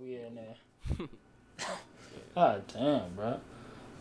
we 0.00 0.16
in 0.16 0.34
there. 0.34 1.08
God 2.34 2.62
damn, 2.72 3.14
bro. 3.14 3.40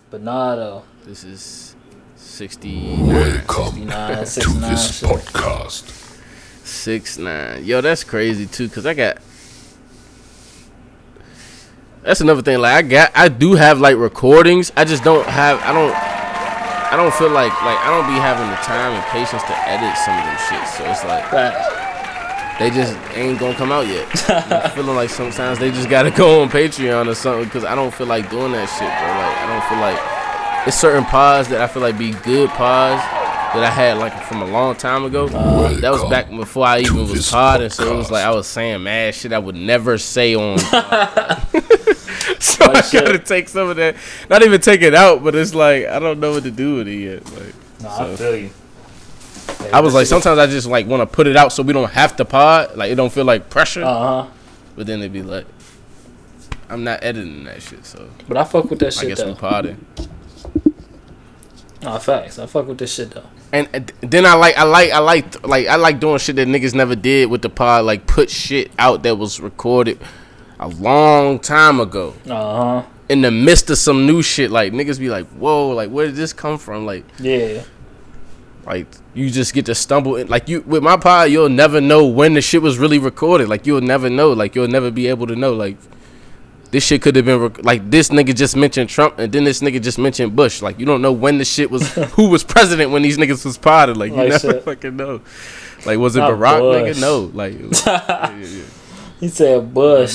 But 0.10 0.22
nah, 0.22 0.56
though. 0.56 0.84
This 1.04 1.24
is 1.24 1.76
69. 2.16 3.08
Welcome 3.08 3.88
69, 3.88 4.18
to 4.18 4.70
this 4.70 5.00
shit. 5.00 5.10
podcast. 5.10 6.22
Six 6.66 7.18
nine. 7.18 7.64
Yo, 7.64 7.82
that's 7.82 8.04
crazy 8.04 8.46
too, 8.46 8.68
cause 8.70 8.86
I 8.86 8.94
got. 8.94 9.18
That's 12.02 12.22
another 12.22 12.42
thing. 12.42 12.60
Like 12.60 12.74
I 12.74 12.82
got, 12.88 13.12
I 13.16 13.30
do 13.30 13.54
have 13.54 13.80
like 13.80 13.98
recordings. 13.98 14.72
I 14.76 14.84
just 14.84 15.04
don't 15.04 15.26
have. 15.28 15.60
I 15.62 15.72
don't. 15.72 15.94
I 15.94 16.98
don't 16.98 17.14
feel 17.14 17.30
like 17.30 17.52
like 17.64 17.78
I 17.80 17.90
don't 17.90 18.08
be 18.08 18.20
having 18.20 18.50
the 18.50 18.56
time 18.58 18.94
and 18.94 19.04
patience 19.06 19.44
to 19.44 19.70
edit 19.70 19.96
some 19.98 20.18
of 20.18 20.26
them 20.26 20.38
shit. 20.50 20.68
So 20.70 20.90
it's 20.90 21.04
like 21.06 21.30
Facts. 21.30 21.85
They 22.60 22.70
just 22.70 22.96
ain't 23.16 23.38
gonna 23.40 23.56
come 23.56 23.72
out 23.72 23.86
yet. 23.88 24.08
I'm 24.30 24.72
feeling 24.76 24.96
like 24.96 25.10
sometimes 25.10 25.60
they 25.60 25.72
just 25.72 25.90
gotta 25.90 26.12
go 26.16 26.42
on 26.42 26.50
Patreon 26.50 27.08
or 27.08 27.16
something 27.16 27.46
because 27.46 27.64
I 27.66 27.76
don't 27.76 27.94
feel 27.94 28.08
like 28.08 28.30
doing 28.30 28.52
that 28.54 28.68
shit, 28.70 28.80
bro. 28.80 28.88
Like 28.88 29.38
I 29.38 29.48
don't 29.48 29.70
feel 29.70 29.80
like 29.80 30.68
it's 30.68 30.78
certain 30.78 31.04
pods 31.06 31.50
that 31.50 31.62
I 31.62 31.68
feel 31.68 31.82
like 31.82 31.98
be 31.98 32.12
good 32.12 32.50
pods 32.52 33.02
that 33.54 33.64
I 33.64 33.70
had 33.70 33.98
like 33.98 34.14
from 34.24 34.42
a 34.42 34.46
long 34.48 34.76
time 34.76 35.04
ago. 35.06 35.28
that 35.28 35.92
was 35.92 36.04
back 36.10 36.30
before 36.30 36.66
I 36.66 36.80
even 36.80 37.08
was 37.08 37.30
podding, 37.32 37.70
so 37.70 37.94
it 37.94 37.98
was 37.98 38.10
like 38.12 38.26
I 38.26 38.32
was 38.32 38.48
saying 38.48 38.84
mad 38.84 39.16
shit 39.16 39.32
I 39.34 39.40
would 39.40 39.56
never 39.56 39.98
say 39.98 40.34
on. 40.36 40.58
so 40.60 40.72
I 42.66 42.82
shit. 42.82 43.04
gotta 43.06 43.20
take 43.20 43.48
some 43.50 43.70
of 43.70 43.76
that, 43.78 43.96
not 44.30 44.44
even 44.44 44.60
take 44.62 44.82
it 44.82 44.94
out, 44.96 45.24
but 45.24 45.36
it's 45.36 45.54
like 45.56 45.86
I 45.86 46.00
don't 46.00 46.20
know 46.20 46.32
what 46.32 46.44
to 46.44 46.52
do 46.52 46.76
with 46.78 46.88
it 46.88 46.96
yet. 46.96 47.26
Like 47.34 47.54
Nah, 47.82 47.98
So- 47.98 48.14
I 48.14 48.16
feel 48.16 48.36
you. 48.38 48.50
I 49.74 49.80
was 49.82 49.94
like, 49.94 50.08
sometimes 50.08 50.40
I 50.40 50.48
just 50.48 50.68
like 50.68 50.86
want 50.88 51.02
to 51.02 51.06
put 51.08 51.28
it 51.28 51.36
out 51.36 51.52
so 51.54 51.64
we 51.64 51.74
don't 51.74 51.90
have 51.92 52.16
to 52.18 52.26
pod, 52.26 52.76
like 52.78 52.92
it 52.92 52.96
don't 52.96 53.12
feel 53.12 53.26
like 53.26 53.50
pressure. 53.50 53.84
Uh 53.84 54.24
huh. 54.24 54.30
But 54.76 54.88
then 54.88 55.00
it'd 55.00 55.14
be 55.14 55.22
like, 55.24 55.46
I'm 56.70 56.84
not 56.84 57.04
editing 57.04 57.44
that 57.46 57.62
shit, 57.62 57.86
so 57.86 58.10
But 58.28 58.38
I 58.38 58.44
fuck 58.44 58.70
with 58.70 58.80
that 58.80 58.94
shit. 58.94 59.04
I 59.04 59.08
guess 59.08 59.20
we 59.20 59.26
though. 59.32 59.36
podding. 59.36 59.86
Nah, 61.82 62.00
facts. 62.00 62.40
I 62.40 62.46
fuck 62.48 62.68
with 62.68 62.78
this 62.80 62.94
shit 62.96 63.12
though. 63.12 63.26
And, 63.52 63.70
and 63.74 63.92
then 64.02 64.26
I 64.26 64.34
like, 64.34 64.58
I 64.58 64.64
like, 64.64 64.92
I 64.92 65.00
like, 65.00 65.48
like, 65.48 65.68
I 65.68 65.76
like 65.76 66.00
doing 66.00 66.18
shit 66.18 66.36
that 66.38 66.48
niggas 66.48 66.74
never 66.74 66.96
did 66.96 67.30
with 67.30 67.42
the 67.42 67.50
pod. 67.50 67.86
Like 67.86 68.08
put 68.08 68.30
shit 68.30 68.72
out 68.80 69.04
that 69.04 69.16
was 69.18 69.40
recorded 69.40 70.00
a 70.60 70.68
long 70.68 71.38
time 71.40 71.80
ago 71.80 72.14
Uh 72.26 72.82
huh. 72.82 72.88
in 73.10 73.22
the 73.22 73.30
midst 73.32 73.70
of 73.70 73.78
some 73.78 74.06
new 74.08 74.22
shit. 74.24 74.50
Like 74.52 74.74
niggas 74.74 75.00
be 75.00 75.10
like, 75.10 75.28
whoa, 75.28 75.70
like 75.70 75.90
where 75.92 76.08
did 76.08 76.16
this 76.16 76.34
come 76.34 76.58
from? 76.58 76.86
Like, 76.86 77.06
Yeah. 77.20 77.62
Like 78.66 78.88
you 79.14 79.30
just 79.30 79.54
get 79.54 79.66
to 79.68 79.76
stumble 79.76 80.16
in. 80.16 80.28
Like 80.28 80.50
you 80.50 80.62
with 80.62 80.84
my 80.84 80.98
pod, 80.98 81.30
you'll 81.32 81.50
never 81.50 81.80
know 81.82 82.06
when 82.06 82.34
the 82.34 82.42
shit 82.42 82.62
was 82.62 82.78
really 82.78 83.00
recorded. 83.00 83.48
Like 83.50 83.66
you'll 83.68 83.82
never 83.82 84.10
know. 84.10 84.32
Like 84.34 84.56
you'll 84.56 84.68
never 84.68 84.92
be 84.92 85.08
able 85.08 85.28
to 85.28 85.36
know. 85.36 85.54
Like 85.54 85.78
this 86.72 86.84
shit 86.86 87.02
could 87.02 87.16
have 87.16 87.26
been 87.26 87.40
rec- 87.40 87.64
like 87.64 87.90
this 87.90 88.10
nigga 88.10 88.36
just 88.36 88.56
mentioned 88.56 88.90
Trump 88.90 89.18
and 89.20 89.32
then 89.32 89.44
this 89.44 89.62
nigga 89.62 89.82
just 89.82 89.98
mentioned 90.00 90.36
Bush. 90.36 90.62
Like 90.62 90.80
you 90.80 90.86
don't 90.86 91.02
know 91.02 91.12
when 91.14 91.38
the 91.38 91.46
shit 91.46 91.70
was 91.72 91.94
who 92.16 92.30
was 92.30 92.44
president 92.44 92.92
when 92.92 93.02
these 93.04 93.18
niggas 93.18 93.46
was 93.46 93.58
potted. 93.58 93.98
Like 93.98 94.12
you 94.12 94.18
Like 94.18 94.30
never 94.30 94.52
shit. 94.54 94.64
fucking 94.66 94.96
know. 94.96 95.22
Like 95.86 96.00
was 96.00 96.16
it 96.16 96.20
Not 96.20 96.32
Barack 96.32 96.60
Bush. 96.60 96.98
nigga? 96.98 97.02
No. 97.02 97.20
Like 97.34 97.60
was- 97.60 97.86
yeah, 97.86 98.36
yeah. 98.38 98.64
He 99.20 99.30
said 99.30 99.74
Bush. 99.74 100.14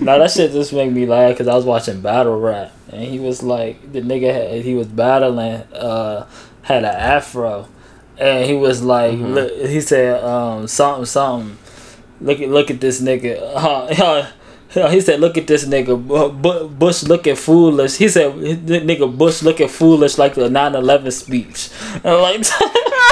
Nah, 0.00 0.18
that 0.18 0.30
shit 0.32 0.50
just 0.52 0.72
make 0.72 0.90
me 0.90 1.06
laugh 1.06 1.30
because 1.32 1.46
I 1.46 1.54
was 1.54 1.64
watching 1.64 2.00
battle 2.00 2.38
rap 2.40 2.72
and 2.90 3.02
he 3.04 3.18
was 3.20 3.42
like 3.42 3.92
the 3.92 4.00
nigga 4.00 4.32
had, 4.34 4.62
he 4.64 4.74
was 4.74 4.88
battling 4.88 5.62
uh 5.74 6.26
had 6.66 6.84
an 6.84 6.94
afro 6.94 7.68
and 8.18 8.44
he 8.46 8.54
was 8.54 8.82
like 8.82 9.12
Mm-hmm. 9.14 9.34
look, 9.34 9.50
he 9.74 9.80
said 9.80 10.22
um 10.24 10.66
something 10.68 11.04
something. 11.06 11.56
Look 12.20 12.40
at 12.40 12.48
look 12.48 12.70
at 12.70 12.80
this 12.80 13.00
nigga. 13.00 14.32
Uh, 14.74 14.90
he 14.90 15.00
said 15.00 15.20
look 15.20 15.38
at 15.38 15.46
this 15.46 15.64
nigga 15.64 15.94
Bu- 15.96 16.28
Bu- 16.32 16.68
Bush 16.68 17.04
looking 17.04 17.36
foolish. 17.36 17.96
He 17.96 18.08
said 18.08 18.32
nigga 18.34 19.06
Bush 19.16 19.42
looking 19.42 19.68
foolish 19.68 20.18
like 20.18 20.34
the 20.34 20.48
9/11 20.50 21.12
speech. 21.12 21.70
And 22.04 22.16
like 22.20 22.40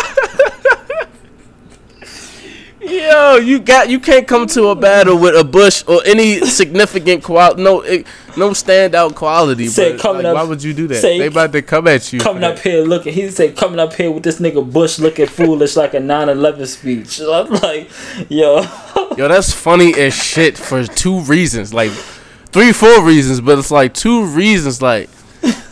Yo, 2.87 3.37
you 3.37 3.61
got 3.61 3.89
you 3.89 3.99
can't 3.99 4.28
come 4.28 4.47
to 4.49 4.67
a 4.69 4.75
battle 4.77 5.19
with 5.19 5.34
a 5.34 5.45
Bush 5.45 5.83
or 5.87 6.03
any 6.05 6.41
significant 6.41 7.25
qual 7.25 7.55
no 7.56 7.81
eh, 7.81 8.03
no 8.37 8.50
standout 8.50 9.15
quality. 9.15 9.69
Said 9.69 9.93
But 9.93 10.00
coming 10.03 10.22
like, 10.25 10.31
up- 10.31 10.34
why 10.37 10.43
would 10.43 10.62
you 10.62 10.75
do 10.75 10.87
that? 10.89 10.97
say- 11.00 11.19
they 11.19 11.27
about 11.28 11.53
to 11.53 11.62
come 11.62 11.89
at 11.89 12.12
you. 12.12 12.21
coming 12.21 12.43
that. 12.43 12.53
up 12.53 12.59
here 12.59 12.83
looking 12.83 13.15
he 13.15 13.31
said 13.31 13.56
coming 13.56 13.78
up 13.81 13.94
here 13.94 14.11
with 14.11 14.23
this 14.23 14.39
nigga 14.39 14.71
Bush 14.71 14.99
looking 14.99 15.27
foolish 15.27 15.77
like 15.77 15.94
a 15.94 15.99
9/11 15.99 16.67
speech 16.67 17.21
I'm 17.27 17.49
like 17.50 17.91
yo 18.28 18.61
Yo, 19.17 19.28
that's 19.28 19.53
funny 19.53 19.94
as 19.94 20.12
shit 20.15 20.59
for 20.59 20.84
two 20.84 21.21
reasons. 21.21 21.73
Like 21.73 21.91
three, 22.53 22.73
four 22.73 23.03
reasons, 23.03 23.41
but 23.41 23.59
it's 23.59 23.71
like 23.71 23.94
two 23.94 24.27
reasons. 24.27 24.83
Like 24.83 25.09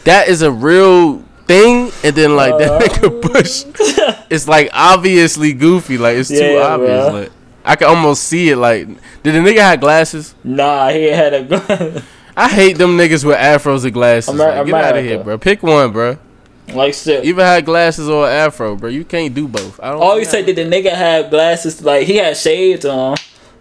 that 0.04 0.28
is 0.28 0.42
a 0.42 0.50
real 0.52 1.18
thing, 1.46 1.90
and 2.04 2.14
then 2.16 2.36
like 2.36 2.56
that 2.58 2.70
Uh-huh. 2.70 3.08
nigga 3.08 3.22
Bush 3.32 3.64
it's 4.30 4.48
like 4.48 4.70
obviously 4.72 5.52
goofy. 5.52 5.98
Like 5.98 6.16
it's 6.16 6.28
too 6.28 6.36
Yeah, 6.36 6.60
obvious. 6.60 6.90
bruh. 6.90 7.12
Like 7.12 7.32
I 7.64 7.76
can 7.76 7.88
almost 7.88 8.24
see 8.24 8.50
it. 8.50 8.56
Like 8.56 8.86
did 9.22 9.34
the 9.34 9.38
nigga 9.38 9.58
have 9.58 9.80
glasses? 9.80 10.34
Nah, 10.44 10.88
he 10.90 11.04
had 11.04 11.32
a 11.34 11.42
gun. 11.44 12.02
I 12.36 12.48
hate 12.48 12.78
them 12.78 12.96
niggas 12.96 13.24
with 13.24 13.36
afros 13.36 13.84
and 13.84 13.92
glasses. 13.92 14.34
Amer- 14.34 14.56
like, 14.56 14.66
get 14.66 14.74
out 14.84 14.96
of 14.96 15.04
here, 15.04 15.22
bro. 15.22 15.36
Pick 15.38 15.62
one, 15.62 15.92
bro. 15.92 16.16
like 16.74 16.94
shit. 16.94 17.24
Either 17.24 17.44
had 17.44 17.64
glasses 17.66 18.08
or 18.08 18.26
afro, 18.28 18.74
bro. 18.76 18.88
You 18.88 19.04
can't 19.04 19.34
do 19.34 19.46
both. 19.46 19.78
I 19.82 19.90
don't. 19.90 20.00
Oh, 20.02 20.16
you 20.16 20.24
said 20.24 20.46
that 20.46 20.56
the 20.56 20.64
nigga 20.64 20.92
had 20.92 21.28
glasses, 21.30 21.82
like 21.84 22.06
he 22.06 22.16
had 22.16 22.36
shades 22.36 22.84
on. 22.86 23.16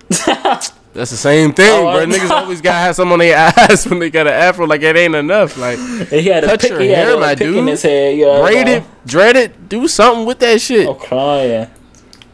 That's 0.93 1.11
the 1.11 1.17
same 1.17 1.53
thing, 1.53 1.69
Oh, 1.71 1.83
bro. 1.83 2.05
Niggas 2.05 2.29
always 2.29 2.59
gotta 2.59 2.79
have 2.79 2.95
some 2.95 3.11
on 3.13 3.19
their 3.19 3.53
eyes 3.57 3.87
when 3.87 3.99
they 3.99 4.09
got 4.09 4.27
an 4.27 4.33
afro. 4.33 4.65
Like 4.65 4.81
it 4.81 4.95
ain't 4.97 5.15
enough. 5.15 5.57
Like 5.57 5.77
he 6.09 6.23
had 6.23 6.43
a 6.43 6.47
Cut 6.47 6.61
pick, 6.61 6.69
your 6.71 6.81
he 6.81 6.89
had 6.89 7.07
hair, 7.07 7.15
a 7.15 7.19
my 7.19 7.35
pick 7.35 7.47
in 7.55 7.67
his 7.67 7.81
head. 7.81 8.17
You 8.17 8.25
know, 8.25 8.41
braid 8.41 8.67
it, 8.67 8.83
dread 9.05 9.35
it, 9.37 9.69
do 9.69 9.87
something 9.87 10.25
with 10.25 10.39
that 10.39 10.59
shit. 10.59 10.87
I'm 10.89 10.95
crying. 10.95 11.67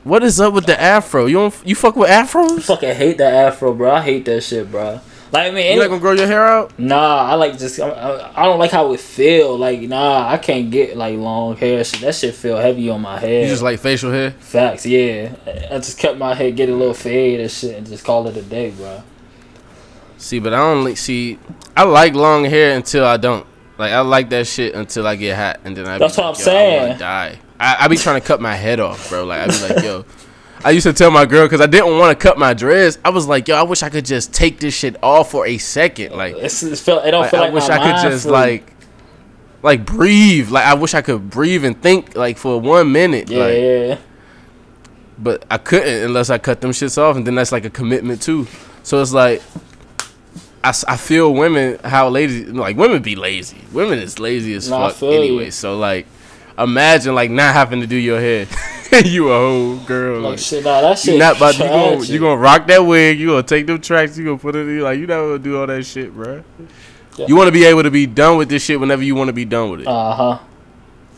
What 0.03 0.23
is 0.23 0.39
up 0.39 0.53
with 0.53 0.65
the 0.65 0.79
afro? 0.81 1.25
You 1.25 1.35
don't 1.35 1.55
you 1.65 1.75
fuck 1.75 1.95
with 1.95 2.09
afros? 2.09 2.59
I 2.59 2.61
Fucking 2.61 2.95
hate 2.95 3.17
the 3.17 3.25
afro, 3.29 3.73
bro. 3.73 3.91
I 3.95 4.01
hate 4.01 4.25
that 4.25 4.41
shit, 4.41 4.71
bro. 4.71 5.01
Like 5.31 5.51
I 5.51 5.51
mean, 5.51 5.73
You 5.73 5.79
not 5.79 5.89
gonna 5.89 5.99
grow 5.99 6.13
your 6.13 6.27
hair 6.27 6.45
out? 6.45 6.77
nah, 6.79 7.23
I 7.23 7.33
like 7.33 7.57
just 7.57 7.79
I, 7.79 8.31
I, 8.35 8.45
don't 8.45 8.59
like 8.59 8.71
how 8.71 8.93
it 8.93 8.99
feel. 8.99 9.57
Like 9.57 9.81
nah, 9.81 10.27
I 10.27 10.37
can't 10.37 10.71
get 10.71 10.95
like 10.95 11.17
long 11.17 11.57
hair. 11.57 11.83
Shit, 11.83 12.01
that 12.01 12.15
shit 12.15 12.33
feel 12.33 12.57
heavy 12.57 12.89
on 12.89 13.01
my 13.01 13.19
head. 13.19 13.43
You 13.43 13.49
just 13.49 13.61
like 13.61 13.79
facial 13.79 14.11
hair? 14.11 14.31
Facts, 14.31 14.85
yeah. 14.85 15.35
I 15.69 15.77
just 15.79 15.99
cut 15.99 16.17
my 16.17 16.33
hair, 16.33 16.51
get 16.51 16.69
a 16.69 16.75
little 16.75 16.93
fade 16.93 17.41
and 17.41 17.51
shit, 17.51 17.75
and 17.75 17.85
just 17.85 18.05
call 18.05 18.27
it 18.29 18.37
a 18.37 18.41
day, 18.41 18.71
bro. 18.71 19.03
See, 20.17 20.39
but 20.39 20.53
I 20.53 20.57
don't 20.57 20.83
like 20.85 20.97
see. 20.97 21.37
I 21.75 21.83
like 21.83 22.13
long 22.13 22.45
hair 22.45 22.75
until 22.75 23.05
I 23.05 23.17
don't. 23.17 23.45
Like 23.77 23.91
I 23.91 23.99
like 24.01 24.29
that 24.29 24.47
shit 24.47 24.75
until 24.75 25.05
I 25.05 25.15
get 25.15 25.35
hot, 25.35 25.59
and 25.65 25.75
then 25.75 25.87
I. 25.87 25.97
That's 25.97 26.17
what 26.17 26.37
like, 26.39 26.39
I'm 26.39 26.45
yo, 26.45 26.51
I 26.51 26.55
saying. 26.55 26.97
die. 26.99 27.39
I, 27.59 27.75
I 27.81 27.87
be 27.87 27.97
trying 27.97 28.21
to 28.21 28.25
cut 28.25 28.39
my 28.39 28.55
head 28.55 28.79
off, 28.79 29.09
bro. 29.09 29.25
Like 29.25 29.41
I 29.41 29.47
be 29.47 29.73
like, 29.73 29.83
yo. 29.83 30.05
I 30.63 30.71
used 30.71 30.85
to 30.85 30.93
tell 30.93 31.11
my 31.11 31.25
girl 31.25 31.45
because 31.45 31.61
I 31.61 31.67
didn't 31.67 31.97
want 31.97 32.17
to 32.17 32.21
cut 32.21 32.37
my 32.37 32.53
dreads. 32.53 32.97
I 33.05 33.09
was 33.09 33.27
like, 33.27 33.47
yo, 33.47 33.55
I 33.55 33.63
wish 33.63 33.83
I 33.83 33.89
could 33.89 34.05
just 34.05 34.33
take 34.33 34.59
this 34.59 34.73
shit 34.73 34.95
off 35.03 35.31
for 35.31 35.45
a 35.45 35.57
second. 35.57 36.13
Like, 36.13 36.35
It's, 36.35 36.63
it's 36.63 36.81
feel, 36.81 36.99
it 36.99 37.11
don't 37.11 37.21
like, 37.21 37.31
feel 37.31 37.39
like 37.41 37.51
I 37.51 37.53
wish 37.53 37.67
my 37.69 37.75
I 37.75 38.01
could 38.01 38.09
just 38.09 38.25
like, 38.25 38.73
like 39.61 39.85
breathe. 39.85 40.49
Like 40.49 40.65
I 40.65 40.73
wish 40.73 40.93
I 40.93 41.01
could 41.01 41.29
breathe 41.29 41.65
and 41.65 41.81
think 41.81 42.15
like 42.15 42.37
for 42.37 42.59
one 42.59 42.91
minute. 42.91 43.29
yeah, 43.29 43.39
like, 43.39 43.53
yeah. 43.57 43.97
but 45.17 45.45
I 45.49 45.57
couldn't 45.57 46.03
unless 46.05 46.29
I 46.29 46.37
cut 46.37 46.61
them 46.61 46.71
shits 46.71 46.97
off, 46.97 47.15
and 47.15 47.25
then 47.25 47.35
that's 47.35 47.51
like 47.51 47.65
a 47.65 47.69
commitment 47.69 48.21
too. 48.21 48.47
So 48.83 49.01
it's 49.01 49.13
like 49.13 49.41
I, 50.63 50.73
I 50.87 50.97
feel 50.97 51.33
women 51.33 51.79
how 51.83 52.09
lazy 52.09 52.45
like 52.45 52.77
women 52.77 53.01
be 53.01 53.15
lazy. 53.15 53.57
Women 53.71 53.99
is 53.99 54.19
lazy 54.19 54.53
as 54.53 54.69
Nah, 54.69 54.89
fuck 54.89 55.03
anyway. 55.03 55.45
you. 55.45 55.51
So 55.51 55.77
like 55.77 56.07
imagine 56.57 57.15
like 57.15 57.29
not 57.31 57.53
having 57.53 57.81
to 57.81 57.87
do 57.87 57.95
your 57.95 58.19
hair. 58.19 58.47
you 59.05 59.29
a 59.31 59.37
whole 59.37 59.77
girl. 59.85 60.21
Like 60.21 60.31
Like, 60.31 60.39
shit, 60.39 60.63
nah, 60.63 60.81
that 60.81 60.97
shit. 60.97 61.13
you 61.13 61.19
not 61.19 61.37
about 61.37 61.57
you 61.57 61.65
gonna 61.65 62.03
you 62.05 62.19
gonna 62.19 62.37
rock 62.37 62.67
that 62.67 62.79
wig. 62.79 63.19
You 63.19 63.27
gonna 63.27 63.43
take 63.43 63.67
them 63.67 63.79
tracks. 63.81 64.17
You 64.17 64.25
gonna 64.25 64.37
put 64.37 64.55
it 64.55 64.67
in 64.67 64.79
like 64.81 64.97
you 64.99 65.07
gonna 65.07 65.37
do 65.39 65.59
all 65.59 65.67
that 65.67 65.83
shit, 65.85 66.13
bro. 66.13 66.43
Yeah. 67.17 67.25
You 67.27 67.35
want 67.35 67.47
to 67.47 67.51
be 67.51 67.65
able 67.65 67.83
to 67.83 67.91
be 67.91 68.05
done 68.05 68.37
with 68.37 68.47
this 68.49 68.63
shit 68.63 68.79
whenever 68.79 69.01
you 69.03 69.15
want 69.15 69.27
to 69.29 69.33
be 69.33 69.45
done 69.45 69.71
with 69.71 69.81
it. 69.81 69.87
Uh 69.87 70.13
huh. 70.13 70.39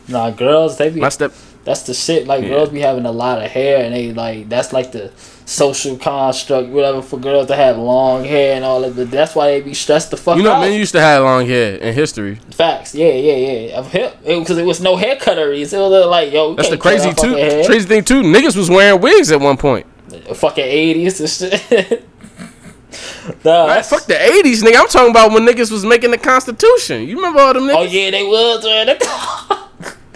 Nah, 0.08 0.30
girls, 0.30 0.76
they 0.78 0.90
be 0.90 1.00
My 1.00 1.10
step. 1.10 1.32
that's 1.64 1.82
the 1.82 1.94
shit. 1.94 2.26
Like 2.26 2.42
Yeah. 2.42 2.48
girls 2.50 2.70
be 2.70 2.80
having 2.80 3.04
a 3.06 3.12
lot 3.12 3.42
of 3.42 3.50
hair, 3.50 3.84
and 3.84 3.94
they 3.94 4.12
like 4.12 4.48
that's 4.48 4.72
like 4.72 4.92
the 4.92 5.10
social 5.50 5.96
construct, 5.96 6.68
whatever, 6.68 7.02
for 7.02 7.18
girls 7.18 7.48
to 7.48 7.56
have 7.56 7.76
long 7.76 8.24
hair 8.24 8.54
and 8.54 8.64
all 8.64 8.84
of 8.84 8.94
that. 8.94 9.04
But 9.06 9.10
that's 9.10 9.34
why 9.34 9.48
they 9.48 9.60
be 9.60 9.74
stressed 9.74 10.12
the 10.12 10.16
fuck 10.16 10.36
You 10.36 10.44
know, 10.44 10.52
out. 10.52 10.60
men 10.60 10.72
used 10.72 10.92
to 10.92 11.00
have 11.00 11.24
long 11.24 11.44
hair 11.44 11.76
in 11.76 11.92
history. 11.92 12.36
Facts, 12.52 12.94
yeah, 12.94 13.12
yeah, 13.12 13.36
yeah. 13.36 14.12
Because 14.24 14.58
it, 14.58 14.64
was 14.64 14.80
no 14.80 14.96
hair 14.96 15.16
cutteries. 15.16 15.72
It 15.72 15.78
was 15.78 16.06
like 16.06 16.32
yo, 16.32 16.54
That's 16.54 16.70
the 16.70 16.78
crazy 16.78 17.12
too. 17.12 17.34
Crazy 17.66 17.86
thing 17.86 18.04
too. 18.04 18.22
Niggas 18.22 18.56
was 18.56 18.70
wearing 18.70 19.00
wigs 19.00 19.32
at 19.32 19.40
one 19.40 19.56
point. 19.56 19.86
fucking 20.34 20.64
eighties 20.64 21.20
and 21.20 21.28
shit. 21.28 22.08
nah, 23.44 23.66
that's- 23.66 23.90
fuck 23.90 24.04
the 24.04 24.20
eighties, 24.22 24.62
nigga. 24.62 24.76
I'm 24.76 24.88
talking 24.88 25.10
about 25.10 25.32
when 25.32 25.44
niggas 25.44 25.72
was 25.72 25.84
making 25.84 26.12
the 26.12 26.18
Constitution. 26.18 27.08
You 27.08 27.16
remember 27.16 27.40
all 27.40 27.54
them 27.54 27.64
oh, 27.64 27.74
niggas? 27.74 27.76
oh 27.76 27.82
yeah, 27.82 28.10
they 28.10 28.22
was. 28.22 29.66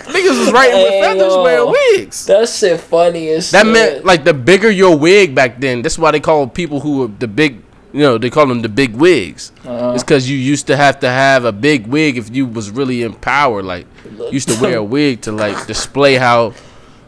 Man. 0.07 0.15
Niggas 0.15 0.39
was 0.39 0.53
writing 0.53 0.77
with 0.83 0.91
feathers, 1.03 1.33
yo. 1.33 1.43
wearing 1.43 1.71
wigs. 1.97 2.27
that 2.27 2.49
shit 2.49 2.81
funny 2.81 3.29
as 3.31 3.51
That 3.51 3.65
shit. 3.65 3.73
meant 3.73 4.05
like 4.05 4.25
the 4.25 4.35
bigger 4.35 4.71
your 4.71 4.97
wig 4.97 5.35
back 5.35 5.61
then. 5.61 5.83
That's 5.83 5.99
why 5.99 6.11
they 6.11 6.21
called 6.21 6.55
people 6.55 6.81
who 6.81 6.99
were 6.99 7.07
the 7.09 7.29
big 7.29 7.63
you 7.93 8.01
know 8.01 8.19
they 8.19 8.29
call 8.31 8.47
them 8.47 8.61
the 8.63 8.69
big 8.69 8.95
wigs. 8.95 9.53
Uh, 9.65 9.93
It's 9.95 10.03
because 10.03 10.29
you 10.29 10.37
used 10.37 10.67
to 10.67 10.77
have 10.77 10.99
to 11.01 11.09
have 11.09 11.45
a 11.45 11.53
big 11.53 11.87
wig 11.87 12.17
if 12.19 12.35
you 12.35 12.45
was 12.47 12.71
really 12.71 13.03
in 13.03 13.15
power. 13.15 13.63
Like 13.63 13.87
used 14.31 14.49
to 14.49 14.61
wear 14.61 14.79
a 14.79 14.83
wig 14.85 15.21
to 15.23 15.33
like 15.33 15.67
display 15.67 16.17
how 16.17 16.55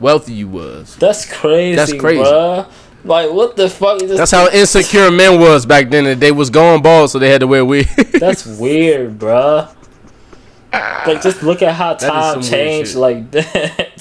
wealthy 0.00 0.32
you 0.34 0.48
was. 0.48 0.94
that's 0.96 1.24
crazy. 1.32 1.74
That's 1.76 1.92
crazy. 1.94 2.22
Bruh. 2.22 2.68
Like 3.04 3.30
what 3.32 3.56
the 3.56 3.68
fuck? 3.70 4.00
You 4.00 4.08
just- 4.08 4.18
That's 4.18 4.30
how 4.32 4.48
insecure 4.50 5.10
men 5.10 5.40
was 5.40 5.64
back 5.66 5.90
then. 5.90 6.18
They 6.18 6.32
was 6.32 6.50
going 6.50 6.82
bald, 6.82 7.10
so 7.10 7.18
they 7.18 7.30
had 7.30 7.40
to 7.40 7.46
wear 7.46 7.64
wigs. 7.64 7.94
That's 8.12 8.44
weird, 8.60 9.18
bruh. 9.18 9.72
Like 11.06 11.22
just 11.22 11.42
look 11.42 11.62
at 11.62 11.74
how 11.74 11.94
time 11.94 12.42
changed 12.42 12.94
like 12.94 13.30
that. 13.32 13.92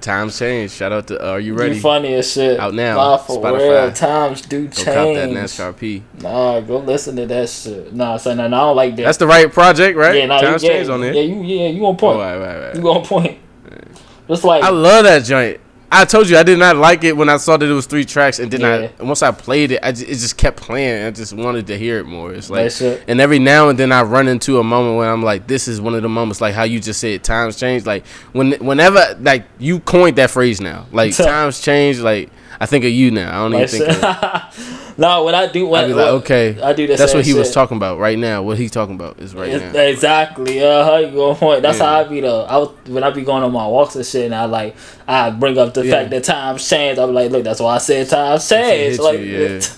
Times 0.00 0.36
change. 0.36 0.72
Shout 0.72 0.90
out 0.90 1.06
to 1.08 1.24
uh, 1.24 1.30
Are 1.32 1.40
You 1.40 1.52
You 1.52 1.58
Ready? 1.58 1.78
funny 1.78 2.14
as 2.14 2.32
shit. 2.32 2.58
Out 2.58 2.74
now, 2.74 2.96
Nah, 2.96 3.16
for 3.18 3.40
Spotify. 3.40 3.84
real. 3.84 3.92
Times 3.92 4.42
do 4.42 4.64
change. 4.64 4.76
Go 4.78 4.84
cop 4.84 5.14
that. 5.14 5.28
NASCAR 5.30 5.78
P. 5.78 6.02
Nah, 6.20 6.58
go 6.60 6.78
listen 6.78 7.14
to 7.16 7.26
that 7.26 7.48
shit. 7.48 7.94
Nah, 7.94 8.16
son, 8.16 8.38
nah, 8.38 8.46
I 8.46 8.48
don't 8.48 8.74
like 8.76 8.96
that. 8.96 9.02
That's 9.04 9.18
the 9.18 9.28
right 9.28 9.52
project, 9.52 9.96
right? 9.96 10.16
yeah, 10.16 10.26
nah, 10.26 10.40
you, 10.40 10.46
Times 10.48 10.64
yeah, 10.64 10.68
change 10.70 10.88
on 10.88 11.00
there. 11.02 11.14
Yeah, 11.14 11.20
you, 11.22 11.42
yeah, 11.42 11.68
you 11.68 11.86
on 11.86 11.94
Oh, 11.94 11.96
point. 11.96 12.18
right, 12.18 12.36
right, 12.36 12.58
right. 12.66 12.74
You 12.74 12.88
on 12.88 13.04
point. 13.04 13.38
Just 14.28 14.42
like 14.44 14.64
I 14.64 14.70
love 14.70 15.04
that 15.04 15.24
joint. 15.24 15.60
I 15.94 16.06
told 16.06 16.28
you 16.30 16.38
I 16.38 16.42
did 16.42 16.58
not 16.58 16.76
like 16.76 17.04
it 17.04 17.14
when 17.14 17.28
I 17.28 17.36
saw 17.36 17.58
that 17.58 17.68
it 17.68 17.72
was 17.72 17.84
three 17.84 18.06
tracks, 18.06 18.38
and 18.38 18.50
then 18.50 18.60
Yeah. 18.62 18.88
I 18.98 19.02
once 19.02 19.22
I 19.22 19.30
played 19.30 19.72
it, 19.72 19.80
I 19.82 19.92
just, 19.92 20.04
it 20.04 20.14
just 20.14 20.38
kept 20.38 20.56
playing. 20.56 21.04
I 21.06 21.10
just 21.10 21.34
wanted 21.34 21.66
to 21.66 21.76
hear 21.78 21.98
it 21.98 22.04
more. 22.04 22.32
It's 22.32 22.48
like, 22.48 22.70
shit. 22.70 23.04
and 23.06 23.20
every 23.20 23.38
now 23.38 23.68
and 23.68 23.78
then 23.78 23.92
I 23.92 24.02
run 24.02 24.26
into 24.26 24.58
a 24.58 24.64
moment 24.64 24.96
where 24.96 25.10
I'm 25.10 25.22
like, 25.22 25.46
this 25.46 25.68
is 25.68 25.82
one 25.82 25.94
of 25.94 26.00
the 26.02 26.08
moments, 26.08 26.40
like 26.40 26.54
how 26.54 26.62
you 26.62 26.80
just 26.80 26.98
said, 26.98 27.22
times 27.22 27.58
change. 27.60 27.84
Like 27.84 28.06
when, 28.32 28.52
whenever, 28.64 29.16
like 29.20 29.44
you 29.58 29.80
coined 29.80 30.16
that 30.16 30.30
phrase 30.30 30.60
now, 30.62 30.86
like 30.92 31.14
times 31.16 31.60
change. 31.60 31.98
Like 31.98 32.30
I 32.58 32.64
think 32.64 32.84
of 32.86 32.90
you 32.90 33.10
now. 33.10 33.28
I 33.46 33.48
don't 33.50 33.60
even 33.60 33.68
think. 33.68 34.78
shit. 34.92 34.98
No, 34.98 35.24
when 35.24 35.34
I 35.34 35.46
do 35.50 35.66
when 35.66 35.84
I'd 35.84 35.88
be 35.88 35.94
like, 35.94 36.06
okay, 36.22 36.60
I 36.62 36.72
do 36.72 36.86
the 36.86 36.96
that's 36.96 37.14
what 37.14 37.24
he 37.24 37.34
was 37.34 37.50
talking 37.52 37.76
about 37.76 37.98
right 37.98 38.18
now. 38.18 38.42
What 38.42 38.58
he's 38.58 38.70
talking 38.70 38.94
about 38.94 39.18
is 39.20 39.34
right 39.34 39.48
It's- 39.48 39.74
now. 39.74 39.80
Exactly. 39.80 40.62
Uh 40.62 40.84
huh. 40.84 40.96
You 40.98 41.22
on 41.24 41.36
point. 41.36 41.62
That's 41.62 41.78
Yeah. 41.78 41.84
how 41.86 42.00
I 42.00 42.04
be 42.04 42.20
though. 42.20 42.42
I 42.42 42.56
was, 42.58 42.70
when 42.88 43.02
I 43.04 43.10
be 43.10 43.22
going 43.22 43.42
on 43.42 43.52
my 43.52 43.66
walks 43.66 43.96
and 43.96 44.04
shit, 44.06 44.26
and 44.26 44.34
I 44.34 44.44
like 44.46 44.76
I 45.08 45.30
bring 45.30 45.58
up 45.58 45.74
the 45.74 45.84
Yeah. 45.84 45.92
fact 45.92 46.10
that 46.10 46.24
times 46.24 46.68
change. 46.68 46.98
I'm 46.98 47.12
like, 47.14 47.30
look, 47.30 47.44
that's 47.44 47.60
why 47.60 47.74
I 47.74 47.78
said 47.78 48.08
times 48.08 48.46
shit 48.46 48.58
change. 48.64 48.98
Like, 48.98 49.18
you, 49.18 49.24
yeah. 49.24 49.48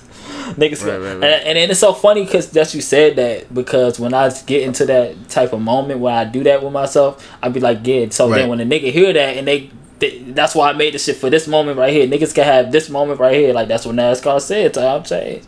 niggas. 0.59 0.85
Right, 0.87 0.99
right, 0.99 1.15
right. 1.15 1.15
And, 1.15 1.25
and 1.25 1.57
then 1.57 1.71
it's 1.71 1.81
so 1.81 1.93
funny 1.95 2.25
because 2.25 2.51
that 2.51 2.75
you 2.75 2.81
said 2.83 3.17
that 3.17 3.53
because 3.55 3.99
when 3.99 4.13
I 4.15 4.29
get 4.47 4.63
into 4.63 4.85
that 4.87 5.29
type 5.29 5.53
of 5.53 5.61
moment 5.61 6.01
where 6.01 6.15
I 6.15 6.25
do 6.25 6.43
that 6.45 6.63
with 6.63 6.73
myself, 6.73 7.27
I 7.43 7.49
be 7.49 7.61
like, 7.61 7.79
yeah. 7.85 8.07
So 8.11 8.29
then 8.29 8.49
when 8.49 8.59
the 8.59 8.65
nigga 8.65 8.93
hear 8.93 9.13
that 9.13 9.37
and 9.37 9.49
they. 9.49 9.71
That's 10.01 10.55
why 10.55 10.71
I 10.71 10.73
made 10.73 10.95
the 10.95 10.99
shit 10.99 11.17
for 11.17 11.31
this 11.31 11.47
moment 11.47 11.79
right 11.79 11.93
here. 11.93 12.07
Niggas 12.07 12.35
can 12.35 12.45
have 12.45 12.73
this 12.73 12.91
moment 12.91 13.21
right 13.21 13.35
here. 13.35 13.53
Like 13.55 13.69
that's 13.69 13.87
what 13.87 13.95
NASCAR 13.95 14.41
said. 14.41 14.75
Time 14.75 15.03
change. 15.03 15.45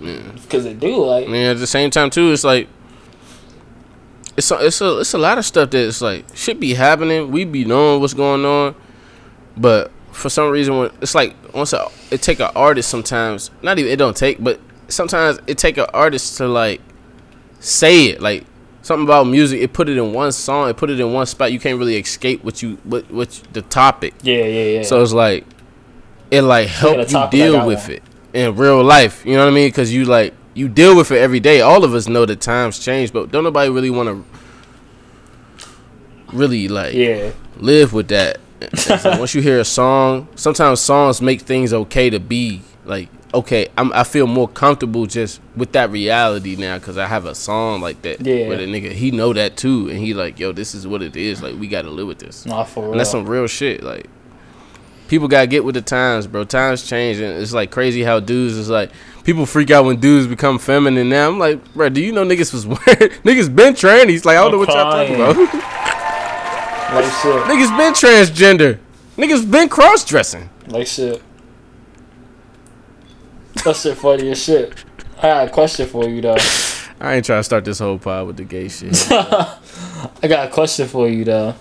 Because 0.00 0.64
they 0.64 0.74
do 0.74 1.04
like. 1.04 1.26
And 1.26 1.34
at 1.34 1.58
the 1.58 1.66
same 1.66 1.90
time 1.90 2.10
too, 2.10 2.32
it's 2.32 2.44
like 2.44 2.68
it's 4.36 4.50
a, 4.50 4.66
it's 4.66 4.80
a 4.80 4.98
it's 5.00 5.14
a 5.14 5.18
lot 5.18 5.38
of 5.38 5.44
stuff 5.44 5.70
that 5.70 5.86
it's 5.86 6.00
like 6.00 6.24
should 6.34 6.58
be 6.58 6.74
happening. 6.74 7.30
We 7.30 7.44
be 7.44 7.64
knowing 7.64 8.00
what's 8.00 8.14
going 8.14 8.44
on, 8.44 8.74
but 9.56 9.90
for 10.10 10.28
some 10.28 10.50
reason, 10.50 10.78
when 10.78 10.90
it's 11.00 11.14
like 11.14 11.36
once 11.54 11.72
a, 11.72 11.88
it 12.10 12.22
take 12.22 12.40
an 12.40 12.50
artist 12.54 12.88
sometimes, 12.88 13.50
not 13.62 13.78
even 13.78 13.90
it 13.92 13.96
don't 13.96 14.16
take, 14.16 14.42
but 14.42 14.60
sometimes 14.88 15.38
it 15.46 15.58
take 15.58 15.78
an 15.78 15.86
artist 15.94 16.36
to 16.38 16.48
like 16.48 16.80
say 17.60 18.06
it 18.06 18.20
like 18.20 18.44
something 18.82 19.04
about 19.04 19.26
music. 19.26 19.60
It 19.60 19.72
put 19.72 19.88
it 19.88 19.96
in 19.96 20.12
one 20.12 20.32
song, 20.32 20.68
it 20.68 20.76
put 20.76 20.90
it 20.90 21.00
in 21.00 21.12
one 21.12 21.26
spot. 21.26 21.52
You 21.52 21.58
can't 21.58 21.78
really 21.78 21.96
escape 21.96 22.44
what 22.44 22.62
you 22.62 22.76
what 22.84 23.10
what 23.10 23.30
the 23.52 23.62
topic. 23.62 24.14
Yeah, 24.22 24.44
yeah, 24.44 24.64
yeah. 24.64 24.82
So 24.82 25.02
it's 25.02 25.12
like 25.12 25.46
it 26.30 26.42
like 26.42 26.68
help 26.68 27.10
you 27.10 27.28
deal 27.30 27.66
with 27.66 27.84
one. 27.84 27.92
it 27.92 28.02
in 28.32 28.56
real 28.56 28.82
life. 28.82 29.24
You 29.24 29.34
know 29.34 29.44
what 29.44 29.52
I 29.52 29.54
mean? 29.54 29.68
Because 29.68 29.92
you 29.92 30.04
like 30.04 30.34
you 30.54 30.68
deal 30.68 30.96
with 30.96 31.10
it 31.10 31.18
every 31.18 31.40
day. 31.40 31.60
All 31.60 31.84
of 31.84 31.94
us 31.94 32.08
know 32.08 32.26
that 32.26 32.40
times 32.40 32.78
change, 32.78 33.12
but 33.12 33.30
don't 33.30 33.44
nobody 33.44 33.70
really 33.70 33.90
want 33.90 34.08
to 34.08 34.24
really 36.32 36.68
like 36.68 36.94
yeah. 36.94 37.32
live 37.56 37.92
with 37.92 38.08
that. 38.08 38.38
Like 38.88 39.04
once 39.18 39.34
you 39.34 39.42
hear 39.42 39.60
a 39.60 39.64
song, 39.64 40.28
sometimes 40.34 40.80
songs 40.80 41.20
make 41.20 41.42
things 41.42 41.72
okay 41.72 42.10
to 42.10 42.20
be 42.20 42.62
like 42.84 43.08
okay. 43.34 43.68
I'm, 43.76 43.92
I 43.92 44.04
feel 44.04 44.26
more 44.26 44.48
comfortable 44.48 45.06
just 45.06 45.40
with 45.56 45.72
that 45.72 45.90
reality 45.90 46.56
now 46.56 46.78
because 46.78 46.98
I 46.98 47.06
have 47.06 47.24
a 47.24 47.34
song 47.34 47.80
like 47.80 48.02
that. 48.02 48.20
Yeah. 48.20 48.48
Where 48.48 48.58
the 48.58 48.66
nigga 48.66 48.92
he 48.92 49.10
know 49.10 49.32
that 49.32 49.56
too, 49.56 49.88
and 49.88 49.98
he 49.98 50.14
like 50.14 50.38
yo, 50.38 50.52
this 50.52 50.74
is 50.74 50.86
what 50.86 51.02
it 51.02 51.16
is. 51.16 51.42
Like 51.42 51.58
we 51.58 51.68
got 51.68 51.82
to 51.82 51.90
live 51.90 52.06
with 52.06 52.18
this. 52.18 52.46
Nah, 52.46 52.64
for 52.64 52.82
real. 52.82 52.92
And 52.92 53.00
that's 53.00 53.10
some 53.10 53.26
real 53.26 53.46
shit. 53.46 53.82
Like 53.82 54.06
people 55.08 55.28
gotta 55.28 55.46
get 55.46 55.62
with 55.62 55.74
the 55.74 55.82
times, 55.82 56.26
bro. 56.26 56.44
Times 56.44 56.88
change, 56.88 57.18
and 57.18 57.40
it's 57.40 57.52
like 57.52 57.70
crazy 57.70 58.02
how 58.02 58.18
dudes 58.18 58.54
is 58.54 58.70
like 58.70 58.90
people 59.24 59.44
freak 59.46 59.70
out 59.70 59.84
when 59.84 60.00
dudes 60.00 60.26
become 60.26 60.58
feminine. 60.58 61.08
Now 61.10 61.28
I'm 61.28 61.38
like, 61.38 61.74
bro, 61.74 61.88
do 61.90 62.00
you 62.00 62.12
know 62.12 62.24
niggas 62.24 62.52
was 62.52 62.66
wearing 62.66 63.10
niggas 63.24 63.54
been 63.54 63.74
trannies? 63.74 64.24
Like 64.24 64.36
I 64.38 64.40
don't 64.40 64.46
I'm 64.46 64.52
know 64.52 64.58
what 64.58 64.68
y'all 64.68 64.90
talking 64.90 65.16
crying. 65.16 65.30
about. 65.30 65.54
like 66.94 67.04
shit. 67.04 67.42
niggas 67.44 67.76
been 67.76 67.92
transgender. 67.92 68.78
Niggas 69.16 69.50
been 69.50 69.68
cross 69.68 70.04
dressing. 70.04 70.48
Like 70.68 70.86
shit. 70.86 71.22
That 73.64 73.76
shit 73.76 73.96
funny 73.96 74.30
as 74.30 74.42
shit. 74.42 74.84
I 75.18 75.22
got 75.22 75.48
a 75.48 75.50
question 75.50 75.86
for 75.86 76.08
you 76.08 76.20
though. 76.20 76.36
I 77.00 77.14
ain't 77.14 77.24
trying 77.24 77.40
to 77.40 77.44
start 77.44 77.64
this 77.64 77.78
whole 77.78 77.98
pod 77.98 78.26
with 78.26 78.36
the 78.36 78.44
gay 78.44 78.68
shit. 78.68 78.96
I 79.10 80.28
got 80.28 80.48
a 80.48 80.50
question 80.50 80.88
for 80.88 81.08
you 81.08 81.24
though. 81.24 81.54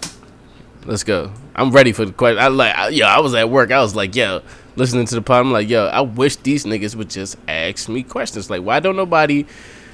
Let's 0.86 1.04
go. 1.04 1.32
I'm 1.56 1.72
ready 1.72 1.92
for 1.92 2.06
the 2.06 2.12
question. 2.12 2.40
I 2.40 2.48
like, 2.48 2.76
I, 2.76 2.90
yo, 2.90 3.06
I 3.06 3.20
was 3.20 3.36
at 3.36 3.50
work. 3.50 3.72
I 3.72 3.82
was 3.82 3.96
like, 3.96 4.16
yo, 4.16 4.42
listening 4.76 5.06
to 5.06 5.16
the 5.16 5.22
pod. 5.22 5.42
I'm 5.42 5.52
like, 5.52 5.70
yo, 5.70 5.86
I 5.88 6.02
wish 6.02 6.38
these 6.38 6.66
niggas 6.66 6.96
would 6.96 7.10
just 7.10 7.38
ask 7.48 7.88
me 7.90 8.04
questions. 8.04 8.50
Like, 8.50 8.64
why 8.64 8.80
don't 8.80 8.96
nobody? 8.96 9.46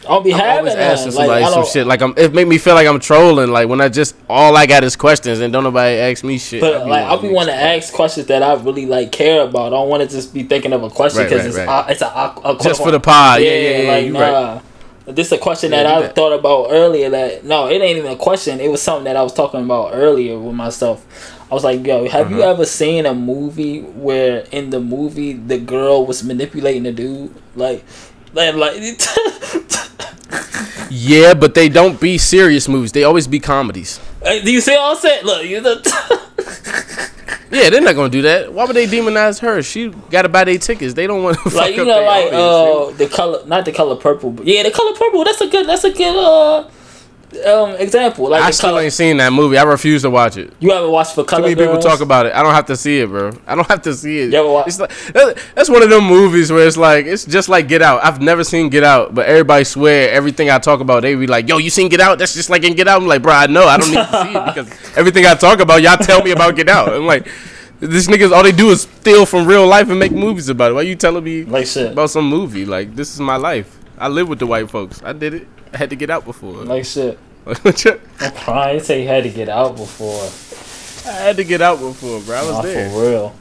I'll 0.10 0.22
be 0.22 0.34
I'm 0.34 0.40
having 0.40 0.58
always 0.60 0.74
that. 0.76 0.92
asking 0.94 1.14
Like, 1.14 1.26
somebody 1.28 1.44
I 1.44 1.50
some 1.52 1.66
shit. 1.66 1.88
Like 1.88 2.02
I'm, 2.02 2.14
it 2.18 2.34
make 2.34 2.48
me 2.48 2.58
feel 2.58 2.74
like 2.76 2.88
I'm 2.88 3.00
trolling. 3.00 3.50
Like 3.52 3.68
when 3.70 3.82
I 3.82 3.90
just 3.90 4.16
all 4.30 4.56
I 4.58 4.66
got 4.66 4.84
is 4.84 4.96
questions 4.96 5.40
and 5.40 5.52
don't 5.54 5.64
nobody 5.64 5.98
ask 5.98 6.24
me 6.24 6.38
shit. 6.38 6.62
but 6.62 6.74
I 6.76 6.84
be 6.84 6.90
like 6.90 7.04
I'll 7.06 7.18
be 7.22 7.28
wanting 7.30 7.36
wanting 7.36 7.56
to 7.56 7.62
ask 7.62 7.94
questions 7.94 8.28
that 8.28 8.42
I 8.44 8.54
really 8.56 8.86
like 8.86 9.12
care 9.12 9.42
about. 9.42 9.68
I 9.68 9.70
don't 9.72 9.90
want 9.90 10.04
to 10.04 10.10
just 10.10 10.34
be 10.34 10.44
thinking 10.44 10.74
of 10.74 10.84
a 10.84 10.90
question 10.90 11.20
Right, 11.22 11.30
because 11.30 11.56
right, 11.56 11.62
it's 11.64 11.68
right. 11.68 11.88
a, 11.88 11.92
it's 11.92 12.02
a, 12.02 12.06
a, 12.06 12.56
a 12.56 12.64
just 12.64 12.82
for 12.82 12.92
the 12.92 13.00
pod. 13.00 13.42
Yeah, 13.42 13.50
yeah, 13.52 13.78
yeah. 13.82 13.92
like 13.92 14.12
nah. 14.12 14.20
right. 14.54 14.62
This 15.16 15.28
is 15.28 15.34
a 15.34 15.38
question 15.38 15.72
Yeah, 15.72 15.84
that 15.84 15.96
I 15.98 16.02
that. 16.02 16.16
thought 16.16 16.34
about 16.34 16.68
earlier. 16.70 17.10
That 17.10 17.46
no, 17.46 17.68
it 17.70 17.82
ain't 17.82 17.98
even 17.98 18.12
a 18.12 18.18
question. 18.18 18.60
It 18.60 18.70
was 18.70 18.82
something 18.82 19.06
that 19.06 19.16
I 19.16 19.24
was 19.24 19.34
talking 19.34 19.64
about 19.64 19.92
earlier 19.94 20.38
with 20.38 20.54
myself. 20.54 21.34
I 21.50 21.54
was 21.54 21.64
like, 21.64 21.86
"Yo, 21.88 22.10
have 22.10 22.30
you 22.30 22.42
Uh-huh. 22.44 22.52
ever 22.52 22.66
seen 22.66 23.06
a 23.06 23.14
movie 23.14 23.80
where 23.80 24.40
in 24.52 24.70
the 24.70 24.82
movie 24.82 25.32
the 25.32 25.58
girl 25.58 26.06
was 26.06 26.22
manipulating 26.26 26.84
the 26.84 26.92
dude? 26.92 27.34
Like, 27.56 27.86
like, 28.34 28.54
like 28.56 28.74
Yeah, 30.90 31.34
but 31.34 31.54
they 31.56 31.70
don't 31.70 32.00
be 32.00 32.18
serious 32.18 32.68
movies. 32.68 32.92
They 32.92 33.04
always 33.04 33.28
be 33.28 33.40
comedies. 33.40 34.00
Hey, 34.24 34.42
do 34.44 34.52
you 34.52 34.62
see 34.62 34.76
all 34.76 34.96
I'm? 34.96 35.24
Look, 35.26 35.46
you 35.46 35.62
the 35.62 35.82
Yeah, 37.52 37.70
they're 37.70 37.82
not 37.82 37.96
gonna 37.96 38.10
do 38.10 38.22
that. 38.24 38.52
Why 38.54 38.66
would 38.66 38.76
they 38.76 38.88
demonize 38.88 39.40
her? 39.40 39.62
She 39.64 39.90
gotta 40.10 40.28
buy 40.30 40.44
their 40.44 40.58
tickets. 40.58 40.94
They 40.94 41.08
don't 41.08 41.24
want 41.24 41.38
to 41.38 41.44
fuck 41.50 41.54
like 41.54 41.76
you 41.76 41.84
up 41.84 41.88
know, 41.88 42.02
like 42.02 42.34
audience. 42.34 42.96
uh, 42.96 42.98
the 42.98 43.08
color, 43.08 43.46
not 43.46 43.66
the 43.66 43.72
color 43.72 43.96
purple, 43.96 44.32
but 44.32 44.46
yeah, 44.46 44.64
the 44.64 44.72
color 44.72 44.94
purple. 44.94 45.24
That's 45.24 45.42
a 45.42 45.48
good. 45.48 45.66
That's 45.68 45.84
a 45.86 45.92
good 45.92 46.16
uh 46.16 46.70
um 47.46 47.72
example. 47.76 48.30
Like 48.30 48.42
I 48.42 48.52
still 48.52 48.70
color. 48.70 48.82
ain't 48.84 48.94
seen 48.94 49.18
that 49.18 49.34
movie. 49.34 49.58
I 49.58 49.64
refuse 49.64 50.02
to 50.04 50.10
watch 50.10 50.38
it. 50.38 50.54
You 50.62 50.72
haven't 50.72 50.92
watched 50.92 51.14
for 51.14 51.24
Too 51.24 51.28
color? 51.28 51.42
many 51.44 51.56
people 51.56 51.78
talk 51.78 52.00
about 52.00 52.26
it. 52.26 52.34
I 52.34 52.42
don't 52.42 52.54
have 52.54 52.66
to 52.68 52.78
see 52.78 53.00
it, 53.02 53.10
bro. 53.10 53.38
I 53.46 53.56
don't 53.56 53.68
have 53.70 53.82
to 53.82 53.94
see 53.94 54.20
it. 54.20 54.32
You 54.32 54.38
ever 54.40 54.64
It's 54.66 54.80
like 54.80 54.92
that's 55.54 55.70
one 55.70 55.84
of 55.84 55.90
them 55.90 56.06
movies 56.06 56.52
where 56.52 56.66
it's 56.66 56.78
like 56.78 57.06
it's 57.06 57.26
just 57.26 57.50
like 57.50 57.68
Get 57.68 57.82
Out. 57.82 58.04
I've 58.04 58.22
never 58.22 58.46
seen 58.46 58.70
Get 58.70 58.84
Out, 58.86 59.14
but 59.14 59.26
everybody 59.26 59.66
swear 59.66 60.10
everything 60.12 60.50
I 60.50 60.58
talk 60.58 60.80
about, 60.80 61.02
they 61.02 61.16
be 61.16 61.28
like, 61.28 61.50
"Yo, 61.50 61.58
you 61.58 61.70
seen 61.70 61.90
Get 61.90 62.00
Out? 62.00 62.18
That's 62.18 62.34
just 62.34 62.50
like 62.50 62.64
in 62.64 62.76
Get 62.76 62.88
Out." 62.88 63.02
I'm 63.02 63.08
like, 63.08 63.22
bro, 63.22 63.34
I 63.34 63.48
know. 63.48 63.66
I 63.66 63.78
don't 63.78 63.90
need 63.90 63.96
to 63.98 64.24
see 64.24 64.34
it 64.38 64.46
because 64.46 64.98
everything 64.98 65.26
I 65.26 65.36
talk 65.36 65.60
about, 65.60 65.82
y'all 65.82 65.98
tell 65.98 66.24
me 66.24 66.32
about 66.32 66.56
Get 66.56 66.70
Out. 66.70 66.94
I'm 66.94 67.06
like, 67.06 67.28
this 67.82 68.08
niggas 68.08 68.32
all 68.32 68.42
they 68.44 68.54
do 68.54 68.70
is 68.70 68.84
steal 68.84 69.26
from 69.26 69.46
real 69.46 69.68
life 69.68 69.90
and 69.90 70.00
make 70.00 70.14
movies 70.14 70.48
about 70.48 70.72
it. 70.72 70.76
Why 70.76 70.82
you 70.84 70.96
telling 70.96 71.26
me 71.26 71.44
Like 71.44 71.68
shit. 71.68 71.92
about 71.92 72.10
some 72.10 72.28
movie? 72.30 72.64
Like 72.66 72.96
this 72.96 73.14
is 73.14 73.20
my 73.20 73.36
life. 73.36 73.78
I 73.98 74.08
live 74.08 74.30
with 74.30 74.40
the 74.40 74.48
white 74.48 74.70
folks. 74.72 75.02
I 75.04 75.12
did 75.12 75.34
it. 75.34 75.48
I 75.74 75.78
had 75.78 75.90
to 75.90 75.96
get 75.96 76.10
out 76.10 76.26
before. 76.26 76.54
Like 76.64 76.86
shit. 76.86 77.18
I 77.46 77.54
I'm 78.20 78.32
crying. 78.36 78.80
Say 78.82 79.04
you 79.04 79.08
had 79.08 79.24
to 79.24 79.30
get 79.30 79.48
out 79.50 79.76
before. 79.78 80.22
I 81.12 81.16
had 81.18 81.38
to 81.38 81.44
get 81.44 81.62
out 81.62 81.80
before, 81.80 82.20
bro. 82.22 82.36
I 82.36 82.42
was 82.42 82.52
Nah, 82.52 82.62
there. 82.64 82.90
for 82.90 83.02
real. 83.02 83.36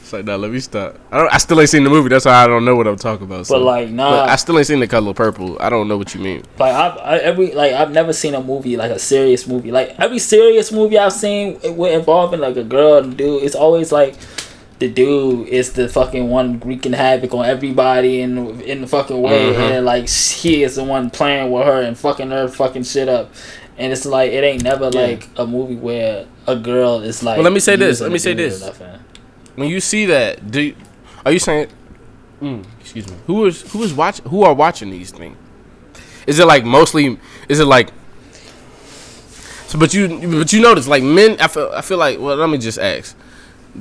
It's 0.00 0.12
like, 0.12 0.24
nah, 0.24 0.34
let 0.34 0.50
me 0.50 0.58
stop. 0.58 0.98
I 1.12 1.18
don't. 1.18 1.32
I 1.32 1.38
still 1.38 1.60
ain't 1.60 1.70
seen 1.70 1.84
the 1.84 1.90
movie. 1.90 2.08
That's 2.08 2.24
why 2.24 2.32
I 2.32 2.46
don't 2.48 2.64
know 2.64 2.74
what 2.74 2.88
I'm 2.88 2.96
talking 2.96 3.24
about. 3.24 3.46
So. 3.46 3.54
But 3.54 3.62
like, 3.64 3.88
nah. 3.90 4.10
But 4.10 4.30
I 4.30 4.36
still 4.36 4.58
ain't 4.58 4.66
seen 4.66 4.80
the 4.80 4.88
color 4.88 5.14
purple. 5.14 5.56
I 5.60 5.70
don't 5.70 5.86
know 5.86 5.96
what 5.96 6.12
you 6.14 6.20
mean. 6.20 6.42
like 6.58 6.74
I've 6.74 6.98
I, 6.98 7.18
every 7.18 7.52
like 7.52 7.72
I've 7.72 7.92
never 7.92 8.12
seen 8.12 8.34
a 8.34 8.42
movie 8.42 8.76
like 8.76 8.90
a 8.90 8.98
serious 8.98 9.46
movie. 9.46 9.70
Like 9.70 9.94
every 10.00 10.18
serious 10.18 10.72
movie 10.72 10.98
I've 10.98 11.12
seen 11.12 11.60
it 11.62 11.78
involving 11.78 12.40
like 12.40 12.56
a 12.56 12.64
girl 12.64 12.98
and 12.98 13.16
dude. 13.16 13.44
It's 13.44 13.54
always 13.54 13.92
like 13.92 14.16
the 14.82 14.88
dude 14.88 15.46
is 15.46 15.74
the 15.74 15.88
fucking 15.88 16.28
one 16.28 16.58
wreaking 16.58 16.92
havoc 16.92 17.32
on 17.34 17.44
everybody 17.46 18.20
in 18.20 18.60
in 18.62 18.80
the 18.80 18.86
fucking 18.88 19.20
way, 19.22 19.52
Mhm. 19.54 19.70
and 19.76 19.86
like 19.86 20.08
he 20.08 20.64
is 20.64 20.74
the 20.74 20.82
one 20.82 21.08
playing 21.08 21.52
with 21.52 21.64
her 21.64 21.80
and 21.82 21.96
fucking 21.96 22.30
her 22.30 22.48
fucking 22.48 22.82
shit 22.82 23.08
up. 23.08 23.30
And 23.78 23.92
it's 23.92 24.04
like 24.04 24.32
it 24.32 24.42
ain't 24.42 24.62
never 24.64 24.90
Yeah. 24.92 25.00
like 25.06 25.28
a 25.36 25.46
movie 25.46 25.76
where 25.76 26.26
a 26.48 26.56
girl 26.56 27.00
is 27.00 27.22
like. 27.22 27.36
Well, 27.36 27.44
let 27.44 27.52
me 27.52 27.60
say 27.60 27.76
this, 27.76 28.00
let 28.00 28.10
me 28.10 28.18
say 28.18 28.34
this. 28.34 28.68
When 29.54 29.68
you 29.68 29.78
see 29.80 30.06
that, 30.06 30.50
do 30.50 30.60
you, 30.60 30.74
are 31.24 31.30
you 31.30 31.38
saying? 31.38 31.68
Mm, 32.42 32.64
excuse 32.80 33.08
me. 33.08 33.14
Who 33.28 33.46
is 33.46 33.62
who 33.72 33.82
is 33.84 33.94
watching? 33.94 34.24
Who 34.30 34.42
are 34.42 34.52
watching 34.54 34.90
these 34.90 35.12
things? 35.12 35.36
Is 36.26 36.40
it 36.40 36.46
like 36.46 36.64
mostly? 36.64 37.18
Is 37.48 37.60
it 37.60 37.66
like? 37.66 37.90
So, 39.68 39.78
but 39.78 39.94
you 39.94 40.08
but 40.40 40.52
you 40.52 40.60
notice 40.60 40.88
like 40.88 41.02
men. 41.04 41.36
I 41.40 41.46
feel 41.46 41.70
I 41.72 41.82
feel 41.82 41.98
like. 41.98 42.18
Well, 42.18 42.34
let 42.36 42.48
me 42.50 42.58
just 42.58 42.78
ask. 42.80 43.14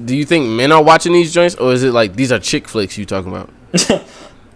Do 0.05 0.15
you 0.15 0.25
think 0.25 0.47
men 0.47 0.71
are 0.71 0.83
watching 0.83 1.13
these 1.13 1.33
joints, 1.33 1.55
or 1.55 1.73
is 1.73 1.83
it 1.83 1.91
like 1.91 2.15
these 2.15 2.31
are 2.31 2.39
chick 2.39 2.67
flicks 2.67 2.97
you 2.97 3.05
talking 3.05 3.31
about? 3.31 3.49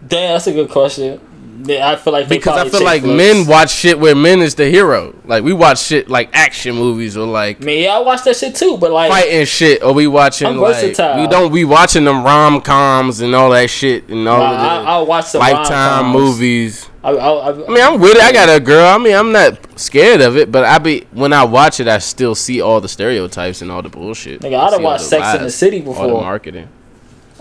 Damn, 0.08 0.34
that's 0.34 0.48
a 0.48 0.54
good 0.54 0.70
question. 0.70 1.20
Yeah, 1.63 1.89
I 1.89 1.96
feel 1.96 2.13
like 2.13 2.30
Because 2.30 2.58
I 2.58 2.70
feel 2.70 2.84
like 2.84 3.01
flicks. 3.01 3.18
men 3.18 3.48
watch 3.48 3.72
shit 3.72 4.00
where 4.00 4.15
men 4.15 4.39
is 4.39 4.56
the 4.56 4.70
hero. 4.70 5.15
Like 5.25 5.44
we 5.44 5.54
watch 5.54 5.80
shit 5.80 6.10
like 6.10 6.30
action 6.34 6.75
movies 6.75 7.18
or 7.18 7.25
like 7.25 7.65
I 7.65 7.72
yeah, 7.72 7.96
I 7.96 8.00
watch 8.00 8.24
that 8.24 8.36
shit 8.36 8.56
too, 8.56 8.77
but 8.77 8.92
like, 8.92 9.10
fighting 9.10 9.46
shit, 9.46 9.82
or 9.82 9.94
we 9.94 10.06
watching 10.08 10.48
I'm 10.48 10.58
like 10.58 10.75
versatile. 10.75 11.22
we 11.22 11.27
don't 11.27 11.51
we 11.51 11.65
watching 11.65 12.04
them 12.04 12.24
rom 12.24 12.62
coms 12.62 13.22
and 13.22 13.34
all 13.34 13.50
that 13.51 13.70
shit 13.70 14.08
and 14.10 14.27
all 14.27 14.39
nah, 14.39 14.51
I, 14.51 14.51
the 14.51 14.89
I'll 14.89 15.06
watch 15.06 15.25
some 15.25 15.39
lifetime 15.39 16.12
movies. 16.12 16.89
I, 17.06 17.12
I, 17.12 17.50
I, 17.52 17.68
mean, 17.68 17.82
I'm 17.82 18.00
with 18.00 18.16
it. 18.16 18.22
I 18.22 18.32
got 18.32 18.50
a 18.50 18.60
girl. 18.60 18.88
I 18.88 18.98
mean, 18.98 19.14
I'm 19.16 19.32
not 19.32 19.80
scared 19.80 20.22
of 20.22 20.38
it, 20.38 20.52
but 20.52 20.64
I 20.66 20.80
be 20.80 21.02
when 21.12 21.34
I 21.34 21.44
watch 21.44 21.80
it, 21.80 21.88
I 21.88 22.00
still 22.00 22.34
see 22.34 22.62
all 22.62 22.82
the 22.82 22.88
stereotypes 22.90 23.62
and 23.62 23.72
all 23.72 23.84
the 23.84 23.90
bullshit. 23.90 24.42
Nigga, 24.42 24.60
I 24.60 24.70
done 24.72 24.82
watched 24.82 25.04
Sex 25.06 25.28
in 25.34 25.38
the 25.38 25.44
lies, 25.44 25.56
City 25.56 25.78
all 25.86 25.94
the 25.94 26.00
before. 26.02 26.22
marketing. 26.22 26.68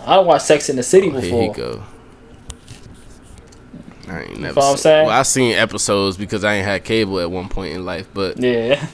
I 0.06 0.16
done 0.16 0.26
watched 0.26 0.44
Sex 0.44 0.68
in 0.68 0.76
the 0.76 0.82
City 0.82 1.08
Oh, 1.08 1.12
here 1.12 1.20
before. 1.22 1.42
he 1.42 1.48
go. 1.48 1.82
I 4.06 4.20
ain't 4.24 4.38
never. 4.40 4.60
know 4.60 4.66
what 4.66 4.70
I'm 4.72 4.76
seen- 4.76 4.82
saying? 4.82 5.06
Well, 5.06 5.18
I 5.18 5.22
seen 5.22 5.54
episodes 5.54 6.16
because 6.18 6.44
I 6.44 6.54
ain't 6.56 6.66
had 6.66 6.84
cable 6.84 7.20
at 7.20 7.30
one 7.30 7.48
point 7.48 7.74
in 7.74 7.86
life, 7.86 8.06
but 8.12 8.38
Yeah, 8.38 8.84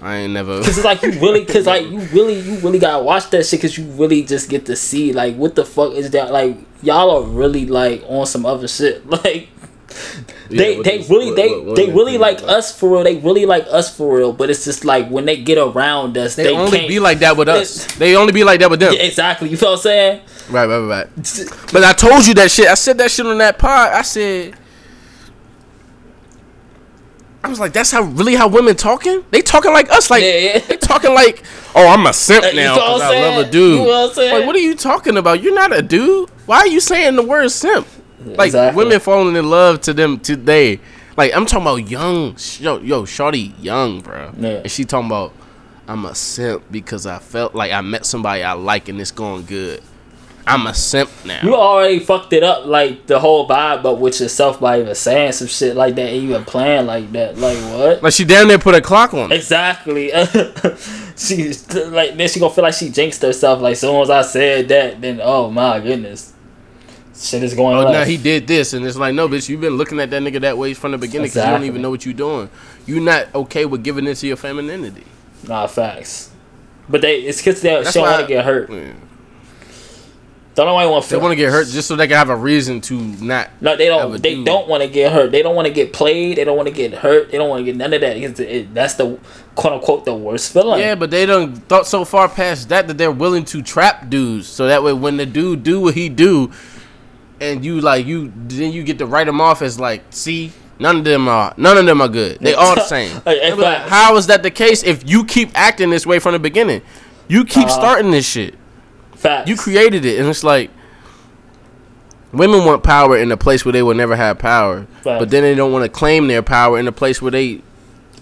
I 0.00 0.16
ain't 0.16 0.32
never. 0.32 0.56
cause 0.62 0.68
it's 0.78 0.84
like 0.84 1.02
you 1.02 1.10
really, 1.20 1.44
cause 1.44 1.66
like 1.66 1.86
you 1.86 1.98
really, 1.98 2.40
you 2.40 2.56
really 2.60 2.78
gotta 2.78 3.02
watch 3.04 3.28
that 3.30 3.44
shit, 3.44 3.60
cause 3.60 3.76
you 3.76 3.84
really 3.84 4.22
just 4.22 4.48
get 4.48 4.64
to 4.66 4.74
see 4.76 5.12
like 5.12 5.36
what 5.36 5.54
the 5.54 5.66
fuck 5.66 5.92
is 5.92 6.10
that? 6.12 6.32
Like 6.32 6.56
y'all 6.82 7.10
are 7.10 7.22
really 7.28 7.66
like 7.66 8.02
on 8.08 8.24
some 8.24 8.46
other 8.46 8.66
shit. 8.68 9.04
Like 9.10 9.48
they 10.50 10.76
Yeah, 10.76 10.82
they 10.82 10.98
is- 11.00 11.08
really 11.10 11.26
what- 11.26 11.36
they 11.36 11.48
what- 11.48 11.64
what 11.64 11.76
they 11.76 11.86
really 11.90 12.12
they 12.12 12.18
like 12.18 12.38
about? 12.38 12.50
us 12.50 12.72
for 12.78 12.90
real. 12.90 13.04
They 13.04 13.16
really 13.16 13.46
like 13.46 13.66
us 13.70 13.94
for 13.94 14.16
real. 14.18 14.32
But 14.32 14.50
it's 14.50 14.64
just 14.64 14.84
like 14.84 15.08
when 15.08 15.24
they 15.24 15.36
get 15.36 15.58
around 15.58 16.16
us, 16.18 16.34
They, 16.34 16.44
they, 16.44 16.52
only 16.54 16.78
can't 16.78 16.88
be 16.88 16.98
like 17.00 17.18
that 17.20 17.36
with 17.36 17.48
us. 17.48 17.76
It's- 17.84 17.98
They 17.98 18.16
only 18.16 18.32
be 18.32 18.44
like 18.44 18.60
that 18.60 18.70
with 18.70 18.80
them. 18.80 18.92
Yeah, 18.94 19.02
exactly. 19.02 19.48
You 19.48 19.56
feel 19.56 19.70
what 19.70 19.76
I'm 19.76 19.82
saying? 19.82 20.20
Right, 20.50 20.66
right, 20.66 20.78
right, 20.78 21.06
right. 21.16 21.50
But 21.72 21.84
I 21.84 21.92
told 21.92 22.26
you 22.26 22.34
that 22.34 22.50
shit. 22.50 22.66
I 22.68 22.74
said 22.74 22.98
that 22.98 23.10
shit 23.10 23.24
on 23.26 23.38
that 23.38 23.58
pod. 23.58 23.92
I 23.92 24.02
said. 24.02 24.54
I 27.42 27.48
was 27.48 27.60
like, 27.60 27.74
that's 27.74 27.90
how 27.90 28.02
really 28.02 28.34
how 28.36 28.48
women 28.48 28.74
talking? 28.74 29.22
They 29.30 29.42
talking 29.42 29.70
like 29.72 29.90
us, 29.90 30.10
like 30.10 30.22
Yeah, 30.22 30.36
yeah. 30.38 30.58
they 30.60 30.76
talking 30.78 31.12
like, 31.12 31.42
oh, 31.74 31.86
I'm 31.86 32.06
a 32.06 32.12
simp 32.14 32.42
you 32.46 32.54
now 32.54 32.74
what 32.76 32.86
because 32.86 33.02
I'm 33.02 33.16
I 33.18 33.20
love 33.20 33.46
a 33.46 33.50
dude. 33.50 33.70
You 33.80 33.84
know 33.84 33.84
what 33.84 34.08
I'm 34.08 34.14
saying? 34.14 34.34
Like, 34.38 34.46
what 34.46 34.56
are 34.56 34.60
you 34.60 34.74
talking 34.74 35.18
about? 35.18 35.42
You're 35.42 35.54
not 35.54 35.70
a 35.76 35.82
dude. 35.82 36.30
Why 36.46 36.60
are 36.60 36.66
you 36.66 36.80
saying 36.80 37.16
the 37.16 37.22
word 37.22 37.50
simp? 37.50 37.86
Like 38.24 38.46
Exactly. 38.48 38.84
women 38.84 39.00
falling 39.00 39.36
in 39.36 39.48
love 39.50 39.80
to 39.82 39.92
them 39.94 40.18
today. 40.20 40.80
Like 41.16 41.34
I'm 41.34 41.46
talking 41.46 41.62
about 41.66 41.90
young, 41.90 42.36
yo, 42.58 42.78
yo, 42.80 43.04
shorty, 43.04 43.54
young, 43.60 44.00
bro. 44.00 44.32
Yeah. 44.38 44.48
And 44.48 44.70
she 44.70 44.84
talking 44.84 45.06
about, 45.06 45.32
I'm 45.86 46.04
a 46.06 46.14
simp 46.14 46.64
because 46.70 47.06
I 47.06 47.18
felt 47.18 47.54
like 47.54 47.70
I 47.72 47.80
met 47.82 48.06
somebody 48.06 48.42
I 48.42 48.52
like 48.54 48.88
and 48.88 49.00
it's 49.00 49.10
going 49.10 49.44
good. 49.44 49.82
I'm 50.46 50.66
a 50.66 50.74
simp 50.74 51.08
now. 51.24 51.40
You 51.42 51.54
already 51.54 52.00
fucked 52.00 52.34
it 52.34 52.42
up, 52.42 52.66
like 52.66 53.06
the 53.06 53.18
whole 53.18 53.48
vibe, 53.48 53.82
but 53.82 53.98
with 53.98 54.20
yourself 54.20 54.60
by 54.60 54.78
even 54.80 54.94
saying 54.94 55.32
some 55.32 55.46
shit 55.48 55.74
like 55.74 55.94
that, 55.94 56.12
even 56.12 56.44
playing 56.44 56.84
like 56.86 57.10
that. 57.12 57.38
Like 57.38 57.56
what? 57.72 58.02
Like 58.02 58.12
she 58.12 58.26
down 58.26 58.48
there 58.48 58.58
put 58.58 58.74
a 58.74 58.82
clock 58.82 59.14
on 59.14 59.32
it. 59.32 59.36
Exactly. 59.36 60.08
she 61.16 61.52
like 61.88 62.16
then 62.18 62.28
she 62.28 62.40
gonna 62.40 62.52
feel 62.52 62.64
like 62.64 62.74
she 62.74 62.90
jinxed 62.90 63.22
herself. 63.22 63.62
Like 63.62 63.72
as 63.72 63.80
soon 63.80 64.02
as 64.02 64.10
I 64.10 64.20
said 64.20 64.68
that, 64.68 65.00
then 65.00 65.18
oh 65.22 65.50
my 65.50 65.80
goodness, 65.80 66.33
shit 67.16 67.42
is 67.42 67.54
going. 67.54 67.76
Oh, 67.76 67.80
left. 67.80 67.92
now 67.92 68.04
he 68.04 68.16
did 68.16 68.46
this, 68.46 68.72
and 68.72 68.84
it's 68.84 68.96
like, 68.96 69.14
no, 69.14 69.28
bitch, 69.28 69.48
you've 69.48 69.60
been 69.60 69.76
looking 69.76 70.00
at 70.00 70.10
that 70.10 70.22
nigga 70.22 70.40
that 70.42 70.58
way 70.58 70.74
from 70.74 70.92
the 70.92 70.98
beginning 70.98 71.28
because 71.28 71.44
you 71.44 71.50
don't 71.50 71.64
even 71.64 71.82
know 71.82 71.90
what 71.90 72.04
you're 72.04 72.14
doing. 72.14 72.48
You're 72.86 73.00
not 73.00 73.34
okay 73.34 73.64
with 73.66 73.82
giving 73.82 74.06
into 74.06 74.26
your 74.26 74.36
femininity. 74.36 75.04
Nah, 75.46 75.66
facts. 75.66 76.30
But 76.88 77.00
they 77.00 77.20
it's 77.20 77.38
because 77.38 77.60
they 77.62 77.70
That's 77.82 77.94
don't 77.94 78.02
want 78.02 78.20
to 78.22 78.26
get 78.26 78.44
hurt. 78.44 78.70
Yeah. 78.70 78.92
Don't 80.54 80.66
know 80.66 80.74
why 80.74 80.84
you 80.84 80.90
want 80.90 81.04
to 81.04 81.10
They 81.10 81.16
want 81.16 81.32
to 81.32 81.36
get 81.36 81.50
hurt 81.50 81.66
just 81.66 81.88
so 81.88 81.96
they 81.96 82.06
can 82.06 82.16
have 82.16 82.30
a 82.30 82.36
reason 82.36 82.80
to 82.82 82.94
not. 82.94 83.50
No, 83.60 83.76
they 83.76 83.86
don't. 83.86 84.22
They 84.22 84.36
do. 84.36 84.44
don't 84.44 84.68
want 84.68 84.84
to 84.84 84.88
get 84.88 85.10
hurt. 85.12 85.32
They 85.32 85.42
don't 85.42 85.56
want 85.56 85.66
to 85.66 85.74
get 85.74 85.92
played. 85.92 86.36
They 86.38 86.44
don't 86.44 86.56
want 86.56 86.68
to 86.68 86.74
get 86.74 86.92
hurt. 86.94 87.32
They 87.32 87.38
don't 87.38 87.48
want 87.48 87.60
to 87.60 87.64
get 87.64 87.74
none 87.76 87.92
of 87.92 88.00
that. 88.02 88.16
It's- 88.16 88.38
it- 88.38 88.72
that's 88.72 88.94
the 88.94 89.18
quote 89.56 89.72
unquote 89.72 90.04
the 90.04 90.14
worst 90.14 90.52
feeling. 90.52 90.78
Yeah, 90.78 90.94
but 90.94 91.10
they 91.10 91.26
done 91.26 91.56
thought 91.56 91.88
so 91.88 92.04
far 92.04 92.28
past 92.28 92.68
that 92.68 92.86
that 92.86 92.98
they're 92.98 93.10
willing 93.10 93.44
to 93.46 93.62
trap 93.62 94.08
dudes, 94.08 94.46
so 94.46 94.68
that 94.68 94.84
way 94.84 94.92
when 94.92 95.16
the 95.16 95.26
dude 95.26 95.64
do 95.64 95.80
what 95.80 95.94
he 95.94 96.08
do, 96.08 96.52
and 97.52 97.64
you 97.64 97.80
like 97.80 98.06
you, 98.06 98.32
then 98.48 98.72
you 98.72 98.82
get 98.82 98.98
to 98.98 99.06
write 99.06 99.24
them 99.26 99.40
off 99.40 99.62
as 99.62 99.78
like, 99.78 100.02
see, 100.10 100.52
none 100.78 100.96
of 100.98 101.04
them 101.04 101.28
are, 101.28 101.52
none 101.56 101.76
of 101.78 101.86
them 101.86 102.00
are 102.00 102.08
good. 102.08 102.38
They 102.40 102.54
all 102.54 102.74
the 102.74 102.84
same. 102.84 103.20
Be 103.24 103.52
like. 103.52 103.88
How 103.88 104.16
is 104.16 104.26
that 104.28 104.42
the 104.42 104.50
case 104.50 104.82
if 104.82 105.08
you 105.08 105.24
keep 105.24 105.50
acting 105.54 105.90
this 105.90 106.06
way 106.06 106.18
from 106.18 106.32
the 106.32 106.38
beginning? 106.38 106.82
You 107.28 107.44
keep 107.44 107.66
Uh-huh. 107.66 107.74
starting 107.80 108.10
this 108.10 108.26
shit. 108.26 108.54
Facts. 109.14 109.48
You 109.48 109.56
created 109.56 110.04
it, 110.04 110.18
and 110.20 110.28
it's 110.28 110.44
like 110.44 110.70
women 112.32 112.64
want 112.64 112.82
power 112.82 113.16
in 113.16 113.30
a 113.32 113.36
place 113.36 113.64
where 113.64 113.72
they 113.72 113.82
will 113.82 113.94
never 113.94 114.16
have 114.16 114.38
power, 114.38 114.86
Facts. 115.02 115.18
but 115.20 115.30
then 115.30 115.42
they 115.42 115.54
don't 115.54 115.72
want 115.72 115.84
to 115.84 115.88
claim 115.88 116.26
their 116.26 116.42
power 116.42 116.78
in 116.78 116.88
a 116.88 116.92
place 116.92 117.22
where 117.22 117.30
they 117.30 117.62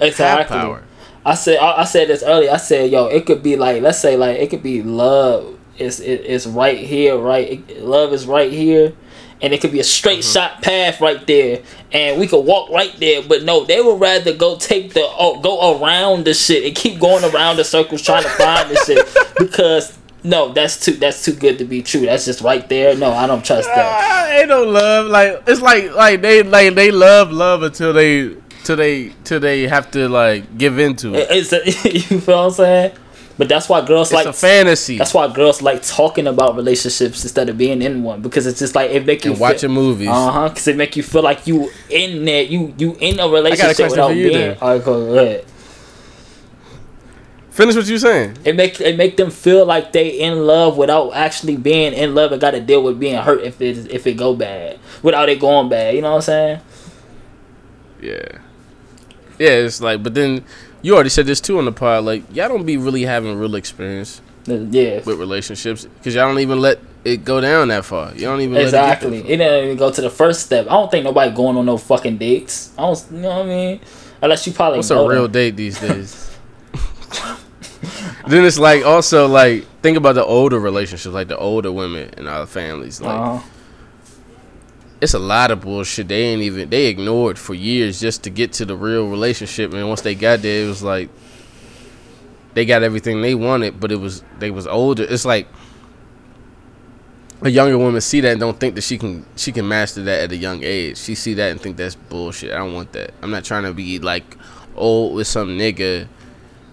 exactly. 0.00 0.56
have 0.56 0.64
power. 0.64 0.82
I 1.24 1.34
said 1.34 1.58
I, 1.58 1.82
I 1.82 1.84
said 1.84 2.08
this 2.08 2.22
earlier. 2.22 2.50
I 2.50 2.56
said, 2.56 2.90
yo, 2.90 3.06
it 3.06 3.26
could 3.26 3.42
be 3.42 3.56
like 3.56 3.80
let's 3.82 3.98
say 4.00 4.16
like 4.16 4.38
it 4.38 4.50
could 4.50 4.62
be 4.62 4.82
love. 4.82 5.58
It's 5.78 6.00
it, 6.00 6.20
it's 6.26 6.46
right 6.46 6.78
here, 6.78 7.16
right. 7.16 7.64
It- 7.68 7.82
love 7.82 8.12
is 8.12 8.26
right 8.26 8.52
here, 8.52 8.92
and 9.42 9.52
it 9.52 9.60
could 9.60 9.72
be 9.72 9.80
a 9.80 9.84
straight 9.84 10.20
Mm-hmm. 10.20 10.32
shot 10.32 10.62
path 10.62 11.00
right 11.00 11.26
there, 11.26 11.62
and 11.92 12.18
we 12.20 12.26
could 12.26 12.44
walk 12.44 12.70
right 12.70 12.94
there. 12.98 13.22
But 13.22 13.42
no, 13.42 13.64
they 13.64 13.80
would 13.80 14.00
rather 14.00 14.32
go 14.34 14.56
take 14.56 14.94
the 14.94 15.04
oh, 15.18 15.40
go 15.40 15.78
around 15.80 16.24
the 16.24 16.34
shit 16.34 16.64
and 16.64 16.74
keep 16.74 17.00
going 17.00 17.24
around 17.24 17.56
the 17.56 17.64
circles 17.64 18.02
trying 18.02 18.22
to 18.22 18.28
find 18.30 18.70
the 18.70 18.76
shit 18.76 19.34
because. 19.38 19.98
No, 20.24 20.52
that's 20.52 20.78
too 20.78 20.92
that's 20.92 21.24
too 21.24 21.32
good 21.32 21.58
to 21.58 21.64
be 21.64 21.82
true. 21.82 22.02
That's 22.02 22.24
just 22.26 22.42
right 22.42 22.68
there. 22.68 22.96
No, 22.96 23.10
I 23.10 23.26
don't 23.26 23.44
trust 23.44 23.66
that. 23.66 24.38
Ain't 24.38 24.50
no 24.50 24.62
love. 24.62 25.08
Like 25.08 25.42
it's 25.48 25.60
like 25.60 25.90
like 25.96 26.20
they 26.22 26.44
like 26.44 26.76
they 26.76 26.92
love 26.92 27.32
love 27.32 27.64
until 27.64 27.92
they 27.92 28.36
till 28.62 28.76
they 28.76 29.12
till 29.24 29.40
they 29.40 29.66
have 29.66 29.90
to 29.90 30.08
like 30.08 30.56
give 30.56 30.78
into 30.78 31.12
it. 31.16 31.26
It's 31.28 31.52
a, 31.84 31.90
you 31.90 32.20
feel 32.20 32.36
what 32.36 32.44
I'm 32.44 32.50
saying? 32.52 32.92
But 33.38 33.48
that's 33.48 33.68
why 33.68 33.84
girls 33.84 34.08
It's 34.08 34.14
like 34.14 34.26
a 34.26 34.32
fantasy. 34.32 34.98
That's 34.98 35.14
why 35.14 35.32
girls 35.32 35.62
like 35.62 35.82
talking 35.82 36.26
about 36.26 36.54
relationships 36.54 37.22
instead 37.22 37.48
of 37.48 37.56
being 37.56 37.80
in 37.80 38.02
one 38.02 38.20
because 38.20 38.46
it's 38.46 38.58
just 38.58 38.74
like 38.74 38.90
it 38.90 39.06
make 39.06 39.24
you 39.24 39.32
and 39.32 39.40
watching 39.40 39.70
movies. 39.70 40.08
Uh 40.08 40.30
huh. 40.30 40.48
Because 40.50 40.68
it 40.68 40.76
make 40.76 40.96
you 40.96 41.02
feel 41.02 41.22
like 41.22 41.46
you 41.46 41.70
in 41.88 42.24
there, 42.24 42.42
you 42.42 42.74
you 42.76 42.96
in 43.00 43.18
a 43.18 43.28
relationship 43.28 43.76
question 43.76 43.90
without 43.90 44.08
for 44.08 44.14
you 44.14 44.28
being. 44.28 44.38
then. 44.38 44.58
All 44.60 44.76
right, 44.76 44.84
go 44.84 45.14
ahead. 45.14 45.46
Finish 47.50 47.76
what 47.76 47.86
you 47.86 47.98
saying. 47.98 48.38
It 48.44 48.56
make 48.56 48.80
it 48.80 48.96
make 48.96 49.16
them 49.18 49.30
feel 49.30 49.66
like 49.66 49.92
they 49.92 50.08
in 50.08 50.46
love 50.46 50.78
without 50.78 51.10
actually 51.10 51.56
being 51.56 51.92
in 51.92 52.14
love 52.14 52.32
and 52.32 52.40
got 52.40 52.52
to 52.52 52.60
deal 52.60 52.82
with 52.82 52.98
being 52.98 53.20
hurt 53.20 53.42
if 53.42 53.60
it 53.60 53.90
if 53.90 54.06
it 54.06 54.14
go 54.14 54.34
bad 54.34 54.78
without 55.02 55.28
it 55.28 55.38
going 55.38 55.68
bad. 55.68 55.94
You 55.94 56.00
know 56.00 56.10
what 56.10 56.16
I'm 56.16 56.22
saying? 56.22 56.60
Yeah. 58.00 58.38
Yeah, 59.38 59.50
it's 59.50 59.80
like, 59.80 60.02
but 60.02 60.14
then 60.14 60.44
you 60.82 60.94
already 60.94 61.08
said 61.08 61.26
this 61.26 61.40
too 61.40 61.58
on 61.58 61.64
the 61.64 61.72
pod. 61.72 62.04
Like, 62.04 62.22
y'all 62.34 62.48
don't 62.48 62.66
be 62.66 62.76
really 62.76 63.04
having 63.04 63.38
real 63.38 63.54
experience 63.54 64.20
Yeah. 64.46 65.00
with 65.04 65.18
relationships 65.18 65.84
because 65.84 66.14
y'all 66.14 66.28
don't 66.28 66.40
even 66.40 66.60
let 66.60 66.78
it 67.04 67.24
go 67.24 67.40
down 67.40 67.68
that 67.68 67.84
far. 67.84 68.12
You 68.14 68.22
don't 68.22 68.40
even 68.40 68.56
Exactly. 68.56 69.22
Let 69.22 69.26
it 69.26 69.32
It 69.32 69.36
didn't 69.38 69.64
even 69.64 69.76
go 69.76 69.90
to 69.90 70.00
the 70.00 70.10
first 70.10 70.44
step. 70.46 70.66
I 70.66 70.70
don't 70.70 70.90
think 70.90 71.04
nobody 71.04 71.34
going 71.34 71.56
on 71.56 71.66
no 71.66 71.76
fucking 71.78 72.18
dates. 72.18 72.72
I 72.78 72.82
don't. 72.82 73.04
You 73.12 73.18
know 73.18 73.28
what 73.38 73.46
I 73.46 73.48
mean? 73.48 73.80
Unless 74.20 74.46
you 74.46 74.52
probably. 74.52 74.78
What's 74.78 74.90
a 74.90 74.96
real 75.08 75.22
them. 75.22 75.32
date 75.32 75.56
these 75.56 75.80
days? 75.80 76.30
then 78.28 78.44
it's 78.44 78.58
like 78.58 78.84
also 78.84 79.26
like 79.26 79.64
think 79.82 79.96
about 79.96 80.14
the 80.14 80.24
older 80.24 80.58
relationships, 80.60 81.12
like 81.12 81.28
the 81.28 81.36
older 81.36 81.72
women 81.72 82.10
in 82.16 82.26
our 82.28 82.46
families. 82.46 83.00
Like 83.00 83.18
Uh-huh. 83.18 83.42
It's 85.02 85.14
a 85.14 85.18
lot 85.18 85.50
of 85.50 85.62
bullshit 85.62 86.06
they 86.06 86.22
ain't 86.26 86.42
even 86.42 86.70
they 86.70 86.86
ignored 86.86 87.36
for 87.36 87.54
years 87.54 87.98
just 87.98 88.22
to 88.22 88.30
get 88.30 88.52
to 88.52 88.64
the 88.64 88.76
real 88.76 89.08
relationship. 89.08 89.74
And 89.74 89.88
once 89.88 90.02
they 90.02 90.14
got 90.14 90.42
there, 90.42 90.64
it 90.64 90.68
was 90.68 90.80
like 90.80 91.10
they 92.54 92.64
got 92.64 92.84
everything 92.84 93.20
they 93.20 93.34
wanted, 93.34 93.80
but 93.80 93.90
it 93.90 93.96
was 93.96 94.22
they 94.38 94.52
was 94.52 94.68
older. 94.68 95.02
It's 95.02 95.24
like 95.24 95.48
a 97.40 97.48
younger 97.48 97.76
woman 97.76 98.00
see 98.00 98.20
that 98.20 98.30
and 98.30 98.40
don't 98.40 98.60
think 98.60 98.76
that 98.76 98.82
she 98.82 98.96
can 98.96 99.26
she 99.34 99.50
can 99.50 99.66
master 99.66 100.04
that 100.04 100.20
at 100.22 100.30
a 100.30 100.36
young 100.36 100.62
age. 100.62 100.98
She 100.98 101.16
see 101.16 101.34
that 101.34 101.50
and 101.50 101.60
think 101.60 101.76
that's 101.76 101.96
bullshit. 101.96 102.52
I 102.52 102.58
don't 102.58 102.72
want 102.72 102.92
that. 102.92 103.12
I'm 103.22 103.32
not 103.32 103.42
trying 103.44 103.64
to 103.64 103.74
be 103.74 103.98
like 103.98 104.36
old 104.76 105.16
with 105.16 105.26
some 105.26 105.58
nigga. 105.58 106.06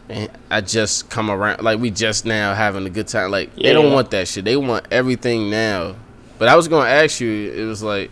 And 0.07 0.29
I 0.51 0.61
just 0.61 1.09
come 1.09 1.31
around 1.31 1.63
like 1.63 1.79
we 1.79 1.89
just 1.89 2.25
now 2.25 2.53
having 2.53 2.85
a 2.85 2.91
good 2.91 3.07
time. 3.07 3.31
Like 3.31 3.55
they 3.55 3.73
don't 3.73 3.91
want 3.91 4.11
that 4.11 4.27
shit. 4.27 4.45
They 4.45 4.55
want 4.55 4.85
everything 4.91 5.49
now. 5.49 5.95
But 6.37 6.47
I 6.47 6.55
was 6.55 6.67
gonna 6.67 6.89
ask 6.89 7.19
you. 7.19 7.51
It 7.51 7.65
was 7.65 7.83
like, 7.83 8.11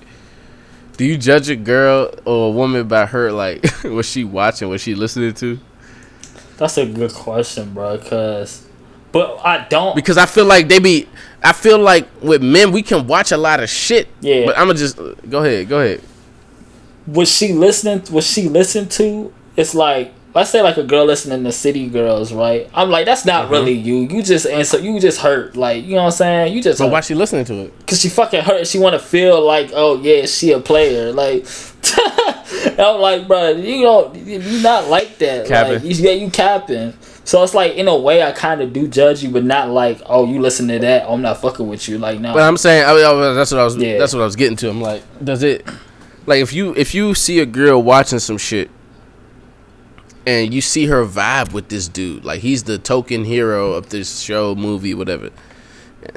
do 0.97 1.05
you 1.05 1.17
judge 1.17 1.49
a 1.49 1.55
girl 1.55 2.11
or 2.25 2.47
a 2.47 2.51
woman 2.51 2.87
by 2.87 3.05
her 3.05 3.31
like 3.31 3.65
what 3.83 4.05
she 4.05 4.23
watching, 4.23 4.67
what 4.67 4.81
she 4.81 4.95
listening 4.95 5.33
to? 5.35 5.59
That's 6.57 6.77
a 6.77 6.85
good 6.87 7.13
question, 7.13 7.73
bro. 7.73 7.99
Cause, 7.99 8.67
but 9.11 9.37
I 9.45 9.67
don't. 9.69 9.95
Because 9.95 10.17
I 10.17 10.25
feel 10.25 10.45
like 10.45 10.67
they 10.67 10.79
be 10.79 11.07
I 11.43 11.53
feel 11.53 11.79
like 11.79 12.07
with 12.21 12.41
men 12.41 12.71
we 12.71 12.81
can 12.81 13.07
watch 13.07 13.31
a 13.31 13.37
lot 13.37 13.61
of 13.61 13.69
shit. 13.69 14.07
Yeah. 14.21 14.45
But 14.45 14.57
I'ma 14.57 14.73
just 14.73 14.97
go 15.29 15.43
ahead, 15.43 15.69
go 15.69 15.79
ahead. 15.79 16.01
was 17.05 17.31
she 17.31 17.53
listening? 17.53 18.03
Was 18.11 18.25
she 18.25 18.49
listened 18.49 18.91
to? 18.91 19.31
It's 19.55 19.75
like 19.75 20.13
let's 20.37 20.49
say 20.51 20.61
like 20.61 20.77
a 20.77 20.83
girl 20.83 21.05
listening 21.05 21.43
to 21.43 21.51
City 21.51 21.87
Girls, 21.89 22.31
right? 22.31 22.69
I'm 22.73 22.89
like, 22.89 23.05
that's 23.05 23.25
not 23.25 23.45
Uh-huh. 23.45 23.53
really 23.53 23.73
you. 23.73 23.95
You 24.09 24.23
just 24.23 24.45
answer. 24.47 24.79
You 24.79 24.99
just 24.99 25.19
hurt. 25.19 25.55
Like 25.55 25.83
you 25.83 25.91
know 25.95 26.03
what 26.03 26.05
I'm 26.05 26.11
saying? 26.11 26.53
You 26.53 26.61
just 26.61 26.79
But 26.79 26.85
hurt. 26.85 26.91
why 26.93 27.01
she 27.01 27.15
listening 27.15 27.45
to 27.45 27.53
it? 27.65 27.73
Cause 27.87 27.99
she 27.99 28.09
fucking 28.09 28.43
hurt. 28.43 28.67
She 28.67 28.79
want 28.79 28.93
to 28.93 28.99
feel 28.99 29.41
like, 29.45 29.71
oh 29.73 29.99
yeah, 30.01 30.25
she 30.25 30.51
a 30.53 30.59
player. 30.59 31.11
Like, 31.11 31.45
I'm 32.79 32.99
like, 33.01 33.27
bro, 33.27 33.49
you 33.51 33.81
don't, 33.83 34.15
you 34.15 34.61
not 34.61 34.87
like 34.87 35.17
that. 35.19 35.47
Capping. 35.47 35.73
Like, 35.73 35.83
you, 35.83 35.89
yeah, 35.91 36.11
you 36.11 36.29
capping. 36.29 36.93
So 37.23 37.43
it's 37.43 37.53
like, 37.53 37.73
in 37.73 37.87
a 37.87 37.97
way, 37.97 38.23
I 38.23 38.31
kind 38.31 38.61
of 38.61 38.71
do 38.71 38.87
judge 38.87 39.21
you, 39.23 39.29
but 39.29 39.43
not 39.43 39.69
like, 39.69 40.01
oh, 40.05 40.25
you 40.31 40.39
listen 40.39 40.67
to 40.69 40.79
that. 40.79 41.05
Oh, 41.07 41.13
I'm 41.15 41.21
not 41.21 41.41
fucking 41.41 41.67
with 41.67 41.89
you. 41.89 41.97
Like, 41.97 42.19
no. 42.21 42.33
But 42.33 42.43
I'm 42.43 42.55
saying 42.57 42.85
I, 42.85 42.91
I, 42.91 43.33
that's 43.33 43.51
what 43.51 43.59
I 43.59 43.63
was. 43.65 43.75
Yeah. 43.75 43.97
That's 43.97 44.13
what 44.13 44.21
I 44.21 44.25
was 44.25 44.35
getting 44.35 44.55
to. 44.57 44.69
I'm 44.69 44.81
like, 44.81 45.03
does 45.23 45.43
it? 45.43 45.67
Like 46.25 46.41
if 46.41 46.51
you 46.53 46.73
if 46.75 46.93
you 46.93 47.13
see 47.13 47.39
a 47.39 47.45
girl 47.45 47.81
watching 47.81 48.19
some 48.19 48.37
shit, 48.37 48.69
and 50.27 50.53
you 50.53 50.59
see 50.59 50.85
her 50.87 51.05
vibe 51.05 51.53
with 51.53 51.69
this 51.69 51.87
dude, 51.87 52.25
like 52.25 52.41
he's 52.41 52.63
the 52.63 52.77
token 52.77 53.23
hero 53.23 53.71
of 53.71 53.89
this 53.89 54.19
show, 54.19 54.53
movie, 54.55 54.93
whatever, 54.93 55.29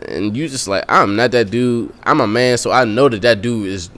and 0.09 0.37
you 0.37 0.49
just 0.49 0.67
like, 0.67 0.85
I'm 0.89 1.15
not 1.15 1.31
that 1.31 1.51
dude. 1.51 1.95
I'm 2.03 2.21
a 2.21 2.27
man, 2.27 2.59
so 2.59 2.73
I 2.73 2.85
know 2.85 3.09
that 3.09 3.23
that 3.23 3.41
dude 3.41 3.69
is 3.69 3.89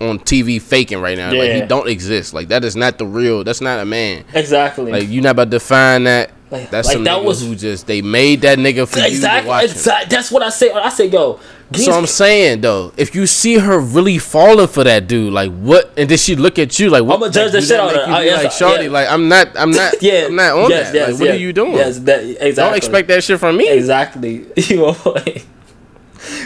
on 0.00 0.18
TV 0.20 0.60
faking 0.60 1.00
right 1.00 1.18
now. 1.18 1.32
Like 1.32 1.52
he 1.52 1.60
don't 1.62 1.88
exist. 1.88 2.32
Like 2.32 2.48
that 2.48 2.64
is 2.64 2.76
not 2.76 2.96
the 2.96 3.06
real. 3.06 3.44
That's 3.44 3.60
not 3.60 3.78
a 3.78 3.84
man. 3.84 4.24
exactly. 4.32 4.90
Like 4.90 5.08
you're 5.08 5.22
not 5.22 5.32
about 5.32 5.50
to 5.50 5.60
find 5.60 6.06
that. 6.06 6.30
Like- 6.50 6.70
that's 6.70 6.88
like 6.88 7.02
that 7.04 7.24
was- 7.24 7.42
who 7.42 7.56
just 7.56 7.86
they 7.86 8.02
made 8.02 8.42
that 8.42 8.58
nigga 8.58 8.86
for 8.86 9.00
you 9.00 9.06
exactly. 9.06 9.50
him. 9.52 9.60
Exactly. 9.60 10.14
That's 10.16 10.30
what 10.30 10.42
I 10.42 10.50
say. 10.50 10.70
I 10.70 10.88
say, 10.90 11.06
yo. 11.06 11.40
So 11.74 11.90
I'm 11.90 12.06
saying 12.06 12.60
though, 12.60 12.92
if 12.96 13.16
you 13.16 13.26
see 13.26 13.58
her 13.58 13.80
really 13.80 14.18
falling 14.18 14.68
for 14.68 14.84
that 14.84 15.08
dude, 15.08 15.32
like 15.32 15.50
what, 15.50 15.90
and 15.96 16.08
then 16.08 16.16
she 16.16 16.36
look 16.36 16.60
at 16.60 16.78
you 16.78 16.88
like, 16.90 17.02
what? 17.02 17.16
I'ma 17.16 17.28
judge 17.30 17.46
like, 17.46 17.52
the 17.54 17.60
shit 17.62 17.68
that 17.70 17.80
out 17.80 17.94
of 17.96 18.02
her. 18.02 18.06
you 18.06 18.14
I- 18.16 18.22
yes, 18.22 18.44
like, 18.44 18.52
shorty, 18.52 18.84
yeah. 18.84 18.90
like 18.90 19.08
I'm 19.08 19.28
not, 19.28 19.48
I'm 19.56 19.72
not, 19.72 19.94
yeah, 20.00 20.26
I'm 20.26 20.36
not 20.36 20.56
on 20.56 20.70
yes, 20.70 20.86
that. 20.86 20.94
Yes, 20.94 21.10
like, 21.10 21.20
what 21.20 21.30
are 21.30 21.36
you 21.36 21.52
doing? 21.52 21.72
Yes, 21.72 21.98
that 22.00 22.22
exactly. 22.22 22.52
Don't 22.52 22.76
expect 22.76 23.08
that 23.08 23.24
shit 23.24 23.40
from 23.40 23.56
me. 23.56 23.68
Exactly. 23.68 24.46
You 24.56 24.76
know, 24.76 24.96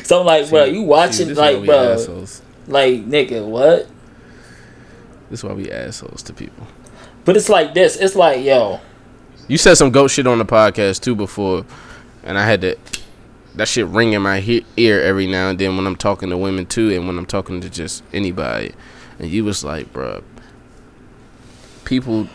so 0.04 0.21
I'm 0.21 0.26
like, 0.26 0.49
bro, 0.50 0.64
you 0.64 0.83
watching 0.83 1.28
why 1.35 1.50
like, 1.50 1.66
bro, 1.66 1.92
assholes. 1.92 2.42
like, 2.66 3.07
nigga, 3.07 3.47
what? 3.47 3.88
This 5.30 5.40
is 5.40 5.45
why 5.45 5.52
we 5.52 5.71
assholes 5.71 6.23
to 6.25 6.33
people. 6.33 6.66
But 7.25 7.37
it's 7.37 7.49
like 7.49 7.73
this. 7.75 7.97
It's 7.97 8.16
like, 8.16 8.45
yo, 8.45 8.80
You 9.50 9.59
said 9.59 9.75
some 9.75 9.90
goat 9.90 10.12
shit 10.12 10.28
on 10.28 10.38
the 10.38 10.45
podcast 10.45 11.00
too 11.00 11.16
before, 11.16 11.66
and 12.23 12.38
I 12.38 12.47
had 12.47 12.61
to. 12.61 12.78
That 13.57 13.66
shit 13.66 13.85
ring 13.87 14.12
in 14.12 14.23
my 14.23 14.38
he- 14.38 14.64
ear 14.76 15.00
every 15.02 15.26
now 15.26 15.49
and 15.49 15.59
then 15.59 15.76
when 15.76 15.85
I'm 15.88 15.97
talking 15.97 16.30
to 16.30 16.37
women 16.37 16.66
too, 16.66 16.92
and 16.92 17.09
when 17.09 17.19
I'm 17.19 17.26
talking 17.26 17.61
to 17.62 17.69
just 17.69 18.04
anybody. 18.12 18.73
And 19.19 19.28
you 19.28 19.45
was 19.45 19.64
like, 19.64 19.92
bruh, 19.92 20.23
people 21.85 22.28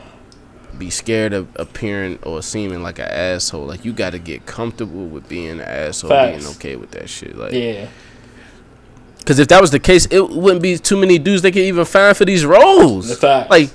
be 0.78 0.90
scared 0.90 1.32
of 1.32 1.48
appearing 1.56 2.20
or 2.24 2.44
seeming 2.44 2.84
like 2.84 3.00
an 3.00 3.08
asshole. 3.08 3.66
Like 3.66 3.86
you 3.86 3.94
got 3.94 4.10
to 4.10 4.20
get 4.20 4.46
comfortable 4.46 5.06
with 5.06 5.30
being 5.30 5.52
an 5.52 5.62
asshole, 5.62 6.10
Facts. 6.10 6.44
being 6.44 6.56
okay 6.58 6.76
with 6.76 6.92
that 6.92 7.10
shit. 7.10 7.38
Like, 7.38 7.54
yeah, 7.54 7.88
because 9.20 9.40
if 9.40 9.48
that 9.48 9.62
was 9.62 9.72
the 9.72 9.80
case, 9.80 10.06
it 10.08 10.30
wouldn't 10.30 10.62
be 10.62 10.78
too 10.78 10.98
many 10.98 11.18
dudes 11.18 11.44
they 11.44 11.52
could 11.52 11.62
even 11.62 11.86
find 11.86 12.18
for 12.18 12.26
these 12.26 12.46
roles. 12.46 13.22
The. 13.22 13.48
Like, 13.50 13.70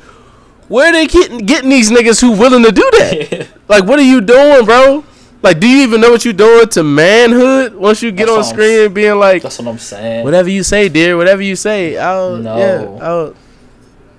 where 0.70 0.90
they 0.92 1.06
getting 1.06 1.38
getting 1.38 1.68
these 1.68 1.90
niggas 1.90 2.20
who 2.22 2.30
willing 2.32 2.62
to 2.64 2.72
do 2.72 2.88
that? 2.98 3.48
Like, 3.68 3.84
what 3.84 3.98
are 3.98 4.02
you 4.02 4.20
doing, 4.20 4.64
bro? 4.64 5.04
Like, 5.42 5.60
do 5.60 5.68
you 5.68 5.82
even 5.84 6.00
know 6.00 6.10
what 6.10 6.24
you're 6.24 6.32
doing 6.34 6.68
to 6.70 6.82
manhood 6.82 7.74
once 7.74 8.02
you 8.02 8.10
get 8.10 8.26
That's 8.26 8.32
on 8.32 8.38
I'm 8.38 8.44
screen 8.44 8.92
being 8.92 9.16
like, 9.18 9.42
that's 9.42 9.58
what 9.58 9.68
I'm 9.68 9.78
saying. 9.78 10.24
whatever 10.24 10.48
you 10.50 10.62
say, 10.64 10.88
dear, 10.88 11.16
whatever 11.16 11.40
you 11.40 11.54
say, 11.56 11.96
I'll, 11.96 12.36
No. 12.36 12.56
yeah, 12.58 13.06
I'll, 13.06 13.34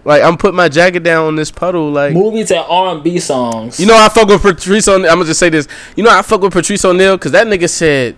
like, 0.05 0.23
I'm 0.23 0.37
putting 0.37 0.55
my 0.55 0.67
jacket 0.69 1.03
down 1.03 1.25
on 1.27 1.35
this 1.35 1.51
puddle, 1.51 1.91
like, 1.91 2.13
Movies 2.13 2.49
and 2.51 2.65
R&B 2.67 3.19
songs. 3.19 3.77
you 3.79 3.85
know, 3.85 3.95
I 3.97 4.07
fuck 4.09 4.29
with 4.29 4.41
Patrice. 4.41 4.87
I'm 4.87 5.01
gonna 5.03 5.25
just 5.25 5.39
say 5.39 5.49
this. 5.49 5.67
You 5.97 6.03
know, 6.03 6.09
I 6.11 6.21
fuck 6.21 6.41
with 6.41 6.53
Patrice 6.53 6.83
O'Neal 6.85 7.17
because 7.17 7.33
that 7.33 7.45
nigga 7.45 7.69
said, 7.69 8.15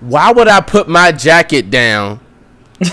"Why 0.00 0.30
would 0.30 0.46
I 0.46 0.60
put 0.60 0.88
my 0.88 1.10
jacket 1.10 1.70
down, 1.70 2.20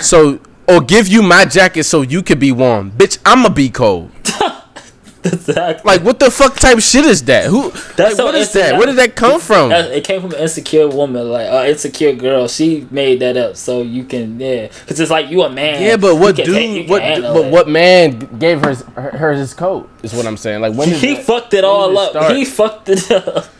so 0.00 0.38
or 0.68 0.80
give 0.80 1.08
you 1.08 1.22
my 1.22 1.44
jacket 1.44 1.84
so 1.84 2.02
you 2.02 2.22
could 2.22 2.38
be 2.40 2.52
warm, 2.52 2.90
bitch? 2.92 3.18
I'ma 3.24 3.48
be 3.48 3.68
cold." 3.70 4.10
exactly. 5.24 5.88
Like, 5.90 6.04
what 6.04 6.18
the 6.20 6.30
fuck 6.30 6.56
type 6.56 6.80
shit 6.80 7.04
is 7.06 7.22
that? 7.24 7.46
Who? 7.46 7.70
That's 7.70 7.98
like, 7.98 8.12
so 8.16 8.24
what 8.26 8.34
is 8.34 8.52
that? 8.52 8.76
Where 8.76 8.86
did 8.86 8.96
that 8.96 9.16
come 9.16 9.40
from? 9.40 9.72
It 9.72 10.04
came 10.04 10.20
from 10.20 10.32
an 10.32 10.40
insecure 10.40 10.86
woman, 10.88 11.30
like 11.30 11.46
an 11.46 11.66
insecure 11.70 12.12
girl. 12.12 12.46
She 12.48 12.86
made 12.90 13.20
that 13.20 13.36
up 13.36 13.56
so 13.56 13.80
you 13.82 14.04
can, 14.04 14.38
yeah, 14.38 14.68
because 14.68 15.00
it's 15.00 15.10
like 15.10 15.30
you 15.30 15.42
a 15.42 15.48
man. 15.50 15.82
Yeah, 15.82 15.96
but 15.96 16.16
what 16.16 16.36
You 16.38 16.44
can- 16.44 16.54
you 16.54 16.80
dude? 16.82 16.90
What? 16.90 17.00
But 17.02 17.44
it. 17.46 17.52
what 17.52 17.68
man 17.68 18.18
gave 18.38 18.60
her 18.60 18.70
his, 18.70 18.82
her, 18.82 19.10
her 19.16 19.32
his 19.32 19.54
coat? 19.54 19.88
Is 20.02 20.12
what 20.12 20.26
I'm 20.26 20.36
saying. 20.36 20.60
Like 20.60 20.74
when 20.74 20.88
He 20.90 21.14
that- 21.14 21.24
fucked 21.24 21.54
it 21.54 21.64
all 21.64 21.96
up. 21.96 22.10
start? 22.10 22.36
He 22.36 22.44
fucked 22.44 22.88
it 22.90 23.10
up. 23.10 23.46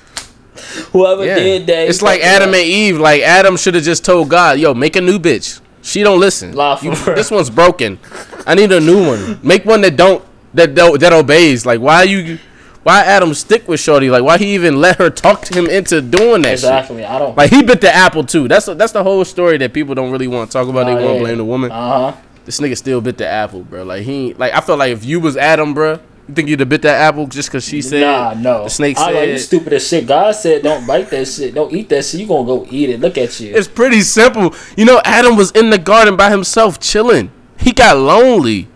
Whoever 0.92 1.24
Yeah. 1.24 1.34
did 1.36 1.66
that, 1.66 1.88
It's 1.88 2.00
like 2.02 2.20
it 2.20 2.26
Adam 2.26 2.48
and 2.50 2.62
Eve. 2.62 2.98
Like 2.98 3.22
Adam 3.22 3.56
should 3.56 3.74
have 3.74 3.82
just 3.84 4.04
told 4.04 4.28
God, 4.28 4.58
"Yo, 4.58 4.72
make 4.74 4.94
a 4.96 5.00
new 5.00 5.18
bitch." 5.18 5.60
She 5.84 6.02
don't 6.02 6.18
listen. 6.18 6.56
You- 6.82 6.94
this 7.14 7.30
one's 7.30 7.50
broken. 7.50 7.98
I 8.46 8.54
need 8.54 8.72
a 8.72 8.80
new 8.80 9.06
one. 9.06 9.38
Make 9.42 9.64
one 9.64 9.82
that 9.82 9.96
don't 9.96 10.24
that 10.54 10.74
don't, 10.74 10.98
that 11.00 11.12
obeys. 11.12 11.64
Like 11.66 11.80
why 11.80 12.02
you? 12.04 12.38
Why 12.84 13.02
Adam 13.02 13.32
stick 13.34 13.66
with 13.68 13.80
Shorty? 13.80 14.10
Like 14.10 14.22
why 14.22 14.36
he 14.38 14.54
even 14.54 14.80
let 14.80 14.96
her 14.96 15.08
talk 15.10 15.42
to 15.42 15.54
him 15.58 15.66
into 15.66 16.00
doing 16.02 16.42
that 16.42 16.58
shit? 16.58 16.64
Exactly. 16.70 17.04
I 17.04 17.18
don't. 17.18 17.36
Like 17.36 17.50
he 17.50 17.62
bit 17.62 17.80
the 17.80 17.94
apple 17.94 18.24
too. 18.24 18.48
That's 18.48 18.66
that's 18.66 18.92
the 18.92 19.02
whole 19.02 19.24
story 19.24 19.56
that 19.58 19.72
people 19.72 19.94
don't 19.94 20.10
really 20.10 20.26
want 20.26 20.50
to 20.50 20.52
talk 20.52 20.68
about. 20.68 20.84
they 20.86 20.92
Oh, 20.92 21.04
want 21.04 21.18
to 21.18 21.24
blame 21.24 21.38
the 21.38 21.44
woman. 21.44 21.70
Uh 21.70 22.10
huh. 22.12 22.20
This 22.44 22.60
nigga 22.60 22.76
still 22.76 23.00
bit 23.00 23.16
the 23.18 23.26
apple, 23.26 23.62
bro. 23.62 23.84
Like 23.84 24.02
he 24.02 24.34
like 24.34 24.52
I 24.54 24.60
felt 24.60 24.78
like 24.78 24.92
if 24.92 25.04
you 25.04 25.18
was 25.20 25.36
Adam, 25.36 25.72
bro, 25.74 25.98
think 26.32 26.48
you'd 26.48 26.60
have 26.60 26.68
bit 26.68 26.82
that 26.82 27.00
apple 27.00 27.26
just 27.26 27.50
cause 27.50 27.64
she 27.64 27.82
said 27.82 28.00
Nah, 28.00 28.34
no. 28.34 28.64
the 28.64 28.70
snake 28.70 28.96
said. 28.96 29.08
I 29.08 29.12
like 29.12 29.28
you 29.30 29.38
stupid 29.38 29.72
as 29.74 29.86
shit. 29.86 30.06
God 30.06 30.32
said 30.34 30.62
don't 30.62 30.86
bite 30.86 31.10
that 31.10 31.26
shit. 31.26 31.54
Don't 31.54 31.72
eat 31.72 31.88
that 31.90 32.04
shit. 32.04 32.20
You 32.20 32.26
gonna 32.26 32.46
go 32.46 32.66
eat 32.70 32.90
it. 32.90 33.00
Look 33.00 33.18
at 33.18 33.38
you. 33.40 33.54
It's 33.54 33.68
pretty 33.68 34.00
simple. 34.00 34.54
You 34.76 34.84
know, 34.86 35.00
Adam 35.04 35.36
was 35.36 35.50
in 35.52 35.70
the 35.70 35.78
garden 35.78 36.16
by 36.16 36.30
himself 36.30 36.80
chilling. 36.80 37.30
He 37.58 37.72
got 37.72 37.96
lonely. 37.98 38.68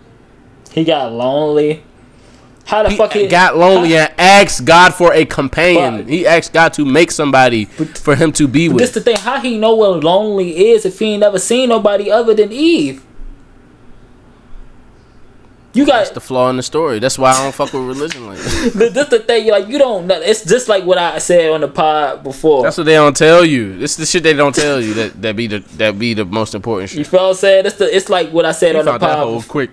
He 0.72 0.84
got 0.84 1.12
lonely. 1.12 1.82
How 2.66 2.82
the 2.82 2.90
He 2.90 2.96
fuck 2.96 3.14
he 3.14 3.26
got 3.28 3.56
lonely 3.56 3.92
how- 3.92 4.00
and 4.04 4.12
asked 4.18 4.66
God 4.66 4.92
for 4.92 5.14
a 5.14 5.24
companion. 5.24 6.02
But- 6.02 6.10
he 6.12 6.26
asked 6.26 6.52
God 6.52 6.74
to 6.74 6.84
make 6.84 7.10
somebody 7.10 7.64
for 7.64 8.14
him 8.14 8.30
to 8.32 8.46
be 8.46 8.68
with. 8.68 8.78
This 8.78 8.90
the 8.90 9.00
thing. 9.00 9.16
How 9.16 9.40
he 9.40 9.56
know 9.56 9.74
what 9.74 10.04
lonely 10.04 10.70
is 10.72 10.84
if 10.84 10.98
he 10.98 11.12
ain't 11.12 11.20
never 11.20 11.38
seen 11.38 11.70
nobody 11.70 12.10
other 12.10 12.34
than 12.34 12.52
Eve? 12.52 13.02
You 15.78 15.86
That's 15.86 16.08
got 16.10 16.14
the 16.14 16.20
flaw 16.20 16.50
in 16.50 16.56
the 16.56 16.62
story. 16.62 16.98
That's 16.98 17.18
why 17.18 17.30
I 17.32 17.42
don't 17.42 17.54
fuck 17.54 17.72
with 17.72 17.82
religion 17.86 18.26
like 18.26 18.38
that. 18.38 18.72
Th- 18.78 18.92
this 18.92 19.08
the 19.08 19.20
thing. 19.20 19.48
Like 19.50 19.68
you 19.68 19.78
don't. 19.78 20.06
know. 20.06 20.20
It's 20.20 20.44
just 20.44 20.68
like 20.68 20.84
what 20.84 20.98
I 20.98 21.18
said 21.18 21.50
on 21.50 21.60
the 21.60 21.68
pod 21.68 22.22
before. 22.24 22.62
That's 22.64 22.76
what 22.78 22.84
they 22.84 22.94
don't 22.94 23.16
tell 23.16 23.44
you. 23.44 23.78
This 23.78 23.96
the 23.96 24.06
shit 24.06 24.22
they 24.22 24.32
don't 24.32 24.54
tell 24.54 24.80
you 24.80 24.94
that 24.94 25.22
that 25.22 25.36
be 25.36 25.46
the 25.46 25.60
that 25.76 25.98
be 25.98 26.14
the 26.14 26.24
most 26.24 26.54
important 26.54 26.90
shit. 26.90 26.98
you 26.98 27.04
feel 27.04 27.20
what 27.22 27.28
I'm 27.30 27.34
saying? 27.34 27.66
It's 27.66 27.76
the. 27.76 27.94
It's 27.96 28.08
like 28.08 28.30
what 28.30 28.44
I 28.44 28.52
said 28.52 28.72
You 28.72 28.80
on 28.80 28.84
the 28.86 28.90
found 28.92 29.02
that 29.02 29.16
pod. 29.16 29.26
hole 29.26 29.42
quick. 29.42 29.70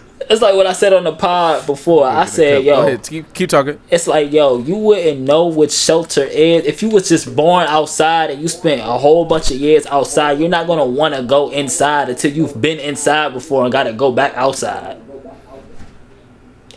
It's 0.28 0.42
like 0.42 0.56
what 0.56 0.66
I 0.66 0.72
said 0.72 0.92
on 0.92 1.04
the 1.04 1.12
pod 1.12 1.66
before. 1.66 2.04
I 2.06 2.24
said, 2.24 2.64
Go 2.64 2.70
yo, 2.70 2.80
ahead, 2.86 3.06
keep, 3.06 3.32
keep 3.32 3.48
talking. 3.48 3.78
it's 3.90 4.08
like 4.08 4.32
yo, 4.32 4.58
you 4.58 4.74
wouldn't 4.76 5.20
know 5.20 5.46
what 5.46 5.70
shelter 5.70 6.24
is 6.24 6.64
if 6.66 6.82
you 6.82 6.88
was 6.88 7.08
just 7.08 7.36
born 7.36 7.64
outside 7.68 8.30
and 8.30 8.42
you 8.42 8.48
spent 8.48 8.80
a 8.80 8.84
whole 8.98 9.24
bunch 9.24 9.52
of 9.52 9.58
years 9.58 9.86
outside. 9.86 10.40
You're 10.40 10.48
not 10.48 10.66
gonna 10.66 10.84
want 10.84 11.14
to 11.14 11.22
go 11.22 11.50
inside 11.50 12.08
until 12.08 12.32
you've 12.32 12.60
been 12.60 12.80
inside 12.80 13.34
before 13.34 13.62
and 13.64 13.72
got 13.72 13.84
to 13.84 13.92
go 13.92 14.10
back 14.10 14.34
outside. 14.34 15.00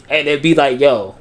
And 0.10 0.28
it'd 0.28 0.44
be 0.44 0.54
like, 0.54 0.80
yo, 0.80 1.16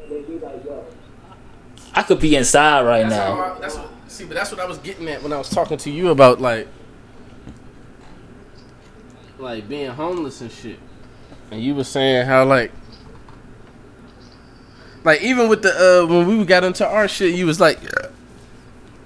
I 1.94 2.02
could 2.02 2.20
be 2.20 2.36
inside 2.36 2.84
right 2.84 3.02
That's 3.08 3.14
now. 3.14 3.36
how 3.36 3.54
I- 3.54 3.58
that's 3.60 3.76
what, 3.76 3.88
see, 4.06 4.24
but 4.26 4.34
that's 4.34 4.50
what 4.50 4.60
I 4.60 4.66
was 4.66 4.76
getting 4.78 5.08
at 5.08 5.22
when 5.22 5.32
I 5.32 5.38
was 5.38 5.48
talking 5.48 5.78
to 5.78 5.90
you 5.90 6.10
about 6.10 6.40
like, 6.42 6.68
like 9.38 9.66
being 9.68 9.90
homeless 9.90 10.40
and 10.42 10.50
shit. 10.50 10.78
And 11.50 11.62
you 11.62 11.74
were 11.74 11.84
saying 11.84 12.26
how 12.26 12.44
like, 12.44 12.72
like 15.04 15.22
even 15.22 15.48
with 15.48 15.62
the 15.62 16.02
uh 16.02 16.06
when 16.06 16.26
we 16.26 16.44
got 16.44 16.64
into 16.64 16.86
our 16.86 17.08
shit, 17.08 17.34
you 17.34 17.46
was 17.46 17.60
like, 17.60 17.78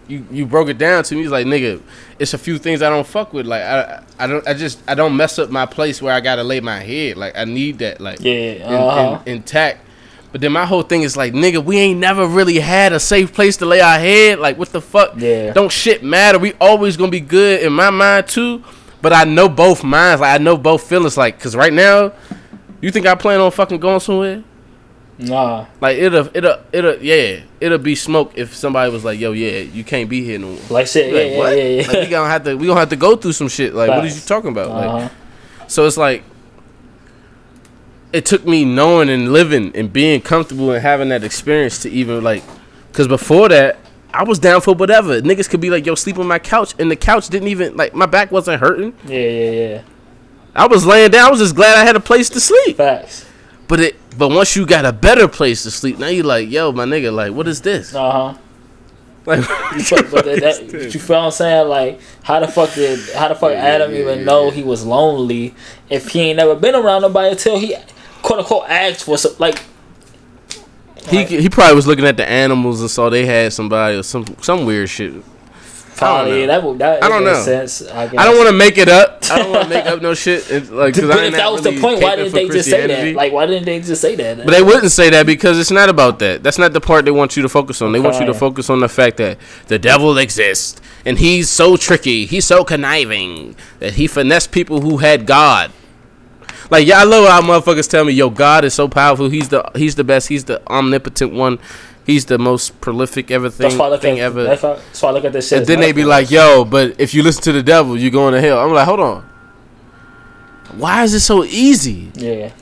you 0.09 0.27
you 0.31 0.47
broke 0.47 0.69
it 0.69 0.79
down 0.79 1.05
to 1.05 1.15
me. 1.15 1.23
He's 1.23 1.31
like, 1.31 1.47
nigga, 1.47 1.81
it's 2.19 2.35
a 2.35 2.39
few 2.39 2.59
things 2.59 2.83
I 2.83 2.89
don't 2.89 3.07
fuck 3.07 3.33
with. 3.33 3.47
Like 3.47 3.63
I 3.63 4.03
I 4.19 4.27
don't 4.27 4.47
I 4.47 4.55
just 4.55 4.81
I 4.89 4.95
don't 4.95 5.17
mess 5.17 5.39
up 5.39 5.51
my 5.51 5.67
place 5.67 6.03
where 6.03 6.13
I 6.15 6.21
gotta 6.21 6.43
lay 6.43 6.61
my 6.61 6.81
head. 6.81 7.17
Like 7.17 7.37
I 7.37 7.45
need 7.45 7.79
that. 7.79 8.01
Like 8.01 8.21
Yeah, 8.21 8.65
uh-huh. 8.67 9.23
in- 9.27 9.35
intact. 9.37 9.81
But 10.33 10.41
then 10.41 10.51
my 10.53 10.65
whole 10.65 10.83
thing 10.83 11.03
is 11.03 11.15
like, 11.15 11.35
nigga, 11.35 11.63
we 11.63 11.77
ain't 11.77 12.01
never 12.01 12.27
really 12.27 12.59
had 12.59 12.95
a 12.95 12.99
safe 13.01 13.35
place 13.35 13.59
to 13.59 13.67
lay 13.67 13.83
our 13.83 13.99
head. 13.99 14.39
Like, 14.39 14.57
what 14.57 14.71
the 14.71 14.81
fuck? 14.81 15.13
Yeah. 15.19 15.53
Don't 15.53 15.71
shit 15.71 16.03
matter. 16.03 16.39
We 16.39 16.55
always 16.59 16.97
gonna 16.97 17.11
be 17.11 17.21
good 17.21 17.63
in 17.63 17.73
my 17.75 17.91
mind 17.91 18.29
too. 18.29 18.65
But 19.03 19.13
I 19.13 19.25
know 19.25 19.49
both 19.49 19.85
minds. 19.85 20.21
Like 20.21 20.41
I 20.41 20.43
know 20.43 20.57
both 20.57 20.85
feelings. 20.85 21.17
Like, 21.17 21.39
cause 21.39 21.55
right 21.55 21.73
now, 21.73 22.13
you 22.81 22.91
think 22.91 23.05
I 23.07 23.15
plan 23.17 23.41
on 23.41 23.51
fucking 23.51 23.81
going 23.81 24.01
somewhere? 24.01 24.45
Nah. 25.19 25.67
Like 25.81 25.99
it'll 25.99 26.29
it'll 26.35 26.59
it'll 26.73 26.97
yeah 27.03 27.41
it'll 27.61 27.79
be 27.79 27.95
smoke 27.95 28.33
if 28.35 28.55
somebody 28.55 28.91
was 28.91 29.05
like 29.05 29.21
yo 29.21 29.33
yeah 29.33 29.59
you 29.59 29.85
can't 29.85 30.09
be 30.09 30.25
here 30.25 30.39
no 30.39 30.49
more. 30.53 30.61
Like 30.71 30.87
shit. 30.87 31.13
Like, 31.13 31.33
yeah, 31.33 31.39
what? 31.39 31.57
yeah, 31.57 31.63
yeah, 31.65 31.81
yeah. 31.83 31.89
Like 31.89 31.99
we 31.99 32.07
gonna 32.09 32.31
have 32.31 32.45
to 32.45 32.57
we 32.57 32.67
gonna 32.67 32.81
have 32.81 32.89
to 32.89 32.97
go 32.97 33.17
through 33.17 33.33
some 33.33 33.49
shit. 33.49 33.75
Like 33.75 33.91
what 33.91 34.05
are 34.05 34.07
you 34.07 34.21
talking 34.21 34.51
about? 34.51 34.71
Uh-huh. 34.71 35.09
so 35.69 35.87
it's 35.87 35.97
like 35.97 36.25
it 38.13 38.27
took 38.27 38.47
me 38.47 38.65
knowing 38.65 39.09
and 39.09 39.33
living 39.33 39.75
and 39.75 39.93
being 39.93 40.21
comfortable 40.21 40.71
and 40.71 40.83
having 40.83 41.09
that 41.11 41.25
experience 41.25 41.79
to 41.81 41.91
even 41.91 42.23
like 42.23 42.43
because 42.89 43.09
before 43.09 43.49
that 43.49 43.79
I 44.15 44.25
was 44.25 44.39
down 44.39 44.61
for 44.61 44.75
whatever. 44.75 45.21
Niggas 45.21 45.49
could 45.49 45.61
be 45.61 45.71
like 45.71 45.87
yo 45.87 45.95
sleep 45.95 46.19
on 46.19 46.27
my 46.27 46.39
couch 46.39 46.75
and 46.79 46.91
the 46.91 46.97
couch 46.97 47.29
didn't 47.29 47.49
even 47.49 47.77
like 47.77 47.95
my 47.95 48.07
back 48.07 48.31
wasn't 48.31 48.61
hurting. 48.61 48.95
Yeah, 49.05 49.19
yeah, 49.19 49.51
yeah. 49.51 49.83
I 50.55 50.67
was 50.67 50.85
laying 50.85 51.11
down. 51.11 51.29
I 51.29 51.31
was 51.31 51.41
just 51.41 51.57
glad 51.57 51.77
I 51.79 51.85
had 51.85 51.97
a 51.97 52.01
place 52.01 52.29
to 52.31 52.41
sleep. 52.41 52.77
Facts. 52.77 53.27
But 53.69 53.81
it 53.81 53.97
but 54.19 54.29
once 54.29 54.55
you 54.55 54.67
got 54.67 54.85
a 54.85 54.93
better 54.93 55.29
place 55.29 55.63
to 55.63 55.71
sleep, 55.71 55.99
now 55.99 56.09
you 56.09 56.23
like 56.23 56.51
yo 56.51 56.73
my 56.73 56.85
nigga 56.85 57.13
like 57.13 57.33
what 57.33 57.49
is 57.49 57.61
this? 57.63 57.95
Uh 57.95 58.11
huh. 58.13 58.39
Like 59.25 59.41
But, 59.47 59.47
but 60.11 60.25
that, 60.25 60.41
that, 60.41 60.93
you 60.93 61.01
feel 61.01 61.17
what 61.17 61.27
I'm 61.27 61.31
saying? 61.31 61.69
Like, 61.69 62.01
how 62.25 62.41
the 62.41 62.49
fuck 62.49 62.75
did 62.75 62.99
how 63.15 63.29
the 63.29 63.35
fuck 63.35 63.53
Yeah, 63.53 63.65
Adam 63.65 63.93
yeah, 63.93 64.01
even 64.01 64.19
yeah, 64.21 64.25
know 64.25 64.51
he 64.51 64.63
was 64.63 64.85
lonely 64.85 65.55
if 65.89 66.09
he 66.09 66.21
ain't 66.21 66.39
never 66.39 66.55
been 66.55 66.75
around 66.75 67.03
nobody 67.03 67.31
until 67.31 67.59
he 67.59 67.77
quote 68.23 68.41
unquote 68.41 68.69
asked 68.69 69.05
for 69.05 69.17
some 69.17 69.33
like 69.39 69.63
he 71.09 71.25
he 71.25 71.49
probably 71.49 71.75
was 71.75 71.87
looking 71.87 72.05
at 72.05 72.17
the 72.17 72.29
animals 72.29 72.81
and 72.81 72.91
saw 72.91 73.09
they 73.09 73.27
had 73.27 73.53
somebody 73.53 73.97
or 73.97 74.03
some 74.03 74.25
some 74.41 74.65
weird 74.65 74.89
shit. 74.89 75.15
probably 75.97 76.43
know. 76.43 76.47
that 76.47 76.63
would 76.63 76.79
that 76.79 77.03
I 77.03 77.09
don't 77.09 77.25
know. 77.25 77.43
sense. 77.43 77.83
I. 77.89 78.05
I 78.05 78.25
don't 78.25 78.37
want 78.37 78.49
to 78.49 78.55
make 78.55 78.79
it 78.79 78.89
up. 78.89 79.23
I 79.31 79.39
don't 79.39 79.51
want 79.51 79.65
to 79.65 79.69
make 79.69 79.87
up 79.87 80.01
no 80.01 80.15
shit. 80.15 80.51
It's 80.51 80.71
like, 80.71 80.95
But 81.01 81.25
if 81.25 81.35
that 81.35 81.53
was 81.53 81.65
really 81.65 81.77
the 81.77 81.83
point, 81.83 82.03
why 82.03 82.17
didn't 82.17 82.33
they 82.33 82.49
just 82.49 82.71
say 82.71 82.87
that? 82.87 83.15
Like, 83.15 83.33
why 83.33 83.47
didn't 83.47 83.65
they 83.65 83.81
just 83.81 84.01
say 84.01 84.15
that? 84.17 84.39
But 84.39 84.51
they 84.51 84.63
wouldn't 84.63 84.93
say 84.93 85.11
that 85.11 85.27
because 85.27 85.59
it's 85.59 85.71
not 85.71 85.89
about 85.89 86.19
that. 86.21 86.43
That's 86.43 86.59
not 86.59 86.73
the 86.73 86.81
part 86.81 87.05
they 87.05 87.11
want 87.11 87.37
you 87.37 87.43
to 87.43 87.49
focus 87.49 87.83
on. 87.83 87.93
They 87.93 88.01
want 88.01 88.21
you 88.21 88.27
to 88.27 88.35
focus 88.35 88.71
on 88.71 88.81
the 88.81 88.89
fact 88.89 89.17
that 89.19 89.39
the 89.67 89.79
devil 89.79 90.17
exists 90.19 90.81
and 91.05 91.19
he's 91.19 91.51
so 91.51 91.77
tricky, 91.77 92.27
he's 92.27 92.45
so 92.45 92.65
conniving 92.65 93.57
that 93.81 93.95
he 93.95 94.07
finessed 94.07 94.53
people 94.53 94.81
who 94.81 94.99
had 94.99 95.27
God. 95.27 95.73
Like 96.73 96.87
yeah, 96.87 97.01
I 97.01 97.05
love 97.05 97.29
how 97.29 97.43
motherfuckers 97.43 97.87
tell 97.87 98.03
me, 98.03 98.15
"Yo, 98.15 98.31
God 98.31 98.65
is 98.65 98.73
so 98.73 98.89
powerful. 98.89 99.29
He's 99.29 99.51
the 99.51 99.71
he's 99.75 99.95
the 99.95 100.05
best. 100.05 100.29
He's 100.29 100.45
the 100.45 100.67
omnipotent 100.71 101.35
one. 101.35 101.59
He's 102.07 102.25
the 102.25 102.39
most 102.39 102.81
prolific 102.81 103.31
everything 103.31 103.65
that's 103.69 103.77
why 103.77 103.85
I 103.85 103.89
look 103.91 104.01
thing 104.01 104.21
at 104.21 104.25
ever." 104.25 104.45
that's 104.45 104.63
why, 104.63 104.77
that's 104.77 105.03
why 105.03 105.11
I 105.11 105.13
look 105.13 105.25
at 105.27 105.35
this 105.35 105.49
shit. 105.51 105.59
And 105.59 105.67
then 105.67 105.81
they 105.81 105.93
be 105.93 106.05
like, 106.05 106.31
"Yo, 106.31 106.65
but 106.65 106.99
if 106.99 107.13
you 107.13 107.23
listen 107.23 107.43
to 107.43 107.53
the 107.53 107.63
devil, 107.63 107.99
you're 107.99 108.11
going 108.11 108.33
to 108.33 108.41
hell." 108.41 108.59
I'm 108.59 108.73
like, 108.73 108.87
"Hold 108.87 109.01
on. 109.01 109.23
Why 110.79 111.03
is 111.03 111.13
it 111.13 111.21
so 111.21 111.45
easy?" 111.45 112.11
yeah. 112.15 112.53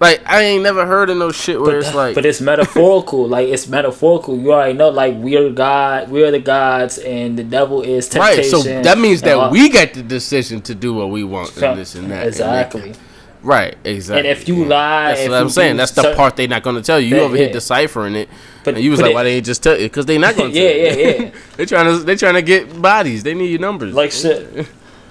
Like 0.00 0.22
I 0.24 0.44
ain't 0.44 0.62
never 0.62 0.86
heard 0.86 1.10
of 1.10 1.18
no 1.18 1.30
shit 1.30 1.60
where 1.60 1.72
But, 1.72 1.86
it's 1.86 1.94
like 1.94 2.14
but 2.14 2.24
it's 2.24 2.40
metaphorical. 2.40 3.28
like 3.36 3.48
it's 3.48 3.68
metaphorical. 3.68 4.38
You 4.38 4.54
already 4.54 4.72
know. 4.72 4.88
Like 4.88 5.14
we're 5.16 5.50
God, 5.50 6.08
we're 6.08 6.30
the 6.30 6.38
gods, 6.38 6.96
and 6.96 7.38
the 7.38 7.44
devil 7.44 7.82
is 7.82 8.08
temptation. 8.08 8.52
right. 8.54 8.64
So 8.64 8.82
that 8.82 8.96
means 8.96 9.20
that 9.22 9.36
all- 9.36 9.50
we 9.50 9.68
get 9.68 9.92
the 9.92 10.02
decision 10.02 10.62
to 10.62 10.74
do 10.74 10.94
what 10.94 11.10
we 11.10 11.22
want 11.22 11.54
and 11.58 11.78
this 11.78 11.96
and 11.96 12.10
that. 12.10 12.28
and 12.28 12.34
that. 12.34 12.98
Exactly. 13.40 13.48
right. 13.48 13.76
Exactly. 13.84 14.18
And 14.30 14.38
if 14.38 14.48
you 14.48 14.62
Yeah. 14.62 14.68
lie, 14.68 15.08
that's 15.08 15.20
if 15.20 15.30
what 15.30 15.40
I'm 15.40 15.48
saying. 15.50 15.76
That's 15.76 15.92
the 15.92 16.02
certain- 16.02 16.16
part 16.16 16.36
they're 16.36 16.48
not 16.48 16.62
gonna 16.62 16.82
tell 16.82 16.98
you. 17.00 17.08
You 17.08 17.14
That- 17.16 17.22
over 17.22 17.36
here 17.36 17.46
yeah. 17.46 17.52
deciphering 17.52 18.14
it, 18.16 18.28
But 18.64 18.74
and 18.74 18.84
you 18.84 18.90
was 18.90 19.00
like, 19.00 19.10
it- 19.10 19.14
"Why 19.14 19.22
they 19.24 19.34
ain't 19.36 19.46
just 19.46 19.62
tell 19.62 19.76
you?" 19.78 19.84
Because 19.88 20.06
they're 20.06 20.18
not 20.18 20.36
gonna. 20.36 20.48
yeah, 20.52 20.68
tell 20.68 20.76
you. 20.76 20.84
yeah, 20.84 20.92
yeah. 20.92 21.12
Yeah. 21.22 21.30
They 21.56 21.66
trying 21.66 21.86
to 21.98 22.04
they 22.04 22.16
trying 22.16 22.34
to 22.34 22.42
get 22.42 22.80
bodies. 22.82 23.22
They 23.22 23.34
need 23.34 23.50
your 23.50 23.60
numbers. 23.60 23.94
like 23.94 24.12
shit. 24.12 24.66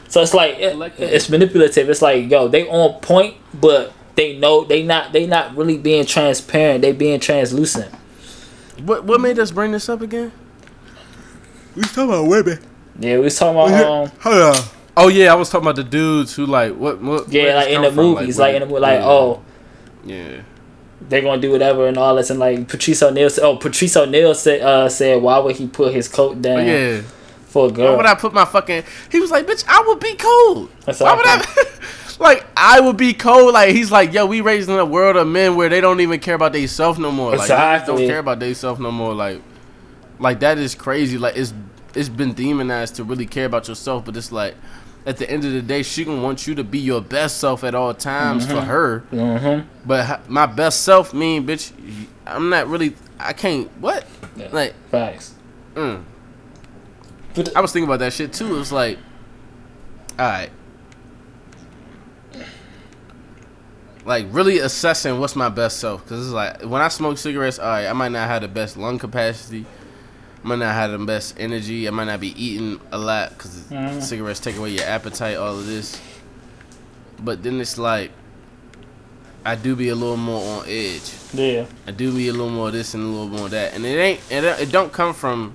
So 0.09 0.21
it's 0.21 0.33
like 0.33 0.57
it, 0.59 0.75
it's 0.99 1.29
manipulative. 1.29 1.89
It's 1.89 2.01
like 2.01 2.29
yo, 2.29 2.47
they 2.47 2.63
on 2.67 2.99
point, 3.01 3.35
but 3.53 3.91
they 4.15 4.37
know 4.37 4.63
they 4.63 4.83
not 4.83 5.13
they 5.13 5.25
not 5.27 5.55
really 5.57 5.77
being 5.77 6.05
transparent. 6.05 6.81
They 6.81 6.91
being 6.93 7.19
translucent. 7.19 7.91
what 8.83 9.03
what 9.05 9.19
made 9.21 9.37
us 9.39 9.51
bring 9.51 9.71
this 9.71 9.89
up 9.89 10.01
again? 10.01 10.31
We 11.75 11.83
talking 11.83 12.03
about 12.05 12.27
women. 12.27 12.59
Yeah, 12.99 13.15
we 13.17 13.25
was 13.25 13.37
talking 13.37 13.57
about 13.57 13.85
um 13.85 14.11
Hold 14.21 14.55
on. 14.55 14.63
Oh 14.99 15.09
yeah, 15.09 15.31
I 15.31 15.35
was 15.35 15.49
talking 15.51 15.65
about 15.67 15.75
the 15.75 15.83
dudes 15.83 16.35
who 16.35 16.47
like 16.47 16.73
what? 16.73 16.99
what 16.99 17.31
yeah 17.31 17.55
like 17.55 17.69
in 17.69 17.83
the 17.83 17.89
from, 17.89 17.95
movies 17.97 18.39
like, 18.39 18.53
where- 18.53 18.63
in 18.63 18.67
the 18.67 18.79
like 18.79 18.99
yeah. 18.99 19.07
oh 19.07 19.43
yeah. 20.03 20.41
they're 21.01 21.21
gonna 21.21 21.39
do 21.39 21.51
whatever 21.51 21.87
and 21.87 21.97
all 21.97 22.15
this 22.15 22.31
and 22.31 22.39
like 22.39 22.67
Patrice 22.67 23.03
O'Neal 23.03 23.29
said 23.29 23.43
oh 23.43 23.57
Patrice 23.57 23.95
O'Neal 23.95 24.33
said 24.33 24.61
uh 24.61 24.89
said 24.89 25.21
why 25.21 25.37
would 25.37 25.55
he 25.55 25.67
put 25.67 25.93
his 25.93 26.07
coat 26.07 26.41
But 26.41 26.41
down 26.41 26.65
yeah. 26.65 27.01
for 27.45 27.67
a 27.67 27.71
girl. 27.71 27.91
Why 27.91 27.97
would 27.97 28.05
I 28.07 28.15
put 28.15 28.33
my 28.33 28.45
fucking? 28.45 28.83
He 29.11 29.19
was 29.19 29.29
like, 29.29 29.45
"Bitch, 29.45 29.63
I 29.67 29.83
would 29.87 29.99
be 29.99 30.15
cold." 30.15 30.69
That's 30.85 30.99
Why 30.99 31.15
would 31.15 31.25
I? 31.27 31.45
like, 32.19 32.45
I 32.57 32.79
would 32.79 32.97
be 32.97 33.13
cold. 33.13 33.53
Like, 33.53 33.75
he's 33.75 33.91
like, 33.91 34.13
"Yo, 34.13 34.25
we 34.25 34.41
raised 34.41 34.67
in 34.67 34.79
a 34.79 34.85
world 34.85 35.15
of 35.15 35.27
men 35.27 35.55
where 35.55 35.69
they 35.69 35.79
don't 35.79 35.99
even 36.01 36.19
care 36.19 36.35
about 36.35 36.53
themselves 36.53 36.97
no 36.97 37.11
more. 37.11 37.35
Like, 37.35 37.47
they 37.47 37.83
don't 37.85 37.97
care 37.99 38.19
about 38.19 38.39
themselves 38.39 38.79
no 38.79 38.91
more. 38.91 39.13
Like, 39.13 39.41
like 40.19 40.39
that 40.39 40.57
is 40.57 40.75
crazy. 40.75 41.17
Like, 41.17 41.37
it's 41.37 41.53
it's 41.93 42.09
been 42.09 42.33
demonized 42.33 42.95
to 42.95 43.03
really 43.03 43.25
care 43.25 43.45
about 43.45 43.67
yourself, 43.67 44.05
but 44.05 44.17
it's 44.17 44.31
like." 44.31 44.55
At 45.07 45.17
the 45.17 45.27
end 45.29 45.45
of 45.45 45.53
the 45.53 45.61
day, 45.61 45.83
she 45.83 46.03
gonna 46.03 46.21
want 46.21 46.45
you 46.45 46.53
to 46.55 46.63
be 46.63 46.79
your 46.79 47.01
best 47.01 47.37
self 47.37 47.63
at 47.63 47.73
all 47.73 47.93
times 47.93 48.45
for 48.45 48.59
her. 48.61 49.05
mm-hmm. 49.09 49.65
But 49.85 50.29
my 50.29 50.45
best 50.45 50.83
self 50.83 51.13
mean, 51.13 51.47
bitch, 51.47 51.71
I'm 52.25 52.49
not 52.49 52.67
really. 52.67 52.93
I 53.17 53.31
can't. 53.33 53.71
What? 53.79 54.05
Yeah. 54.35 54.49
Like, 54.51 54.75
Facts. 54.91 55.33
mm. 55.73 56.03
But 57.33 57.55
I 57.55 57.61
was 57.61 57.71
thinking 57.71 57.87
about 57.87 57.99
that 57.99 58.13
shit 58.13 58.33
too. 58.33 58.59
It's 58.59 58.71
like, 58.71 58.99
all 60.19 60.25
right, 60.27 60.49
like 64.07 64.25
really 64.31 64.59
assessing 64.59 65.19
what's 65.19 65.35
my 65.35 65.49
best 65.49 65.79
self. 65.79 66.07
Cause 66.07 66.25
it's 66.25 66.33
like 66.33 66.63
when 66.63 66.81
I 66.81 66.87
smoke 66.87 67.17
cigarettes, 67.17 67.59
all 67.59 67.67
right, 67.67 67.87
I 67.87 67.93
might 67.93 68.11
not 68.11 68.27
have 68.27 68.41
the 68.41 68.47
best 68.47 68.77
lung 68.77 68.97
capacity. 68.99 69.65
I 70.43 70.47
might 70.47 70.59
not 70.59 70.73
have 70.73 70.91
the 70.91 70.99
best 70.99 71.35
energy. 71.39 71.87
I 71.87 71.91
might 71.91 72.05
not 72.05 72.19
be 72.19 72.29
eating 72.41 72.79
a 72.91 72.97
lot 72.97 73.29
because 73.29 73.51
Mhm. 73.71 74.01
cigarettes 74.01 74.39
take 74.39 74.55
away 74.57 74.69
your 74.71 74.85
appetite. 74.85 75.35
All 75.37 75.57
of 75.57 75.65
this, 75.65 75.99
but 77.23 77.43
then 77.43 77.59
it's 77.59 77.77
like, 77.77 78.11
I 79.45 79.55
do 79.55 79.75
be 79.75 79.89
a 79.89 79.95
little 79.95 80.17
more 80.17 80.59
on 80.59 80.65
edge. 80.67 81.11
yeah, 81.33 81.65
I 81.87 81.91
do 81.91 82.11
be 82.13 82.27
a 82.27 82.31
little 82.31 82.49
more 82.49 82.69
this 82.71 82.93
and 82.93 83.03
a 83.03 83.07
little 83.07 83.27
more 83.29 83.49
that, 83.49 83.73
and 83.73 83.85
it 83.85 83.97
ain't 83.97 84.19
it, 84.29 84.43
it 84.43 84.71
don't 84.71 84.91
come 84.93 85.13
from. 85.13 85.53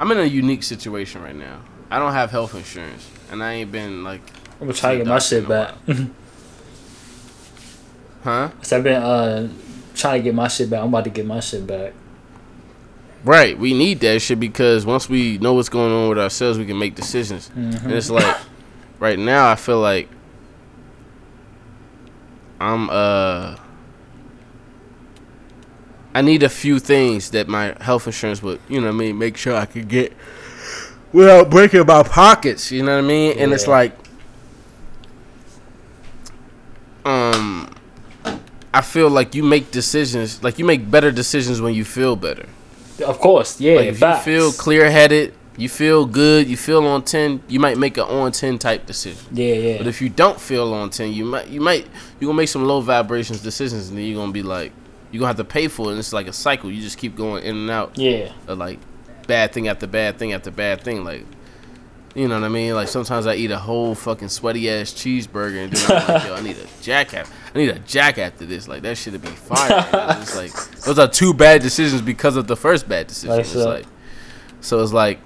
I'm 0.00 0.10
in 0.12 0.18
a 0.18 0.24
unique 0.24 0.62
situation 0.62 1.22
right 1.22 1.36
now. 1.36 1.60
I 1.90 1.98
don't 1.98 2.12
have 2.12 2.30
health 2.30 2.54
insurance, 2.54 3.06
and 3.30 3.42
I 3.42 3.52
ain't 3.54 3.70
been 3.70 4.02
like, 4.02 4.22
I'm 4.60 4.66
gonna 4.68 4.72
try 4.72 4.92
to 4.92 4.98
get 4.98 5.06
my 5.06 5.18
shit 5.18 5.46
back. 5.48 5.74
huh? 8.24 8.50
so 8.62 8.76
I've 8.78 8.82
been 8.84 9.02
uh 9.02 9.48
trying 9.94 10.20
to 10.20 10.24
get 10.24 10.34
my 10.34 10.48
shit 10.48 10.70
back. 10.70 10.80
I'm 10.80 10.88
about 10.88 11.04
to 11.04 11.10
get 11.10 11.26
my 11.26 11.40
shit 11.40 11.66
back. 11.66 11.92
Right. 13.24 13.56
We 13.58 13.72
need 13.72 14.00
that 14.00 14.20
shit 14.20 14.40
because 14.40 14.84
once 14.84 15.08
we 15.08 15.38
know 15.38 15.54
what's 15.54 15.68
going 15.68 15.92
on 15.92 16.08
with 16.08 16.18
ourselves, 16.18 16.58
we 16.58 16.66
can 16.66 16.78
make 16.78 16.94
decisions. 16.94 17.50
Mhm. 17.56 17.84
And 17.84 17.92
it's 17.92 18.10
like, 18.10 18.36
right 18.98 19.18
now, 19.18 19.48
I 19.48 19.54
feel 19.54 19.80
like 19.80 20.08
I'm 22.60 22.88
uh. 22.90 23.56
I 26.14 26.20
need 26.20 26.42
a 26.42 26.48
few 26.50 26.78
things 26.78 27.30
that 27.30 27.48
my 27.48 27.74
health 27.80 28.06
insurance 28.06 28.42
would, 28.42 28.60
you 28.68 28.80
know 28.82 28.88
what 28.88 28.94
I 28.94 28.98
mean, 28.98 29.16
make 29.18 29.38
sure 29.38 29.56
I 29.56 29.64
could 29.64 29.88
get 29.88 30.12
without 31.10 31.48
breaking 31.48 31.86
my 31.86 32.02
pockets, 32.02 32.70
you 32.70 32.82
know 32.82 32.96
what 32.96 33.04
I 33.04 33.08
mean? 33.08 33.38
And 33.38 33.50
it's 33.52 33.66
like 33.66 33.96
um 37.06 37.74
I 38.74 38.82
feel 38.82 39.08
like 39.08 39.34
you 39.34 39.42
make 39.42 39.70
decisions, 39.70 40.42
like 40.42 40.58
you 40.58 40.66
make 40.66 40.90
better 40.90 41.10
decisions 41.10 41.62
when 41.62 41.72
you 41.74 41.84
feel 41.84 42.14
better. 42.14 42.46
Of 43.00 43.18
course, 43.18 43.60
yeah. 43.60 43.76
Like 43.76 43.86
if 43.88 43.98
facts. 43.98 44.26
you 44.26 44.32
feel 44.32 44.52
clear 44.52 44.90
headed, 44.90 45.34
you 45.56 45.68
feel 45.68 46.06
good, 46.06 46.48
you 46.48 46.56
feel 46.56 46.84
on 46.86 47.02
ten, 47.04 47.42
you 47.48 47.60
might 47.60 47.78
make 47.78 47.96
an 47.96 48.04
on 48.04 48.32
ten 48.32 48.58
type 48.58 48.86
decision. 48.86 49.24
Yeah, 49.32 49.54
yeah. 49.54 49.78
But 49.78 49.86
if 49.86 50.00
you 50.00 50.08
don't 50.08 50.40
feel 50.40 50.72
on 50.74 50.90
ten, 50.90 51.12
you 51.12 51.24
might 51.24 51.48
you 51.48 51.60
might 51.60 51.86
you 52.20 52.26
gonna 52.26 52.36
make 52.36 52.48
some 52.48 52.64
low 52.64 52.80
vibrations 52.80 53.40
decisions, 53.40 53.88
and 53.88 53.98
then 53.98 54.04
you're 54.04 54.20
gonna 54.20 54.32
be 54.32 54.42
like 54.42 54.72
you're 55.10 55.20
gonna 55.20 55.28
have 55.28 55.36
to 55.36 55.44
pay 55.44 55.68
for 55.68 55.88
it. 55.88 55.90
And 55.90 55.98
it's 55.98 56.12
like 56.12 56.26
a 56.26 56.32
cycle. 56.32 56.70
You 56.70 56.80
just 56.80 56.98
keep 56.98 57.16
going 57.16 57.44
in 57.44 57.56
and 57.56 57.70
out 57.70 57.98
yeah, 57.98 58.32
of 58.46 58.58
like 58.58 58.78
bad 59.26 59.52
thing 59.52 59.68
after 59.68 59.86
bad 59.86 60.18
thing 60.18 60.32
after 60.32 60.50
bad 60.50 60.82
thing. 60.82 61.04
Like 61.04 61.24
you 62.14 62.28
know 62.28 62.38
what 62.38 62.44
I 62.44 62.48
mean? 62.48 62.74
Like 62.74 62.88
sometimes 62.88 63.26
I 63.26 63.34
eat 63.34 63.50
a 63.50 63.58
whole 63.58 63.94
fucking 63.94 64.28
sweaty 64.28 64.70
ass 64.70 64.92
cheeseburger, 64.92 65.64
and 65.64 65.72
then 65.72 65.90
I'm 65.90 66.14
like, 66.14 66.24
yo, 66.26 66.34
I 66.34 66.40
need 66.40 66.56
a 66.56 66.66
jack 66.82 67.14
after 67.14 67.32
I 67.54 67.58
need 67.58 67.68
a 67.68 67.78
jack 67.80 68.18
after 68.18 68.46
this. 68.46 68.66
Like 68.68 68.82
that 68.82 68.96
shit'd 68.96 69.20
be 69.20 69.28
fire. 69.28 69.86
it's 70.20 70.36
like 70.36 70.52
those 70.84 70.98
are 70.98 71.08
two 71.08 71.34
bad 71.34 71.62
decisions 71.62 72.00
because 72.02 72.36
of 72.36 72.46
the 72.46 72.56
first 72.56 72.88
bad 72.88 73.06
decision. 73.08 73.30
Like 73.36 73.40
it's 73.40 73.52
so. 73.52 73.68
like 73.68 73.86
so 74.60 74.82
it's 74.82 74.92
like 74.92 75.18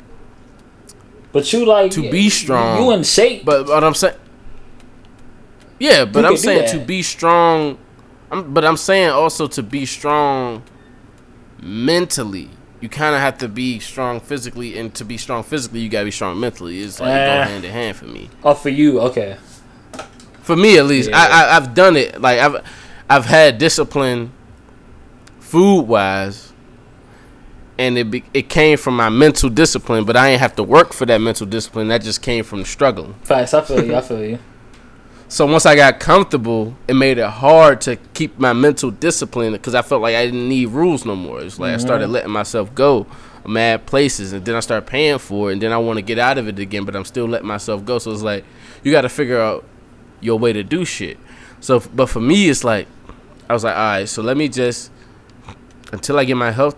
but 1.32 1.52
you 1.52 1.66
like 1.66 1.90
To 1.92 2.10
be 2.10 2.30
strong, 2.30 2.82
You 2.82 2.92
in 2.92 3.02
shape, 3.02 3.44
But 3.44 3.66
what 3.66 3.84
I'm 3.84 3.94
saying, 3.94 4.16
yeah, 5.78 6.06
but 6.06 6.24
I'm 6.24 6.36
saying 6.38 6.70
to 6.70 6.78
be 6.84 7.02
strong. 7.02 7.78
I'm, 8.30 8.54
but 8.54 8.64
I'm 8.64 8.78
saying 8.78 9.10
also 9.10 9.46
to 9.46 9.62
be 9.62 9.84
strong 9.84 10.62
mentally. 11.60 12.48
You 12.80 12.88
kind 12.88 13.14
of 13.14 13.20
have 13.20 13.38
to 13.38 13.48
be 13.48 13.78
strong 13.80 14.20
physically, 14.20 14.78
and 14.78 14.94
to 14.94 15.04
be 15.04 15.18
strong 15.18 15.42
physically, 15.42 15.80
you 15.80 15.88
gotta 15.88 16.06
be 16.06 16.10
strong 16.10 16.40
mentally. 16.40 16.80
It's 16.80 17.00
like 17.00 17.10
Eh. 17.10 17.44
go 17.44 17.50
hand 17.50 17.64
in 17.64 17.70
hand 17.70 17.96
for 17.96 18.06
me. 18.06 18.30
oh 18.42 18.54
for 18.54 18.68
you, 18.70 19.00
okay. 19.00 19.36
For 20.46 20.54
me, 20.54 20.78
at 20.78 20.86
least, 20.86 21.10
Yeah. 21.10 21.18
I, 21.18 21.26
I 21.26 21.56
I've 21.56 21.74
done 21.74 21.96
it. 21.96 22.20
Like 22.20 22.38
I've 22.38 22.64
I've 23.10 23.24
had 23.24 23.58
discipline 23.58 24.32
food 25.40 25.82
wise, 25.88 26.52
and 27.76 27.98
it 27.98 28.08
be, 28.12 28.22
it 28.32 28.48
came 28.48 28.78
from 28.78 28.94
my 28.96 29.08
mental 29.08 29.50
discipline. 29.50 30.04
But 30.04 30.16
I 30.16 30.28
ain't 30.28 30.40
have 30.40 30.54
to 30.54 30.62
work 30.62 30.92
for 30.92 31.04
that 31.06 31.20
mental 31.20 31.48
discipline. 31.48 31.88
That 31.88 32.00
just 32.00 32.22
came 32.22 32.44
from 32.44 32.64
struggling. 32.64 33.14
Facts. 33.24 33.54
I 33.54 33.62
feel 33.62 33.84
you. 33.84 33.96
I 33.96 34.00
feel 34.00 34.24
you. 34.24 34.38
So 35.28 35.44
once 35.44 35.66
I 35.66 35.74
got 35.74 35.98
comfortable, 35.98 36.76
it 36.86 36.94
made 36.94 37.18
it 37.18 37.28
hard 37.28 37.80
to 37.80 37.96
keep 38.14 38.38
my 38.38 38.52
mental 38.52 38.92
discipline 38.92 39.54
because 39.54 39.74
I 39.74 39.82
felt 39.82 40.00
like 40.00 40.14
I 40.14 40.24
didn't 40.24 40.48
need 40.48 40.66
rules 40.66 41.04
no 41.04 41.16
more. 41.16 41.40
It's 41.40 41.58
like 41.58 41.74
I 41.74 41.78
started 41.78 42.04
mm-hmm. 42.04 42.12
letting 42.12 42.30
myself 42.30 42.72
go 42.76 43.08
mad 43.44 43.86
places, 43.86 44.32
and 44.32 44.44
then 44.44 44.54
I 44.54 44.60
start 44.60 44.86
paying 44.86 45.18
for 45.18 45.50
it, 45.50 45.54
and 45.54 45.62
then 45.62 45.72
I 45.72 45.78
want 45.78 45.96
to 45.96 46.02
get 46.02 46.20
out 46.20 46.38
of 46.38 46.46
it 46.46 46.60
again, 46.60 46.84
but 46.84 46.94
I'm 46.94 47.04
still 47.04 47.26
letting 47.26 47.48
myself 47.48 47.84
go. 47.84 47.98
So 47.98 48.12
it's 48.12 48.22
like 48.22 48.44
you 48.84 48.92
got 48.92 49.00
to 49.00 49.08
figure 49.08 49.40
out 49.40 49.64
your 50.20 50.38
way 50.38 50.52
to 50.52 50.62
do 50.62 50.84
shit. 50.84 51.18
So, 51.60 51.80
but 51.94 52.06
for 52.06 52.20
me, 52.20 52.48
it's 52.48 52.64
like 52.64 52.86
I 53.48 53.52
was 53.52 53.64
like, 53.64 53.76
all 53.76 53.82
right, 53.82 54.08
so 54.08 54.22
let 54.22 54.36
me 54.36 54.48
just 54.48 54.90
until 55.92 56.18
I 56.18 56.24
get 56.24 56.36
my 56.36 56.50
health. 56.50 56.76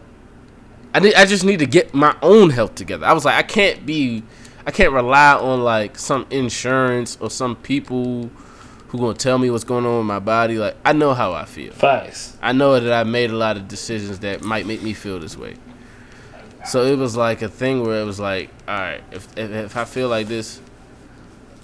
I 0.94 1.00
need, 1.00 1.14
I 1.14 1.26
just 1.26 1.44
need 1.44 1.58
to 1.58 1.66
get 1.66 1.94
my 1.94 2.16
own 2.22 2.50
health 2.50 2.74
together. 2.74 3.06
I 3.06 3.12
was 3.12 3.24
like, 3.24 3.36
I 3.36 3.42
can't 3.42 3.84
be, 3.84 4.22
I 4.66 4.70
can't 4.70 4.92
rely 4.92 5.34
on 5.34 5.62
like 5.62 5.98
some 5.98 6.26
insurance 6.30 7.18
or 7.20 7.30
some 7.30 7.56
people 7.56 8.30
who 8.88 8.98
gonna 8.98 9.14
tell 9.14 9.38
me 9.38 9.50
what's 9.50 9.64
going 9.64 9.84
on 9.84 9.98
with 9.98 10.06
my 10.06 10.18
body. 10.18 10.58
Like 10.58 10.76
I 10.84 10.92
know 10.92 11.14
how 11.14 11.32
I 11.32 11.44
feel. 11.44 11.72
Facts. 11.72 12.36
I 12.40 12.52
know 12.52 12.78
that 12.78 12.92
I 12.92 13.04
made 13.04 13.30
a 13.30 13.36
lot 13.36 13.56
of 13.56 13.68
decisions 13.68 14.20
that 14.20 14.42
might 14.42 14.66
make 14.66 14.82
me 14.82 14.94
feel 14.94 15.18
this 15.20 15.36
way. 15.36 15.56
So 16.66 16.84
it 16.84 16.96
was 16.96 17.16
like 17.16 17.42
a 17.42 17.48
thing 17.48 17.84
where 17.84 18.00
it 18.00 18.04
was 18.04 18.18
like, 18.18 18.50
all 18.66 18.78
right, 18.78 19.02
if 19.12 19.26
if, 19.38 19.50
if 19.50 19.76
I 19.76 19.84
feel 19.84 20.08
like 20.08 20.26
this, 20.26 20.60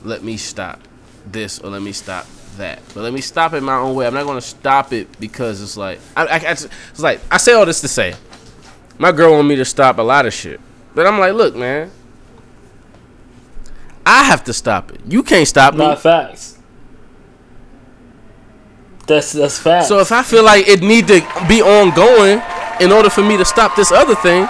let 0.03 0.23
me 0.23 0.37
stop 0.37 0.81
this 1.27 1.59
or 1.59 1.71
let 1.71 1.83
me 1.83 1.93
stop 1.93 2.27
that. 2.57 2.81
But 2.95 3.03
let 3.03 3.13
me 3.13 3.21
stop 3.21 3.53
it 3.53 3.63
my 3.63 3.77
own 3.77 3.95
way. 3.95 4.07
I'm 4.07 4.15
not 4.15 4.27
gonna 4.27 4.41
stop 4.41 4.93
it 4.93 5.21
because 5.21 5.63
it's 5.63 5.77
like 5.77 6.01
I, 6.17 6.27
I, 6.27 6.37
I 6.37 6.51
it's 6.53 6.69
like 6.99 7.21
I 7.31 7.37
say 7.37 7.53
all 7.53 7.67
this 7.67 7.81
to 7.83 7.89
say, 7.89 8.15
my 8.99 9.13
girl 9.13 9.33
want 9.33 9.49
me 9.49 9.57
to 9.57 9.65
stop 9.65 9.99
a 9.99 10.03
lot 10.03 10.27
of 10.27 10.33
shit, 10.33 10.61
but 10.95 11.07
I'm 11.07 11.19
like, 11.19 11.35
look, 11.35 11.57
man, 11.57 11.91
I 14.07 14.25
have 14.25 14.45
to 14.45 14.53
stop 14.53 14.91
it. 14.93 15.01
You 15.07 15.23
can't 15.23 15.49
stop 15.49 15.75
me. 15.75 15.81
Not 15.81 16.01
facts. 16.01 16.59
That's 19.07 19.33
that's 19.33 19.59
facts. 19.59 19.89
So 19.89 19.99
if 19.99 20.13
I 20.13 20.23
feel 20.23 20.45
like 20.45 20.67
it 20.67 20.83
need 20.83 21.09
to 21.09 21.21
be 21.49 21.63
ongoing 21.63 22.43
in 22.81 22.93
order 22.93 23.11
for 23.11 23.23
me 23.23 23.37
to 23.37 23.45
stop 23.45 23.77
this 23.77 23.93
other 23.93 24.15
thing, 24.15 24.47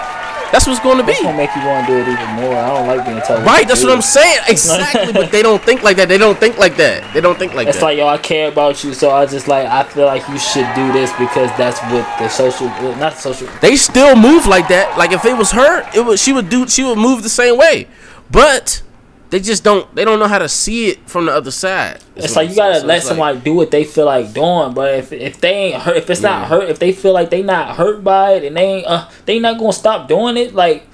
that's 0.51 0.67
what's 0.67 0.79
going 0.79 0.97
to 0.97 1.03
be. 1.03 1.13
That's 1.13 1.23
gonna 1.23 1.37
make 1.37 1.55
you 1.55 1.65
want 1.65 1.87
to 1.87 1.93
do 1.93 1.99
it 1.99 2.07
even 2.07 2.29
more. 2.35 2.55
I 2.55 2.69
don't 2.69 2.87
like 2.87 3.05
being 3.05 3.21
told. 3.21 3.43
Right, 3.43 3.67
that's 3.67 3.83
what 3.83 3.91
I'm 3.91 4.01
saying. 4.01 4.39
Exactly, 4.47 5.13
but 5.13 5.31
they 5.31 5.41
don't 5.41 5.61
think 5.61 5.83
like 5.83 5.97
that. 5.97 6.07
They 6.07 6.17
don't 6.17 6.39
think 6.39 6.57
like 6.57 6.77
that. 6.77 7.13
They 7.13 7.21
don't 7.21 7.37
think 7.37 7.53
like 7.53 7.67
It's 7.67 7.77
that. 7.77 7.79
It's 7.79 7.83
like 7.83 7.97
yo, 7.97 8.07
I 8.07 8.17
care 8.17 8.49
about 8.49 8.83
you, 8.83 8.93
so 8.93 9.11
I 9.11 9.25
just 9.25 9.47
like 9.47 9.67
I 9.67 9.83
feel 9.83 10.05
like 10.05 10.27
you 10.29 10.37
should 10.37 10.67
do 10.75 10.91
this 10.91 11.11
because 11.13 11.49
that's 11.57 11.79
what 11.91 12.05
the 12.19 12.29
social, 12.29 12.67
well, 12.67 12.95
not 12.97 13.13
social. 13.17 13.47
they 13.61 13.75
still 13.75 14.15
move 14.15 14.45
like 14.47 14.67
that. 14.69 14.97
Like 14.97 15.11
if 15.11 15.25
it 15.25 15.37
was 15.37 15.51
her, 15.51 15.87
it 15.95 16.05
would 16.05 16.19
she 16.19 16.33
would 16.33 16.49
do 16.49 16.67
she 16.67 16.83
would 16.83 16.97
move 16.97 17.23
the 17.23 17.29
same 17.29 17.57
way. 17.57 17.87
But 18.31 18.81
they 19.35 19.41
just 19.41 19.65
don't 19.65 19.93
they 19.93 20.05
don't 20.05 20.17
know 20.17 20.29
how 20.29 20.39
to 20.39 20.47
see 20.47 20.87
it 20.87 21.09
from 21.09 21.25
the 21.25 21.33
other 21.33 21.51
side. 21.51 21.99
It's 22.15 22.37
like 22.37 22.49
you 22.51 22.55
gotta. 22.55 22.79
So 22.79 22.85
let 22.85 22.97
it's 22.99 23.05
like- 23.05 23.09
somebody 23.09 23.39
do 23.41 23.53
what 23.53 23.69
they 23.69 23.83
feel 23.83 24.05
like 24.05 24.33
doing, 24.33 24.73
but 24.73 24.95
if 24.95 25.11
if 25.11 25.41
they 25.41 25.51
ain't 25.73 25.81
hurt, 25.81 25.97
if 25.97 26.09
it's 26.09 26.21
Yeah. 26.21 26.29
not 26.39 26.47
hurt, 26.47 26.69
if 26.69 26.79
they 26.79 26.93
feel 26.93 27.11
like 27.11 27.31
they 27.31 27.41
not 27.43 27.75
hurt 27.75 28.01
by 28.01 28.35
it 28.35 28.45
and 28.45 28.55
they 28.55 28.63
ain't, 28.75 28.87
uh, 28.87 29.03
they 29.25 29.39
not 29.39 29.57
gonna 29.59 29.73
stop 29.73 30.07
doing 30.07 30.37
it. 30.37 30.55
Like 30.55 30.87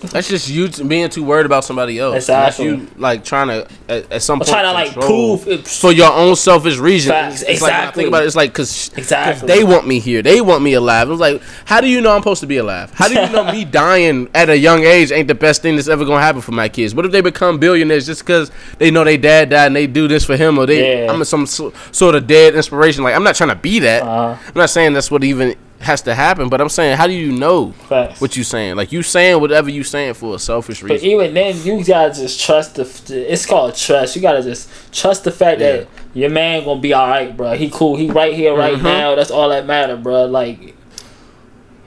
That's 0.00 0.28
just 0.28 0.48
you 0.48 0.68
being 0.68 1.08
too 1.08 1.24
worried 1.24 1.46
about 1.46 1.64
somebody 1.64 1.98
else. 1.98 2.16
Exactly. 2.16 2.70
That's 2.70 2.82
you 2.94 3.00
like 3.00 3.24
trying 3.24 3.48
to 3.48 3.68
at, 3.88 4.12
at 4.12 4.22
some 4.22 4.34
I'm 4.40 4.46
point 4.46 4.50
trying 4.50 4.64
to 4.64 4.72
like 4.72 4.92
prove 4.92 5.66
for 5.66 5.90
your 5.90 6.12
own 6.12 6.36
selfish 6.36 6.78
reason. 6.78 7.10
Facts, 7.10 7.42
It's 7.42 7.60
like 7.60 7.72
I 7.72 7.76
exactly. 7.78 8.02
think 8.04 8.08
about 8.08 8.22
it, 8.22 8.26
it's 8.26 8.36
like 8.36 8.50
because 8.52 8.90
Exactly. 8.96 9.48
they 9.48 9.64
want 9.64 9.88
me 9.88 9.98
here, 9.98 10.22
they 10.22 10.40
want 10.40 10.62
me 10.62 10.74
alive. 10.74 11.10
It's 11.10 11.20
like, 11.20 11.42
how 11.64 11.80
do 11.80 11.88
you 11.88 12.00
know 12.00 12.12
I'm 12.14 12.20
supposed 12.20 12.40
to 12.42 12.46
be 12.46 12.58
alive? 12.58 12.92
How 12.94 13.08
do 13.08 13.14
you 13.14 13.28
know 13.30 13.50
me 13.50 13.64
dying 13.82 14.28
at 14.34 14.48
a 14.48 14.56
young 14.56 14.84
age 14.84 15.10
ain't 15.10 15.26
the 15.26 15.34
best 15.34 15.62
thing 15.62 15.74
that's 15.74 15.88
ever 15.88 16.04
gonna 16.04 16.22
happen 16.22 16.42
for 16.42 16.52
my 16.52 16.68
kids? 16.68 16.94
What 16.94 17.04
if 17.04 17.10
they 17.10 17.20
become 17.20 17.58
billionaires 17.58 18.06
just 18.06 18.20
because 18.22 18.52
they 18.78 18.92
know 18.92 19.02
their 19.02 19.18
dad 19.18 19.50
died 19.50 19.66
and 19.66 19.76
they 19.76 19.88
do 19.88 20.06
this 20.06 20.24
for 20.24 20.36
him 20.36 20.58
or 20.58 20.66
they 20.66 21.04
Yeah. 21.04 21.12
I'm 21.12 21.24
some 21.24 21.44
so, 21.46 21.72
sort 21.90 22.14
of 22.14 22.28
dead 22.28 22.54
inspiration? 22.54 23.02
Like 23.02 23.16
I'm 23.16 23.24
not 23.24 23.34
trying 23.34 23.50
to 23.50 23.56
be 23.56 23.80
that. 23.80 24.02
Uh-huh. 24.02 24.36
I'm 24.46 24.52
not 24.54 24.70
saying 24.70 24.92
that's 24.92 25.10
what 25.10 25.24
even 25.24 25.56
has 25.80 26.02
to 26.02 26.14
happen, 26.14 26.48
but 26.48 26.60
I'm 26.60 26.68
saying 26.68 26.96
how 26.96 27.06
do 27.06 27.12
you 27.12 27.30
know 27.32 27.70
Facts. 27.88 28.20
what 28.20 28.36
you 28.36 28.42
saying? 28.44 28.76
Like 28.76 28.90
you 28.92 29.02
saying 29.02 29.40
whatever 29.40 29.70
you 29.70 29.84
saying 29.84 30.14
for 30.14 30.34
a 30.34 30.38
selfish 30.38 30.82
reason. 30.82 30.96
But 30.96 31.04
even 31.04 31.34
then, 31.34 31.56
you 31.62 31.84
gotta 31.84 32.12
just 32.14 32.40
trust 32.44 32.74
the. 32.74 33.32
It's 33.32 33.46
called 33.46 33.74
trust. 33.76 34.16
You 34.16 34.22
gotta 34.22 34.42
just 34.42 34.68
trust 34.92 35.24
the 35.24 35.30
fact 35.30 35.60
Yeah. 35.60 35.72
that 35.72 35.88
your 36.14 36.30
man 36.30 36.64
gonna 36.64 36.80
be 36.80 36.92
all 36.92 37.08
right, 37.08 37.36
bro. 37.36 37.54
He 37.54 37.70
cool. 37.70 37.96
He 37.96 38.10
right 38.10 38.34
here, 38.34 38.54
right 38.56 38.76
Mhm. 38.76 38.82
now. 38.82 39.14
That's 39.14 39.30
all 39.30 39.48
that 39.50 39.66
matter, 39.66 39.96
bro. 39.96 40.24
Like 40.26 40.74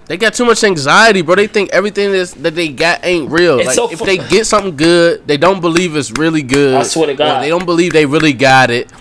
They 0.07 0.17
got 0.17 0.33
too 0.33 0.43
much 0.45 0.61
anxiety, 0.63 1.21
bro. 1.21 1.35
They 1.35 1.47
think 1.47 1.69
everything 1.71 2.11
that's, 2.11 2.33
that 2.33 2.53
they 2.53 2.67
got 2.67 2.99
ain't 3.05 3.31
real. 3.31 3.59
It's 3.59 3.67
like 3.67 3.75
so 3.75 3.89
if 3.91 3.99
they 3.99 4.17
get 4.17 4.45
something 4.45 4.75
good, 4.75 5.25
they 5.25 5.37
don't 5.37 5.61
believe 5.61 5.95
it's 5.95 6.11
really 6.11 6.41
good. 6.43 6.75
I 6.75 6.83
swear 6.83 7.07
to 7.07 7.13
or 7.13 7.15
God. 7.15 7.41
they 7.43 7.47
don't 7.49 7.65
believe 7.65 7.93
they 7.93 8.05
really 8.05 8.33
got 8.33 8.69
it. 8.71 8.91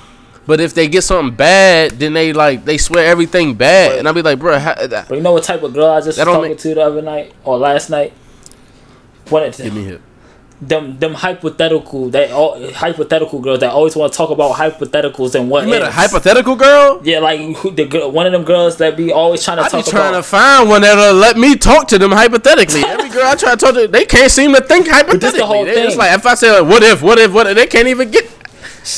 But 0.50 0.58
if 0.60 0.74
they 0.74 0.88
get 0.88 1.02
something 1.02 1.32
bad, 1.36 1.92
then 1.92 2.12
they 2.12 2.32
like 2.32 2.64
they 2.64 2.76
swear 2.76 3.06
everything 3.06 3.54
bad, 3.54 3.98
and 4.00 4.08
I'll 4.08 4.14
be 4.14 4.20
like, 4.20 4.40
bro, 4.40 4.58
how, 4.58 4.74
that, 4.74 5.08
But 5.08 5.14
you 5.14 5.20
know 5.22 5.30
what 5.34 5.44
type 5.44 5.62
of 5.62 5.72
girl 5.72 5.86
I 5.92 6.00
just 6.00 6.18
was 6.18 6.26
talking 6.26 6.50
make- 6.50 6.58
to 6.58 6.74
the 6.74 6.82
other 6.82 7.00
night 7.02 7.32
or 7.44 7.56
last 7.56 7.88
night? 7.88 8.12
One 9.28 9.44
of 9.44 9.56
give 9.56 9.72
me 9.72 9.84
here. 9.84 10.00
them 10.60 10.98
them 10.98 11.14
hypothetical 11.14 12.10
that 12.10 12.32
all 12.32 12.60
hypothetical 12.72 13.38
girls 13.38 13.60
that 13.60 13.70
always 13.70 13.94
want 13.94 14.12
to 14.12 14.16
talk 14.16 14.30
about 14.30 14.56
hypotheticals 14.56 15.36
and 15.36 15.48
what 15.48 15.62
You 15.62 15.70
met 15.70 15.82
a 15.82 15.90
hypothetical 15.92 16.56
girl? 16.56 17.00
Yeah, 17.04 17.20
like 17.20 17.38
who, 17.58 17.70
the 17.70 17.84
girl, 17.84 18.10
one 18.10 18.26
of 18.26 18.32
them 18.32 18.42
girls 18.42 18.76
that 18.78 18.96
be 18.96 19.12
always 19.12 19.44
trying 19.44 19.58
to 19.58 19.62
I 19.62 19.66
be 19.66 19.70
talk 19.70 19.86
trying 19.86 20.14
to 20.14 20.22
find 20.24 20.68
one 20.68 20.82
that'll 20.82 21.14
let 21.14 21.36
me 21.38 21.54
talk 21.54 21.86
to 21.88 21.98
them 22.00 22.10
hypothetically. 22.10 22.82
Every 22.84 23.08
girl 23.08 23.24
I 23.24 23.36
try 23.36 23.52
to 23.52 23.56
talk 23.56 23.74
to, 23.76 23.86
they 23.86 24.04
can't 24.04 24.32
seem 24.32 24.52
to 24.54 24.60
think 24.60 24.88
hypothetically. 24.88 25.42
whole 25.42 25.64
They- 25.64 25.80
It's 25.84 25.90
thing. 25.90 25.98
like 25.98 26.18
if 26.18 26.26
I 26.26 26.34
say 26.34 26.50
like, 26.60 26.68
what 26.68 26.82
if, 26.82 27.02
what 27.02 27.20
if, 27.20 27.32
what 27.32 27.46
if, 27.46 27.54
they 27.54 27.68
can't 27.68 27.86
even 27.86 28.10
get 28.10 28.28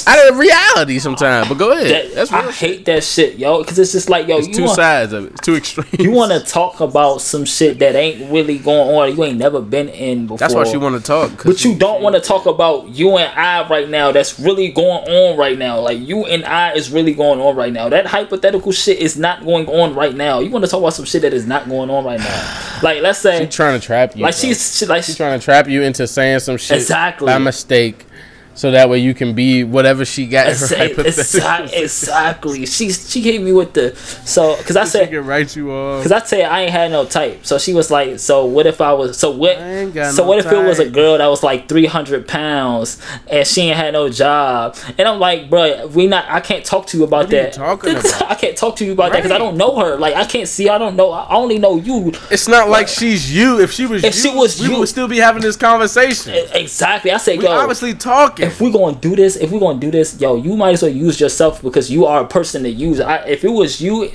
out 0.07 0.29
of 0.31 0.38
reality 0.38 0.99
sometimes. 0.99 1.49
But 1.49 1.59
go 1.59 1.73
ahead. 1.73 1.90
that, 2.11 2.14
That's 2.14 2.33
real 2.33 2.40
I 2.42 2.51
hate 2.53 2.85
that 2.87 3.03
shit, 3.05 3.37
yo, 3.38 3.59
because 3.62 3.79
it's 3.79 3.92
just 3.92 4.09
like 4.09 4.29
yo, 4.29 4.38
It's 4.38 4.49
you 4.49 4.55
two 4.55 4.64
want, 4.64 4.77
sides 4.77 5.12
of 5.12 5.25
it. 5.27 5.33
It's 5.33 5.40
two 5.40 5.57
extremes. 5.57 5.99
you 5.99 6.11
want 6.12 6.33
to 6.33 6.40
talk 6.40 6.81
about 6.81 7.21
some 7.21 7.45
shit 7.45 7.79
that 7.81 7.95
ain't 7.95 8.31
really 8.31 8.59
going 8.59 8.95
on. 8.95 9.16
You 9.16 9.25
ain't 9.25 9.38
never 9.38 9.61
been 9.61 9.88
in 9.88 10.27
before. 10.27 10.38
That's 10.38 10.55
why 10.55 10.64
she 10.64 10.77
want 10.77 10.97
to 10.97 11.03
talk. 11.03 11.45
But 11.45 11.64
you 11.64 11.75
don't 11.77 12.03
want 12.03 12.14
to 12.16 12.21
talk 12.23 12.47
about 12.47 12.88
you 12.90 13.16
and 13.16 13.33
I 13.38 13.68
right 13.68 13.88
now. 13.88 14.12
That's 14.12 14.38
really 14.38 14.68
going 14.68 15.09
on 15.09 15.37
right 15.38 15.59
now. 15.59 15.81
Like 15.81 15.99
you 15.99 16.25
and 16.27 16.45
I 16.45 16.73
is 16.75 16.90
really 16.90 17.14
going 17.14 17.40
on 17.40 17.57
right 17.57 17.73
now. 17.73 17.88
That 17.88 18.07
hypothetical 18.07 18.73
shit 18.73 18.99
is 18.99 19.16
not 19.16 19.45
going 19.45 19.66
on 19.68 19.95
right 19.95 20.14
now. 20.14 20.40
You 20.40 20.51
want 20.51 20.64
to 20.64 20.71
talk 20.71 20.81
about 20.81 20.95
some 20.95 21.05
shit 21.05 21.23
that 21.23 21.33
is 21.35 21.47
not 21.47 21.68
going 21.68 21.90
on 21.90 22.05
right 22.05 22.21
now. 22.21 22.68
Like 22.83 23.01
let's 23.01 23.21
say, 23.21 23.38
She 23.45 23.47
trying 23.47 23.79
to 23.79 23.87
trap 23.87 24.16
you. 24.16 24.23
like 24.25 24.35
bro. 24.35 24.40
she's 24.40 24.77
she, 24.77 24.87
like 24.87 25.05
She's 25.05 25.16
trying 25.16 25.38
to 25.38 25.45
trap 25.45 25.68
you 25.68 25.83
into 25.83 26.05
saying 26.09 26.40
some 26.40 26.57
shit 26.57 26.79
Exactly. 26.79 27.27
by 27.27 27.38
mistake, 27.38 28.07
so 28.54 28.70
that 28.70 28.88
way 28.90 28.98
you 28.98 29.14
can 29.14 29.34
be 29.34 29.64
whatever 29.64 30.04
she 30.04 30.26
got 30.26 30.46
her 30.46 30.52
Exa- 30.52 30.76
hypothetical. 30.76 31.82
exactly. 31.82 32.66
She 32.66 32.90
she 32.92 33.22
came 33.22 33.44
me 33.44 33.52
with 33.52 33.72
the 33.72 33.94
so 33.96 34.56
because 34.56 34.76
I 34.76 34.84
She 34.84 34.90
said 34.90 35.10
can 35.10 35.24
write 35.26 35.56
you 35.56 35.70
off. 35.72 36.02
Cause 36.02 36.12
I 36.12 36.36
you, 36.38 36.44
I 36.44 36.60
ain't 36.62 36.70
had 36.72 36.90
no 36.90 37.04
type. 37.04 37.44
So 37.46 37.58
she 37.58 37.72
was 37.74 37.90
like, 37.90 38.18
"So 38.18 38.44
what 38.46 38.66
if 38.66 38.80
I 38.80 38.92
was? 38.92 39.18
So 39.18 39.30
what? 39.30 39.56
I 39.58 39.68
ain't 39.78 39.94
got 39.94 40.14
So 40.14 40.22
no 40.22 40.28
what 40.28 40.38
if 40.38 40.46
it 40.46 40.56
was 40.64 40.78
a 40.78 40.88
girl 40.90 41.18
that 41.18 41.26
was 41.26 41.42
like 41.42 41.68
three 41.68 41.86
hundred 41.86 42.28
pounds 42.28 43.00
and 43.30 43.46
she 43.46 43.62
ain't 43.62 43.76
had 43.76 43.92
no 43.92 44.08
job?" 44.08 44.76
And 44.98 45.08
I'm 45.08 45.18
like, 45.18 45.48
"Bro, 45.50 45.88
we 45.88 46.06
not. 46.06 46.26
I 46.28 46.40
can't 46.40 46.64
talk 46.64 46.86
to 46.88 46.98
you 46.98 47.04
about 47.04 47.24
What 47.26 47.32
you 47.32 47.42
that. 47.42 47.52
talking 47.54 47.90
about? 47.96 48.30
I 48.30 48.34
can't 48.34 48.56
talk 48.56 48.76
to 48.76 48.84
you 48.84 48.92
about 48.92 49.12
that 49.12 49.18
because 49.18 49.32
I 49.32 49.38
don't 49.38 49.56
know 49.56 49.76
her. 49.78 49.96
Like 49.96 50.14
I 50.14 50.24
can't 50.24 50.48
see. 50.48 50.68
I 50.68 50.78
don't 50.78 50.96
know. 50.96 51.10
I 51.12 51.34
only 51.34 51.58
know 51.58 51.76
you. 51.76 52.12
It's 52.30 52.48
not 52.48 52.68
like 52.68 52.88
she's 52.88 53.34
you. 53.34 53.60
If 53.60 53.72
she 53.72 53.86
was 53.86 54.04
If 54.04 54.14
you, 54.16 54.20
she 54.30 54.36
was 54.36 54.60
we 54.60 54.68
you- 54.68 54.78
would 54.78 54.88
still 54.88 55.08
be 55.08 55.18
having 55.18 55.42
this 55.42 55.56
conversation. 55.56 56.34
Exactly. 56.52 57.10
I 57.10 57.16
say, 57.18 57.38
We 57.38 57.44
yo, 57.44 57.50
obviously 57.52 57.94
talking. 57.94 58.41
If 58.42 58.61
we're 58.61 58.72
gonna 58.72 58.96
do 58.96 59.14
this, 59.14 59.37
if 59.37 59.52
we're 59.52 59.61
gonna 59.61 59.78
do 59.78 59.90
this, 59.90 60.20
yo, 60.20 60.35
you 60.35 60.57
might 60.57 60.72
as 60.72 60.83
well 60.83 60.90
use 60.90 61.20
yourself 61.20 61.62
because 61.62 61.90
you 61.90 62.07
are 62.07 62.22
a 62.22 62.26
person 62.26 62.64
to 62.64 62.68
use. 62.68 62.98
I, 62.98 63.18
if 63.18 63.44
it 63.44 63.50
was 63.50 63.81
you, 63.81 64.11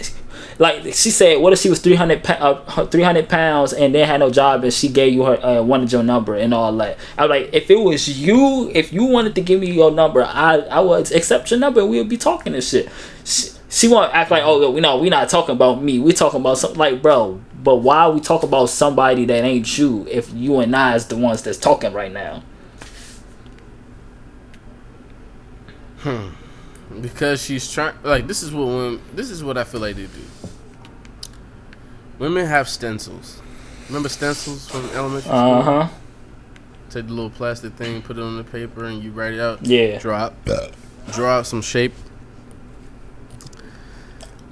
like 0.59 0.81
she 0.83 1.11
said, 1.11 1.39
what 1.39 1.53
if 1.53 1.59
she 1.59 1.69
was 1.69 1.79
300, 1.79 2.29
uh, 2.29 2.85
300 2.87 3.29
pounds 3.29 3.71
and 3.71 3.95
then 3.95 4.05
had 4.05 4.19
no 4.19 4.29
job 4.29 4.65
and 4.65 4.73
she 4.73 4.89
gave 4.89 5.13
you 5.13 5.23
her 5.23 5.43
uh, 5.43 5.61
wanted 5.63 5.93
your 5.93 6.03
number 6.03 6.35
and 6.35 6.53
all 6.53 6.75
that? 6.75 6.97
I 7.17 7.21
was 7.23 7.29
like, 7.29 7.53
if 7.53 7.71
it 7.71 7.79
was 7.79 8.19
you, 8.19 8.69
if 8.75 8.91
you 8.91 9.05
wanted 9.05 9.33
to 9.35 9.41
give 9.41 9.61
me 9.61 9.71
your 9.71 9.91
number, 9.91 10.23
I 10.23 10.57
I 10.57 10.81
would 10.81 11.09
accept 11.13 11.49
your 11.49 11.59
number. 11.61 11.79
and 11.79 11.89
We 11.89 11.97
would 11.97 12.09
be 12.09 12.17
talking 12.17 12.53
and 12.53 12.63
shit. 12.63 12.89
She, 13.23 13.51
she 13.69 13.87
want 13.87 14.11
to 14.11 14.15
act 14.15 14.29
like, 14.29 14.43
oh, 14.43 14.69
we 14.71 14.81
know 14.81 14.97
we 14.97 15.09
not 15.09 15.29
talking 15.29 15.55
about 15.55 15.81
me. 15.81 15.99
We 15.99 16.11
talking 16.11 16.41
about 16.41 16.57
something 16.57 16.79
like, 16.79 17.01
bro. 17.01 17.39
But 17.63 17.77
why 17.77 18.09
we 18.09 18.19
talk 18.19 18.43
about 18.43 18.65
somebody 18.69 19.23
that 19.25 19.43
ain't 19.45 19.77
you 19.77 20.05
if 20.09 20.33
you 20.33 20.59
and 20.59 20.75
I 20.75 20.95
is 20.95 21.07
the 21.07 21.17
ones 21.17 21.43
that's 21.43 21.57
talking 21.57 21.93
right 21.93 22.11
now? 22.11 22.43
Because 27.01 27.43
she's 27.43 27.71
trying. 27.71 27.95
Like 28.03 28.27
this 28.27 28.43
is 28.43 28.51
what 28.53 28.67
women, 28.67 29.01
this 29.13 29.29
is 29.29 29.43
what 29.43 29.57
I 29.57 29.63
feel 29.63 29.81
like 29.81 29.95
they 29.95 30.03
do. 30.03 30.21
Women 32.19 32.45
have 32.45 32.67
stencils. 32.67 33.41
Remember 33.87 34.09
stencils 34.09 34.67
from 34.69 34.89
elementary 34.91 35.21
school? 35.21 35.33
Uh 35.37 35.61
huh. 35.61 35.87
Take 36.89 37.07
the 37.07 37.13
little 37.13 37.29
plastic 37.29 37.73
thing, 37.73 38.01
put 38.01 38.17
it 38.17 38.21
on 38.21 38.37
the 38.37 38.43
paper, 38.43 38.85
and 38.85 39.03
you 39.03 39.11
write 39.11 39.33
it 39.33 39.39
out. 39.39 39.65
Yeah. 39.65 39.99
Drop. 39.99 40.33
Draw 41.11 41.39
out 41.39 41.45
some 41.47 41.61
shape. 41.61 41.93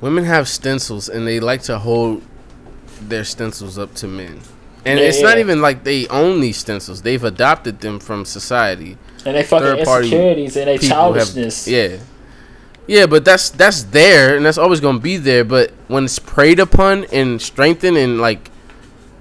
Women 0.02 0.26
have 0.26 0.48
stencils, 0.48 1.08
and 1.10 1.26
they 1.26 1.40
like 1.40 1.64
to 1.64 1.80
hold 1.80 2.22
their 3.02 3.24
stencils 3.24 3.78
up 3.78 3.94
to 3.96 4.08
men. 4.08 4.42
And 4.86 5.00
Yeah, 5.00 5.06
it's 5.06 5.22
not 5.22 5.38
even 5.40 5.62
like 5.62 5.84
they 5.84 6.08
own 6.08 6.42
these 6.42 6.58
stencils. 6.58 7.02
They've 7.02 7.24
adopted 7.24 7.80
them 7.80 8.00
from 8.00 8.26
society. 8.26 8.98
And 9.26 9.36
they 9.36 9.44
fucking 9.44 9.80
insecurities 9.80 10.56
and 10.56 10.68
they 10.68 10.78
People 10.78 10.96
have- 11.14 11.16
childishness. 11.16 11.68
yeah. 11.68 11.98
Yeah, 12.88 13.08
but 13.08 13.26
that's 13.26 13.50
that's 13.50 13.82
there 13.84 14.36
and 14.38 14.46
that's 14.46 14.60
always 14.60 14.80
gonna 14.80 15.00
be 15.00 15.18
there. 15.18 15.44
But 15.44 15.72
when 15.88 16.06
it's 16.06 16.20
preyed 16.20 16.60
upon 16.60 17.06
and 17.06 17.42
strengthened 17.42 17.98
and 17.98 18.20
like 18.22 18.52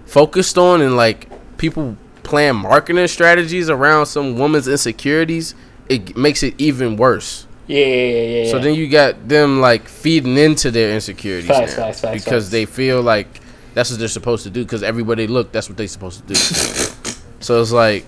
focused 0.06 0.58
on 0.58 0.82
and 0.82 0.96
like 0.96 1.28
people 1.56 1.96
plan 2.22 2.56
marketing 2.56 3.06
strategies 3.08 3.70
around 3.70 4.06
some 4.06 4.36
woman's 4.38 4.68
insecurities, 4.68 5.54
it 5.88 6.14
makes 6.16 6.42
it 6.42 6.54
even 6.58 6.96
worse. 6.96 7.46
Yeah, 7.66 7.86
yeah, 7.86 7.94
yeah, 7.94 8.42
yeah. 8.44 8.50
So 8.50 8.58
then 8.58 8.74
you 8.74 8.88
got 8.88 9.26
them 9.28 9.60
like 9.62 9.88
feeding 9.88 10.36
into 10.36 10.70
their 10.70 10.92
insecurities 10.94 11.48
Facts, 11.48 11.76
now 11.78 11.84
facts, 11.84 12.00
facts, 12.02 12.24
because 12.24 12.50
they 12.50 12.66
feel 12.66 13.00
like 13.00 13.26
that's 13.72 13.90
what 13.90 13.98
they're 13.98 14.08
supposed 14.08 14.44
to 14.44 14.50
do 14.50 14.62
because 14.62 14.82
everywhere 14.82 15.16
they 15.16 15.26
look, 15.26 15.52
that's 15.52 15.70
what 15.70 15.78
they're 15.78 15.88
supposed 15.88 16.20
to 16.20 16.34
do. 16.34 16.34
so 17.40 17.62
it's 17.62 17.72
like 17.72 18.04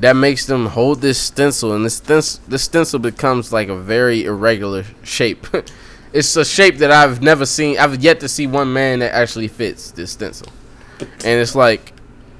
that 0.00 0.14
makes 0.14 0.46
them 0.46 0.66
hold 0.66 1.00
this 1.00 1.18
stencil, 1.18 1.72
and 1.74 1.84
this 1.84 1.96
stencil, 1.96 2.40
this 2.48 2.62
stencil 2.62 2.98
becomes 2.98 3.52
like 3.52 3.68
a 3.68 3.76
very 3.76 4.24
irregular 4.24 4.84
shape. 5.02 5.46
it's 6.12 6.36
a 6.36 6.44
shape 6.44 6.78
that 6.78 6.90
I've 6.90 7.22
never 7.22 7.46
seen. 7.46 7.78
I've 7.78 8.02
yet 8.02 8.20
to 8.20 8.28
see 8.28 8.46
one 8.46 8.72
man 8.72 9.00
that 9.00 9.14
actually 9.14 9.48
fits 9.48 9.90
this 9.90 10.10
stencil, 10.12 10.48
and 11.00 11.40
it's 11.40 11.54
like 11.54 11.92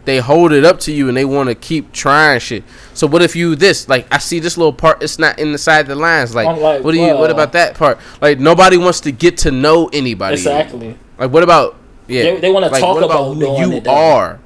they 0.06 0.18
hold 0.18 0.52
it 0.52 0.64
up 0.64 0.78
to 0.78 0.92
you 0.92 1.08
and 1.08 1.16
they 1.16 1.24
want 1.24 1.48
to 1.48 1.54
keep 1.54 1.92
trying 1.92 2.38
shit. 2.40 2.64
So 2.94 3.06
what 3.06 3.22
if 3.22 3.36
you 3.36 3.54
this 3.56 3.88
like 3.88 4.06
I 4.10 4.18
see 4.18 4.38
this 4.38 4.56
little 4.56 4.72
part 4.72 5.02
it's 5.02 5.18
not 5.18 5.38
inside 5.38 5.86
the 5.86 5.94
lines 5.94 6.34
like, 6.34 6.46
like, 6.58 6.82
what 6.82 6.92
do 6.92 6.98
you 6.98 7.14
what 7.14 7.30
about 7.30 7.52
that 7.52 7.74
part 7.74 7.98
like 8.22 8.38
nobody 8.38 8.78
wants 8.78 9.00
to 9.00 9.12
get 9.12 9.38
to 9.38 9.50
know 9.50 9.88
anybody 9.92 10.34
exactly. 10.34 10.96
like 11.18 11.30
what 11.30 11.42
about 11.42 11.76
yeah 12.06 12.22
They- 12.22 12.40
they 12.40 12.50
wanna 12.50 12.68
like, 12.68 12.80
talk 12.80 12.94
what 12.94 13.04
about 13.04 13.34
who 13.34 13.58
you 13.60 13.72
it, 13.72 13.86
are 13.86 14.38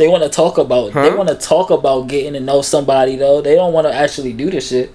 They 0.00 0.08
want 0.08 0.22
to 0.22 0.30
talk 0.30 0.56
about. 0.56 0.94
They 0.94 1.12
want 1.14 1.28
to 1.28 1.34
talk 1.34 1.68
about 1.68 2.08
getting 2.08 2.32
to 2.32 2.40
know 2.40 2.62
somebody 2.62 3.16
though. 3.16 3.42
They 3.42 3.54
don't 3.54 3.74
want 3.74 3.86
to 3.86 3.92
actually 3.94 4.32
do 4.32 4.50
this 4.50 4.70
shit. 4.70 4.90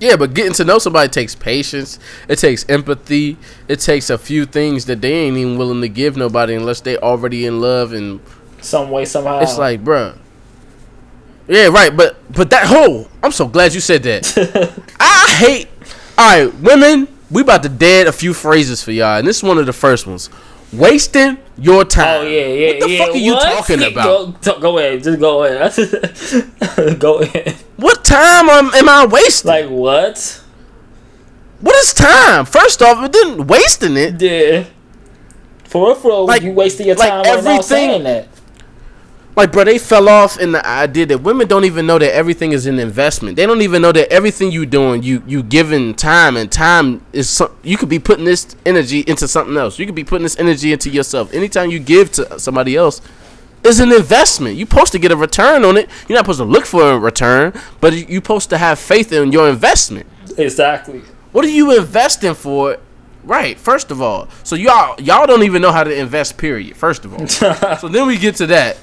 yeah 0.00 0.14
but 0.16 0.32
getting 0.32 0.52
to 0.52 0.64
know 0.64 0.78
somebody 0.78 1.08
takes 1.08 1.34
patience 1.34 1.98
it 2.28 2.36
takes 2.38 2.64
empathy 2.68 3.36
it 3.68 3.78
takes 3.80 4.10
a 4.10 4.18
few 4.18 4.44
things 4.46 4.84
that 4.86 5.00
they 5.00 5.12
ain't 5.12 5.36
even 5.36 5.56
willing 5.58 5.80
to 5.80 5.88
give 5.88 6.16
nobody 6.16 6.54
unless 6.54 6.80
they 6.82 6.96
already 6.98 7.46
in 7.46 7.60
love 7.60 7.92
and 7.92 8.20
Some 8.60 8.90
way, 8.90 9.04
somehow. 9.04 9.40
it's 9.40 9.58
like 9.58 9.82
bruh 9.84 10.16
yeah 11.48 11.66
right 11.66 11.96
but 11.96 12.16
but 12.32 12.50
that 12.50 12.66
whole 12.66 13.08
i'm 13.22 13.32
so 13.32 13.46
glad 13.48 13.74
you 13.74 13.80
said 13.80 14.02
that 14.04 14.22
I 15.00 15.34
hate. 15.34 15.68
All 16.18 16.44
right, 16.46 16.54
women. 16.60 17.08
We 17.30 17.40
about 17.42 17.62
to 17.62 17.68
dead 17.70 18.06
a 18.06 18.12
few 18.12 18.34
phrases 18.34 18.82
for 18.84 18.92
y'all, 18.92 19.18
and 19.18 19.26
this 19.26 19.38
is 19.38 19.42
one 19.42 19.56
of 19.58 19.64
the 19.66 19.72
first 19.72 20.06
ones. 20.06 20.28
Wasting 20.72 21.36
your 21.58 21.80
oh, 21.80 21.84
time. 21.84 22.22
Oh 22.22 22.26
yeah, 22.26 22.46
yeah, 22.46 22.68
What 22.68 22.80
the 22.80 22.88
yeah. 22.90 22.98
fuck 23.04 23.14
are 23.14 23.18
you 23.18 23.32
What? 23.34 23.56
talking 23.58 23.82
about? 23.92 24.42
Go, 24.42 24.58
go 24.60 24.78
ahead, 24.78 25.02
just 25.02 25.20
go 25.20 25.44
ahead. 25.44 26.98
go 26.98 27.18
ahead. 27.20 27.54
What 27.76 28.04
time 28.04 28.48
am, 28.48 28.70
am 28.74 28.88
I 28.88 29.04
wasting? 29.06 29.48
Like 29.50 29.68
what? 29.68 30.42
what 31.60 31.76
is 31.76 31.92
time? 31.92 32.46
First 32.46 32.80
off, 32.82 33.04
it 33.04 33.12
didn't 33.12 33.46
wasting 33.46 33.96
it. 33.96 34.20
Yeah. 34.20 34.64
For 35.64 35.86
real, 35.88 35.94
for 35.94 36.08
real, 36.08 36.26
Like- 36.26 36.42
you 36.42 36.52
wasted 36.52 36.86
your 36.86 36.96
like 36.96 37.08
time 37.10 37.22
now 37.22 37.32
everything- 37.34 37.62
saying 37.62 38.02
that. 38.04 38.28
Like, 39.34 39.50
bro, 39.50 39.64
they 39.64 39.78
fell 39.78 40.10
off 40.10 40.38
in 40.38 40.52
the 40.52 40.66
idea 40.66 41.06
that 41.06 41.18
women 41.22 41.48
don't 41.48 41.64
even 41.64 41.86
know 41.86 41.98
that 41.98 42.14
everything 42.14 42.52
is 42.52 42.66
an 42.66 42.78
investment. 42.78 43.36
They 43.36 43.46
don't 43.46 43.62
even 43.62 43.80
know 43.80 43.92
that 43.92 44.12
everything 44.12 44.52
you 44.52 44.66
doing, 44.66 45.02
you 45.02 45.22
you 45.26 45.42
giving 45.42 45.94
time, 45.94 46.36
and 46.36 46.52
time 46.52 47.00
is 47.14 47.30
some, 47.30 47.50
you 47.62 47.78
could 47.78 47.88
be 47.88 47.98
putting 47.98 48.26
this 48.26 48.54
energy 48.66 49.00
into 49.00 49.26
something 49.26 49.56
else. 49.56 49.78
You 49.78 49.86
could 49.86 49.94
be 49.94 50.04
putting 50.04 50.24
this 50.24 50.38
energy 50.38 50.72
into 50.72 50.90
yourself. 50.90 51.32
Anytime 51.32 51.70
you 51.70 51.78
give 51.78 52.12
to 52.12 52.38
somebody 52.38 52.76
else, 52.76 53.00
is 53.64 53.80
an 53.80 53.92
investment. 53.92 54.56
You're 54.56 54.66
supposed 54.66 54.92
to 54.92 54.98
get 54.98 55.12
a 55.12 55.16
return 55.16 55.64
on 55.64 55.76
it. 55.76 55.88
You're 56.08 56.16
not 56.16 56.24
supposed 56.24 56.40
to 56.40 56.44
look 56.44 56.66
for 56.66 56.92
a 56.92 56.98
return, 56.98 57.52
but 57.80 57.94
you're 57.94 58.20
supposed 58.20 58.50
to 58.50 58.58
have 58.58 58.78
faith 58.78 59.12
in 59.12 59.32
your 59.32 59.48
investment. 59.48 60.06
Exactly. 60.36 61.02
What 61.32 61.44
are 61.44 61.50
you 61.50 61.76
investing 61.76 62.34
for? 62.34 62.78
Right, 63.24 63.58
first 63.58 63.90
of 63.90 64.02
all. 64.02 64.28
So 64.42 64.56
y'all 64.56 65.00
y'all 65.00 65.26
don't 65.26 65.44
even 65.44 65.62
know 65.62 65.72
how 65.72 65.84
to 65.84 65.94
invest, 65.96 66.36
period. 66.36 66.76
First 66.76 67.04
of 67.04 67.14
all. 67.14 67.26
so 67.78 67.88
then 67.88 68.06
we 68.06 68.18
get 68.18 68.36
to 68.36 68.46
that. 68.48 68.76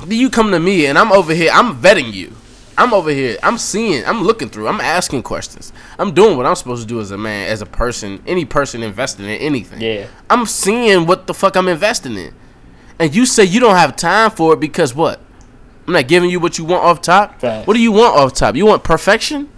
Then 0.00 0.18
you 0.18 0.30
come 0.30 0.50
to 0.50 0.60
me 0.60 0.86
and 0.86 0.98
I'm 0.98 1.12
over 1.12 1.34
here, 1.34 1.50
I'm 1.52 1.80
vetting 1.80 2.12
you. 2.12 2.32
I'm 2.78 2.92
over 2.92 3.10
here, 3.10 3.38
I'm 3.42 3.56
seeing, 3.56 4.04
I'm 4.04 4.22
looking 4.22 4.50
through, 4.50 4.68
I'm 4.68 4.82
asking 4.82 5.22
questions. 5.22 5.72
I'm 5.98 6.12
doing 6.12 6.36
what 6.36 6.44
I'm 6.44 6.54
supposed 6.54 6.82
to 6.82 6.88
do 6.88 7.00
as 7.00 7.10
a 7.10 7.16
man, 7.16 7.48
as 7.48 7.62
a 7.62 7.66
person, 7.66 8.22
any 8.26 8.44
person 8.44 8.82
investing 8.82 9.24
in 9.24 9.30
anything. 9.32 9.80
Yeah. 9.80 10.08
I'm 10.28 10.44
seeing 10.44 11.06
what 11.06 11.26
the 11.26 11.32
fuck 11.32 11.56
I'm 11.56 11.68
investing 11.68 12.16
in. 12.16 12.34
And 12.98 13.14
you 13.14 13.24
say 13.24 13.44
you 13.44 13.60
don't 13.60 13.76
have 13.76 13.96
time 13.96 14.30
for 14.30 14.52
it 14.52 14.60
because 14.60 14.94
what? 14.94 15.20
I'm 15.86 15.94
not 15.94 16.08
giving 16.08 16.28
you 16.28 16.40
what 16.40 16.58
you 16.58 16.64
want 16.64 16.82
off 16.84 17.00
top. 17.00 17.40
What 17.42 17.74
do 17.74 17.80
you 17.80 17.92
want 17.92 18.16
off 18.16 18.34
top? 18.34 18.56
You 18.56 18.66
want 18.66 18.84
perfection? 18.84 19.48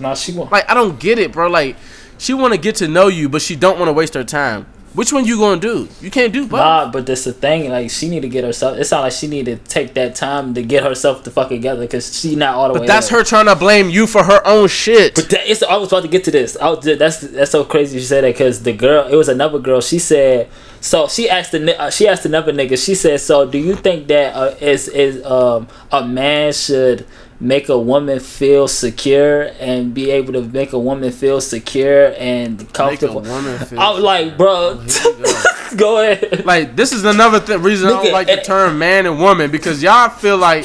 Nah, 0.00 0.14
she 0.14 0.32
won't. 0.32 0.50
Like 0.50 0.68
I 0.68 0.74
don't 0.74 0.98
get 0.98 1.18
it, 1.18 1.32
bro. 1.32 1.48
Like 1.48 1.76
she 2.18 2.34
want 2.34 2.54
to 2.54 2.58
get 2.58 2.76
to 2.76 2.88
know 2.88 3.08
you, 3.08 3.28
but 3.28 3.42
she 3.42 3.54
don't 3.54 3.78
want 3.78 3.88
to 3.88 3.92
waste 3.92 4.14
her 4.14 4.24
time. 4.24 4.66
Which 4.94 5.12
one 5.12 5.24
you 5.26 5.38
gonna 5.38 5.60
do? 5.60 5.88
You 6.00 6.10
can't 6.10 6.32
do 6.32 6.42
both. 6.42 6.58
Nah, 6.58 6.90
but 6.90 7.06
that's 7.06 7.24
the 7.24 7.32
thing. 7.32 7.70
Like 7.70 7.90
she 7.90 8.08
need 8.08 8.22
to 8.22 8.28
get 8.28 8.44
herself. 8.44 8.78
It 8.78 8.84
sounds 8.84 9.02
like 9.02 9.12
she 9.12 9.26
need 9.26 9.46
to 9.46 9.56
take 9.56 9.94
that 9.94 10.14
time 10.14 10.54
to 10.54 10.62
get 10.62 10.82
herself 10.82 11.22
to 11.24 11.30
fuck 11.30 11.48
together 11.48 11.82
because 11.82 12.18
she 12.18 12.36
not 12.36 12.54
all 12.54 12.68
the 12.68 12.74
way. 12.74 12.80
but 12.80 12.86
that's 12.86 13.10
there. 13.10 13.18
her 13.18 13.24
trying 13.24 13.46
to 13.46 13.56
blame 13.56 13.90
you 13.90 14.06
for 14.06 14.24
her 14.24 14.40
own 14.46 14.68
shit. 14.68 15.14
But 15.14 15.30
that, 15.30 15.48
it's, 15.48 15.62
I 15.62 15.76
was 15.76 15.88
about 15.88 16.02
to 16.02 16.08
get 16.08 16.24
to 16.24 16.30
this. 16.30 16.56
I 16.56 16.70
was, 16.70 16.84
that's 16.84 17.20
that's 17.20 17.50
so 17.50 17.64
crazy 17.64 17.98
you 17.98 18.02
said 18.02 18.24
that 18.24 18.34
because 18.34 18.62
the 18.62 18.72
girl, 18.72 19.06
it 19.06 19.14
was 19.14 19.28
another 19.28 19.58
girl. 19.58 19.80
She 19.80 19.98
said, 19.98 20.48
so 20.80 21.06
she 21.08 21.28
asked 21.28 21.52
the 21.52 21.80
uh, 21.80 21.90
she 21.90 22.08
asked 22.08 22.24
another 22.24 22.52
nigga. 22.52 22.82
She 22.82 22.94
said, 22.94 23.20
so 23.20 23.48
do 23.48 23.58
you 23.58 23.74
think 23.74 24.06
that 24.08 24.34
uh, 24.34 24.54
is 24.60 24.88
is 24.88 25.24
um 25.24 25.68
a 25.92 26.04
man 26.06 26.52
should 26.52 27.06
make 27.40 27.68
a 27.68 27.78
woman 27.78 28.18
feel 28.18 28.66
secure 28.66 29.50
and 29.60 29.94
be 29.94 30.10
able 30.10 30.32
to 30.32 30.42
make 30.42 30.72
a 30.72 30.78
woman 30.78 31.12
feel 31.12 31.40
secure 31.40 32.12
and 32.18 32.72
comfortable? 32.72 33.20
woman 33.20 33.58
feel 33.60 33.78
I 33.78 33.90
was 33.90 34.02
like, 34.02 34.36
bro, 34.36 34.80
oh, 34.82 35.44
go 35.76 36.02
ahead. 36.02 36.44
like 36.44 36.74
this 36.76 36.92
is 36.92 37.04
another 37.04 37.40
th- 37.40 37.60
reason 37.60 37.88
I 37.88 38.02
don't 38.02 38.12
like 38.12 38.26
the 38.26 38.40
eh. 38.40 38.42
term 38.42 38.78
man 38.78 39.06
and 39.06 39.18
woman 39.20 39.50
because 39.50 39.82
y'all 39.82 40.08
feel 40.08 40.36
like 40.36 40.64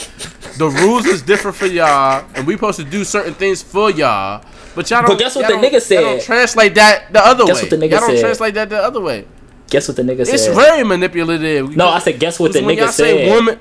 the 0.57 0.69
rules 0.69 1.05
is 1.05 1.21
different 1.21 1.57
for 1.57 1.65
y'all 1.67 2.25
and 2.35 2.45
we 2.47 2.53
supposed 2.53 2.79
to 2.79 2.83
do 2.85 3.03
certain 3.03 3.33
things 3.33 3.61
for 3.61 3.91
y'all. 3.91 4.43
But 4.75 4.89
y'all 4.89 5.01
don't. 5.01 5.11
But 5.11 5.19
guess 5.19 5.35
what 5.35 5.45
the 5.47 5.53
don't- 5.53 5.63
nigga 5.63 5.89
y'all 5.91 6.01
don't 6.01 6.21
translate 6.23 6.73
that 6.75 7.13
the 7.13 7.19
other 7.23 7.45
Guess 7.45 7.61
way. 7.63 7.69
Guess 7.69 7.71
what 7.71 7.79
the 7.79 7.85
nigga 7.85 7.91
y'all 7.91 7.99
don't 7.99 8.09
said? 8.15 8.19
translate 8.21 8.53
that 8.55 8.69
the 8.69 8.77
other 8.83 9.01
way. 9.01 9.25
Guess 9.69 9.87
what 9.87 9.97
the 9.97 10.03
nigga 10.03 10.19
It's 10.21 10.29
said? 10.31 10.35
It's 10.39 10.47
very 10.47 10.83
manipulative. 10.83 11.75
no, 11.75 11.87
I 11.89 11.99
said, 11.99 12.19
guess 12.19 12.39
what 12.39 12.53
the 12.53 12.59
nigga 12.59 12.77
y'all 12.77 12.87
say 12.89 13.25
said. 13.27 13.35
woman, 13.35 13.59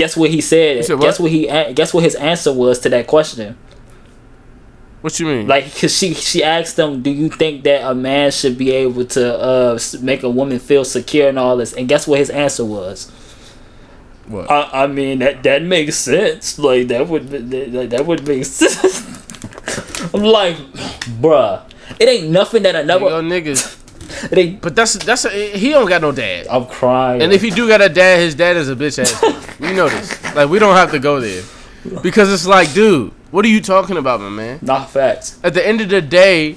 Guess 0.00 0.16
what 0.16 0.30
he 0.30 0.40
said? 0.40 0.82
said 0.86 0.98
guess 0.98 1.18
what? 1.18 1.24
what 1.24 1.30
he 1.30 1.46
guess 1.74 1.92
what 1.92 2.02
his 2.02 2.14
answer 2.14 2.50
was 2.54 2.78
to 2.78 2.88
that 2.88 3.06
question. 3.06 3.54
what 5.02 5.20
you 5.20 5.26
mean? 5.26 5.46
Like, 5.46 5.64
cause 5.78 5.94
she 5.94 6.14
she 6.14 6.42
asked 6.42 6.78
him, 6.78 7.02
"Do 7.02 7.10
you 7.10 7.28
think 7.28 7.64
that 7.64 7.84
a 7.84 7.94
man 7.94 8.30
should 8.30 8.56
be 8.56 8.70
able 8.70 9.04
to 9.04 9.38
uh 9.38 9.78
make 10.00 10.22
a 10.22 10.30
woman 10.30 10.58
feel 10.58 10.86
secure 10.86 11.28
and 11.28 11.38
all 11.38 11.54
this?" 11.58 11.74
And 11.74 11.86
guess 11.86 12.06
what 12.08 12.18
his 12.18 12.30
answer 12.30 12.64
was? 12.64 13.10
what? 14.26 14.50
I, 14.50 14.84
I 14.84 14.86
mean 14.86 15.18
that 15.18 15.42
that 15.42 15.62
makes 15.64 15.96
sense. 15.96 16.58
Like 16.58 16.88
that 16.88 17.06
would 17.06 17.28
that, 17.28 17.90
that 17.90 18.06
would 18.06 18.26
make 18.26 18.44
sense. 18.46 19.04
I'm 20.14 20.22
like, 20.22 20.56
bruh, 21.20 21.62
it 21.98 22.08
ain't 22.08 22.30
nothing 22.30 22.62
that 22.62 22.74
another. 22.74 23.04
niggas. 23.04 23.79
Ain't. 24.32 24.60
But 24.60 24.74
that's 24.76 24.94
that's 24.94 25.24
a, 25.24 25.30
he 25.30 25.70
don't 25.70 25.88
got 25.88 26.00
no 26.02 26.12
dad. 26.12 26.46
I'm 26.48 26.66
crying. 26.66 27.22
And 27.22 27.32
if 27.32 27.42
he 27.42 27.50
do 27.50 27.68
got 27.68 27.80
a 27.80 27.88
dad, 27.88 28.18
his 28.18 28.34
dad 28.34 28.56
is 28.56 28.68
a 28.68 28.76
bitch 28.76 28.98
ass. 28.98 29.58
we 29.60 29.72
know 29.72 29.88
this. 29.88 30.34
Like 30.34 30.48
we 30.48 30.58
don't 30.58 30.74
have 30.76 30.90
to 30.92 30.98
go 30.98 31.20
there 31.20 31.42
because 32.02 32.32
it's 32.32 32.46
like, 32.46 32.72
dude, 32.72 33.12
what 33.30 33.44
are 33.44 33.48
you 33.48 33.60
talking 33.60 33.96
about, 33.96 34.20
my 34.20 34.28
man? 34.28 34.58
not 34.62 34.90
facts. 34.90 35.38
At 35.42 35.54
the 35.54 35.66
end 35.66 35.80
of 35.80 35.88
the 35.88 36.02
day, 36.02 36.56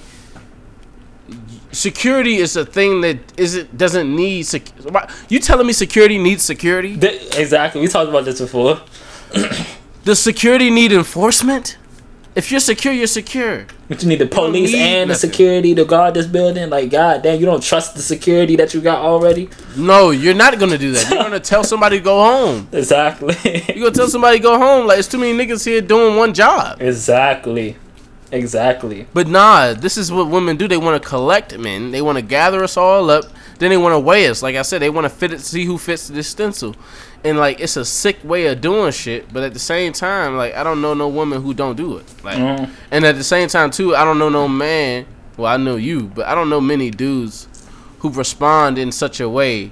security 1.71 2.35
is 2.35 2.55
a 2.55 2.65
thing 2.65 3.01
that 3.01 3.17
isn't 3.37 3.77
doesn't 3.77 4.15
need. 4.15 4.43
Sec- 4.43 4.71
you 5.29 5.39
telling 5.39 5.67
me 5.67 5.73
security 5.73 6.17
needs 6.17 6.43
security? 6.43 6.97
Th- 6.97 7.37
exactly. 7.37 7.81
We 7.81 7.87
talked 7.87 8.09
about 8.09 8.25
this 8.25 8.39
before. 8.39 8.81
Does 10.03 10.21
security 10.21 10.69
need 10.69 10.91
enforcement? 10.91 11.77
If 12.35 12.49
you're 12.49 12.59
secure, 12.59 12.91
you're 12.93 13.05
secure. 13.05 13.67
But 13.87 14.01
you 14.01 14.09
need 14.09 14.19
the 14.19 14.25
police 14.25 14.71
need 14.71 14.81
and 14.81 15.09
the 15.09 15.15
security 15.15 15.75
to 15.75 15.85
guard 15.85 16.15
this 16.15 16.25
building. 16.25 16.69
Like, 16.71 16.89
god 16.89 17.21
damn, 17.21 17.39
you 17.39 17.45
don't 17.45 17.61
trust 17.61 17.95
the 17.95 18.01
security 18.01 18.55
that 18.55 18.73
you 18.73 18.81
got 18.81 18.99
already. 18.99 19.49
No, 19.77 20.09
you're 20.09 20.33
not 20.33 20.57
gonna 20.57 20.79
do 20.79 20.91
that. 20.93 21.09
You're 21.09 21.23
gonna 21.23 21.39
tell 21.53 21.63
somebody 21.63 21.99
to 21.99 22.03
go 22.03 22.17
home. 22.23 22.67
Exactly. 22.71 23.35
you're 23.75 23.85
gonna 23.85 23.91
tell 23.91 24.07
somebody 24.09 24.37
to 24.37 24.43
go 24.43 24.57
home? 24.57 24.87
Like 24.87 24.97
it's 24.97 25.07
too 25.07 25.19
many 25.19 25.33
niggas 25.37 25.63
here 25.63 25.79
doing 25.81 26.15
one 26.15 26.33
job. 26.33 26.81
exactly. 26.81 27.75
Exactly. 28.31 29.05
But 29.13 29.27
nah, 29.27 29.73
this 29.73 29.95
is 29.95 30.11
what 30.11 30.27
women 30.27 30.57
do. 30.57 30.67
They 30.67 30.77
want 30.77 31.01
to 31.01 31.07
collect 31.07 31.55
men. 31.59 31.91
They 31.91 32.01
want 32.01 32.17
to 32.17 32.23
gather 32.23 32.63
us 32.63 32.77
all 32.77 33.11
up. 33.11 33.25
Then 33.59 33.69
they 33.69 33.77
want 33.77 33.93
to 33.93 33.99
weigh 33.99 34.27
us. 34.27 34.41
Like 34.41 34.55
I 34.55 34.63
said, 34.63 34.81
they 34.81 34.89
want 34.89 35.05
to 35.05 35.09
fit 35.09 35.31
it, 35.31 35.41
see 35.41 35.65
who 35.65 35.77
fits 35.77 36.07
this 36.07 36.27
stencil. 36.27 36.75
And 37.25 37.37
like 37.37 37.59
it's 37.61 37.77
a 37.77 37.85
sick 37.85 38.17
way 38.23 38.47
of 38.47 38.59
doing 38.61 38.91
shit. 38.91 39.31
But 39.31 39.43
at 39.43 39.53
the 39.53 39.59
same 39.59 39.93
time, 39.93 40.35
like 40.35 40.53
I 40.55 40.63
don't 40.63 40.81
know 40.81 40.93
no 40.93 41.07
woman 41.07 41.41
who 41.41 41.53
don't 41.53 41.75
do 41.77 41.97
it. 41.97 42.05
Like, 42.23 42.37
Mm. 42.37 42.69
and 42.91 43.05
at 43.05 43.15
the 43.15 43.23
same 43.23 43.47
time 43.47 43.71
too, 43.71 43.95
I 43.95 44.03
don't 44.03 44.19
know 44.19 44.29
no 44.29 44.47
man. 44.47 45.05
Well, 45.37 45.51
I 45.51 45.57
know 45.57 45.77
you, 45.77 46.03
but 46.13 46.27
I 46.27 46.35
don't 46.35 46.49
know 46.49 46.61
many 46.61 46.91
dudes 46.91 47.47
who 47.99 48.09
respond 48.09 48.77
in 48.77 48.91
such 48.91 49.19
a 49.21 49.29
way 49.29 49.71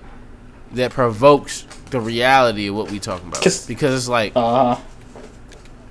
that 0.73 0.91
provokes 0.91 1.65
the 1.89 1.99
reality 1.99 2.67
of 2.67 2.75
what 2.75 2.89
we 2.89 2.99
talking 2.99 3.27
about. 3.27 3.41
Because 3.43 3.93
it's 3.93 4.07
like 4.07 4.31
Uh 4.35 4.77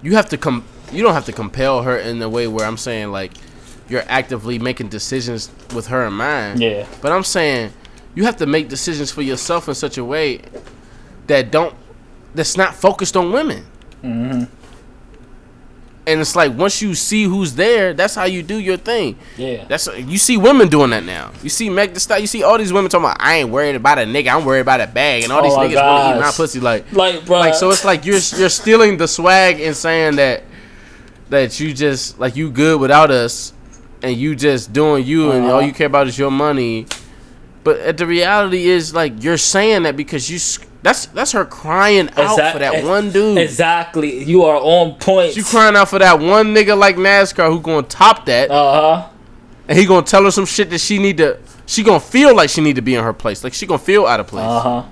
you 0.02 0.14
have 0.16 0.28
to 0.30 0.38
come 0.38 0.64
you 0.92 1.02
don't 1.02 1.12
have 1.12 1.26
to 1.26 1.32
compel 1.32 1.82
her 1.82 1.96
in 1.98 2.18
the 2.18 2.28
way 2.28 2.46
where 2.48 2.66
I'm 2.66 2.78
saying 2.78 3.12
like 3.12 3.32
you're 3.88 4.04
actively 4.08 4.58
making 4.58 4.88
decisions 4.88 5.50
with 5.74 5.88
her 5.88 6.06
in 6.06 6.14
mind. 6.14 6.60
Yeah. 6.60 6.86
But 7.02 7.12
I'm 7.12 7.22
saying 7.24 7.72
you 8.14 8.24
have 8.24 8.36
to 8.38 8.46
make 8.46 8.68
decisions 8.70 9.10
for 9.10 9.20
yourself 9.22 9.68
in 9.68 9.74
such 9.74 9.98
a 9.98 10.04
way 10.04 10.40
that 11.26 11.50
don't 11.50 11.74
that's 12.34 12.56
not 12.56 12.74
focused 12.74 13.16
on 13.16 13.32
women. 13.32 13.64
Mm-hmm. 14.02 14.44
And 16.06 16.20
it's 16.20 16.34
like 16.34 16.56
once 16.56 16.80
you 16.82 16.94
see 16.94 17.24
who's 17.24 17.54
there, 17.54 17.92
that's 17.92 18.14
how 18.14 18.24
you 18.24 18.42
do 18.42 18.56
your 18.58 18.78
thing. 18.78 19.16
Yeah. 19.36 19.64
That's 19.66 19.86
you 19.96 20.18
see 20.18 20.36
women 20.38 20.68
doing 20.68 20.90
that 20.90 21.04
now. 21.04 21.30
You 21.42 21.50
see 21.50 21.68
Meg 21.70 21.92
the 21.94 22.00
Stallion. 22.00 22.22
You 22.22 22.26
see 22.26 22.42
all 22.42 22.58
these 22.58 22.72
women 22.72 22.90
talking 22.90 23.04
about 23.04 23.18
I 23.20 23.36
ain't 23.36 23.50
worried 23.50 23.76
about 23.76 23.98
a 23.98 24.02
nigga. 24.02 24.34
I'm 24.34 24.44
worried 24.44 24.60
about 24.62 24.80
a 24.80 24.86
bag, 24.86 25.22
and 25.24 25.32
all 25.32 25.40
Oh 25.40 25.42
these 25.42 25.54
my 25.56 25.66
niggas 25.68 25.84
want 25.86 26.14
to 26.14 26.18
eat 26.18 26.20
my 26.20 26.32
pussy. 26.32 26.58
Like, 26.58 26.90
Like, 26.92 27.26
bro. 27.26 27.38
like 27.38 27.54
so 27.54 27.70
it's 27.70 27.84
like 27.84 28.04
you're 28.06 28.18
you're 28.36 28.48
stealing 28.48 28.96
the 28.96 29.06
swag 29.06 29.60
and 29.60 29.76
saying 29.76 30.16
that 30.16 30.42
that 31.28 31.60
you 31.60 31.72
just 31.72 32.18
like 32.18 32.34
you 32.34 32.50
good 32.50 32.80
without 32.80 33.10
us, 33.12 33.52
and 34.02 34.16
you 34.16 34.34
just 34.34 34.72
doing 34.72 35.04
you, 35.04 35.30
and 35.32 35.44
all 35.44 35.58
Uh-huh. 35.58 35.66
you 35.66 35.72
care 35.72 35.86
about 35.86 36.08
is 36.08 36.18
your 36.18 36.30
money. 36.30 36.86
But 37.62 37.80
uh, 37.82 37.92
the 37.92 38.06
reality 38.06 38.66
is 38.68 38.94
like 38.94 39.22
you're 39.22 39.36
saying 39.36 39.82
that 39.84 39.96
because 39.96 40.28
you. 40.30 40.38
That's 40.82 41.06
that's 41.06 41.32
her 41.32 41.44
crying 41.44 42.08
out 42.16 42.52
for 42.52 42.58
that 42.58 42.84
one 42.84 43.10
dude. 43.10 43.36
Exactly. 43.38 44.24
You 44.24 44.44
are 44.44 44.56
on 44.56 44.94
point. 44.98 45.34
She 45.34 45.42
crying 45.42 45.76
out 45.76 45.88
for 45.90 45.98
that 45.98 46.18
one 46.18 46.54
nigga 46.54 46.76
like 46.78 46.96
NASCAR 46.96 47.50
who 47.50 47.60
gonna 47.60 47.86
top 47.86 48.24
that. 48.26 48.50
Uh 48.50 49.00
huh. 49.00 49.08
and 49.68 49.78
he 49.78 49.84
gonna 49.84 50.06
tell 50.06 50.24
her 50.24 50.30
some 50.30 50.46
shit 50.46 50.70
that 50.70 50.80
she 50.80 50.98
need 50.98 51.18
to 51.18 51.38
she 51.66 51.82
gonna 51.82 52.00
feel 52.00 52.34
like 52.34 52.48
she 52.50 52.60
need 52.60 52.76
to 52.76 52.82
be 52.82 52.94
in 52.94 53.04
her 53.04 53.12
place 53.12 53.44
like 53.44 53.52
she 53.52 53.66
gonna 53.66 53.78
feel 53.78 54.06
out 54.06 54.20
of 54.20 54.26
place 54.26 54.44
Uh 54.44 54.60
huh. 54.60 54.82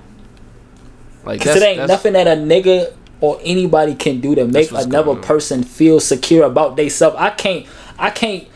like 1.25 1.39
Cause 1.41 1.53
that's, 1.55 1.61
it 1.61 1.63
ain't 1.65 1.77
that's 1.79 1.89
nothing 1.89 2.13
that 2.13 2.27
a 2.27 2.31
nigga 2.39 2.93
or 3.21 3.39
anybody 3.43 3.95
can 3.95 4.21
do 4.21 4.35
to 4.35 4.45
make 4.45 4.71
another 4.71 5.15
person 5.15 5.63
feel 5.63 5.99
secure 5.99 6.45
about 6.45 6.77
themselves. 6.77 7.15
I 7.19 7.31
can't. 7.31 7.65
I 7.97 8.11
can't. 8.11 8.47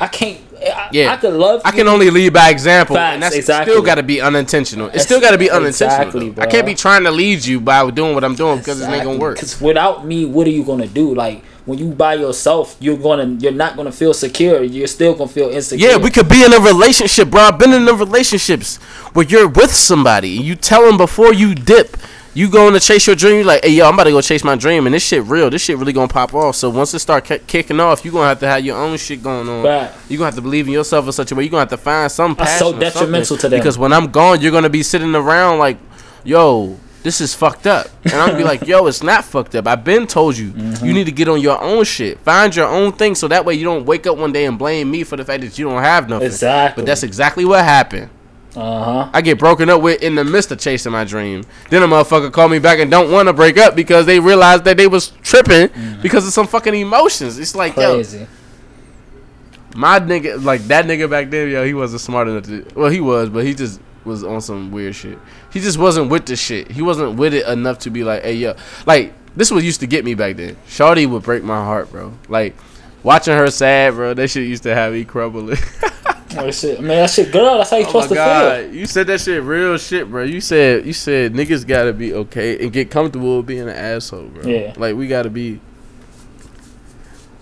I 0.00 0.06
can't. 0.08 0.40
I, 0.60 0.88
yeah 0.92 1.12
I 1.12 1.16
could 1.16 1.32
love. 1.34 1.62
I 1.64 1.70
can 1.70 1.88
only 1.88 2.10
lead 2.10 2.34
by 2.34 2.50
example 2.50 2.94
Facts, 2.96 3.14
and 3.14 3.22
that's 3.22 3.34
exactly. 3.34 3.72
still 3.72 3.82
gotta 3.82 4.02
be 4.02 4.20
unintentional 4.20 4.88
it's 4.88 5.04
still 5.04 5.18
gotta 5.20 5.38
be 5.38 5.50
unintentional 5.50 6.08
Exactly. 6.28 6.42
I 6.42 6.46
can't 6.46 6.66
be 6.66 6.74
trying 6.74 7.04
to 7.04 7.10
lead 7.10 7.46
you 7.46 7.60
by 7.60 7.88
doing 7.90 8.14
what 8.14 8.24
I'm 8.24 8.34
doing 8.34 8.58
because 8.58 8.78
it's 8.78 8.90
not 8.90 9.02
gonna 9.02 9.18
work 9.18 9.36
Because 9.36 9.58
without 9.60 10.04
me, 10.04 10.26
what 10.26 10.46
are 10.46 10.50
you 10.50 10.62
gonna 10.64 10.86
do? 10.86 11.14
Like 11.14 11.42
when 11.64 11.78
you 11.78 11.90
by 11.92 12.14
yourself, 12.14 12.76
you're 12.80 12.96
gonna 12.98 13.36
you're 13.40 13.52
not 13.52 13.76
gonna 13.76 13.92
feel 13.92 14.12
secure. 14.12 14.62
You're 14.62 14.86
still 14.86 15.14
gonna 15.14 15.30
feel 15.30 15.48
insecure. 15.50 15.88
yeah, 15.88 15.96
we 15.96 16.10
could 16.10 16.28
be 16.28 16.44
in 16.44 16.52
a 16.52 16.58
relationship, 16.60 17.30
bro. 17.30 17.42
I've 17.42 17.58
been 17.58 17.72
in 17.72 17.84
the 17.86 17.94
relationships 17.94 18.76
where 19.14 19.24
you're 19.26 19.48
with 19.48 19.72
somebody 19.72 20.36
and 20.36 20.44
you 20.44 20.56
tell 20.56 20.84
them 20.86 20.96
before 20.98 21.32
you 21.32 21.54
dip, 21.54 21.96
you 22.32 22.48
going 22.48 22.74
to 22.74 22.80
chase 22.80 23.06
your 23.06 23.16
dream. 23.16 23.36
You're 23.36 23.44
like, 23.44 23.64
hey, 23.64 23.70
yo, 23.72 23.86
I'm 23.86 23.94
about 23.94 24.04
to 24.04 24.10
go 24.10 24.20
chase 24.20 24.44
my 24.44 24.54
dream, 24.54 24.86
and 24.86 24.94
this 24.94 25.04
shit 25.04 25.24
real. 25.24 25.50
This 25.50 25.62
shit 25.62 25.76
really 25.76 25.92
gonna 25.92 26.08
pop 26.08 26.32
off. 26.34 26.56
So 26.56 26.70
once 26.70 26.94
it 26.94 27.00
start 27.00 27.24
ki- 27.24 27.40
kicking 27.46 27.80
off, 27.80 28.04
you 28.04 28.12
gonna 28.12 28.28
have 28.28 28.40
to 28.40 28.46
have 28.48 28.64
your 28.64 28.76
own 28.76 28.96
shit 28.98 29.22
going 29.22 29.48
on. 29.48 29.64
Right. 29.64 29.90
You 30.08 30.16
gonna 30.16 30.26
have 30.26 30.36
to 30.36 30.42
believe 30.42 30.66
in 30.66 30.72
yourself 30.72 31.06
in 31.06 31.12
such 31.12 31.32
a 31.32 31.34
way. 31.34 31.44
You 31.44 31.50
gonna 31.50 31.62
have 31.62 31.70
to 31.70 31.76
find 31.76 32.10
some 32.10 32.34
That's 32.34 32.58
so 32.58 32.78
detrimental 32.78 33.36
to 33.38 33.48
them. 33.48 33.58
Because 33.58 33.78
when 33.78 33.92
I'm 33.92 34.10
gone, 34.10 34.40
you're 34.40 34.52
gonna 34.52 34.70
be 34.70 34.82
sitting 34.82 35.14
around 35.14 35.58
like, 35.58 35.78
yo. 36.24 36.78
This 37.02 37.22
is 37.22 37.34
fucked 37.34 37.66
up, 37.66 37.86
and 38.04 38.12
I'm 38.12 38.36
be 38.36 38.44
like, 38.44 38.60
"Yo, 38.66 38.86
it's 38.86 39.02
not 39.02 39.24
fucked 39.24 39.54
up. 39.54 39.66
I've 39.66 39.82
been 39.82 40.06
told 40.06 40.36
you. 40.36 40.50
Mm-hmm. 40.50 40.84
You 40.84 40.92
need 40.92 41.06
to 41.06 41.12
get 41.12 41.28
on 41.28 41.40
your 41.40 41.58
own 41.58 41.84
shit. 41.84 42.18
Find 42.18 42.54
your 42.54 42.66
own 42.66 42.92
thing, 42.92 43.14
so 43.14 43.26
that 43.28 43.46
way 43.46 43.54
you 43.54 43.64
don't 43.64 43.86
wake 43.86 44.06
up 44.06 44.18
one 44.18 44.32
day 44.32 44.44
and 44.44 44.58
blame 44.58 44.90
me 44.90 45.04
for 45.04 45.16
the 45.16 45.24
fact 45.24 45.40
that 45.40 45.58
you 45.58 45.64
don't 45.64 45.82
have 45.82 46.10
nothing. 46.10 46.26
Exactly. 46.26 46.82
But 46.82 46.86
that's 46.86 47.02
exactly 47.02 47.46
what 47.46 47.64
happened. 47.64 48.10
Uh 48.56 48.84
huh. 48.84 49.10
I 49.12 49.20
get 49.20 49.38
broken 49.38 49.70
up 49.70 49.80
with 49.80 50.02
in 50.02 50.16
the 50.16 50.24
midst 50.24 50.50
of 50.50 50.58
chasing 50.58 50.90
my 50.92 51.04
dream. 51.04 51.44
Then 51.68 51.82
a 51.82 51.86
motherfucker 51.86 52.32
call 52.32 52.48
me 52.48 52.58
back 52.58 52.80
and 52.80 52.90
don't 52.90 53.10
want 53.10 53.28
to 53.28 53.32
break 53.32 53.56
up 53.58 53.76
because 53.76 54.06
they 54.06 54.18
realized 54.18 54.64
that 54.64 54.76
they 54.76 54.88
was 54.88 55.10
tripping 55.22 55.70
because 56.02 56.26
of 56.26 56.32
some 56.32 56.46
fucking 56.46 56.74
emotions. 56.74 57.38
It's 57.38 57.54
like, 57.54 57.76
yo, 57.76 58.00
Mm-hmm. 58.00 59.80
My 59.80 60.00
nigga, 60.00 60.42
like 60.42 60.62
that 60.62 60.86
nigga 60.86 61.08
back 61.08 61.30
then, 61.30 61.48
yo, 61.48 61.64
he 61.64 61.74
wasn't 61.74 62.00
smart 62.00 62.26
enough 62.26 62.44
to. 62.44 62.66
Well, 62.74 62.90
he 62.90 63.00
was, 63.00 63.28
but 63.28 63.44
he 63.44 63.54
just 63.54 63.80
was 64.04 64.24
on 64.24 64.40
some 64.40 64.72
weird 64.72 64.96
shit. 64.96 65.18
He 65.52 65.60
just 65.60 65.78
wasn't 65.78 66.10
with 66.10 66.26
the 66.26 66.34
shit. 66.34 66.70
He 66.70 66.82
wasn't 66.82 67.16
with 67.16 67.34
it 67.34 67.46
enough 67.46 67.78
to 67.80 67.90
be 67.90 68.02
like, 68.02 68.22
hey, 68.22 68.34
yo, 68.34 68.56
like 68.86 69.12
this 69.36 69.50
was 69.50 69.64
used 69.64 69.80
to 69.80 69.86
get 69.86 70.04
me 70.04 70.14
back 70.14 70.36
then. 70.36 70.56
Shawty 70.66 71.08
would 71.08 71.22
break 71.22 71.44
my 71.44 71.64
heart, 71.64 71.90
bro. 71.92 72.12
Like 72.28 72.56
watching 73.04 73.34
her 73.34 73.48
sad, 73.50 73.94
bro. 73.94 74.14
That 74.14 74.28
shit 74.28 74.48
used 74.48 74.64
to 74.64 74.74
have 74.74 74.92
me 74.92 75.04
crumbling. 75.04 75.58
Shit, 76.52 76.80
man, 76.80 76.98
that 76.98 77.10
shit 77.10 77.32
girl. 77.32 77.58
That's 77.58 77.70
how 77.70 77.76
you 77.78 77.84
Oh 77.84 77.88
supposed 77.88 78.08
to 78.10 78.14
god, 78.14 78.60
feel. 78.66 78.74
you 78.74 78.86
said 78.86 79.06
that 79.08 79.20
shit 79.20 79.42
real 79.42 79.76
shit, 79.78 80.08
bro. 80.08 80.22
You 80.22 80.40
said 80.40 80.86
you 80.86 80.92
said 80.92 81.32
niggas 81.34 81.66
gotta 81.66 81.92
be 81.92 82.14
okay 82.14 82.62
and 82.62 82.72
get 82.72 82.88
comfortable 82.90 83.38
with 83.38 83.46
being 83.46 83.62
an 83.62 83.70
asshole, 83.70 84.28
bro. 84.28 84.44
Yeah. 84.44 84.72
like 84.76 84.94
we 84.94 85.08
gotta 85.08 85.28
be. 85.30 85.60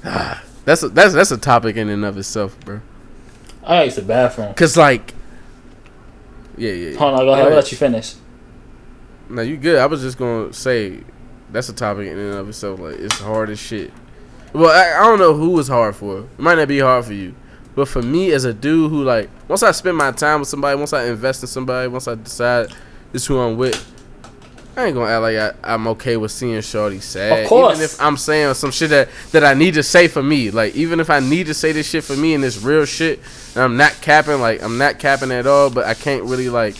Ah, 0.04 0.42
that's 0.64 0.82
a, 0.82 0.88
that's 0.88 1.12
that's 1.14 1.30
a 1.30 1.36
topic 1.38 1.76
in 1.76 1.88
and 1.88 2.04
of 2.04 2.16
itself, 2.16 2.58
bro. 2.60 2.80
I 3.62 3.84
use 3.84 3.96
the 3.96 4.02
bathroom. 4.02 4.54
Cause 4.54 4.76
like, 4.76 5.12
yeah, 6.56 6.72
yeah. 6.72 6.90
yeah. 6.90 6.98
Hold 6.98 7.14
on, 7.14 7.26
go 7.26 7.32
ahead. 7.34 7.48
I'll 7.48 7.54
let 7.54 7.70
you 7.70 7.76
finish. 7.76 8.14
No, 9.28 9.42
you 9.42 9.58
good. 9.58 9.78
I 9.78 9.86
was 9.86 10.00
just 10.00 10.16
gonna 10.16 10.52
say 10.54 11.00
that's 11.52 11.68
a 11.68 11.74
topic 11.74 12.06
in 12.08 12.18
and 12.18 12.34
of 12.34 12.48
itself. 12.48 12.80
Like 12.80 12.96
it's 12.96 13.18
hard 13.18 13.50
as 13.50 13.58
shit. 13.58 13.92
Well, 14.54 14.70
I, 14.70 14.98
I 15.02 15.06
don't 15.06 15.18
know 15.18 15.34
who 15.34 15.58
it's 15.60 15.68
hard 15.68 15.94
for. 15.94 16.20
It 16.20 16.38
might 16.38 16.54
not 16.56 16.68
be 16.68 16.78
hard 16.78 17.04
for 17.04 17.12
you, 17.12 17.34
but 17.78 17.86
for 17.86 18.02
me 18.02 18.32
as 18.32 18.44
a 18.44 18.52
dude 18.52 18.90
who 18.90 19.04
like 19.04 19.30
once 19.46 19.62
I 19.62 19.70
spend 19.70 19.96
my 19.96 20.10
time 20.10 20.40
with 20.40 20.48
somebody, 20.48 20.76
once 20.76 20.92
I 20.92 21.04
invest 21.04 21.44
in 21.44 21.46
somebody, 21.46 21.86
once 21.86 22.08
I 22.08 22.16
decide 22.16 22.74
this 23.12 23.24
who 23.24 23.38
I'm 23.38 23.56
with, 23.56 23.76
I 24.76 24.86
ain't 24.86 24.96
gonna 24.96 25.08
act 25.08 25.22
like 25.22 25.36
I, 25.36 25.74
I'm 25.74 25.86
okay 25.86 26.16
with 26.16 26.32
seeing 26.32 26.60
Shorty 26.60 26.98
sad. 26.98 27.44
Of 27.44 27.48
course. 27.48 27.76
even 27.76 27.84
if 27.84 28.02
I'm 28.02 28.16
saying 28.16 28.54
some 28.54 28.72
shit 28.72 28.90
that 28.90 29.08
that 29.30 29.44
I 29.44 29.54
need 29.54 29.74
to 29.74 29.84
say 29.84 30.08
for 30.08 30.24
me. 30.24 30.50
Like 30.50 30.74
even 30.74 30.98
if 30.98 31.08
I 31.08 31.20
need 31.20 31.46
to 31.46 31.54
say 31.54 31.70
this 31.70 31.88
shit 31.88 32.02
for 32.02 32.16
me 32.16 32.34
and 32.34 32.44
it's 32.44 32.60
real 32.60 32.84
shit, 32.84 33.20
and 33.54 33.62
I'm 33.62 33.76
not 33.76 33.92
capping. 34.02 34.40
Like 34.40 34.60
I'm 34.60 34.76
not 34.76 34.98
capping 34.98 35.30
at 35.30 35.46
all, 35.46 35.70
but 35.70 35.86
I 35.86 35.94
can't 35.94 36.24
really 36.24 36.48
like. 36.48 36.74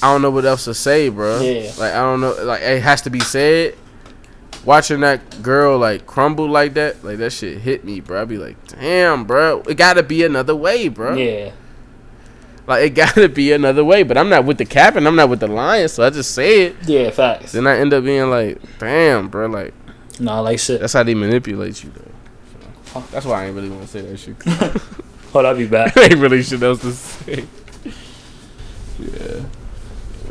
I 0.00 0.12
don't 0.12 0.22
know 0.22 0.30
what 0.30 0.44
else 0.44 0.66
to 0.66 0.74
say, 0.74 1.08
bro. 1.08 1.40
Yeah. 1.40 1.72
Like 1.76 1.94
I 1.94 2.02
don't 2.02 2.20
know. 2.20 2.32
Like 2.44 2.62
it 2.62 2.80
has 2.80 3.02
to 3.02 3.10
be 3.10 3.18
said. 3.18 3.74
Watching 4.64 5.00
that 5.00 5.42
girl 5.42 5.78
like 5.78 6.06
crumble 6.06 6.46
like 6.48 6.74
that, 6.74 7.02
like 7.02 7.18
that 7.18 7.32
shit 7.32 7.58
hit 7.58 7.84
me, 7.84 8.00
bro. 8.00 8.20
I 8.22 8.24
be 8.26 8.36
like, 8.36 8.56
damn, 8.68 9.24
bro. 9.24 9.62
It 9.68 9.76
gotta 9.76 10.02
be 10.02 10.22
another 10.24 10.54
way, 10.54 10.88
bro. 10.88 11.14
Yeah. 11.16 11.52
Like 12.66 12.84
it 12.84 12.90
gotta 12.94 13.28
be 13.28 13.52
another 13.52 13.84
way. 13.84 14.02
But 14.02 14.18
I'm 14.18 14.28
not 14.28 14.44
with 14.44 14.58
the 14.58 14.66
cap 14.66 14.96
and 14.96 15.06
I'm 15.08 15.16
not 15.16 15.28
with 15.30 15.40
the 15.40 15.46
lion, 15.48 15.88
so 15.88 16.04
I 16.04 16.10
just 16.10 16.34
say 16.34 16.66
it. 16.66 16.76
Yeah, 16.84 17.10
facts. 17.10 17.52
Then 17.52 17.66
I 17.66 17.78
end 17.78 17.94
up 17.94 18.04
being 18.04 18.28
like, 18.28 18.60
damn, 18.78 19.28
bro. 19.28 19.46
Like 19.46 19.72
Nah, 20.18 20.40
like 20.40 20.58
shit. 20.58 20.80
that's 20.80 20.92
how 20.92 21.02
they 21.02 21.14
manipulate 21.14 21.82
you, 21.82 21.90
though. 21.90 23.00
So, 23.00 23.04
that's 23.12 23.24
why 23.24 23.42
I 23.42 23.46
ain't 23.46 23.54
really 23.56 23.70
want 23.70 23.82
to 23.82 23.88
say 23.88 24.00
that 24.02 24.16
shit. 24.18 24.36
Oh, 25.32 25.32
Hold, 25.34 25.46
I'll 25.46 25.56
be 25.56 25.66
back. 25.68 25.96
ain't 25.96 26.16
really 26.16 26.42
shit 26.42 26.60
else 26.60 26.80
to 26.80 26.90
say. 26.90 27.44
Yeah. 28.98 29.40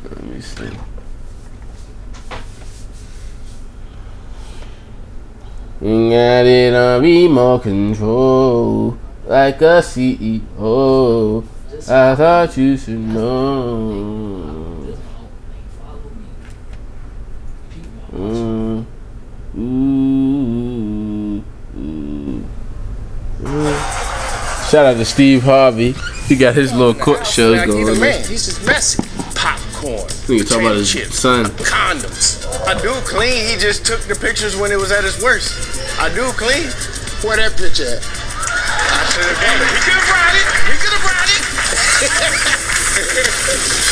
Let 0.04 0.24
me 0.24 0.42
see. 0.42 0.70
You 5.82 6.10
got 6.10 6.46
it 6.46 6.74
on 6.74 7.02
remote 7.02 7.64
control, 7.64 8.98
like 9.26 9.62
a 9.62 9.82
CEO. 9.82 11.44
I 11.88 12.16
thought 12.16 12.58
you 12.58 12.76
should 12.78 13.00
know. 13.00 14.96
Mm. 18.12 18.86
Ooh. 19.58 21.44
Ooh. 21.78 23.74
Shout 24.70 24.86
out 24.86 24.98
to 24.98 25.06
Steve 25.06 25.44
Harvey. 25.44 25.96
He 26.28 26.36
got 26.36 26.56
his 26.56 26.74
little 26.74 26.94
court 26.94 27.26
shows 27.26 27.58
Like, 27.58 27.68
he's 27.68 27.76
going. 27.86 27.98
a 27.98 28.00
man. 28.00 28.20
He's 28.26 28.46
just 28.46 28.66
messy. 28.66 29.04
Popcorn. 29.80 30.12
Nigga 30.28 30.44
talk 30.48 30.60
about 30.60 30.76
his 30.76 30.92
chips, 30.92 31.20
son. 31.20 31.46
Condoms. 31.46 32.46
I 32.68 32.74
do 32.82 32.92
clean. 33.08 33.48
He 33.48 33.56
just 33.56 33.86
took 33.86 34.02
the 34.02 34.16
pictures 34.16 34.58
when 34.58 34.72
it 34.72 34.78
was 34.78 34.92
at 34.92 35.04
his 35.06 35.22
worst. 35.24 35.54
I 36.00 36.14
do 36.14 36.32
clean. 36.36 36.68
Where 37.24 37.38
that 37.38 37.56
picture 37.56 37.88
at? 37.88 38.04
I 38.04 39.08
should 39.08 39.24
have 39.24 39.40
done 39.40 39.62
it. 39.64 39.72
He 39.72 39.80
could 39.80 39.96
have 39.96 40.08
brought 40.12 40.36
it. 40.36 40.44
He 40.68 40.76
could 40.84 40.92
have 40.92 41.04
brought 41.08 41.32
it. 41.32 41.40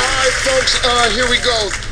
All 0.00 0.08
right, 0.16 0.32
folks. 0.48 0.80
Uh, 0.82 1.10
here 1.10 1.28
we 1.28 1.36
go. 1.44 1.89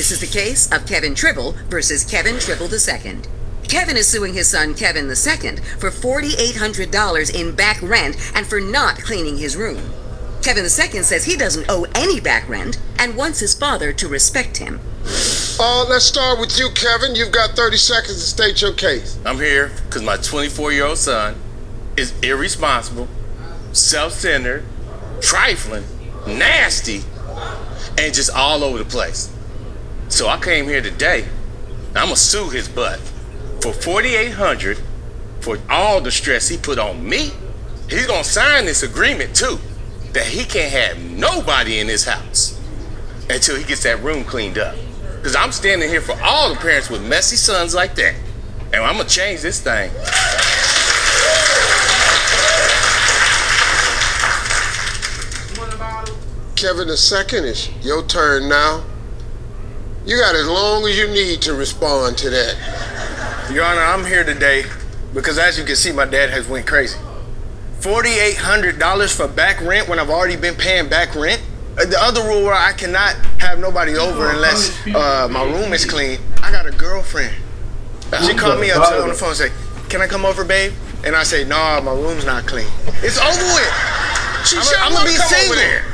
This 0.00 0.12
is 0.12 0.20
the 0.20 0.38
case 0.38 0.72
of 0.72 0.86
Kevin 0.86 1.14
Tribble 1.14 1.52
versus 1.68 2.06
Kevin 2.06 2.38
Tribble 2.38 2.70
II. 2.72 3.18
Kevin 3.68 3.98
is 3.98 4.06
suing 4.06 4.32
his 4.32 4.48
son 4.48 4.72
Kevin 4.72 5.04
II 5.08 5.56
for 5.78 5.90
$4,800 5.90 7.34
in 7.34 7.54
back 7.54 7.82
rent 7.82 8.16
and 8.34 8.46
for 8.46 8.62
not 8.62 8.96
cleaning 9.02 9.36
his 9.36 9.58
room. 9.58 9.92
Kevin 10.40 10.64
II 10.64 11.02
says 11.02 11.26
he 11.26 11.36
doesn't 11.36 11.66
owe 11.68 11.84
any 11.94 12.18
back 12.18 12.48
rent 12.48 12.80
and 12.98 13.14
wants 13.14 13.40
his 13.40 13.52
father 13.52 13.92
to 13.92 14.08
respect 14.08 14.56
him. 14.56 14.80
Uh, 15.60 15.84
let's 15.86 16.06
start 16.06 16.40
with 16.40 16.58
you, 16.58 16.70
Kevin. 16.70 17.14
You've 17.14 17.30
got 17.30 17.50
30 17.50 17.76
seconds 17.76 18.14
to 18.14 18.20
state 18.22 18.62
your 18.62 18.72
case. 18.72 19.18
I'm 19.26 19.36
here 19.36 19.70
because 19.84 20.02
my 20.02 20.16
24 20.16 20.72
year 20.72 20.86
old 20.86 20.96
son 20.96 21.34
is 21.98 22.18
irresponsible, 22.22 23.06
self 23.74 24.14
centered, 24.14 24.64
trifling, 25.20 25.84
nasty, 26.26 27.02
and 27.98 28.14
just 28.14 28.30
all 28.30 28.64
over 28.64 28.78
the 28.78 28.86
place. 28.86 29.30
So 30.10 30.28
I 30.28 30.38
came 30.38 30.66
here 30.66 30.82
today. 30.82 31.24
I'm 31.94 32.06
gonna 32.06 32.16
sue 32.16 32.50
his 32.50 32.68
butt 32.68 32.98
for 33.62 33.72
4,800 33.72 34.78
for 35.40 35.56
all 35.70 36.00
the 36.00 36.10
stress 36.10 36.48
he 36.48 36.58
put 36.58 36.78
on 36.78 37.08
me. 37.08 37.30
He's 37.88 38.06
gonna 38.06 38.24
sign 38.24 38.66
this 38.66 38.82
agreement 38.82 39.34
too 39.34 39.58
that 40.12 40.26
he 40.26 40.44
can't 40.44 40.72
have 40.72 40.98
nobody 41.10 41.78
in 41.78 41.88
his 41.88 42.04
house 42.04 42.60
until 43.30 43.56
he 43.56 43.64
gets 43.64 43.84
that 43.84 44.02
room 44.02 44.24
cleaned 44.24 44.58
up. 44.58 44.76
Because 45.16 45.36
I'm 45.36 45.52
standing 45.52 45.88
here 45.88 46.00
for 46.00 46.20
all 46.22 46.50
the 46.50 46.56
parents 46.56 46.90
with 46.90 47.06
messy 47.06 47.36
sons 47.36 47.74
like 47.74 47.94
that. 47.94 48.14
And 48.72 48.82
I'm 48.84 48.98
to 48.98 49.06
change 49.06 49.42
this 49.42 49.60
thing. 49.60 49.90
Kevin, 56.56 56.88
the 56.88 56.96
second 56.96 57.44
is 57.44 57.70
your 57.82 58.04
turn 58.04 58.48
now. 58.48 58.84
You 60.10 60.18
got 60.18 60.34
as 60.34 60.48
long 60.48 60.84
as 60.88 60.98
you 60.98 61.06
need 61.06 61.40
to 61.42 61.54
respond 61.54 62.18
to 62.18 62.30
that. 62.30 63.48
Your 63.54 63.62
Honor, 63.62 63.80
I'm 63.82 64.04
here 64.04 64.24
today 64.24 64.64
because 65.14 65.38
as 65.38 65.56
you 65.56 65.64
can 65.64 65.76
see, 65.76 65.92
my 65.92 66.04
dad 66.04 66.30
has 66.30 66.48
went 66.48 66.66
crazy. 66.66 66.98
$4,800 67.78 69.16
for 69.16 69.28
back 69.28 69.60
rent 69.60 69.88
when 69.88 70.00
I've 70.00 70.10
already 70.10 70.34
been 70.34 70.56
paying 70.56 70.88
back 70.88 71.14
rent? 71.14 71.40
Uh, 71.78 71.84
The 71.84 71.96
other 72.00 72.22
rule 72.22 72.42
where 72.42 72.54
I 72.54 72.72
cannot 72.72 73.14
have 73.38 73.60
nobody 73.60 73.96
over 73.96 74.30
unless 74.30 74.84
uh, 74.88 75.28
my 75.30 75.44
room 75.44 75.72
is 75.72 75.84
clean. 75.84 76.18
I 76.42 76.50
got 76.50 76.66
a 76.66 76.72
girlfriend. 76.72 77.32
She 78.26 78.34
called 78.34 78.60
me 78.60 78.72
up 78.72 78.90
on 78.90 79.10
the 79.10 79.14
phone 79.14 79.28
and 79.28 79.38
say, 79.38 79.52
can 79.88 80.00
I 80.00 80.08
come 80.08 80.24
over, 80.24 80.44
babe? 80.44 80.72
And 81.04 81.14
I 81.14 81.22
say, 81.22 81.44
nah, 81.44 81.80
my 81.82 81.92
room's 81.92 82.26
not 82.26 82.48
clean. 82.48 82.66
It's 83.06 83.16
over 83.16 83.46
with. 83.54 83.72
She 84.44 84.56
I'm, 84.58 84.90
I'm 84.90 84.92
gonna 84.92 85.04
be 85.08 85.14
single. 85.14 85.54
there. 85.54 85.84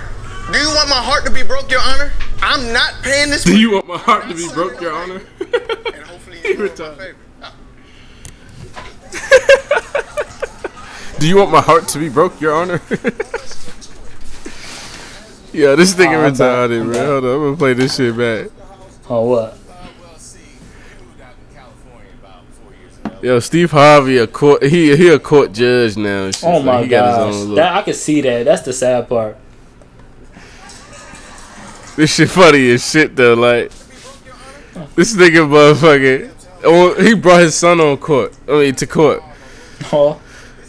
Do 0.51 0.59
you 0.59 0.69
want 0.69 0.89
my 0.89 1.05
heart 1.05 1.27
to 1.27 1.31
be 1.31 1.43
broke, 1.43 1.71
Your 1.71 1.83
Honor? 1.83 2.11
I'm 2.41 2.73
not 2.73 2.95
paying 3.03 3.31
this. 3.31 3.45
Do 3.45 3.59
you 3.59 3.73
want 3.73 3.87
my 3.87 3.99
heart 3.99 4.29
to 4.29 4.35
be 4.35 4.49
broke, 4.53 4.81
Your 4.81 4.93
Honor? 4.93 5.21
And 5.41 6.05
hopefully 6.05 6.39
you 6.45 6.57
know 6.59 6.97
my 6.97 7.13
Do 11.19 11.27
you 11.29 11.37
want 11.37 11.51
my 11.51 11.61
heart 11.61 11.89
to 11.89 11.99
be 11.99 12.09
broke, 12.09 12.41
Your 12.41 12.55
Honor? 12.55 12.81
yeah, 15.53 15.75
this 15.75 15.95
thing 15.95 16.15
Oh, 16.15 16.21
I'm 16.25 16.33
retarded, 16.33 16.81
I'm 16.81 16.87
bro. 16.87 16.95
back. 16.95 17.07
Hold 17.07 17.25
on, 17.25 17.31
I'm 17.31 17.41
gonna 17.41 17.57
play 17.57 17.73
this 17.75 17.97
shit 17.97 18.17
back. 18.17 18.49
Oh 19.09 19.23
what? 19.29 19.59
Yo, 23.23 23.41
Steve 23.41 23.71
Harvey 23.71 24.19
a 24.19 24.27
court. 24.27 24.63
He 24.63 24.95
he 24.97 25.09
a 25.09 25.19
court 25.19 25.53
judge 25.53 25.97
now. 25.97 26.31
Oh 26.43 26.63
my 26.63 26.83
he 26.83 26.89
got 26.89 27.33
gosh. 27.33 27.57
That 27.57 27.75
I 27.77 27.83
can 27.83 27.95
see 27.95 28.21
that. 28.21 28.45
That's 28.45 28.63
the 28.63 28.73
sad 28.73 29.09
part. 29.09 29.37
This 31.97 32.15
shit 32.15 32.29
funny 32.29 32.71
as 32.71 32.89
shit 32.89 33.17
though. 33.17 33.35
Like 33.35 33.71
this 34.95 35.17
nigga 35.17 35.49
motherfucker. 35.49 36.33
Oh, 36.63 36.95
he 37.01 37.15
brought 37.15 37.41
his 37.41 37.55
son 37.55 37.81
on 37.81 37.97
court. 37.97 38.37
I 38.47 38.53
mean 38.53 38.75
to 38.77 38.87
court. 38.87 39.23
Oh, 39.93 40.21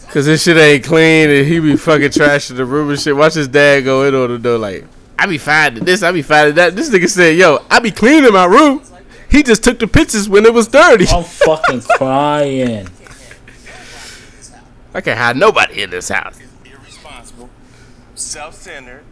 Cause 0.09 0.25
this 0.25 0.43
shit 0.43 0.57
ain't 0.57 0.85
clean 0.85 1.29
and 1.29 1.45
he 1.45 1.59
be 1.59 1.75
fucking 1.75 2.09
trashing 2.09 2.55
the 2.55 2.65
room 2.65 2.89
and 2.89 2.99
shit. 2.99 3.15
Watch 3.15 3.33
his 3.33 3.47
dad 3.47 3.83
go 3.83 4.03
in 4.03 4.15
on 4.15 4.29
the 4.31 4.39
door 4.39 4.57
like, 4.57 4.85
I 5.19 5.25
be 5.25 5.37
finding 5.37 5.83
this, 5.83 6.01
I 6.01 6.11
be 6.11 6.21
finding 6.21 6.55
that. 6.55 6.75
This 6.75 6.89
nigga 6.89 7.09
said, 7.09 7.35
yo, 7.35 7.59
I 7.69 7.79
be 7.79 7.91
cleaning 7.91 8.31
my 8.31 8.45
room. 8.45 8.81
He 9.29 9.43
just 9.43 9.63
took 9.63 9.79
the 9.79 9.87
pictures 9.87 10.29
when 10.29 10.45
it 10.45 10.53
was 10.53 10.67
dirty. 10.69 11.07
I'm 11.09 11.23
fucking 11.23 11.81
crying. 11.81 12.87
I 14.93 15.01
can't 15.01 15.17
have 15.17 15.35
nobody 15.35 15.83
in 15.83 15.89
this 15.89 16.09
house. 16.09 16.39
irresponsible, 16.65 17.49
self-centered, 18.15 19.03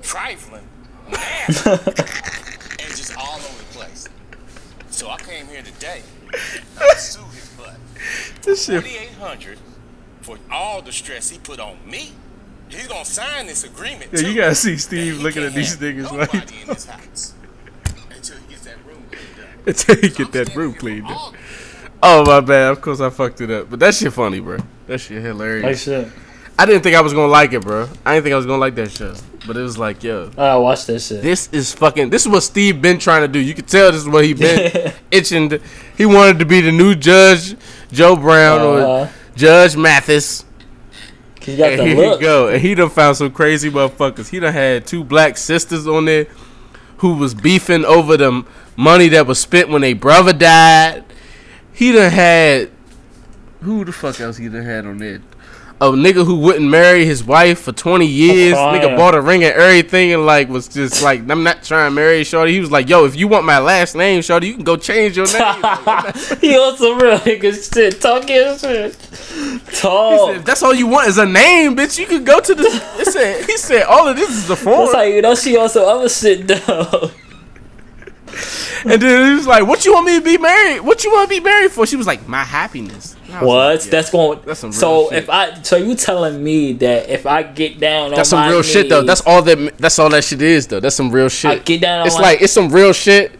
trifling, 0.00 0.68
nasty, 1.10 1.70
and 1.70 2.96
just 2.96 3.16
all 3.16 3.34
over 3.36 3.58
the 3.58 3.64
place. 3.78 4.08
So 4.90 5.08
I 5.10 5.16
came 5.18 5.46
here 5.46 5.62
today 5.62 6.02
to 6.32 6.96
sue 6.98 7.22
his 7.32 7.48
butt. 7.56 7.76
This 8.42 8.64
shit. 8.66 8.82
4800 8.82 9.58
for 10.22 10.38
all 10.50 10.82
the 10.82 10.92
stress 10.92 11.30
he 11.30 11.38
put 11.38 11.60
on 11.60 11.78
me. 11.88 12.12
He's 12.68 12.88
gonna 12.88 13.04
sign 13.04 13.46
this 13.46 13.62
agreement. 13.64 14.10
Yeah, 14.12 14.20
you 14.28 14.34
gotta 14.34 14.54
see 14.54 14.76
Steve 14.76 15.20
looking 15.22 15.44
at 15.44 15.52
these 15.54 15.72
have 15.74 15.80
niggas 15.80 16.02
nobody 16.12 16.38
like 16.38 16.62
in 16.62 16.74
his 16.74 16.86
house 16.86 17.34
until 18.10 18.36
he 18.38 18.46
gets 18.48 18.64
that 18.64 18.76
room 18.84 19.04
cleaned 19.10 19.38
up. 19.40 19.48
until 19.66 19.96
he 19.96 20.08
So 20.08 20.14
get 20.16 20.26
I'm 20.26 20.32
that 20.32 20.56
room 20.56 20.74
cleaned 20.74 21.06
up. 21.06 21.34
Oh 22.02 22.24
my 22.26 22.40
bad. 22.40 22.72
Of 22.72 22.80
course 22.80 23.00
I 23.00 23.10
fucked 23.10 23.40
it 23.40 23.50
up. 23.50 23.70
But 23.70 23.78
that 23.80 23.94
shit 23.94 24.12
funny, 24.12 24.40
bro. 24.40 24.58
That 24.88 24.98
shit 24.98 25.16
Like 25.18 25.24
hilarious. 25.26 25.82
shit. 25.84 26.08
I 26.58 26.66
didn't 26.66 26.82
think 26.82 26.96
I 26.96 27.00
was 27.02 27.12
gonna 27.12 27.28
like 27.30 27.52
it, 27.52 27.62
bro. 27.62 27.88
I 28.04 28.14
didn't 28.14 28.24
think 28.24 28.32
I 28.32 28.36
was 28.36 28.46
gonna 28.46 28.58
like 28.58 28.74
that 28.76 28.90
show. 28.90 29.14
But 29.46 29.56
it 29.56 29.62
was 29.62 29.78
like, 29.78 30.02
yo, 30.02 30.30
I 30.36 30.56
watch 30.56 30.86
this 30.86 31.06
shit. 31.08 31.22
this 31.22 31.48
is 31.52 31.72
fucking. 31.72 32.10
This 32.10 32.22
is 32.22 32.28
what 32.28 32.42
Steve 32.42 32.82
been 32.82 32.98
trying 32.98 33.22
to 33.22 33.28
do. 33.28 33.38
You 33.38 33.54
can 33.54 33.64
tell 33.64 33.92
this 33.92 34.00
is 34.02 34.08
what 34.08 34.24
he 34.24 34.34
been 34.34 34.92
itching. 35.10 35.48
To, 35.50 35.60
he 35.96 36.04
wanted 36.06 36.38
to 36.40 36.44
be 36.44 36.60
the 36.60 36.72
new 36.72 36.94
Judge 36.94 37.54
Joe 37.92 38.16
Brown 38.16 38.60
or 38.60 38.80
Uh, 38.80 39.08
Judge 39.36 39.76
Mathis. 39.76 40.44
he 41.42 41.56
got 41.56 41.72
And 41.72 41.80
the 41.80 41.84
here 41.86 41.96
look. 41.96 42.20
you 42.20 42.26
go. 42.26 42.48
And 42.48 42.60
he 42.60 42.74
done 42.74 42.90
found 42.90 43.16
some 43.16 43.30
crazy 43.30 43.70
motherfuckers. 43.70 44.28
He 44.30 44.40
done 44.40 44.52
had 44.52 44.86
two 44.86 45.04
black 45.04 45.36
sisters 45.36 45.86
on 45.86 46.06
there 46.06 46.26
who 46.98 47.14
was 47.14 47.34
beefing 47.34 47.84
over 47.84 48.16
the 48.16 48.44
money 48.76 49.08
that 49.08 49.26
was 49.26 49.38
spent 49.38 49.68
when 49.68 49.82
they 49.82 49.92
brother 49.92 50.32
died. 50.32 51.04
He 51.72 51.92
done 51.92 52.10
had 52.10 52.70
who 53.62 53.84
the 53.84 53.92
fuck 53.92 54.18
else 54.20 54.36
he 54.38 54.48
done 54.48 54.64
had 54.64 54.86
on 54.86 54.98
there? 54.98 55.20
A 55.78 55.90
nigga 55.90 56.24
who 56.24 56.36
wouldn't 56.38 56.70
marry 56.70 57.04
his 57.04 57.22
wife 57.22 57.60
for 57.60 57.70
20 57.70 58.06
years. 58.06 58.54
crying. 58.54 58.80
Nigga 58.80 58.96
bought 58.96 59.14
a 59.14 59.20
ring 59.20 59.44
and 59.44 59.52
everything 59.52 60.10
and 60.14 60.24
like 60.24 60.48
was 60.48 60.68
just 60.68 61.02
like, 61.02 61.28
I'm 61.28 61.42
not 61.42 61.62
trying 61.62 61.90
to 61.90 61.94
marry 61.94 62.24
Shorty. 62.24 62.52
He 62.54 62.60
was 62.60 62.70
like, 62.70 62.88
yo, 62.88 63.04
if 63.04 63.14
you 63.14 63.28
want 63.28 63.44
my 63.44 63.58
last 63.58 63.94
name, 63.94 64.22
Shorty, 64.22 64.46
you 64.46 64.54
can 64.54 64.64
go 64.64 64.76
change 64.76 65.18
your 65.18 65.26
name. 65.26 65.60
Like, 65.62 66.16
he 66.40 66.56
on 66.56 66.78
some 66.78 66.98
real 66.98 67.18
nigga 67.18 67.74
shit. 67.74 68.00
Talking 68.00 68.56
shit. 68.58 68.96
He 68.96 69.76
Talk. 69.76 70.30
said, 70.30 70.36
if 70.38 70.44
that's 70.46 70.62
all 70.62 70.72
you 70.74 70.86
want 70.86 71.08
is 71.08 71.18
a 71.18 71.26
name, 71.26 71.76
bitch, 71.76 71.98
you 71.98 72.06
could 72.06 72.24
go 72.24 72.40
to 72.40 72.54
the. 72.54 72.62
It 72.98 73.06
said, 73.08 73.44
he 73.44 73.58
said, 73.58 73.82
all 73.82 74.08
of 74.08 74.16
this 74.16 74.30
is 74.30 74.48
a 74.48 74.56
form. 74.56 74.78
That's 74.86 74.94
how 74.94 75.02
you 75.02 75.20
know 75.20 75.34
she 75.34 75.58
on 75.58 75.68
some 75.68 75.84
other 75.86 76.08
shit 76.08 76.48
though. 76.48 77.10
And 78.88 79.00
then 79.02 79.30
he 79.30 79.34
was 79.36 79.46
like, 79.48 79.66
"What 79.66 79.84
you 79.84 79.94
want 79.94 80.06
me 80.06 80.18
to 80.18 80.24
be 80.24 80.38
married? 80.38 80.80
What 80.80 81.02
you 81.02 81.10
want 81.10 81.28
to 81.28 81.34
be 81.36 81.40
married 81.42 81.72
for?" 81.72 81.86
She 81.86 81.96
was 81.96 82.06
like, 82.06 82.28
"My 82.28 82.44
happiness." 82.44 83.16
And 83.26 83.34
I 83.34 83.40
was 83.42 83.46
What? 83.48 83.56
like, 83.78 83.84
yeah. 83.84 83.90
That's 83.90 84.10
going. 84.10 84.40
That's 84.44 84.60
some 84.60 84.70
real 84.70 84.78
so 84.80 85.08
shit. 85.10 85.18
if 85.24 85.30
I, 85.30 85.62
so 85.62 85.76
you 85.76 85.94
telling 85.96 86.44
me 86.44 86.72
that 86.74 87.08
if 87.08 87.26
I 87.26 87.42
get 87.42 87.80
down 87.80 88.10
That's 88.10 88.20
on 88.20 88.24
some 88.26 88.38
my 88.40 88.50
real 88.50 88.62
shit 88.62 88.88
though. 88.88 89.02
That's 89.02 89.22
all 89.22 89.42
that. 89.42 89.78
That's 89.78 89.98
all 89.98 90.10
that 90.10 90.22
shit 90.24 90.40
is 90.42 90.66
though. 90.68 90.78
That's 90.80 90.94
some 90.94 91.10
real 91.10 91.28
shit. 91.28 91.50
I 91.50 91.58
get 91.58 91.80
down 91.80 92.00
on 92.02 92.06
It's 92.06 92.16
my- 92.16 92.22
like 92.22 92.42
it's 92.42 92.52
some 92.52 92.68
real 92.68 92.92
shit. 92.92 93.32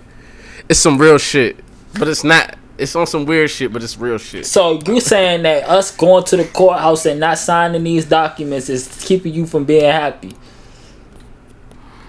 It's 0.69 0.81
some 0.81 0.99
real 0.99 1.19
shit, 1.19 1.59
but 1.99 2.09
it's 2.09 2.25
not. 2.25 2.57
It's 2.79 2.97
on 2.97 3.07
some 3.07 3.25
weird 3.25 3.51
shit, 3.51 3.73
but 3.73 3.83
it's 3.83 3.97
real 3.97 4.19
shit. 4.19 4.45
So 4.47 4.81
you 4.87 5.01
saying 5.01 5.43
that 5.45 5.69
us 5.69 5.95
going 5.97 6.25
to 6.25 6.37
the 6.39 6.45
courthouse 6.45 7.07
and 7.07 7.21
not 7.21 7.39
signing 7.39 7.85
these 7.85 8.05
documents 8.05 8.69
is 8.69 8.89
keeping 9.05 9.33
you 9.33 9.47
from 9.47 9.65
being 9.65 9.85
happy? 9.85 10.35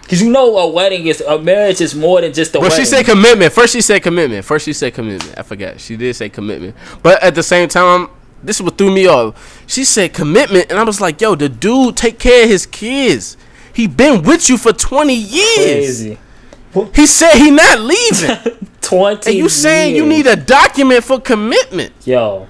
Cause 0.07 0.21
you 0.21 0.29
know 0.31 0.57
a 0.57 0.67
wedding 0.69 1.07
is 1.07 1.19
a 1.21 1.37
marriage 1.39 1.81
is 1.81 1.93
more 1.93 2.21
than 2.21 2.31
just 2.33 2.51
a 2.55 2.59
But 2.59 2.69
wedding. 2.69 2.77
she 2.79 2.85
said 2.85 3.05
commitment. 3.05 3.51
First 3.51 3.73
she 3.73 3.81
said 3.81 4.01
commitment. 4.01 4.45
First 4.45 4.65
she 4.65 4.73
said 4.73 4.93
commitment. 4.93 5.37
I 5.37 5.43
forgot. 5.43 5.79
She 5.81 5.97
did 5.97 6.15
say 6.15 6.29
commitment. 6.29 6.75
But 7.03 7.21
at 7.21 7.35
the 7.35 7.43
same 7.43 7.67
time, 7.67 8.07
this 8.41 8.55
is 8.57 8.61
what 8.61 8.77
threw 8.77 8.89
me 8.93 9.07
off. 9.07 9.63
She 9.67 9.83
said 9.83 10.13
commitment, 10.13 10.67
and 10.69 10.79
I 10.79 10.83
was 10.83 11.01
like, 11.01 11.19
"Yo, 11.19 11.35
the 11.35 11.49
dude 11.49 11.97
take 11.97 12.19
care 12.19 12.43
of 12.43 12.49
his 12.49 12.65
kids. 12.65 13.35
He 13.73 13.87
been 13.87 14.21
with 14.23 14.47
you 14.47 14.57
for 14.57 14.71
twenty 14.73 15.15
years. 15.15 15.57
crazy. 16.03 16.17
He 16.93 17.05
said 17.07 17.33
he 17.35 17.51
not 17.51 17.79
leaving." 17.81 18.67
Twenty. 18.81 19.31
And 19.31 19.37
you 19.37 19.49
saying 19.49 19.97
you 19.97 20.05
need 20.05 20.27
a 20.27 20.37
document 20.37 21.03
for 21.03 21.19
commitment? 21.19 21.91
yo? 22.05 22.47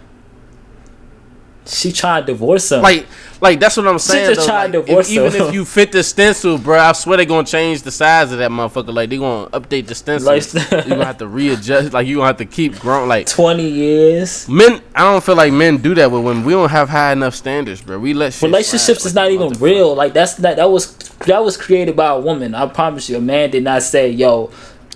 She 1.68 1.92
tried 1.92 2.22
to 2.22 2.28
divorce 2.34 2.72
him. 2.72 2.82
Like, 2.82 3.06
like 3.42 3.60
that's 3.60 3.78
what 3.78 3.88
I'm 3.88 4.00
saying. 4.00 4.34
just 4.34 4.48
though. 4.48 4.54
trying 4.54 4.72
to 4.72 4.80
Like, 4.80 4.88
divorce 4.88 5.10
if, 5.12 5.14
even 5.36 5.42
if 5.48 5.54
you 5.54 5.66
fit 5.66 5.92
the 5.92 6.02
stencil, 6.04 6.58
bro, 6.58 6.80
I 6.80 6.92
swear 6.94 7.18
they 7.18 7.26
gonna 7.26 7.46
change 7.46 7.82
the 7.84 7.92
size 7.92 8.32
of 8.32 8.40
that 8.40 8.50
motherfucker. 8.52 8.94
Like 8.94 9.10
they 9.10 9.18
gonna 9.18 9.50
update 9.50 9.88
the 9.88 9.96
stencil. 9.96 10.28
Like- 10.34 10.54
you 10.86 10.90
gonna 10.92 11.06
have 11.06 11.18
to 11.20 11.28
readjust. 11.28 11.94
Like 11.94 12.08
you 12.08 12.16
gonna 12.16 12.28
have 12.28 12.38
to 12.38 12.46
keep 12.46 12.80
growing. 12.80 13.08
Like 13.10 13.28
twenty 13.28 13.68
years. 13.70 14.48
men, 14.50 14.82
I 14.96 15.02
don't 15.04 15.24
feel 15.24 15.36
like 15.36 15.54
men 15.54 15.78
do 15.78 15.94
that 15.96 16.10
with 16.12 16.24
women. 16.24 16.44
We 16.44 16.54
don't 16.54 16.70
have 16.70 16.90
high 16.90 17.12
enough 17.12 17.36
standards, 17.36 17.82
bro. 17.82 18.00
We 18.00 18.14
let 18.14 18.34
shit 18.34 18.44
Relationships 18.44 19.02
slide. 19.02 19.10
is 19.10 19.16
Like, 19.16 19.24
not 19.26 19.32
even 19.32 19.60
real. 19.62 19.94
Like 19.96 20.14
that's 20.14 20.40
not 20.40 20.56
that 20.56 20.70
was 20.72 20.96
that 21.26 21.44
was 21.44 21.58
created 21.58 21.96
by 21.96 22.08
a 22.08 22.20
woman. 22.20 22.56
I 22.56 22.66
promise 22.68 23.10
you. 23.10 23.18
A 23.18 23.22
man 23.22 23.50
did 23.52 23.64
not 23.64 23.84
say, 23.84 24.10
"Yo? 24.10 24.52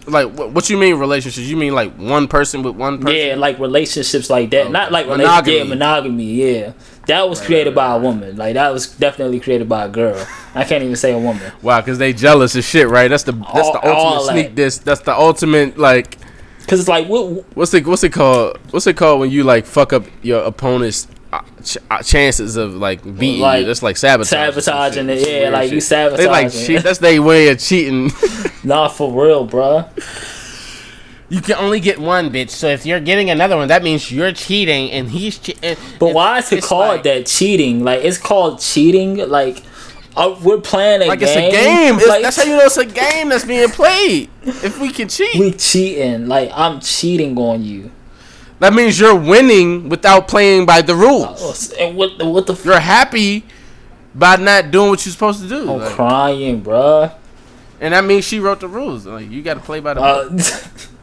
Like 0.08 0.30
what, 0.34 0.52
what 0.52 0.70
you 0.70 0.78
mean 0.78 0.96
relationships? 0.96 1.46
You 1.48 1.58
mean 1.58 1.74
like 1.74 1.94
one 1.96 2.28
person 2.28 2.64
with 2.64 2.76
one 2.76 3.00
person? 3.00 3.16
yeah, 3.16 3.36
like 3.36 3.60
relationships 3.60 4.30
like 4.30 4.50
that. 4.52 4.72
Not 4.72 4.92
like 4.92 5.08
monogamy. 5.08 5.64
Monogamy. 5.64 6.24
Yeah, 6.24 6.44
monogamy. 6.44 6.60
Yeah, 6.66 6.74
that 7.08 7.30
was 7.30 7.40
created 7.42 7.76
by 7.76 7.96
a 7.96 8.00
woman. 8.00 8.36
Like 8.36 8.56
that 8.56 8.70
was 8.74 8.88
definitely 8.88 9.40
created 9.40 9.70
by 9.70 9.86
a 9.86 9.90
girl. 9.90 10.26
I 10.56 10.64
can't 10.64 10.84
even 10.84 10.96
say 10.96 11.12
a 11.14 11.20
woman. 11.20 11.52
Wow, 11.62 11.82
because 11.82 11.98
they 12.00 12.14
jealous 12.14 12.56
as 12.56 12.66
shit, 12.66 12.88
right? 12.88 13.08
That's 13.10 13.24
the 13.24 13.34
that's 13.34 13.48
All- 13.68 13.74
the 13.74 13.88
ultimate 13.88 14.26
that. 14.26 14.32
sneak. 14.34 14.56
This 14.56 14.78
that's 14.80 15.02
the 15.02 15.14
ultimate 15.16 15.78
like 15.78 16.18
Cause 16.68 16.80
it's 16.80 16.90
like 16.90 17.08
what, 17.08 17.44
What's 17.56 17.74
it 17.74 17.86
What's 17.86 18.04
it 18.04 18.14
called? 18.14 18.58
What's 18.72 18.88
it 18.88 18.96
called 18.96 19.20
when 19.20 19.30
you 19.30 19.44
like 19.44 19.66
fuck 19.66 19.94
up 19.94 20.04
your 20.22 20.44
opponent's 20.44 21.08
ch- 21.64 21.78
uh, 21.90 22.02
chances 22.04 22.58
of 22.58 22.76
like 22.76 23.04
beating 23.18 23.42
Like, 23.42 23.62
you? 23.62 23.66
That's 23.68 23.82
like 23.84 23.98
sabotage. 23.98 24.30
sabotaging 24.30 25.10
it, 25.10 25.20
yeah, 25.28 25.40
weird 25.40 25.54
like 25.54 25.72
you 25.72 25.82
shit. 25.82 26.18
They 26.18 26.28
like 26.28 26.50
sabotaging 26.52 26.76
cheat. 26.76 26.84
That's 26.84 27.00
their 27.00 27.22
way 27.22 27.50
of 27.50 27.60
cheating. 27.60 28.12
nah 28.64 28.88
for 28.90 29.12
real, 29.26 29.48
bruh. 29.48 29.88
you 31.30 31.42
can 31.42 31.56
only 31.56 31.80
get 31.80 32.00
one, 32.00 32.30
bitch. 32.30 32.50
So 32.50 32.68
if 32.68 32.86
you're 32.86 33.00
getting 33.00 33.30
another 33.30 33.56
one, 33.56 33.70
that 33.70 33.84
means 33.84 34.12
you're 34.12 34.34
cheating 34.34 34.92
and 34.92 35.10
he's 35.10 35.38
cheating. 35.40 35.78
But 36.00 36.14
why 36.14 36.40
is 36.40 36.52
it 36.52 36.64
called 36.64 37.04
that 37.04 37.26
cheating? 37.26 37.84
Like 37.84 38.04
it's 38.04 38.18
called 38.18 38.60
cheating. 38.60 39.18
Like 39.30 39.64
uh, 40.18 40.38
we're 40.44 40.60
playing 40.60 41.04
a 41.04 41.06
Like 41.06 41.20
game. 41.20 41.30
it's 41.30 41.38
a 41.38 41.52
game. 41.52 41.96
It's- 41.96 42.08
Like, 42.10 42.22
that's 42.22 42.36
how 42.36 42.44
you 42.44 42.58
know 42.58 42.66
it's 42.66 42.76
a 42.76 42.86
game 42.86 43.30
that's 43.30 43.46
being 43.46 43.70
played. 43.70 44.30
If 44.44 44.78
we 44.80 44.92
can 44.92 45.08
cheat, 45.08 45.40
we 45.40 45.52
cheating. 45.54 46.28
Like 46.28 46.52
I'm 46.54 46.82
cheating 46.82 47.38
on 47.38 47.64
you. 47.64 47.92
That 48.62 48.74
means 48.74 48.98
you're 49.00 49.16
winning 49.16 49.90
without 49.90 50.28
playing 50.30 50.66
by 50.66 50.82
the 50.82 50.96
rules. 50.96 51.42
Oh, 51.42 51.84
And 51.84 51.98
what 51.98 52.18
the 52.18 52.26
what 52.26 52.48
the 52.48 52.54
f- 52.54 52.64
You're 52.66 52.80
happy 52.80 53.44
by 54.16 54.36
not 54.38 54.72
doing 54.72 54.90
what 54.92 55.06
you're 55.06 55.12
supposed 55.14 55.42
to 55.42 55.48
do. 55.50 55.70
I'm 55.72 55.80
Like, 55.80 55.92
crying, 55.92 56.62
bruh. 56.64 57.12
and 57.80 57.94
that 57.94 58.04
means 58.06 58.24
she 58.26 58.40
wrote 58.40 58.60
the 58.62 58.68
rules. 58.70 59.06
Like 59.06 59.30
you 59.30 59.42
got 59.42 59.56
to 59.56 59.60
play 59.62 59.80
by 59.82 59.94
the. 59.96 60.02
Uh, 60.02 60.30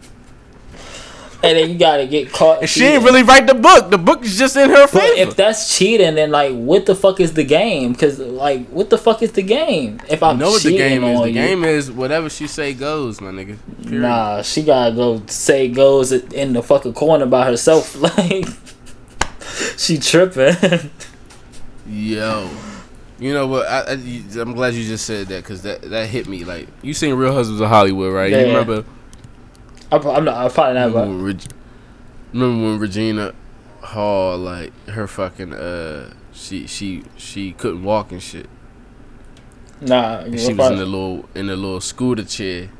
and 1.40 1.56
then 1.56 1.70
you 1.70 1.78
gotta 1.78 2.06
get 2.06 2.32
caught. 2.32 2.68
She 2.68 2.80
didn't 2.80 3.04
really 3.04 3.22
write 3.22 3.46
the 3.46 3.54
book. 3.54 3.90
The 3.90 3.98
book 3.98 4.24
is 4.24 4.36
just 4.36 4.56
in 4.56 4.70
her 4.70 4.86
But 4.86 4.90
favor. 4.90 5.30
if 5.30 5.36
that's 5.36 5.76
cheating, 5.76 6.16
then 6.16 6.32
like, 6.32 6.52
what 6.52 6.86
the 6.86 6.96
fuck 6.96 7.20
is 7.20 7.34
the 7.34 7.44
game? 7.44 7.92
Because 7.92 8.18
like, 8.18 8.66
what 8.68 8.90
the 8.90 8.98
fuck 8.98 9.22
is 9.22 9.32
the 9.32 9.42
game? 9.42 10.00
If 10.08 10.22
I'm 10.22 10.36
You 10.36 10.44
know 10.44 10.50
what 10.50 10.62
the 10.62 10.70
cheating 10.70 11.00
game 11.00 11.04
is? 11.04 11.20
The 11.20 11.28
you, 11.28 11.34
game 11.34 11.64
is 11.64 11.92
whatever 11.92 12.28
she 12.28 12.48
say 12.48 12.74
goes, 12.74 13.20
my 13.20 13.30
nigga. 13.30 13.56
Period. 13.84 14.02
nah, 14.02 14.42
she 14.42 14.64
gotta 14.64 14.94
go 14.94 15.22
say 15.26 15.68
goes 15.68 16.10
in 16.10 16.54
the 16.54 16.62
fucking 16.62 16.94
corner 16.94 17.26
by 17.26 17.46
herself. 17.46 17.96
Like, 18.08 18.46
she 19.76 19.98
tripping. 19.98 20.90
Yo. 21.86 22.48
You 23.18 23.32
know 23.32 23.46
what? 23.46 23.66
I, 23.66 23.80
I, 23.80 23.92
am 24.40 24.54
glad 24.54 24.74
you 24.74 24.86
just 24.86 25.04
said 25.04 25.26
that 25.28 25.42
because 25.42 25.62
that, 25.62 25.82
that 25.82 26.08
hit 26.08 26.28
me. 26.28 26.44
Like, 26.44 26.68
you 26.82 26.94
seen 26.94 27.14
Real 27.14 27.32
Husbands 27.32 27.60
of 27.60 27.68
Hollywood, 27.68 28.12
right? 28.12 28.30
Yeah. 28.30 28.40
You 28.40 28.46
remember, 28.46 28.84
I'm, 29.90 30.06
I'm 30.06 30.24
not. 30.24 30.36
I'm 30.44 30.50
probably 30.50 30.74
not. 30.74 30.92
remember, 30.94 31.24
Reg- 31.24 31.52
remember 32.32 32.64
when 32.70 32.78
Regina 32.78 33.34
Hall, 33.80 34.36
like, 34.36 34.72
her 34.88 35.06
fucking, 35.06 35.52
uh, 35.54 36.12
she 36.32 36.66
she 36.66 37.02
she 37.16 37.52
couldn't 37.52 37.82
walk 37.82 38.12
and 38.12 38.22
shit. 38.22 38.48
nah, 39.80 40.18
And 40.20 40.38
she 40.38 40.52
was 40.52 40.70
in 40.72 40.78
the 40.78 40.84
little 40.86 41.28
in 41.34 41.46
the 41.46 41.56
little 41.56 41.80
scooter 41.80 42.24
chair, 42.24 42.70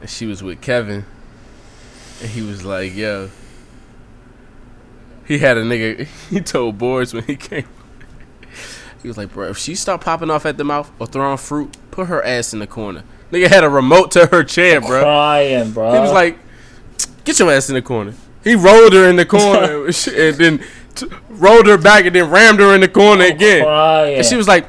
and 0.00 0.10
she 0.10 0.26
was 0.26 0.42
with 0.42 0.60
Kevin, 0.60 1.04
and 2.20 2.30
he 2.30 2.42
was 2.42 2.64
like, 2.64 2.94
"Yo." 2.94 3.30
He 5.24 5.38
had 5.38 5.56
a 5.56 5.62
nigga. 5.62 6.08
He 6.30 6.40
told 6.40 6.78
Boris 6.78 7.12
when 7.14 7.22
he 7.24 7.36
came. 7.36 7.64
He 9.02 9.08
was 9.08 9.16
like, 9.16 9.32
"Bro, 9.32 9.50
if 9.50 9.58
she 9.58 9.74
start 9.76 10.00
popping 10.00 10.30
off 10.30 10.44
at 10.46 10.56
the 10.58 10.64
mouth 10.64 10.90
or 10.98 11.06
throwing 11.06 11.38
fruit, 11.38 11.76
put 11.90 12.08
her 12.08 12.22
ass 12.24 12.52
in 12.52 12.58
the 12.58 12.66
corner." 12.66 13.04
Nigga 13.32 13.48
had 13.48 13.64
a 13.64 13.68
remote 13.68 14.10
to 14.12 14.26
her 14.26 14.44
chair, 14.44 14.80
bro. 14.80 15.02
crying, 15.02 15.72
bro. 15.72 15.92
He 15.94 15.98
was 15.98 16.12
like, 16.12 16.38
"Get 17.24 17.38
your 17.38 17.50
ass 17.50 17.68
in 17.70 17.74
the 17.74 17.82
corner." 17.82 18.14
He 18.44 18.54
rolled 18.54 18.92
her 18.92 19.08
in 19.08 19.16
the 19.16 19.24
corner 19.26 19.86
and 19.86 20.36
then 20.36 20.62
t- 20.94 21.06
rolled 21.30 21.66
her 21.66 21.78
back 21.78 22.04
and 22.04 22.14
then 22.14 22.28
rammed 22.30 22.60
her 22.60 22.74
in 22.74 22.80
the 22.82 22.88
corner 22.88 23.24
again. 23.24 23.64
crying. 23.64 24.16
And 24.18 24.26
she 24.26 24.36
was 24.36 24.46
like, 24.46 24.64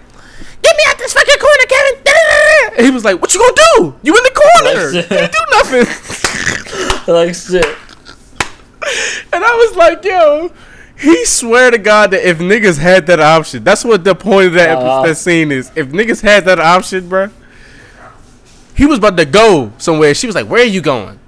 "Get 0.61 0.76
me 0.78 0.84
out 0.88 0.97
this 0.97 1.14
fucking 1.14 1.38
corner, 1.39 1.64
Kevin!" 1.68 1.99
And 2.78 2.86
he 2.86 2.91
was 2.91 3.03
like, 3.03 3.22
"What 3.22 3.34
you 3.34 3.39
gonna 3.41 3.61
do? 3.91 3.95
You 4.01 4.16
in 4.16 4.24
the 4.24 4.41
corner? 4.41 5.03
Can't 5.03 5.32
do 5.32 5.39
nothing." 5.51 7.14
like 7.14 7.36
shit. 7.36 7.66
and 9.34 9.43
I 9.43 9.55
was 9.68 9.76
like, 9.76 10.03
"Yo." 10.05 10.51
He 10.95 11.26
swear 11.26 11.70
to 11.72 11.78
God 11.80 12.11
that 12.11 12.26
if 12.26 12.38
niggas 12.38 12.78
had 12.78 13.07
that 13.07 13.20
option, 13.20 13.64
that's 13.64 13.84
what 13.84 14.03
the 14.05 14.16
point 14.16 14.47
of 14.47 14.53
that, 14.53 14.78
Uh-huh. 14.78 15.05
that 15.07 15.16
scene 15.16 15.51
is. 15.51 15.70
If 15.76 15.88
niggas 15.89 16.22
had 16.22 16.45
that 16.45 16.59
option, 16.59 17.09
bruh, 17.09 17.30
he 18.76 18.86
was 18.86 18.97
about 18.99 19.17
to 19.17 19.26
go 19.26 19.71
somewhere. 19.78 20.13
She 20.13 20.28
was 20.28 20.36
like, 20.36 20.47
"Where 20.47 20.61
are 20.61 20.65
you 20.65 20.82
going?" 20.82 21.19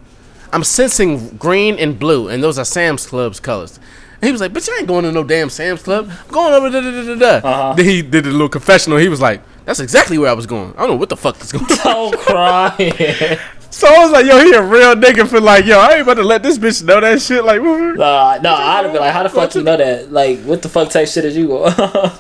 I'm 0.54 0.64
sensing 0.64 1.30
green 1.38 1.76
and 1.78 2.00
blue, 2.00 2.30
and 2.30 2.41
those 2.43 2.58
are 2.58 2.66
Sam's 2.66 3.06
Club's 3.06 3.39
colors. 3.39 3.78
And 4.22 4.24
he 4.28 4.32
was 4.32 4.39
like, 4.41 4.54
"Bitch, 4.54 4.70
I 4.70 4.78
ain't 4.80 4.88
going 4.88 5.04
to 5.04 5.12
no 5.12 5.24
damn 5.24 5.50
Sam's 5.50 5.84
Club. 5.84 6.10
I'm 6.10 6.32
going 6.32 6.54
over 6.54 6.70
da 6.70 6.80
da 6.82 6.91
da 6.91 7.16
da 7.16 7.16
da." 7.41 7.48
Uh-huh. 7.48 7.74
Then 7.74 7.86
he 7.86 8.02
did 8.02 8.26
a 8.26 8.30
little 8.32 8.50
confessional. 8.50 8.98
He 8.98 9.10
was 9.10 9.20
like, 9.22 9.41
"That's 9.66 9.80
exactly 9.80 10.18
where 10.18 10.30
I 10.30 10.34
was 10.34 10.46
going. 10.46 10.74
I 10.76 10.80
don't 10.82 10.89
know 10.91 10.96
what 10.96 11.10
the 11.10 11.18
fuck 11.18 11.39
is 11.41 11.52
going 11.52 11.66
on." 11.66 12.14
I'm 12.14 12.20
crying. 12.20 13.38
so 13.70 13.88
I 13.88 14.00
was 14.00 14.12
like, 14.12 14.26
"Yo, 14.26 14.39
he 14.39 14.54
a 14.54 14.62
real 14.64 14.96
nigga 14.96 15.28
for 15.28 15.41
like, 15.41 15.66
yo, 15.66 15.78
I 15.80 15.91
ain't 15.93 16.02
about 16.04 16.14
to 16.16 16.24
let 16.24 16.41
this 16.43 16.58
bitch 16.58 16.84
know 16.84 17.02
that 17.02 17.22
shit." 17.22 17.43
Like. 17.43 17.62
Nah, 17.62 18.38
nah, 18.41 18.56
I'd 18.56 18.84
have 18.86 18.93
been 18.93 19.02
like, 19.02 19.14
how 19.14 19.24
the 19.24 19.30
fuck 19.30 19.54
you 19.54 19.62
know 19.64 19.76
that? 19.78 20.12
Like, 20.12 20.39
what 20.43 20.62
the 20.62 20.70
fuck 20.70 20.89
type 20.89 21.08
shit 21.10 21.26
is 21.26 21.36
you? 21.36 21.48
Going? 21.50 21.74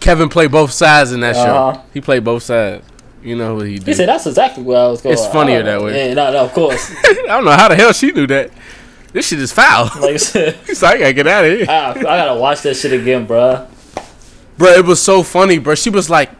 Kevin 0.00 0.28
played 0.28 0.50
both 0.52 0.70
sides 0.72 1.12
in 1.12 1.20
that 1.20 1.36
Uh-huh. 1.36 1.74
show. 1.74 1.82
He 1.94 2.00
played 2.00 2.24
both 2.24 2.42
sides. 2.42 2.84
You 3.26 3.34
know 3.34 3.56
what 3.56 3.66
he 3.66 3.78
did. 3.80 3.88
he 3.88 3.94
said 3.94 4.08
that's 4.08 4.24
exactly 4.24 4.62
what 4.62 4.76
I 4.76 4.86
was 4.86 5.02
going. 5.02 5.12
It's 5.12 5.26
funnier 5.26 5.60
that 5.64 5.82
way. 5.82 6.10
Yeah, 6.10 6.14
no, 6.14 6.32
no, 6.32 6.44
of 6.44 6.52
course. 6.52 6.94
I 7.04 7.24
don't 7.26 7.44
know 7.44 7.50
how 7.50 7.66
the 7.66 7.74
hell 7.74 7.92
she 7.92 8.12
knew 8.12 8.24
that. 8.28 8.52
This 9.12 9.26
shit 9.26 9.40
is 9.40 9.50
foul. 9.52 9.86
like 10.00 10.14
I 10.14 10.16
said, 10.16 10.54
He's 10.66 10.80
like, 10.80 10.96
I 10.96 10.98
gotta 11.00 11.12
get 11.12 11.26
out 11.26 11.44
of 11.44 11.58
here. 11.58 11.66
I, 11.68 11.90
I 11.90 12.02
gotta 12.02 12.40
watch 12.40 12.62
that 12.62 12.76
shit 12.76 12.92
again, 12.92 13.26
bruh. 13.26 13.68
Bro, 14.56 14.68
it 14.68 14.84
was 14.84 15.02
so 15.02 15.24
funny, 15.24 15.58
bro. 15.58 15.74
She 15.74 15.90
was 15.90 16.08
like, 16.08 16.30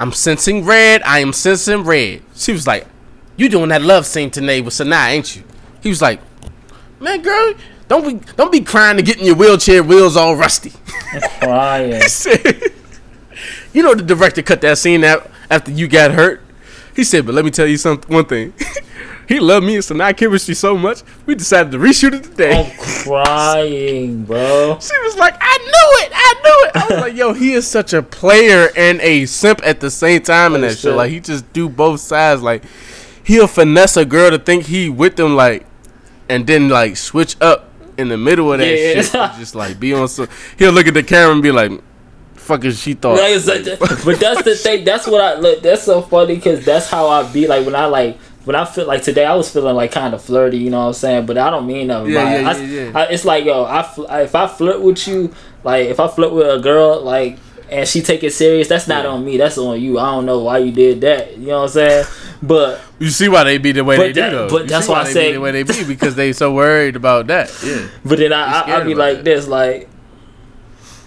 I'm 0.00 0.12
sensing 0.12 0.64
red. 0.64 1.02
I 1.02 1.18
am 1.18 1.34
sensing 1.34 1.84
red. 1.84 2.22
She 2.34 2.52
was 2.52 2.66
like, 2.66 2.86
You 3.36 3.50
doing 3.50 3.68
that 3.68 3.82
love 3.82 4.06
scene 4.06 4.30
tonight 4.30 4.64
with 4.64 4.72
Sanaa, 4.72 5.10
ain't 5.10 5.36
you? 5.36 5.42
He 5.82 5.90
was 5.90 6.00
like, 6.00 6.22
Man, 7.00 7.20
girl, 7.20 7.52
don't 7.88 8.06
be 8.06 8.32
don't 8.36 8.50
be 8.50 8.62
crying 8.62 8.96
to 8.96 9.02
get 9.02 9.18
in 9.18 9.26
your 9.26 9.36
wheelchair, 9.36 9.82
wheels 9.82 10.16
all 10.16 10.36
rusty. 10.36 10.72
Crying. 11.40 12.00
You 13.74 13.82
know 13.82 13.94
the 13.94 14.02
director 14.02 14.40
cut 14.40 14.62
that 14.62 14.78
scene 14.78 15.04
out 15.04 15.30
after 15.52 15.70
you 15.70 15.86
got 15.86 16.12
hurt. 16.12 16.40
He 16.96 17.04
said, 17.04 17.26
But 17.26 17.34
let 17.34 17.44
me 17.44 17.50
tell 17.50 17.66
you 17.66 17.76
something 17.76 18.12
one 18.14 18.24
thing. 18.26 18.52
he 19.28 19.38
loved 19.40 19.64
me 19.66 19.74
and 19.76 19.84
Sanaa 19.84 20.16
chemistry 20.16 20.54
so 20.54 20.76
much, 20.76 21.02
we 21.26 21.34
decided 21.34 21.72
to 21.72 21.78
reshoot 21.78 22.12
it 22.14 22.24
today. 22.24 22.52
I'm 22.70 22.78
crying, 22.78 24.24
bro. 24.24 24.78
She 24.80 24.98
was 25.02 25.16
like, 25.16 25.34
I 25.40 25.58
knew 25.58 26.06
it, 26.06 26.12
I 26.14 26.34
knew 26.42 26.68
it. 26.68 26.76
I 26.76 26.94
was 26.94 27.02
like, 27.02 27.16
yo, 27.16 27.32
he 27.32 27.52
is 27.52 27.66
such 27.66 27.92
a 27.92 28.02
player 28.02 28.70
and 28.76 29.00
a 29.00 29.26
simp 29.26 29.60
at 29.64 29.80
the 29.80 29.90
same 29.90 30.22
time 30.22 30.54
in 30.54 30.60
that 30.62 30.78
show. 30.78 30.90
Understood. 30.90 30.96
Like 30.96 31.10
he 31.10 31.20
just 31.20 31.52
do 31.52 31.68
both 31.68 32.00
sides. 32.00 32.42
Like 32.42 32.64
he'll 33.24 33.46
finesse 33.46 33.96
a 33.96 34.04
girl 34.04 34.30
to 34.30 34.38
think 34.38 34.64
he 34.66 34.88
with 34.88 35.16
them, 35.16 35.34
like, 35.36 35.66
and 36.28 36.46
then 36.46 36.68
like 36.68 36.96
switch 36.96 37.36
up 37.40 37.70
in 37.98 38.08
the 38.08 38.16
middle 38.18 38.52
of 38.52 38.58
that 38.58 38.66
Yeah. 38.66 39.02
shit. 39.02 39.38
Just 39.38 39.54
like 39.54 39.78
be 39.80 39.92
on 39.94 40.08
some. 40.08 40.28
He'll 40.58 40.72
look 40.72 40.86
at 40.86 40.94
the 40.94 41.02
camera 41.02 41.32
and 41.32 41.42
be 41.42 41.52
like, 41.52 41.72
"Fuck 42.60 42.72
she 42.72 42.94
thought?" 42.94 43.18
Like, 43.18 43.32
it's 43.36 43.46
like- 43.46 44.04
but 44.04 44.20
that's 44.20 44.42
the 44.42 44.54
thing. 44.54 44.84
That's 44.84 45.06
what 45.06 45.20
I 45.20 45.38
look. 45.38 45.62
That's 45.62 45.82
so 45.82 46.02
funny 46.02 46.36
because 46.36 46.64
that's 46.64 46.88
how 46.88 47.08
I 47.08 47.22
be. 47.32 47.46
Like 47.46 47.64
when 47.66 47.74
I 47.74 47.86
like 47.86 48.18
when 48.44 48.56
I 48.56 48.64
feel 48.64 48.86
like 48.86 49.02
today, 49.02 49.24
I 49.24 49.34
was 49.34 49.50
feeling 49.50 49.76
like 49.76 49.92
kind 49.92 50.14
of 50.14 50.22
flirty. 50.22 50.58
You 50.58 50.70
know 50.70 50.80
what 50.80 50.86
I'm 50.88 50.92
saying? 50.94 51.26
But 51.26 51.38
I 51.38 51.50
don't 51.50 51.66
mean 51.66 51.86
nothing. 51.88 52.12
Yeah, 52.12 52.24
by 52.24 52.34
it. 52.34 52.42
yeah, 52.42 52.48
I- 52.50 52.56
yeah, 52.58 52.82
yeah. 52.90 52.98
I- 52.98 53.06
it's 53.12 53.24
like 53.24 53.44
yo, 53.44 53.64
I 53.64 53.82
fl- 53.82 54.06
if 54.10 54.34
I 54.34 54.46
flirt 54.48 54.80
with 54.80 55.06
you, 55.08 55.32
like 55.64 55.88
if 55.88 55.98
I 56.00 56.08
flirt 56.08 56.32
with 56.32 56.46
a 56.48 56.58
girl, 56.60 57.00
like. 57.02 57.38
And 57.70 57.88
she 57.88 58.02
take 58.02 58.22
it 58.22 58.34
serious. 58.34 58.68
That's 58.68 58.86
not 58.86 59.06
on 59.06 59.24
me. 59.24 59.38
That's 59.38 59.56
on 59.56 59.80
you. 59.80 59.98
I 59.98 60.12
don't 60.12 60.26
know 60.26 60.40
why 60.40 60.58
you 60.58 60.70
did 60.72 61.00
that. 61.00 61.38
You 61.38 61.46
know 61.46 61.56
what 61.60 61.62
I'm 61.62 61.68
saying? 61.70 62.04
But 62.42 62.82
You 62.98 63.08
see 63.08 63.30
why 63.30 63.44
they 63.44 63.56
be 63.56 63.72
the 63.72 63.82
way 63.82 63.96
they 63.96 64.12
that- 64.12 64.28
do, 64.30 64.36
though. 64.36 64.48
but 64.50 64.62
You 64.64 64.68
that's 64.68 64.84
see 64.84 64.92
why 64.92 65.00
I 65.00 65.04
they 65.04 65.12
say- 65.14 65.26
be 65.28 65.32
the 65.32 65.40
way 65.40 65.52
they 65.52 65.62
be 65.62 65.84
because 65.84 66.14
they 66.14 66.34
so 66.34 66.52
worried 66.52 66.96
about 66.96 67.28
that. 67.28 67.50
Yeah. 67.64 67.86
but 68.04 68.18
then 68.18 68.30
I 68.34 68.60
I, 68.60 68.76
I 68.80 68.84
be 68.84 68.94
like 68.94 69.16
that. 69.18 69.24
this, 69.24 69.48
like, 69.48 69.88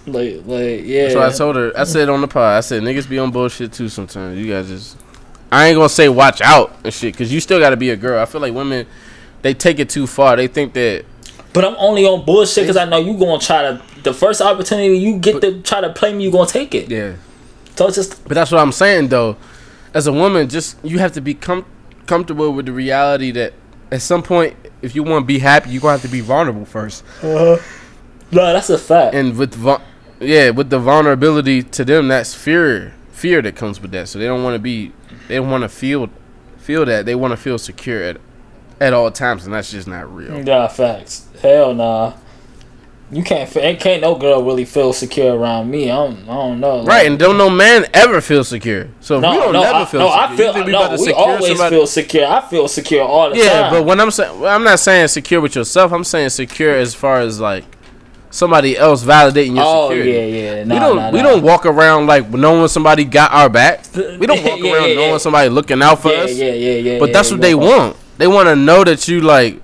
like 0.06 0.42
like 0.46 0.82
yeah. 0.84 1.04
That's 1.04 1.14
why 1.16 1.26
I 1.26 1.32
told 1.32 1.56
her. 1.56 1.72
I 1.76 1.84
said 1.84 2.08
on 2.08 2.20
the 2.20 2.28
pod. 2.28 2.56
I 2.56 2.60
said 2.60 2.82
niggas 2.82 3.08
be 3.08 3.18
on 3.18 3.30
bullshit 3.30 3.72
too 3.72 3.88
sometimes. 3.88 4.38
You 4.38 4.52
guys 4.52 4.68
just. 4.68 4.96
I 5.50 5.66
ain't 5.68 5.76
gonna 5.76 5.88
say 5.88 6.08
watch 6.08 6.40
out 6.40 6.74
and 6.84 6.92
shit 6.92 7.12
because 7.14 7.32
you 7.32 7.40
still 7.40 7.58
gotta 7.60 7.76
be 7.76 7.90
a 7.90 7.96
girl. 7.96 8.20
I 8.20 8.24
feel 8.26 8.40
like 8.40 8.52
women, 8.52 8.86
they 9.42 9.54
take 9.54 9.78
it 9.78 9.88
too 9.88 10.06
far. 10.06 10.36
They 10.36 10.48
think 10.48 10.72
that 10.74 11.04
But 11.52 11.64
I'm 11.64 11.76
only 11.78 12.04
on 12.04 12.24
bullshit 12.24 12.64
because 12.64 12.76
I 12.76 12.84
know 12.84 12.98
you 12.98 13.16
gonna 13.18 13.38
try 13.38 13.62
to. 13.62 13.82
The 14.02 14.12
first 14.12 14.40
opportunity 14.40 14.96
you 14.98 15.18
get 15.18 15.40
to 15.40 15.60
try 15.62 15.80
to 15.80 15.92
play 15.92 16.12
me, 16.12 16.24
you 16.24 16.30
gonna 16.30 16.48
take 16.48 16.74
it. 16.74 16.90
yeah. 16.90 17.14
So 17.76 17.86
it's 17.86 17.96
just 17.96 18.22
But 18.24 18.34
that's 18.34 18.50
what 18.50 18.60
I'm 18.60 18.72
saying 18.72 19.08
though. 19.08 19.36
As 19.94 20.06
a 20.06 20.12
woman, 20.12 20.48
just 20.48 20.76
you 20.84 20.98
have 20.98 21.12
to 21.12 21.20
be 21.20 21.34
com- 21.34 21.64
comfortable 22.06 22.52
with 22.52 22.66
the 22.66 22.72
reality 22.72 23.30
that 23.32 23.52
at 23.92 24.02
some 24.02 24.22
point, 24.22 24.56
if 24.82 24.94
you 24.96 25.02
want 25.04 25.22
to 25.22 25.26
be 25.26 25.38
happy, 25.38 25.70
you 25.70 25.80
gonna 25.80 25.92
have 25.92 26.02
to 26.02 26.08
be 26.08 26.20
vulnerable 26.20 26.64
first. 26.64 27.04
Uh-huh. 27.22 27.56
no, 28.32 28.52
that's 28.52 28.68
a 28.70 28.78
fact. 28.78 29.14
And 29.14 29.36
with 29.36 29.54
vul- 29.54 29.80
yeah, 30.20 30.50
with 30.50 30.70
the 30.70 30.78
vulnerability 30.78 31.62
to 31.62 31.84
them, 31.84 32.08
that's 32.08 32.34
fear, 32.34 32.94
fear 33.12 33.42
that 33.42 33.56
comes 33.56 33.80
with 33.80 33.90
that. 33.92 34.08
So 34.08 34.18
they 34.18 34.26
don't 34.26 34.42
want 34.42 34.54
to 34.54 34.58
be, 34.60 34.92
they 35.28 35.36
don't 35.36 35.50
want 35.50 35.62
to 35.62 35.68
feel, 35.68 36.08
feel 36.58 36.84
that. 36.86 37.06
They 37.06 37.14
want 37.14 37.32
to 37.32 37.36
feel 37.36 37.58
secure 37.58 38.02
at, 38.02 38.16
at 38.80 38.92
all 38.92 39.10
times, 39.10 39.44
and 39.44 39.54
that's 39.54 39.70
just 39.70 39.88
not 39.88 40.12
real. 40.14 40.44
yeah, 40.46 40.68
facts. 40.68 41.28
Hell 41.42 41.74
nah. 41.74 42.14
You 43.08 43.22
can't. 43.22 43.56
Ain't 43.56 43.78
can't 43.78 44.02
no 44.02 44.16
girl 44.16 44.42
really 44.42 44.64
feel 44.64 44.92
secure 44.92 45.36
around 45.36 45.70
me. 45.70 45.88
I 45.92 45.94
don't. 45.94 46.22
I 46.24 46.26
don't 46.34 46.58
know. 46.58 46.78
like- 46.78 46.88
Right, 46.88 47.06
and 47.06 47.16
don't 47.16 47.38
no 47.38 47.48
man 47.48 47.86
ever 47.94 48.20
feel 48.20 48.42
secure. 48.42 48.88
So 49.00 49.20
No, 49.20 49.30
we 49.30 49.36
don't 49.36 49.52
no, 49.52 49.62
never 49.62 49.78
I, 49.78 49.84
feel 49.84 50.00
no. 50.00 50.06
secure. 50.08 50.24
I 50.24 50.36
feel 50.36 50.64
we 50.64 50.72
no. 50.72 50.90
We 50.90 50.98
secure 50.98 51.16
always 51.16 51.46
somebody- 51.46 51.76
feel 51.76 51.86
secure. 51.86 52.26
I 52.26 52.40
feel 52.48 52.66
secure 52.66 53.04
all 53.04 53.30
the 53.30 53.36
Yeah, 53.36 53.42
time. 53.44 53.52
Yeah, 53.52 53.70
but 53.70 53.84
when 53.84 54.00
I'm 54.00 54.10
saying, 54.10 54.40
well, 54.40 54.52
I'm 54.52 54.64
not 54.64 54.80
saying 54.80 55.06
secure 55.06 55.40
with 55.40 55.54
yourself. 55.54 55.92
I'm 55.92 56.02
saying 56.02 56.30
secure 56.30 56.74
as 56.74 56.96
far 56.96 57.20
as 57.20 57.38
like 57.38 57.64
somebody 58.36 58.76
else 58.76 59.02
validating 59.02 59.56
your 59.56 59.64
oh 59.66 59.88
security. 59.88 60.12
yeah, 60.12 60.54
yeah. 60.56 60.64
Nah, 60.64 60.74
we 60.74 60.80
don't 60.80 60.96
nah, 60.96 61.10
we 61.10 61.22
nah. 61.22 61.28
don't 61.30 61.42
walk 61.42 61.64
around 61.66 62.06
like 62.06 62.28
knowing 62.30 62.68
somebody 62.68 63.04
got 63.04 63.32
our 63.32 63.48
back. 63.48 63.84
We 63.94 64.26
don't 64.26 64.44
walk 64.44 64.58
Yeah, 64.62 64.72
around 64.74 64.88
yeah, 64.90 64.94
knowing 64.94 65.10
yeah. 65.12 65.18
somebody 65.18 65.48
looking 65.48 65.82
out 65.82 66.02
for 66.02 66.12
us. 66.12 66.32
yeah, 66.34 66.52
yeah, 66.52 66.74
yeah. 66.76 66.98
But 66.98 67.12
that's 67.12 67.30
what 67.30 67.40
they 67.40 67.54
want. 67.54 67.96
They 68.18 68.26
want 68.26 68.48
to 68.48 68.56
know 68.56 68.84
that 68.84 69.08
you 69.08 69.20
like, 69.20 69.60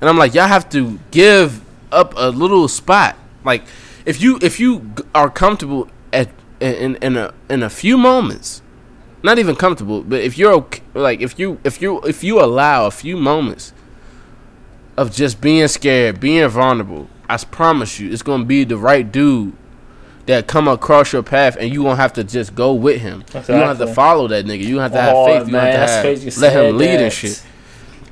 and 0.00 0.08
I'm 0.08 0.18
like, 0.18 0.34
y'all 0.34 0.48
have 0.48 0.68
to 0.70 0.98
give 1.10 1.62
up 1.92 2.14
a 2.16 2.30
little 2.30 2.68
spot. 2.68 3.16
Like, 3.44 3.62
if 4.04 4.20
you 4.20 4.38
if 4.42 4.58
you 4.60 4.92
are 5.14 5.30
comfortable 5.30 5.88
at 6.12 6.28
in 6.60 6.96
in 6.96 7.16
a 7.16 7.32
in 7.48 7.62
a 7.62 7.70
few 7.70 7.96
moments, 7.98 8.62
not 9.22 9.38
even 9.38 9.56
comfortable, 9.56 10.02
but 10.02 10.20
if 10.20 10.36
you're 10.38 10.52
okay, 10.54 10.82
like 10.94 11.20
if 11.20 11.38
you 11.38 11.58
if 11.64 11.80
you 11.82 12.00
if 12.02 12.24
you 12.24 12.40
allow 12.40 12.86
a 12.86 12.90
few 12.90 13.16
moments 13.16 13.72
of 14.96 15.12
just 15.12 15.40
being 15.40 15.68
scared, 15.68 16.20
being 16.20 16.48
vulnerable, 16.48 17.08
I 17.28 17.36
promise 17.38 17.98
you, 17.98 18.10
it's 18.12 18.22
gonna 18.22 18.44
be 18.44 18.64
the 18.64 18.76
right 18.76 19.10
dude 19.10 19.52
that 20.26 20.46
come 20.46 20.66
across 20.68 21.12
your 21.12 21.22
path, 21.22 21.56
and 21.58 21.72
you 21.72 21.82
gonna 21.84 21.96
have 21.96 22.12
to 22.14 22.24
just 22.24 22.54
go 22.54 22.72
with 22.74 23.00
him. 23.00 23.24
You 23.34 23.40
don't 23.42 23.60
have 23.66 23.78
to 23.78 23.86
follow 23.94 24.26
that 24.28 24.44
nigga. 24.44 24.60
You 24.60 24.74
don't 24.74 24.82
have 24.82 24.92
to 24.92 25.00
have 25.00 25.14
Oh, 25.16 25.26
faith. 25.26 25.46
You 25.46 25.52
man, 25.52 25.76
have 25.76 25.90
to 25.90 26.00
crazy. 26.02 26.30
have, 26.30 26.38
let 26.40 26.52
him 26.66 26.76
lead 26.78 26.86
that. 26.86 27.00
and 27.02 27.12
shit. 27.12 27.42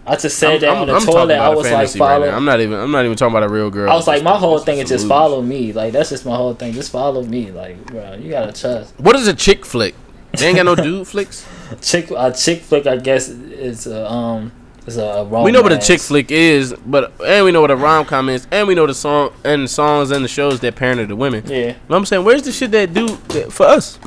I 0.06 0.16
just 0.16 0.38
said 0.38 0.54
I'm, 0.56 0.60
that 0.60 0.68
I'm- 0.68 0.80
on 0.82 0.86
the 0.88 0.94
I'm 0.94 1.02
toilet. 1.06 1.34
I 1.38 1.48
was 1.48 1.64
like, 1.64 1.72
fantasy 1.72 1.98
right 1.98 2.08
follow. 2.08 2.28
I'm 2.28 2.44
not 2.44 2.60
even. 2.60 2.78
I'm 2.78 2.90
not 2.90 3.04
even 3.04 3.16
talking 3.16 3.34
about 3.34 3.48
a 3.48 3.52
real 3.52 3.70
girl. 3.70 3.90
I 3.90 3.94
was 3.94 4.06
like, 4.06 4.22
my 4.22 4.36
whole 4.36 4.58
thing 4.58 4.78
is 4.78 4.88
just 4.88 5.08
follow 5.08 5.40
me. 5.40 5.72
Like 5.72 5.92
that's 5.92 6.10
just 6.10 6.26
my 6.26 6.36
whole 6.36 6.54
thing. 6.54 6.72
Just 6.74 6.92
follow 6.92 7.22
me. 7.24 7.50
Like, 7.50 7.84
bro, 7.86 8.14
you 8.14 8.30
gotta 8.30 8.52
trust. 8.52 8.94
What 9.00 9.16
is 9.16 9.26
a 9.28 9.34
chick 9.34 9.64
flick? 9.64 9.94
They 10.36 10.48
ain't 10.48 10.56
got 10.56 10.64
no 10.66 10.74
dude 10.74 11.06
flicks. 11.06 11.46
Chick, 11.80 12.10
a 12.10 12.32
chick 12.32 12.60
flick, 12.62 12.88
I 12.88 12.96
guess, 12.96 13.28
is 13.28 13.86
a 13.86 14.10
um, 14.10 14.50
is 14.86 14.96
a. 14.96 15.24
We 15.24 15.50
know 15.52 15.62
what 15.62 15.72
a 15.72 15.78
chick 15.78 16.00
flick 16.00 16.30
is, 16.30 16.74
but 16.86 17.12
and 17.24 17.44
we 17.44 17.52
know 17.52 17.60
what 17.60 17.70
a 17.70 17.76
rom 17.76 18.04
com 18.04 18.28
is, 18.28 18.46
and 18.50 18.68
we 18.68 18.74
know 18.74 18.86
the 18.86 18.94
song 18.94 19.32
and 19.44 19.64
the 19.64 19.68
songs 19.68 20.10
and 20.10 20.24
the 20.24 20.28
shows 20.28 20.60
that 20.60 20.76
parent 20.76 21.08
the 21.08 21.16
women. 21.16 21.44
Yeah, 21.46 21.76
But 21.88 21.96
I'm 21.96 22.04
saying, 22.06 22.24
where's 22.24 22.42
the 22.42 22.52
shit 22.52 22.70
that 22.72 22.92
do 22.92 23.06
that 23.28 23.52
for 23.52 23.66
us? 23.66 23.98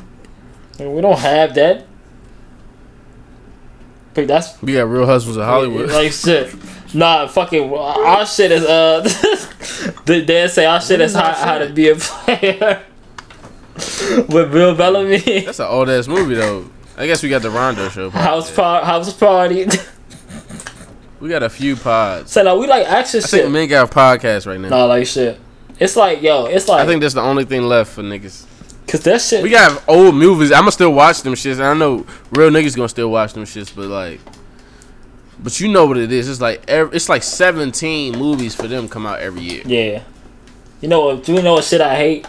we 0.80 1.01
don't 1.01 1.17
have 1.19 1.55
that. 1.55 1.86
But 4.13 4.28
that's 4.28 4.61
We 4.61 4.73
got 4.73 4.88
Real 4.89 5.05
Husbands 5.05 5.38
of 5.38 5.45
Hollywood. 5.45 5.89
Like 5.91 6.11
shit. 6.11 6.53
Nah, 6.93 7.28
fucking 7.28 7.71
our 7.73 8.25
shit 8.25 8.51
is 8.51 8.63
uh. 8.63 9.01
they 10.05 10.21
they 10.21 10.47
say 10.47 10.65
our 10.65 10.80
shit 10.82 11.01
is 11.01 11.13
how, 11.13 11.34
how 11.34 11.57
to 11.59 11.69
be 11.71 11.89
a 11.89 11.95
player. 11.95 12.84
With 14.30 14.51
Bill 14.51 14.73
Bellamy, 14.75 15.19
That's 15.45 15.59
an 15.59 15.67
old 15.67 15.89
ass 15.89 16.07
movie 16.07 16.34
though. 16.36 16.67
I 16.97 17.05
guess 17.05 17.21
we 17.21 17.30
got 17.30 17.43
the 17.43 17.51
Rondo 17.51 17.89
show. 17.89 18.09
house 18.09 18.49
par- 18.55 18.84
house 18.84 19.13
party. 19.13 19.67
We 21.20 21.30
got 21.30 21.41
a 21.43 21.49
few 21.49 21.76
pods. 21.76 22.32
so 22.32 22.43
now 22.43 22.57
we 22.57 22.68
like 22.68 22.86
action 22.88 23.20
I 23.20 23.22
think 23.28 23.43
shit. 23.43 23.51
men 23.51 23.68
got 23.68 23.91
a 23.91 23.93
podcast 23.93 24.45
right 24.47 24.59
now. 24.59 24.70
Nah, 24.70 24.86
like 24.86 25.07
shit. 25.07 25.39
It's 25.80 25.95
like 25.95 26.22
yo, 26.22 26.45
it's 26.45 26.68
like 26.68 26.82
I 26.82 26.86
think 26.86 27.01
that's 27.01 27.13
the 27.15 27.22
only 27.22 27.45
thing 27.45 27.63
left 27.63 27.91
for 27.93 28.01
niggas. 28.03 28.45
cause 28.88 29.01
that 29.01 29.22
shit. 29.22 29.41
We 29.43 29.49
got 29.49 29.84
old 29.88 30.15
movies. 30.15 30.51
I'ma 30.51 30.70
still 30.70 30.93
watch 30.93 31.22
them 31.22 31.34
shits. 31.34 31.53
and 31.53 31.63
I 31.63 31.74
know 31.74 32.05
real 32.32 32.49
niggas 32.49 32.76
gonna 32.76 32.88
still 32.89 33.09
watch 33.09 33.34
them 33.34 33.43
shits, 33.45 33.76
but 33.76 33.86
like, 33.88 34.20
but 35.39 35.59
you 35.59 35.68
know 35.68 35.86
what 35.86 35.97
it 35.97 36.11
is. 36.11 36.30
It's 36.30 36.41
like 36.41 36.63
every, 36.68 36.95
it's 36.95 37.09
like 37.09 37.24
seventeen 37.24 38.18
movies 38.18 38.55
for 38.55 38.68
them 38.68 38.88
come 38.88 39.05
out 39.05 39.20
every 39.20 39.41
year. 39.41 39.61
Yeah. 39.65 40.03
You 40.82 40.88
know 40.89 41.01
what? 41.07 41.24
Do 41.24 41.34
you 41.34 41.41
know 41.41 41.53
what 41.53 41.63
shit 41.63 41.82
I 41.82 41.95
hate? 41.95 42.28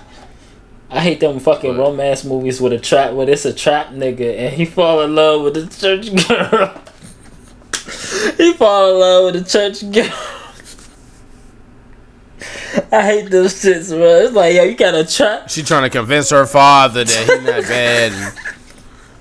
I 0.91 1.01
hate 1.01 1.21
them 1.21 1.39
fucking 1.39 1.77
What? 1.77 1.89
romance 1.91 2.25
movies 2.25 2.61
with 2.63 2.73
a 2.73 2.79
trap, 2.79 3.13
where 3.13 3.29
it's 3.29 3.45
a 3.45 3.53
trap 3.53 3.89
nigga 3.89 4.39
and 4.39 4.55
he 4.55 4.65
fall 4.65 5.03
in 5.03 5.15
love 5.15 5.43
with 5.43 5.55
the 5.55 5.67
church 5.79 6.11
girl. 6.29 6.75
He 8.37 8.53
fall 8.55 8.93
in 8.93 9.01
love 9.01 9.35
with 9.35 9.43
a 9.43 9.49
church 9.49 9.81
girl. 9.93 10.35
I 12.93 13.03
hate 13.03 13.31
those 13.31 13.55
shits, 13.55 13.89
bro. 13.91 14.21
It's 14.21 14.35
like, 14.35 14.55
yo, 14.55 14.65
you 14.65 14.77
got 14.77 14.95
a 14.95 15.05
trap. 15.05 15.51
She 15.51 15.63
trying 15.63 15.83
to 15.83 15.91
convince 15.91 16.31
her 16.31 16.47
father 16.47 17.05
that 17.05 17.27
he 17.27 17.45
not 17.45 17.63
bad. 17.63 18.13
And, 18.13 18.35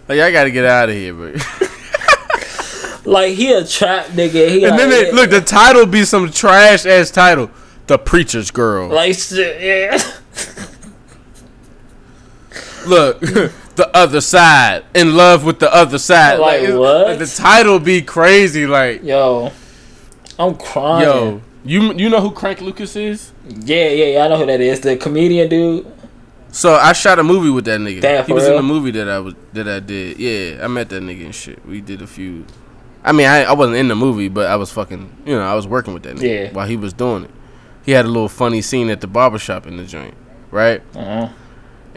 like 0.07 0.19
I 0.19 0.31
gotta 0.31 0.51
get 0.51 0.65
out 0.65 0.89
of 0.89 0.95
here, 0.95 1.13
bro. 1.13 1.33
Like, 3.07 3.35
he 3.35 3.53
a 3.53 3.63
trap 3.63 4.07
nigga. 4.07 4.49
He 4.49 4.65
And 4.65 4.71
like, 4.71 4.79
then 4.79 4.89
they, 4.89 5.07
yeah, 5.07 5.13
look, 5.13 5.29
the 5.29 5.39
title 5.39 5.85
be 5.85 6.03
some 6.03 6.29
trash 6.29 6.85
ass 6.85 7.09
title. 7.09 7.49
The 7.87 7.97
preacher's 7.97 8.51
girl. 8.51 8.89
Like, 8.89 9.15
shit, 9.15 9.61
yeah. 9.61 9.97
Look, 12.85 13.21
the 13.77 13.95
other 13.95 14.19
side. 14.21 14.83
In 14.93 15.15
love 15.15 15.45
with 15.45 15.59
the 15.59 15.73
other 15.73 15.97
side. 15.97 16.39
Like, 16.39 16.61
it- 16.61 16.75
what? 16.77 17.17
the 17.19 17.25
title 17.25 17.79
be 17.79 18.01
crazy. 18.01 18.67
Like, 18.67 19.03
Yo, 19.03 19.51
I'm 20.37 20.55
crying. 20.55 21.03
yo, 21.03 21.41
you 21.63 21.93
you 21.93 22.09
know 22.09 22.19
who 22.21 22.31
Crank 22.31 22.61
Lucas 22.61 22.95
is? 22.95 23.31
Yeah, 23.47 23.87
yeah, 23.89 24.05
yeah. 24.05 24.25
I 24.25 24.27
know 24.27 24.37
who 24.37 24.45
that 24.45 24.59
is. 24.61 24.81
The 24.81 24.97
comedian 24.97 25.49
dude. 25.49 25.87
So 26.51 26.73
I 26.75 26.93
shot 26.93 27.19
a 27.19 27.23
movie 27.23 27.49
with 27.49 27.65
that 27.65 27.79
nigga. 27.79 28.01
Damn, 28.01 28.25
he 28.25 28.33
was 28.33 28.47
in 28.47 28.55
the 28.55 28.63
movie 28.63 28.91
that 28.91 29.07
I 29.09 29.19
was 29.19 29.33
that 29.53 29.67
I 29.67 29.79
did. 29.79 30.17
Yeah, 30.19 30.63
I 30.63 30.67
met 30.67 30.89
that 30.89 31.01
nigga 31.03 31.25
and 31.25 31.35
shit. 31.35 31.65
We 31.65 31.81
did 31.81 32.01
a 32.01 32.07
few. 32.07 32.45
I 33.03 33.11
mean, 33.11 33.27
I, 33.27 33.43
I 33.43 33.53
wasn't 33.53 33.77
in 33.77 33.87
the 33.89 33.95
movie, 33.95 34.27
but 34.27 34.47
I 34.47 34.55
was 34.55 34.71
fucking. 34.71 35.17
You 35.25 35.35
know, 35.35 35.41
I 35.43 35.53
was 35.55 35.67
working 35.67 35.93
with 35.93 36.03
that 36.03 36.15
nigga 36.17 36.45
Yeah. 36.45 36.53
while 36.53 36.67
he 36.67 36.75
was 36.77 36.93
doing 36.93 37.25
it. 37.25 37.31
He 37.85 37.91
had 37.93 38.05
a 38.05 38.09
little 38.09 38.27
funny 38.29 38.61
scene 38.61 38.89
at 38.89 39.01
the 39.01 39.07
barbershop 39.07 39.65
in 39.67 39.77
the 39.77 39.85
joint, 39.85 40.13
right? 40.51 40.81
Uh-huh. 40.95 41.29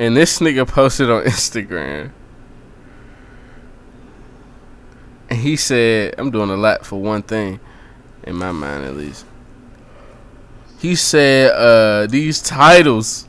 And 0.00 0.16
this 0.16 0.38
nigga 0.38 0.66
posted 0.66 1.10
on 1.10 1.24
Instagram. 1.24 2.10
And 5.28 5.38
he 5.38 5.56
said, 5.56 6.14
I'm 6.16 6.30
doing 6.30 6.48
a 6.48 6.56
lot 6.56 6.86
for 6.86 6.98
one 6.98 7.22
thing, 7.22 7.60
in 8.22 8.36
my 8.36 8.50
mind 8.50 8.86
at 8.86 8.96
least. 8.96 9.26
He 10.78 10.94
said, 10.94 11.52
uh, 11.52 12.06
these 12.06 12.40
titles, 12.40 13.28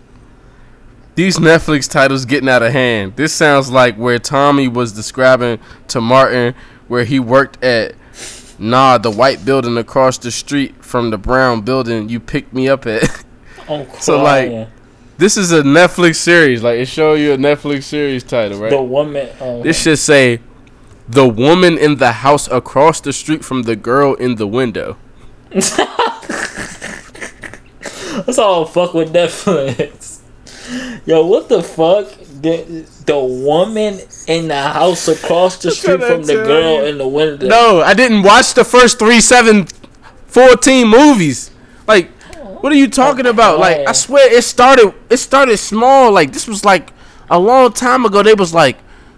these 1.16 1.40
Netflix 1.40 1.92
titles 1.92 2.24
getting 2.24 2.48
out 2.48 2.64
of 2.64 2.72
hand. 2.72 3.18
This 3.18 3.34
sounds 3.34 3.70
like 3.70 3.98
where 3.98 4.18
Tommy 4.18 4.70
was 4.70 4.94
describing 4.94 5.60
to 5.90 6.00
Martin 6.00 6.56
where 6.88 7.04
he 7.04 7.20
worked 7.20 7.62
at 7.62 7.96
Nah, 8.58 9.00
the 9.00 9.12
white 9.12 9.44
building 9.44 9.76
across 9.78 10.20
the 10.20 10.30
street 10.32 10.86
from 10.86 11.10
the 11.10 11.18
brown 11.18 11.62
building 11.62 12.08
you 12.08 12.20
picked 12.20 12.54
me 12.54 12.70
up 12.70 12.86
at. 12.86 13.26
I'm. 13.68 13.88
So, 14.00 14.22
like, 14.22 14.70
this 15.22 15.38
is 15.38 15.52
a 15.52 15.62
Netflix 15.62 16.16
series. 16.16 16.64
Like 16.64 16.80
it 16.80 16.88
show 16.88 17.14
you 17.14 17.34
a 17.34 17.38
Netflix 17.38 17.84
series 17.84 18.24
title, 18.24 18.60
right? 18.60 18.72
the 18.72 18.82
woman. 18.82 19.30
Um, 19.40 19.62
This 19.62 19.80
should 19.80 20.00
say, 20.00 20.40
"The 21.08 21.28
woman 21.28 21.78
in 21.78 21.98
the 21.98 22.12
house 22.26 22.48
across 22.50 23.00
the 23.02 23.14
street 23.14 23.46
from 23.46 23.62
the 23.64 23.76
girl 23.76 24.16
in 24.16 24.36
the 24.36 24.48
window." 24.48 24.98
That's 28.26 28.40
all 28.40 28.66
fuck 28.66 28.94
with 28.96 29.14
Netflix. 29.14 30.20
Yo, 31.06 31.26
what 31.26 31.50
the 31.50 31.62
fuck? 31.62 32.08
The, 32.42 32.88
the 33.06 33.20
woman 33.20 34.00
in 34.28 34.48
the 34.48 34.62
house 34.62 35.08
across 35.08 35.58
the 35.58 35.70
street 35.80 36.02
from 36.02 36.24
the 36.24 36.34
girl 36.34 36.82
you. 36.82 36.86
in 36.86 36.98
the 36.98 37.08
window. 37.08 37.48
No, 37.48 37.82
I 37.82 37.94
didn't 37.94 38.24
watch 38.24 38.56
the 38.56 38.64
first 38.66 38.98
three, 38.98 39.22
seven, 39.22 39.68
fourteen 40.26 40.88
movies. 40.88 41.52
Like, 41.88 42.10
what 42.62 42.72
are 42.72 42.76
you 42.76 42.88
talking 42.88 43.28
oh, 43.28 43.32
about? 43.32 43.60
Like, 43.60 43.88
I 43.88 43.92
swear 43.92 44.32
it 44.32 44.44
started. 44.44 44.94
It 45.10 45.18
started 45.18 45.58
small. 45.58 46.12
Like 46.12 46.32
this 46.32 46.48
was 46.48 46.64
like 46.64 46.94
a 47.30 47.40
long 47.40 47.74
time 47.74 48.06
ago. 48.06 48.24
They 48.24 48.34
was 48.34 48.54
like, 48.54 48.78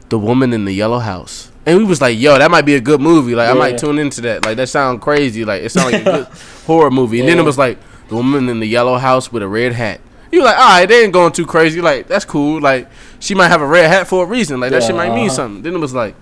"The 0.09 0.19
woman 0.19 0.53
in 0.53 0.65
the 0.65 0.73
yellow 0.73 0.99
house." 0.99 1.51
And 1.65 1.77
we 1.77 1.85
was 1.85 2.01
like, 2.01 2.19
yo, 2.19 2.37
that 2.37 2.51
might 2.51 2.63
be 2.65 2.75
a 2.75 2.81
good 2.81 2.99
movie. 2.99 3.35
Like, 3.35 3.49
I 3.49 3.53
might 3.53 3.77
tune 3.77 3.97
into 3.97 4.19
that. 4.21 4.43
Like, 4.43 4.57
that 4.57 4.67
sound 4.67 5.01
crazy. 5.01 5.45
Like, 5.45 5.63
it 5.63 5.69
sound 5.69 5.93
like 5.93 6.01
a 6.01 6.03
good 6.11 6.27
horror 6.65 6.91
movie. 6.91 7.21
And 7.21 7.29
then 7.29 7.39
it 7.39 7.43
was 7.43 7.57
like, 7.57 7.77
the 8.09 8.15
woman 8.15 8.49
in 8.49 8.59
the 8.59 8.65
yellow 8.65 8.97
house 8.97 9.31
with 9.31 9.43
a 9.43 9.47
red 9.47 9.71
hat. 9.71 10.01
You 10.29 10.43
like, 10.43 10.57
all 10.57 10.79
right, 10.79 10.85
they 10.85 11.05
ain't 11.05 11.13
going 11.13 11.31
too 11.31 11.45
crazy. 11.45 11.79
Like, 11.79 12.09
that's 12.09 12.25
cool. 12.25 12.59
Like, 12.59 12.89
she 13.21 13.33
might 13.33 13.47
have 13.47 13.61
a 13.61 13.65
red 13.65 13.87
hat 13.87 14.07
for 14.07 14.25
a 14.25 14.27
reason. 14.27 14.59
Like, 14.59 14.71
that 14.71 14.83
shit 14.83 14.93
might 14.93 15.15
mean 15.15 15.29
something. 15.29 15.61
Then 15.63 15.75
it 15.75 15.79
was 15.79 15.93
like, 15.93 16.17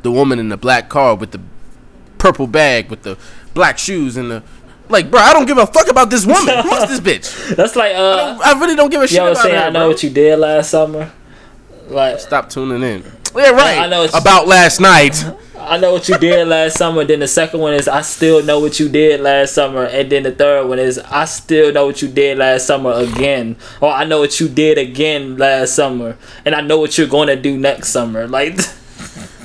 the 0.00 0.10
woman 0.10 0.38
in 0.38 0.48
the 0.48 0.56
black 0.56 0.88
car 0.88 1.14
with 1.14 1.32
the 1.32 1.40
purple 2.22 2.46
bag 2.46 2.88
with 2.88 3.02
the 3.02 3.18
black 3.52 3.76
shoes 3.78 4.16
and 4.16 4.30
the 4.30 4.42
like, 4.92 5.10
bro, 5.10 5.20
I 5.20 5.32
don't 5.32 5.46
give 5.46 5.58
a 5.58 5.66
fuck 5.66 5.90
about 5.90 6.10
this 6.10 6.24
woman. 6.24 6.58
Who's 6.62 6.88
this 6.88 7.00
bitch? 7.00 7.56
That's 7.56 7.74
like 7.74 7.94
uh. 7.94 8.38
I 8.44 8.58
really 8.60 8.76
don't 8.76 8.90
give 8.90 9.02
a 9.02 9.08
shit 9.08 9.18
about 9.18 9.38
saying 9.38 9.54
her. 9.54 9.62
I 9.62 9.70
know 9.70 9.80
bro. 9.80 9.88
what 9.88 10.02
you 10.02 10.10
did 10.10 10.38
last 10.38 10.70
summer. 10.70 11.10
Like 11.88 12.20
Stop 12.20 12.48
tuning 12.48 12.82
in. 12.82 13.04
Yeah, 13.34 13.50
right. 13.50 13.78
I 13.78 13.86
know 13.88 14.06
about 14.14 14.46
last 14.46 14.80
night. 14.80 15.24
I 15.58 15.78
know 15.78 15.92
what 15.92 16.08
you 16.08 16.18
did 16.18 16.48
last 16.48 16.76
summer. 16.76 17.04
Then 17.04 17.20
the 17.20 17.28
second 17.28 17.60
one 17.60 17.72
is 17.72 17.88
I 17.88 18.02
still 18.02 18.42
know 18.44 18.58
what 18.60 18.78
you 18.78 18.88
did 18.88 19.20
last 19.20 19.54
summer, 19.54 19.84
and 19.84 20.10
then 20.10 20.24
the 20.24 20.32
third 20.32 20.68
one 20.68 20.78
is 20.78 20.98
I 20.98 21.24
still 21.24 21.72
know 21.72 21.86
what 21.86 22.02
you 22.02 22.08
did 22.08 22.38
last 22.38 22.66
summer 22.66 22.92
again, 22.92 23.56
or 23.80 23.90
I 23.90 24.04
know 24.04 24.20
what 24.20 24.38
you 24.40 24.48
did 24.48 24.76
again 24.76 25.38
last 25.38 25.74
summer, 25.74 26.18
and 26.44 26.54
I 26.54 26.60
know 26.60 26.78
what 26.78 26.98
you're 26.98 27.06
gonna 27.06 27.36
do 27.36 27.56
next 27.56 27.88
summer. 27.88 28.26
Like 28.26 28.58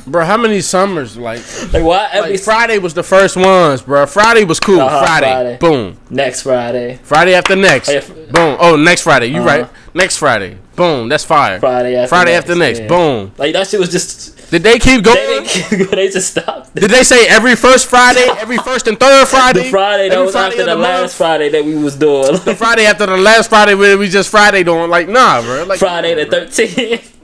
bro. 0.08 0.26
How 0.26 0.38
many 0.38 0.62
summers? 0.62 1.18
Like, 1.18 1.42
Like 1.74 1.84
why 1.84 2.10
every 2.12 2.32
like 2.32 2.40
Friday 2.42 2.78
was 2.80 2.94
the 2.94 3.04
first 3.04 3.36
ones, 3.38 3.82
bro. 3.82 4.06
Friday 4.06 4.44
was 4.46 4.60
cool. 4.60 4.82
Uh-huh, 4.82 5.00
Friday, 5.06 5.32
Friday. 5.32 5.58
boom. 5.60 5.98
next 6.10 6.42
Friday, 6.42 7.00
Friday 7.04 7.34
after 7.36 7.56
next, 7.56 7.90
Oh, 7.90 7.94
yeah, 7.94 8.02
boom. 8.32 8.58
Oh, 8.60 8.76
next 8.76 9.02
Friday. 9.04 9.28
You 9.28 9.38
Uh-huh. 9.42 9.48
right? 9.48 9.70
Next 9.94 10.18
Friday, 10.18 10.58
boom. 10.76 11.10
That's 11.10 11.24
fire. 11.24 11.60
Friday 11.60 11.96
after 11.96 12.10
Friday 12.10 12.32
next, 12.34 12.44
after 12.50 12.56
next, 12.60 12.80
yeah. 12.82 12.88
boom. 12.88 13.32
like 13.38 13.54
that 13.54 13.68
shit 13.68 13.80
was 13.80 13.90
just 13.92 14.36
Did 14.52 14.62
they 14.64 14.78
keep 14.80 15.04
they 15.04 15.14
going? 15.14 15.44
didn't 15.44 15.92
they 16.00 16.08
just 16.10 16.32
stopped. 16.32 16.74
Did 16.76 16.92
they 16.92 17.04
say 17.04 17.28
every 17.28 17.56
first 17.56 17.88
Friday, 17.88 18.28
every 18.38 18.58
first 18.58 18.88
and 18.88 19.00
third 19.00 19.28
Friday? 19.28 19.64
The 19.64 19.70
Friday 19.70 20.10
that 20.10 20.20
was 20.20 20.32
Friday 20.34 20.60
after 20.60 20.62
of 20.72 20.78
the, 20.78 20.84
last 20.84 21.02
month? 21.02 21.14
Friday 21.14 21.50
that 21.50 21.66
we 21.66 21.76
was 21.76 21.96
doing. 21.96 22.34
The 22.46 22.56
Friday 22.56 22.86
after 22.86 23.06
the 23.08 23.18
last 23.18 23.50
Friday 23.50 23.74
where 23.76 23.98
we 23.98 24.08
just 24.08 24.30
Friday 24.30 24.64
doing 24.64 24.90
like 24.90 25.10
nah, 25.10 25.42
bro. 25.42 25.64
Like 25.66 25.80
Friday 25.80 26.14
the 26.14 26.26
thirteenth. 26.30 27.17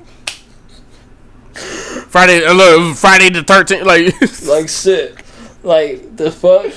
Friday, 1.54 2.46
uh, 2.46 2.54
look, 2.54 2.96
Friday 2.96 3.30
the 3.30 3.44
thirteenth. 3.44 3.86
Like, 3.86 4.14
like 4.48 4.70
shit. 4.70 5.18
Like 5.64 6.16
the 6.16 6.32
fuck. 6.32 6.72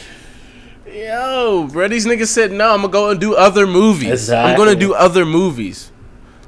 yo, 0.87 1.69
bro, 1.71 1.89
these 1.89 2.07
niggas 2.07 2.29
said 2.29 2.53
no. 2.53 2.73
I'm 2.73 2.83
gonna 2.83 2.93
go 2.93 3.11
and 3.11 3.21
do 3.21 3.35
other 3.35 3.67
movies. 3.67 4.31
I'm 4.31 4.57
gonna 4.57 4.75
do 4.75 4.95
other 4.95 5.25
movies. 5.25 5.91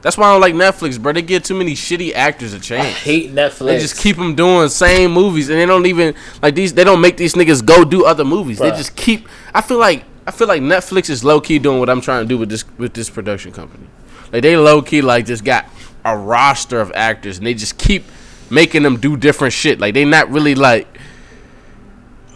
That's 0.00 0.16
why 0.16 0.28
I 0.28 0.32
don't 0.32 0.40
like 0.40 0.54
Netflix, 0.54 1.00
bro. 1.00 1.12
They 1.12 1.22
get 1.22 1.44
too 1.44 1.56
many 1.56 1.72
shitty 1.72 2.14
actors 2.14 2.52
a 2.52 2.60
chance. 2.60 2.96
hate 2.98 3.32
Netflix. 3.32 3.66
They 3.66 3.78
just 3.80 3.98
keep 3.98 4.16
them 4.16 4.36
doing 4.36 4.68
same 4.68 5.10
movies, 5.10 5.48
and 5.48 5.58
they 5.58 5.66
don't 5.66 5.86
even 5.86 6.14
like 6.40 6.54
these. 6.54 6.72
They 6.72 6.84
don't 6.84 7.00
make 7.00 7.16
these 7.16 7.34
niggas 7.34 7.64
go 7.64 7.84
do 7.84 8.04
other 8.04 8.24
movies. 8.24 8.58
They 8.58 8.70
just 8.70 8.94
keep. 8.94 9.28
I 9.54 9.60
feel 9.60 9.78
like 9.78 10.04
I 10.26 10.30
feel 10.30 10.46
like 10.46 10.62
Netflix 10.62 11.10
is 11.10 11.24
low 11.24 11.40
key 11.40 11.58
doing 11.58 11.80
what 11.80 11.90
I'm 11.90 12.00
trying 12.00 12.22
to 12.22 12.28
do 12.28 12.38
with 12.38 12.48
this 12.48 12.64
with 12.78 12.94
this 12.94 13.10
production 13.10 13.50
company. 13.50 13.86
Like 14.32 14.42
they 14.42 14.56
low 14.56 14.82
key 14.82 15.02
like 15.02 15.26
just 15.26 15.44
got 15.44 15.66
a 16.04 16.16
roster 16.16 16.80
of 16.80 16.92
actors, 16.94 17.38
and 17.38 17.46
they 17.46 17.54
just 17.54 17.76
keep 17.76 18.04
making 18.50 18.82
them 18.82 18.96
do 18.98 19.16
different 19.16 19.52
shit. 19.54 19.80
Like 19.80 19.94
they 19.94 20.04
not 20.04 20.30
really 20.30 20.54
like. 20.54 20.86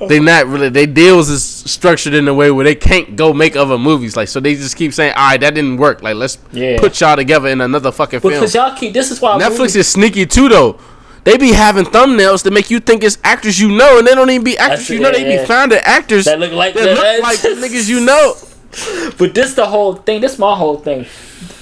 Oh. 0.00 0.08
They 0.08 0.18
not 0.18 0.46
really. 0.46 0.68
They 0.68 0.86
deals 0.86 1.28
is 1.30 1.44
structured 1.44 2.14
in 2.14 2.26
a 2.26 2.34
way 2.34 2.50
where 2.50 2.64
they 2.64 2.74
can't 2.74 3.14
go 3.14 3.32
make 3.32 3.54
other 3.54 3.78
movies. 3.78 4.16
Like 4.16 4.28
so, 4.28 4.40
they 4.40 4.54
just 4.54 4.76
keep 4.76 4.92
saying, 4.92 5.12
"All 5.16 5.28
right, 5.30 5.40
that 5.40 5.54
didn't 5.54 5.76
work. 5.76 6.02
Like 6.02 6.16
let's 6.16 6.38
Yeah. 6.50 6.80
put 6.80 7.00
y'all 7.00 7.14
together 7.16 7.48
in 7.48 7.60
another 7.60 7.92
fucking 7.92 8.20
film." 8.20 8.32
because 8.34 8.54
y'all 8.54 8.74
keep. 8.76 8.94
This 8.94 9.10
is 9.10 9.20
why 9.20 9.38
Netflix 9.38 9.58
movies- 9.58 9.76
is 9.76 9.88
sneaky 9.88 10.26
too, 10.26 10.48
though. 10.48 10.78
They 11.24 11.36
be 11.36 11.52
having 11.52 11.84
thumbnails 11.84 12.42
to 12.42 12.50
make 12.50 12.68
you 12.68 12.80
think 12.80 13.04
it's 13.04 13.16
actors 13.22 13.60
you 13.60 13.68
know, 13.70 13.98
and 13.98 14.04
they 14.06 14.12
don't 14.16 14.28
even 14.28 14.42
be 14.42 14.58
actors 14.58 14.88
That's- 14.88 14.90
you 14.90 14.98
know. 14.98 15.10
yeah, 15.10 15.18
They 15.24 15.34
yeah. 15.36 15.40
be 15.42 15.46
finding 15.46 15.78
actors 15.78 16.24
That 16.24 16.40
look 16.40 16.50
like 16.50 16.74
that 16.74 16.82
the- 16.82 16.94
look 16.96 17.22
like 17.22 17.38
the 17.40 17.48
niggas 17.50 17.88
you 17.88 18.00
know. 18.04 18.34
But 19.18 19.34
this 19.34 19.54
the 19.54 19.66
whole 19.66 19.94
thing. 19.94 20.20
This 20.20 20.38
my 20.38 20.54
whole 20.56 20.78
thing. 20.78 21.06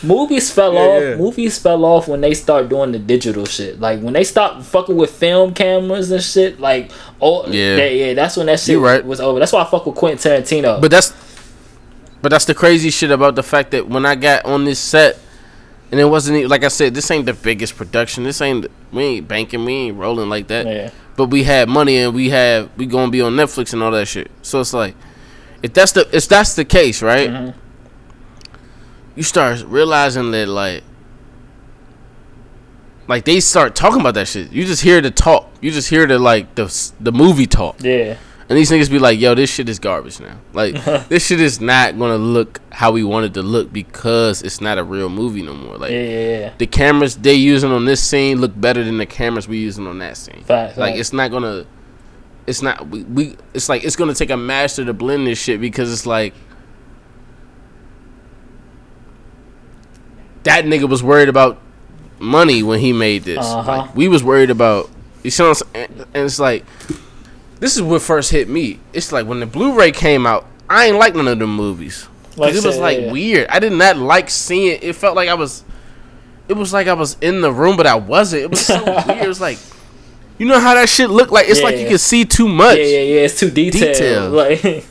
Movies 0.02 0.50
fell 0.50 0.72
Yeah, 0.74 0.80
off. 0.80 1.02
yeah. 1.02 1.16
Movies 1.16 1.58
fell 1.58 1.84
off 1.84 2.08
when 2.08 2.20
they 2.20 2.34
start 2.34 2.68
doing 2.68 2.92
the 2.92 2.98
digital 2.98 3.44
shit. 3.44 3.80
Like 3.80 4.00
when 4.00 4.12
they 4.14 4.24
stopped 4.24 4.64
fucking 4.64 4.96
with 4.96 5.10
film 5.10 5.52
cameras 5.52 6.10
and 6.10 6.22
shit. 6.22 6.60
Like 6.60 6.90
oh 7.20 7.46
Yeah. 7.48 7.76
yeah, 7.76 7.86
yeah. 7.88 8.14
That's 8.14 8.36
when 8.36 8.46
that 8.46 8.60
shit 8.60 8.74
You 8.74 8.84
right. 8.84 9.04
was 9.04 9.20
over. 9.20 9.38
That's 9.38 9.52
why 9.52 9.62
I 9.62 9.64
fuck 9.64 9.86
with 9.86 9.96
Quentin 9.96 10.18
Tarantino. 10.18 10.80
But 10.80 10.90
that's, 10.90 11.12
but 12.22 12.28
that's 12.30 12.44
the 12.44 12.54
crazy 12.54 12.90
shit 12.90 13.10
about 13.10 13.34
the 13.34 13.42
fact 13.42 13.72
that 13.72 13.88
when 13.88 14.06
I 14.06 14.14
got 14.14 14.44
on 14.44 14.64
this 14.64 14.78
set, 14.78 15.18
and 15.90 15.98
it 15.98 16.04
wasn't 16.04 16.38
even, 16.38 16.48
like 16.50 16.62
I 16.62 16.68
said, 16.68 16.94
this 16.94 17.10
ain't 17.10 17.26
the 17.26 17.34
biggest 17.34 17.76
production. 17.76 18.22
This 18.24 18.40
ain't 18.40 18.66
we 18.92 19.02
ain't 19.02 19.28
banking, 19.28 19.64
we 19.64 19.72
ain't 19.72 19.96
rolling 19.96 20.28
like 20.28 20.46
that. 20.48 20.64
yeah, 20.66 20.90
But 21.16 21.26
we 21.26 21.42
had 21.42 21.68
money 21.68 21.98
and 21.98 22.14
we 22.14 22.30
have 22.30 22.70
we 22.76 22.86
gonna 22.86 23.10
be 23.10 23.20
on 23.20 23.32
Netflix 23.34 23.72
and 23.72 23.82
all 23.82 23.90
that 23.90 24.06
shit. 24.06 24.30
So 24.42 24.60
it's 24.60 24.72
like, 24.72 24.94
if 25.62 25.72
that's 25.74 25.92
the 25.92 26.08
if 26.12 26.26
that's 26.28 26.54
the 26.54 26.64
case, 26.64 27.02
right? 27.02 27.28
Mhm. 27.30 27.54
You 29.16 29.22
start 29.22 29.62
realizing 29.66 30.30
that 30.30 30.48
like, 30.48 30.82
like 33.08 33.24
they 33.24 33.40
start 33.40 33.74
talking 33.74 34.00
about 34.00 34.14
that 34.14 34.28
shit. 34.28 34.52
You 34.52 34.64
just 34.64 34.82
hear 34.82 35.00
the 35.00 35.10
talk. 35.10 35.50
You 35.60 35.70
just 35.70 35.90
hear 35.90 36.06
the 36.06 36.18
like 36.18 36.54
the 36.54 36.92
the 37.00 37.12
movie 37.12 37.46
talk, 37.46 37.76
yeah. 37.80 38.16
and 38.48 38.56
these 38.56 38.70
niggas 38.70 38.88
be 38.90 38.98
like, 38.98 39.18
"Yo, 39.20 39.34
this 39.34 39.52
shit 39.52 39.68
is 39.68 39.78
garbage 39.78 40.20
now. 40.20 40.36
Like 40.52 40.82
this 41.08 41.26
shit 41.26 41.40
is 41.40 41.60
not 41.60 41.98
gonna 41.98 42.16
look 42.16 42.60
how 42.70 42.92
we 42.92 43.02
wanted 43.02 43.34
to 43.34 43.42
look 43.42 43.72
because 43.72 44.42
it's 44.42 44.60
not 44.60 44.78
a 44.78 44.84
real 44.84 45.08
movie 45.08 45.42
no 45.42 45.54
more. 45.54 45.76
Like 45.76 45.90
Yeah, 45.90 46.02
yeah, 46.02 46.38
yeah. 46.38 46.52
the 46.56 46.66
cameras 46.66 47.16
they 47.16 47.34
using 47.34 47.72
on 47.72 47.84
this 47.84 48.02
scene 48.02 48.40
look 48.40 48.58
better 48.58 48.84
than 48.84 48.96
the 48.98 49.06
cameras 49.06 49.48
we 49.48 49.58
using 49.58 49.86
on 49.88 49.98
that 49.98 50.16
scene. 50.16 50.44
Fact, 50.44 50.78
Like 50.78 50.94
it's 50.94 51.12
not 51.12 51.30
gonna, 51.32 51.66
it's 52.50 52.62
not 52.62 52.88
we, 52.88 53.04
we 53.04 53.36
it's 53.54 53.68
like 53.68 53.84
it's 53.84 53.96
gonna 53.96 54.14
take 54.14 54.30
a 54.30 54.36
master 54.36 54.84
to 54.84 54.92
blend 54.92 55.26
this 55.26 55.38
shit 55.38 55.60
because 55.60 55.92
it's 55.92 56.04
like 56.04 56.34
that 60.42 60.64
nigga 60.64 60.88
was 60.88 61.02
worried 61.02 61.28
about 61.28 61.60
money 62.18 62.62
when 62.62 62.80
he 62.80 62.92
made 62.92 63.22
this. 63.22 63.38
Uh-huh. 63.38 63.78
Like, 63.78 63.94
we 63.94 64.08
was 64.08 64.24
worried 64.24 64.50
about 64.50 64.90
you 65.22 65.30
see 65.30 65.44
what 65.44 65.48
I'm 65.48 65.54
saying? 65.74 66.06
And 66.12 66.24
it's 66.24 66.40
like 66.40 66.64
this 67.60 67.76
is 67.76 67.82
what 67.82 68.02
first 68.02 68.32
hit 68.32 68.48
me. 68.48 68.80
It's 68.92 69.12
like 69.12 69.26
when 69.26 69.38
the 69.38 69.46
Blu-ray 69.46 69.92
came 69.92 70.26
out, 70.26 70.46
I 70.68 70.86
ain't 70.86 70.96
like 70.96 71.14
none 71.14 71.28
of 71.28 71.38
them 71.38 71.54
movies. 71.54 72.08
Like 72.36 72.54
it 72.54 72.64
was 72.64 72.78
like 72.78 72.98
yeah. 72.98 73.12
weird. 73.12 73.48
I 73.48 73.60
did 73.60 73.72
not 73.72 73.96
like 73.96 74.28
seeing. 74.28 74.80
It 74.82 74.96
felt 74.96 75.14
like 75.14 75.28
I 75.28 75.34
was. 75.34 75.64
It 76.48 76.54
was 76.54 76.72
like 76.72 76.88
I 76.88 76.94
was 76.94 77.16
in 77.20 77.42
the 77.42 77.52
room, 77.52 77.76
but 77.76 77.86
I 77.86 77.94
wasn't. 77.94 78.42
It 78.42 78.50
was 78.50 78.66
so 78.66 78.82
weird. 79.06 79.22
It 79.22 79.28
was 79.28 79.40
like, 79.40 79.58
you 80.40 80.46
know 80.46 80.58
how 80.58 80.74
that 80.74 80.88
shit 80.88 81.10
look 81.10 81.30
like. 81.30 81.48
It's 81.48 81.62
like 81.62 81.76
you 81.76 81.86
can 81.86 81.98
see 81.98 82.24
too 82.24 82.48
much. 82.48 82.78
Yeah, 82.78 82.84
yeah, 82.84 83.00
yeah. 83.00 83.20
It's 83.26 83.38
too 83.38 83.50
detailed. 83.50 83.94
Detail. 83.94 84.30
Like 84.40 84.84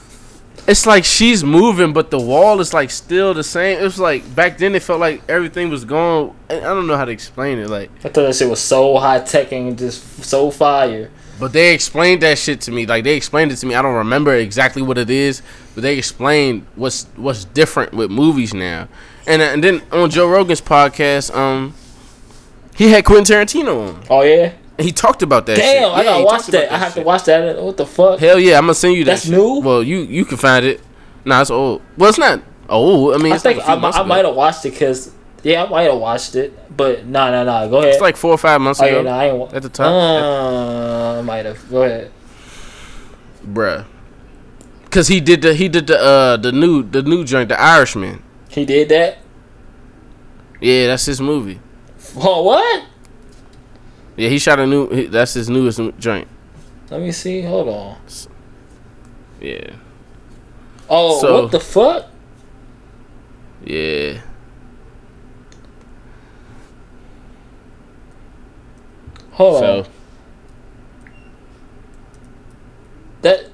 It's 0.68 0.86
like 0.86 1.04
she's 1.04 1.44
moving, 1.44 1.94
but 1.94 2.12
the 2.12 2.20
wall 2.20 2.60
is 2.62 2.74
like 2.76 2.92
still 2.92 3.34
the 3.34 3.44
same. 3.44 3.80
It 3.80 3.84
was 3.84 3.98
like 4.00 4.22
back 4.36 4.60
then. 4.60 4.76
It 4.76 4.84
felt 4.84 5.00
like 5.00 5.24
everything 5.28 5.70
was 5.70 5.84
gone. 5.84 6.36
I 6.50 6.58
I 6.58 6.60
don't 6.76 6.86
know 6.86 6.96
how 6.96 7.06
to 7.06 7.12
explain 7.12 7.58
it. 7.58 7.68
Like, 7.70 7.90
I 8.06 8.10
thought 8.10 8.22
that 8.28 8.36
shit 8.36 8.48
was 8.50 8.60
so 8.62 8.98
high 8.98 9.20
tech 9.22 9.52
and 9.52 9.76
just 9.76 10.24
so 10.24 10.52
fire. 10.52 11.10
but 11.40 11.54
they 11.54 11.74
explained 11.74 12.22
that 12.22 12.38
shit 12.38 12.62
to 12.62 12.72
me. 12.72 12.86
Like 12.86 13.04
they 13.04 13.16
explained 13.16 13.52
it 13.52 13.56
to 13.62 13.66
me. 13.66 13.74
I 13.74 13.82
don't 13.82 13.96
remember 13.96 14.36
exactly 14.36 14.84
what 14.84 14.98
it 15.00 15.10
is, 15.10 15.42
but 15.74 15.82
they 15.82 15.98
explained 15.98 16.68
what's 16.76 17.08
what's 17.16 17.46
different 17.46 17.94
with 17.94 18.12
movies 18.12 18.54
now. 18.54 18.88
And 19.26 19.42
and 19.42 19.64
then 19.64 19.82
on 19.92 20.12
Joe 20.12 20.30
Rogan's 20.30 20.62
podcast, 20.62 21.34
um, 21.36 21.74
he 22.76 22.92
had 22.92 23.06
Quentin 23.06 23.26
Tarantino 23.38 23.90
on. 23.90 24.04
Oh 24.10 24.22
yeah. 24.22 24.54
And 24.80 24.86
he 24.86 24.94
talked 24.94 25.22
about 25.24 25.46
that. 25.48 25.58
shit. 25.58 25.66
Damn, 25.66 25.92
I 25.92 26.04
gotta 26.06 26.20
he 26.20 26.24
watch 26.24 26.32
talked 26.44 26.50
about 26.50 26.62
that. 26.62 26.72
I 26.72 26.78
have 26.78 26.94
shit. 26.94 27.02
to 27.02 27.06
watch 27.06 27.24
that. 27.26 27.62
What 27.62 27.76
the 27.76 27.86
fuck? 27.86 28.18
Hell 28.18 28.40
yeah, 28.40 28.58
I'm 28.58 28.64
gonna 28.64 28.74
send 28.76 28.94
you 28.96 29.04
that. 29.04 29.12
That's 29.12 29.24
shit. 29.26 29.34
new? 29.34 29.60
Well, 29.60 29.84
you 29.84 30.00
you 30.00 30.24
can 30.24 30.38
find 30.38 30.66
it. 30.66 30.80
Nah, 31.26 31.42
it's 31.42 31.52
old. 31.52 31.82
Well, 31.98 32.08
it's 32.08 32.18
not 32.18 32.42
old. 32.70 33.14
I 33.14 33.18
mean, 33.18 33.34
I 33.34 33.36
it's 33.36 33.44
like 33.44 33.58
a 33.58 33.62
few 33.62 33.74
I, 33.74 33.90
I 33.92 34.04
might 34.04 34.24
have 34.24 34.36
watched 34.36 34.66
it 34.66 34.72
because 34.72 35.12
yeah, 35.44 35.66
I 35.66 35.70
might 35.70 35.84
have 35.84 35.98
watched 36.00 36.36
it, 36.36 36.58
but 36.78 37.06
nah, 37.06 37.30
nah, 37.30 37.44
nah. 37.44 37.68
Go 37.68 37.80
ahead. 37.80 37.92
It's 37.92 38.02
like 38.02 38.16
four 38.16 38.32
or 38.32 38.38
five 38.38 38.62
months 38.62 38.80
oh 38.82 38.86
ago. 38.86 38.96
yeah, 38.98 39.02
nah, 39.02 39.18
I 39.20 39.26
ain't 39.26 39.38
wa- 39.38 39.50
at 39.52 39.64
the 39.64 39.70
top. 39.70 39.88
Uh, 39.88 41.20
I 41.20 41.22
might 41.24 41.46
have. 41.46 41.70
Go 41.70 41.84
ahead. 41.84 42.12
bruh. 43.46 43.86
Cause 44.92 45.08
he 45.10 45.20
did 45.20 45.42
the 45.42 45.54
he 45.54 45.68
did 45.68 45.88
the 45.88 46.00
uh 46.00 46.38
the 46.38 46.52
new 46.52 46.82
the 46.84 47.04
new 47.04 47.24
joint 47.26 47.50
the 47.50 47.60
Irishman. 47.62 48.24
He 48.48 48.66
did 48.66 48.90
that. 48.90 49.18
Yeah, 50.62 50.88
that's 50.88 51.06
his 51.06 51.22
movie. 51.22 51.60
Oh 52.16 52.44
what? 52.44 52.86
Yeah, 54.18 54.30
he 54.30 54.40
shot 54.40 54.60
a 54.60 54.66
new. 54.68 55.08
That's 55.08 55.34
his 55.34 55.50
newest 55.50 55.80
joint. 56.00 56.28
Let 56.90 57.02
me 57.02 57.12
see. 57.12 57.42
Hold 57.42 57.70
on. 57.70 57.98
Yeah, 59.40 59.72
Oh, 60.90 61.22
So- 61.22 61.44
what 61.44 61.52
the 61.52 61.60
fuck? 61.60 62.08
yeah. 63.64 64.20
Hold 69.32 69.60
So 69.60 69.78
on. 69.80 69.86
That. 73.22 73.46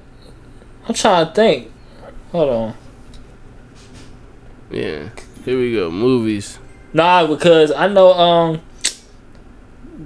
I'm 0.88 0.94
trying 0.94 1.26
to 1.26 1.32
think. 1.32 1.72
Hold 2.32 2.48
on. 2.50 2.74
yeah, 4.70 5.08
here 5.44 5.58
we 5.58 5.72
go. 5.74 5.90
Movies. 5.90 6.58
Nah, 6.92 7.26
because 7.26 7.70
I 7.72 7.88
know 7.88 8.12
um. 8.12 8.60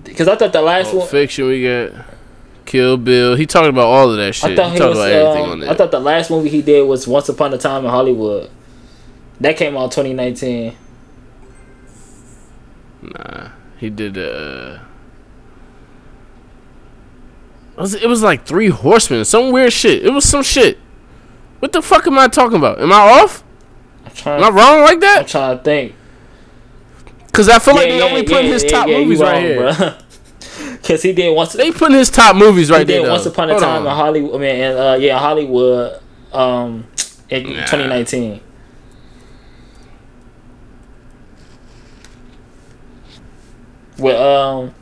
Because 0.05 0.29
I 0.29 0.37
thought 0.37 0.53
the 0.53 0.63
last 0.63 0.91
Pulp 0.91 0.99
one. 0.99 1.09
Fiction. 1.09 1.47
We 1.47 1.65
got 1.65 2.05
Kill 2.65 2.97
Bill. 2.97 3.35
He 3.35 3.47
talking 3.47 3.71
about 3.71 3.87
all 3.87 4.11
of 4.11 4.17
that 4.17 4.35
shit. 4.35 4.53
I 4.53 4.57
thought 4.57 4.73
he 4.73 4.79
he 4.79 4.85
was. 4.85 4.97
about 4.97 5.11
everything 5.11 5.45
um, 5.45 5.63
on 5.63 5.69
I 5.69 5.75
thought 5.75 5.91
the 5.91 6.01
last 6.01 6.31
movie 6.31 6.49
he 6.49 6.63
did 6.63 6.87
was 6.87 7.09
Once 7.09 7.29
Upon 7.29 7.53
a 7.53 7.59
Time 7.59 7.85
in 7.85 7.91
Hollywood. 7.91 8.51
That 9.41 9.57
came 9.57 9.77
out 9.77 9.91
2019. 9.91 10.77
Nah, 13.03 13.49
he 13.79 13.91
did. 13.91 14.19
Uh, 14.19 14.79
it 17.77 17.81
was, 17.81 17.95
it 17.95 18.07
was 18.09 18.23
like 18.23 18.45
three 18.45 18.69
horsemen, 18.69 19.25
some 19.25 19.51
weird 19.51 19.73
shit. 19.73 20.05
It 20.05 20.11
was 20.11 20.25
some 20.25 20.43
shit. 20.43 20.79
What 21.61 21.73
the 21.73 21.83
fuck 21.83 22.07
am 22.07 22.19
I 22.19 22.29
talking 22.29 22.59
about? 22.59 22.81
Am 22.81 22.93
I 22.93 23.23
off? 23.23 23.43
Am 24.27 24.45
I 24.45 24.49
wrong 24.49 24.83
like 24.83 25.01
that? 25.01 25.21
I'm 25.21 25.27
trying 25.27 25.59
to 25.59 25.65
think. 25.65 25.95
Cause 27.41 27.49
I 27.49 27.59
feel 27.59 27.75
like 27.75 27.89
they 27.89 28.03
only 28.03 28.23
putting 28.23 28.51
his 28.51 28.63
top 28.65 28.87
you 28.87 28.99
movies 28.99 29.19
right 29.19 29.57
wrong, 29.59 29.75
here. 29.75 29.99
Cause 30.83 31.01
he 31.03 31.15
did 31.15 31.35
once. 31.35 31.55
They 31.55 31.73
putting 31.73 31.97
his 31.97 32.11
top 32.11 32.37
movies 32.37 32.69
he 32.69 32.75
right 32.75 32.87
did 32.87 32.99
there. 32.99 33.07
though. 33.07 33.13
Once 33.13 33.25
Upon 33.25 33.49
a 33.49 33.55
Hold 33.55 33.63
Time 33.63 33.87
in. 33.87 33.93
Hollywood. 33.93 34.35
I 34.35 34.39
mean, 34.39 34.57
and, 34.57 34.79
uh, 34.79 34.97
yeah, 35.01 35.19
Hollywood. 35.19 36.03
Um, 36.35 36.87
in 37.31 37.45
Nah. 37.45 37.61
2019. 37.65 38.41
With 43.97 44.17
um. 44.17 44.75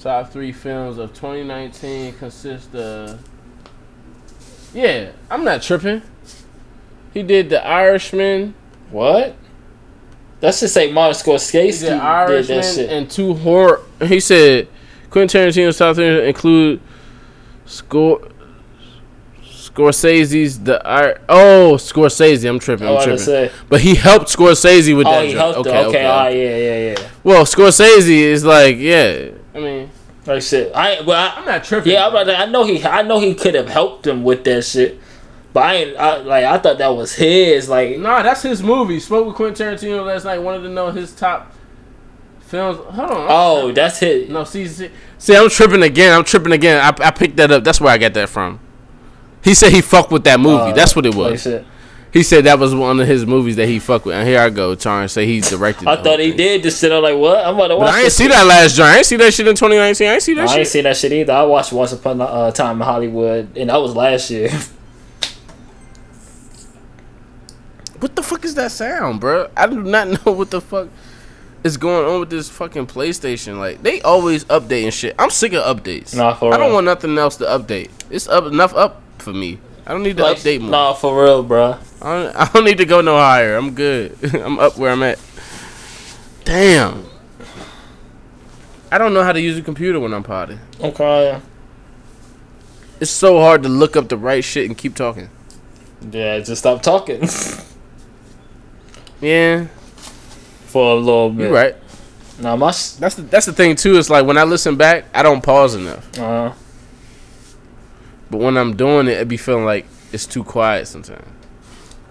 Top 0.00 0.32
three 0.32 0.50
films 0.50 0.98
of 0.98 1.10
2019 1.14 2.14
consist 2.14 2.74
of. 2.74 3.20
Yeah, 4.74 5.12
I'm 5.30 5.44
not 5.44 5.62
tripping. 5.62 6.02
He 7.12 7.22
did 7.22 7.48
The 7.48 7.64
Irishman. 7.64 8.54
What? 8.90 9.36
That's 10.40 10.60
just 10.60 10.74
say 10.74 10.92
Martin 10.92 11.14
Scorsese 11.20 11.80
did 11.80 11.88
did 12.28 12.46
that 12.48 12.64
shit. 12.74 12.90
and 12.90 13.10
two 13.10 13.34
horror. 13.34 13.80
He 14.02 14.20
said 14.20 14.68
Quentin 15.10 15.40
Tarantino's 15.48 15.78
top 15.78 15.96
three 15.96 16.28
include 16.28 16.80
Scor 17.66 18.30
Scorsese's 19.42 20.60
The 20.60 20.80
Ir- 20.84 21.20
Oh, 21.28 21.74
Scorsese. 21.78 22.48
I'm 22.48 22.58
tripping. 22.58 22.86
I 22.86 22.90
I'm 22.92 22.98
to 22.98 23.04
tripping. 23.04 23.24
say. 23.24 23.50
But 23.68 23.80
he 23.80 23.94
helped 23.94 24.26
Scorsese 24.26 24.96
with 24.96 25.06
Oh, 25.06 25.10
that. 25.10 25.26
he 25.26 25.32
helped 25.32 25.58
okay, 25.60 25.70
okay, 25.70 25.86
okay, 25.88 26.06
alright, 26.08 26.36
yeah, 26.36 26.56
yeah, 26.56 26.90
yeah. 27.00 27.08
Well, 27.22 27.44
Scorsese 27.44 28.08
is 28.08 28.44
like, 28.44 28.76
yeah. 28.78 29.30
I 29.54 29.58
mean, 29.60 29.90
Like 30.26 30.42
shit. 30.42 30.72
I 30.74 31.00
well, 31.00 31.16
I, 31.20 31.38
I'm 31.40 31.44
not 31.46 31.64
tripping. 31.64 31.92
yeah, 31.92 32.04
I'm 32.06 32.10
about 32.12 32.24
to- 32.24 32.38
I 32.38 32.46
know 32.46 32.64
he, 32.64 32.84
I 32.84 33.02
know 33.02 33.18
he 33.20 33.34
could 33.34 33.54
have 33.54 33.68
helped 33.68 34.06
him 34.06 34.22
with 34.24 34.44
that 34.44 34.62
shit, 34.64 34.98
but 35.54 35.62
I 35.62 35.74
ain't, 35.74 35.96
I, 35.96 36.16
like, 36.18 36.44
I 36.44 36.58
thought 36.58 36.76
that 36.78 36.88
was 36.88 37.14
his. 37.14 37.68
Like, 37.68 37.96
Nah, 37.98 38.22
that's 38.22 38.42
his 38.42 38.62
movie. 38.62 39.00
Spoke 39.00 39.26
with 39.28 39.36
Quentin 39.36 39.68
Tarantino 39.68 40.04
last 40.04 40.24
night. 40.24 40.38
Wanted 40.38 40.64
to 40.64 40.68
know 40.68 40.90
his 40.90 41.14
top 41.14 41.52
films. 42.40 42.76
Hold 42.78 43.10
on. 43.10 43.26
oh, 43.30 43.72
that's 43.72 43.98
his. 44.00 44.28
no. 44.28 44.44
See, 44.44 44.66
see, 44.68 44.90
see, 45.16 45.36
I'm 45.36 45.48
tripping 45.48 45.82
again. 45.82 46.12
I'm 46.12 46.24
tripping 46.24 46.52
again. 46.52 46.80
I, 46.82 47.06
I 47.06 47.10
picked 47.12 47.36
that 47.36 47.50
up. 47.50 47.64
That's 47.64 47.80
where 47.80 47.92
I 47.92 47.98
got 47.98 48.12
that 48.14 48.28
from. 48.28 48.60
He 49.42 49.54
said 49.54 49.72
he 49.72 49.80
fucked 49.80 50.10
with 50.10 50.24
that 50.24 50.40
movie. 50.40 50.72
uh, 50.72 50.72
that's 50.72 50.96
what 50.96 51.06
it 51.06 51.14
was. 51.14 51.42
shit. 51.42 51.64
He 52.12 52.22
said 52.22 52.44
that 52.44 52.60
was 52.60 52.72
one 52.74 53.00
of 53.00 53.08
his 53.08 53.26
movies 53.26 53.56
that 53.56 53.66
he 53.66 53.80
fucked 53.80 54.06
with. 54.06 54.14
And 54.14 54.26
here 54.26 54.38
I 54.40 54.48
go, 54.48 54.74
trying 54.76 55.04
to 55.04 55.08
say 55.08 55.26
he 55.26 55.40
directed. 55.40 55.88
I 55.88 56.00
thought 56.00 56.20
he 56.20 56.28
thing. 56.28 56.36
did 56.36 56.62
just 56.62 56.80
shit. 56.80 56.92
I'm 56.92 57.02
like, 57.02 57.16
what? 57.16 57.44
I'm 57.44 57.56
about 57.56 57.68
to 57.68 57.76
watch. 57.76 57.88
But 57.88 57.94
I 57.94 58.02
ain't 58.02 58.12
see 58.12 58.24
shit. 58.24 58.32
that 58.32 58.46
last 58.46 58.76
joint. 58.76 58.88
I 58.88 58.96
ain't 58.98 59.06
see 59.06 59.16
that 59.16 59.34
shit 59.34 59.48
in 59.48 59.54
2019. 59.56 60.06
I 60.08 60.12
ain't 60.14 60.22
see 60.22 60.34
that 60.34 60.40
I 60.48 60.52
ain't 60.52 60.52
shit. 60.52 60.68
seen 60.68 60.84
that 60.84 60.96
shit 60.96 61.12
either. 61.12 61.32
I 61.32 61.42
watched 61.42 61.72
Once 61.72 61.92
Upon 61.92 62.20
a 62.20 62.24
uh, 62.24 62.50
Time 62.52 62.80
in 62.80 62.86
Hollywood, 62.86 63.56
and 63.56 63.68
that 63.70 63.76
was 63.76 63.94
last 63.96 64.30
year. 64.30 64.48
What 68.00 68.16
the 68.16 68.22
fuck 68.22 68.44
is 68.44 68.54
that 68.56 68.72
sound, 68.72 69.20
bro? 69.20 69.48
I 69.56 69.66
do 69.66 69.82
not 69.82 70.08
know 70.26 70.32
what 70.32 70.50
the 70.50 70.60
fuck 70.60 70.88
is 71.62 71.76
going 71.76 72.06
on 72.06 72.20
with 72.20 72.30
this 72.30 72.48
fucking 72.50 72.86
PlayStation. 72.86 73.58
Like 73.58 73.82
they 73.82 74.00
always 74.02 74.44
updating 74.46 74.92
shit. 74.92 75.14
I'm 75.18 75.30
sick 75.30 75.52
of 75.54 75.64
updates. 75.76 76.14
Nah, 76.14 76.34
for 76.34 76.46
real. 76.46 76.54
I 76.54 76.58
don't 76.58 76.72
want 76.72 76.84
nothing 76.84 77.16
else 77.18 77.36
to 77.38 77.44
update. 77.44 77.90
It's 78.10 78.28
up 78.28 78.44
enough 78.44 78.74
up 78.74 79.00
for 79.18 79.32
me. 79.32 79.58
I 79.86 79.92
don't 79.92 80.02
need 80.02 80.16
to 80.16 80.22
Like, 80.22 80.38
update 80.38 80.60
more. 80.60 80.70
Nah, 80.70 80.92
for 80.94 81.22
real, 81.24 81.42
bro. 81.42 81.76
I, 82.00 82.22
don't, 82.22 82.36
I 82.36 82.50
don't 82.52 82.64
need 82.64 82.78
to 82.78 82.86
go 82.86 83.00
no 83.00 83.16
higher. 83.16 83.56
I'm 83.56 83.74
good. 83.74 84.16
I'm 84.34 84.58
up 84.58 84.76
where 84.76 84.92
I'm 84.92 85.02
at. 85.02 85.18
Damn. 86.44 87.06
I 88.90 88.98
don't 88.98 89.12
know 89.12 89.22
how 89.24 89.32
to 89.32 89.40
use 89.40 89.58
a 89.58 89.62
computer 89.62 89.98
when 89.98 90.12
I'm 90.14 90.22
potty. 90.22 90.58
Okay. 90.80 91.40
It's 93.00 93.10
so 93.10 93.40
hard 93.40 93.62
to 93.64 93.68
look 93.68 93.96
up 93.96 94.08
the 94.08 94.16
right 94.16 94.44
shit 94.44 94.66
and 94.66 94.78
keep 94.78 94.94
talking. 94.94 95.28
Yeah, 96.12 96.38
just 96.38 96.60
stop 96.60 96.82
talking 96.82 97.26
Yeah, 99.20 99.66
for 100.66 100.92
a 100.92 100.94
little 100.96 101.30
bit. 101.30 101.44
you're 101.44 101.52
right. 101.52 101.76
Nah, 102.40 102.56
my. 102.56 102.68
s- 102.70 102.96
That's 102.96 103.14
the 103.14 103.22
that's 103.22 103.46
the 103.46 103.52
thing 103.52 103.76
too. 103.76 103.96
It's 103.96 104.10
like 104.10 104.26
when 104.26 104.36
I 104.36 104.42
listen 104.44 104.76
back, 104.76 105.04
I 105.14 105.22
don't 105.22 105.42
pause 105.42 105.74
enough. 105.74 106.18
Uh, 106.18 106.52
But 108.30 108.38
when 108.38 108.56
I'm 108.56 108.74
doing 108.76 109.06
it, 109.06 109.18
it 109.18 109.28
be 109.28 109.36
feeling 109.36 109.64
like 109.64 109.86
it's 110.12 110.26
too 110.26 110.42
quiet 110.44 110.88
sometimes. 110.88 111.24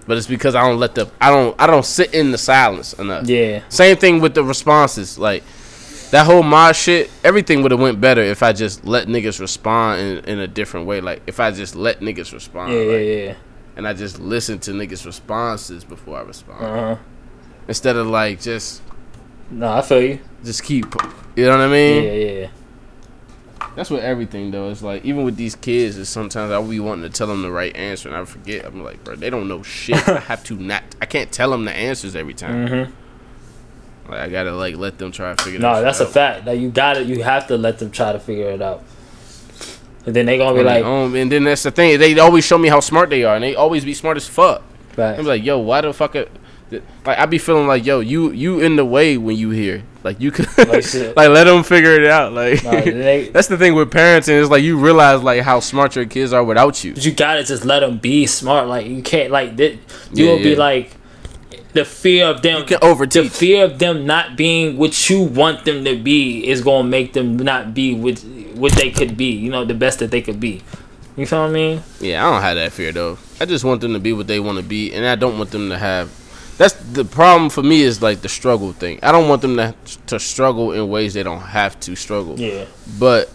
But 0.08 0.18
it's 0.18 0.28
because 0.28 0.54
I 0.56 0.62
don't 0.68 0.80
let 0.80 0.96
the 0.96 1.10
I 1.20 1.30
don't 1.30 1.56
I 1.60 1.68
don't 1.68 1.86
sit 1.86 2.14
in 2.14 2.32
the 2.32 2.38
silence 2.38 2.94
enough. 2.94 3.28
yeah. 3.28 3.64
Same 3.70 3.98
thing 3.98 4.22
with 4.22 4.34
the 4.34 4.44
responses. 4.44 5.18
Like 5.20 5.44
that 6.12 6.26
whole 6.26 6.44
mod 6.44 6.76
shit, 6.76 7.10
everything 7.24 7.62
would 7.64 7.72
have 7.72 7.80
went 7.82 8.00
better 8.00 8.22
if 8.22 8.44
I 8.44 8.54
just 8.54 8.86
let 8.86 9.08
niggas 9.08 9.40
respond 9.40 10.00
in, 10.02 10.18
in 10.26 10.40
a 10.40 10.48
different 10.48 10.86
way. 10.88 11.02
Like 11.02 11.22
if 11.28 11.40
I 11.40 11.52
just 11.52 11.76
let 11.76 12.00
niggas 12.02 12.32
respond. 12.34 12.72
Yeah, 12.74 12.80
like, 12.80 12.88
yeah, 12.88 12.98
yeah. 13.26 13.34
And 13.76 13.88
I 13.88 13.94
just 13.94 14.20
listen 14.20 14.60
to 14.60 14.72
niggas' 14.72 15.06
responses 15.06 15.84
before 15.84 16.18
I 16.18 16.22
respond. 16.22 16.64
Uh 16.64 16.96
huh. 16.96 17.02
Instead 17.68 17.96
of 17.96 18.08
like 18.08 18.42
just 18.42 18.82
No, 19.50 19.72
I 19.72 19.82
feel 19.82 20.02
you. 20.02 20.20
just 20.44 20.64
keep 20.64 20.86
you 21.36 21.46
know 21.46 21.52
what 21.58 21.62
I 21.62 21.68
mean? 21.68 22.04
Yeah, 22.04 22.12
yeah. 22.12 22.32
yeah. 22.42 22.48
That's 23.76 23.90
what 23.90 24.04
everything 24.04 24.52
though. 24.52 24.70
It's 24.70 24.84
like 24.84 25.04
even 25.04 25.24
with 25.24 25.36
these 25.36 25.56
kids, 25.56 25.98
is 25.98 26.08
sometimes 26.08 26.52
I 26.52 26.60
will 26.60 26.70
be 26.70 26.80
wanting 26.80 27.04
to 27.04 27.10
tell 27.10 27.26
them 27.26 27.42
the 27.42 27.52
right 27.52 27.76
answer 27.76 28.08
and 28.08 28.16
I 28.16 28.24
forget. 28.26 28.66
I'm 28.66 28.84
like, 28.84 29.04
bro, 29.04 29.16
they 29.16 29.32
don't 29.32 29.48
know 29.48 29.64
shit. 29.64 30.08
I 30.08 30.20
have 30.28 30.44
to 30.46 30.56
not. 30.56 30.84
I 31.02 31.06
can't 31.08 31.32
tell 31.32 31.50
them 31.50 31.66
the 31.66 31.72
answers 31.72 32.16
every 32.16 32.36
time. 32.36 32.68
Mm-hmm. 32.68 34.12
Like 34.12 34.20
I 34.20 34.30
gotta 34.30 34.52
like 34.52 34.76
let 34.76 35.00
them 35.00 35.12
try 35.12 35.34
to 35.34 35.44
figure. 35.44 35.60
It 35.60 35.66
out. 35.66 35.78
No, 35.78 35.82
that's 35.82 35.98
shit 35.98 36.08
a 36.08 36.12
fact. 36.12 36.46
Like 36.46 36.60
you 36.60 36.70
got 36.70 36.98
it. 36.98 37.08
You 37.08 37.24
have 37.24 37.48
to 37.48 37.58
let 37.58 37.80
them 37.80 37.90
try 37.90 38.12
to 38.14 38.20
figure 38.20 38.50
it 38.52 38.62
out. 38.62 38.84
And 40.06 40.16
then 40.16 40.26
they 40.26 40.38
gonna 40.38 40.54
be 40.54 40.60
out. 40.62 40.66
like, 40.66 40.84
Um, 40.86 41.16
and 41.16 41.32
then 41.32 41.44
that's 41.46 41.64
the 41.64 41.72
thing. 41.72 41.98
They 42.00 42.18
always 42.20 42.44
show 42.46 42.58
me 42.58 42.68
how 42.70 42.80
smart 42.82 43.10
they 43.10 43.24
are, 43.24 43.36
and 43.36 43.44
they 43.44 43.56
always 43.56 43.86
be 43.86 43.94
smart 43.94 44.18
as 44.18 44.28
fuck. 44.28 44.62
right. 44.98 45.18
I'm 45.18 45.26
like, 45.26 45.44
yo, 45.44 45.60
why 45.60 45.82
the 45.82 45.94
fuck? 45.94 46.16
It, 46.16 46.30
like 47.06 47.20
I 47.20 47.26
be 47.28 47.38
feeling 47.38 47.68
like, 47.68 47.86
yo, 47.86 48.00
you 48.00 48.32
you 48.32 48.60
in 48.60 48.76
the 48.78 48.86
way 48.86 49.16
when 49.18 49.36
you 49.38 49.52
here. 49.52 49.84
Like 50.04 50.20
you 50.20 50.32
could 50.32 50.48
Like 50.58 50.84
like 51.16 51.30
let 51.30 51.44
them 51.46 51.64
figure 51.64 51.94
it 51.94 52.06
out. 52.10 52.34
Like 52.34 52.64
Nah, 52.64 52.72
they- 52.72 53.30
that's 53.34 53.48
the 53.48 53.58
thing 53.58 53.76
with 53.76 53.92
parenting. 53.92 54.42
It's 54.42 54.50
like 54.50 54.64
you 54.64 54.78
realize 54.78 55.22
like 55.24 55.44
how 55.44 55.60
smart 55.62 55.96
your 55.96 56.06
kids 56.06 56.34
are 56.34 56.44
without 56.44 56.84
you. 56.84 56.94
But 56.96 57.06
you 57.06 57.12
gotta 57.14 57.44
just 57.44 57.64
let 57.64 57.82
them 57.82 58.00
be 58.00 58.26
smart. 58.26 58.68
Like 58.68 58.88
you 58.88 59.02
can't 59.04 59.32
like 59.32 59.56
that. 59.58 59.74
You 60.14 60.26
Yeah, 60.26 60.32
will 60.32 60.40
be 60.40 60.56
like 60.56 60.92
the 61.74 61.86
fear 61.86 62.28
of 62.28 62.42
them. 62.42 62.60
You 62.60 62.78
can 62.78 63.10
the 63.10 63.30
fear 63.30 63.66
of 63.66 63.80
them 63.80 64.06
not 64.06 64.38
being 64.38 64.78
what 64.78 65.10
you 65.10 65.24
want 65.24 65.66
them 65.66 65.84
to 65.86 65.98
be 65.98 66.48
is 66.48 66.62
gonna 66.62 66.88
make 66.88 67.14
them 67.14 67.38
not 67.38 67.74
be 67.74 67.94
what 67.94 68.20
what 68.56 68.74
they 68.74 68.92
could 68.92 69.18
be. 69.18 69.32
You 69.32 69.50
know, 69.50 69.66
the 69.66 69.74
best 69.74 70.00
that 70.00 70.12
they 70.12 70.22
could 70.22 70.40
be. 70.40 70.62
You 71.16 71.26
feel 71.26 71.42
what 71.42 71.50
I 71.50 71.54
mean? 71.54 71.84
Yeah, 72.00 72.26
I 72.26 72.32
don't 72.32 72.42
have 72.42 72.56
that 72.56 72.72
fear 72.72 72.92
though. 72.92 73.18
I 73.40 73.46
just 73.46 73.64
want 73.64 73.82
them 73.82 73.94
to 73.94 74.00
be 74.00 74.14
what 74.14 74.28
they 74.28 74.40
want 74.40 74.58
to 74.58 74.64
be, 74.64 74.94
and 74.94 75.06
I 75.06 75.16
don't 75.16 75.38
want 75.38 75.52
them 75.52 75.70
to 75.70 75.78
have. 75.78 76.12
That's 76.58 76.74
the 76.74 77.06
problem 77.06 77.50
for 77.50 77.64
me 77.64 77.82
is 77.82 78.02
like 78.02 78.22
the 78.22 78.30
struggle 78.30 78.74
thing. 78.74 79.00
I 79.04 79.12
don't 79.12 79.28
want 79.28 79.42
them 79.42 79.58
to 79.58 79.76
to 80.08 80.20
struggle 80.20 80.72
in 80.72 80.90
ways 80.90 81.14
they 81.14 81.24
don't 81.24 81.42
have 81.42 81.80
to 81.82 81.96
struggle. 81.96 82.40
Yeah. 82.40 82.66
But 83.00 83.32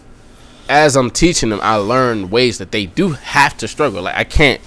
as 0.68 0.97
I'm 0.97 1.11
teaching 1.11 1.51
them, 1.51 1.61
I 1.62 1.76
learn 1.76 2.30
ways 2.30 2.59
that 2.59 2.72
they 2.72 2.86
do 2.86 3.11
have 3.12 3.57
to 3.59 3.68
struggle. 3.68 4.03
Like 4.03 4.16
I 4.16 4.24
can't, 4.24 4.61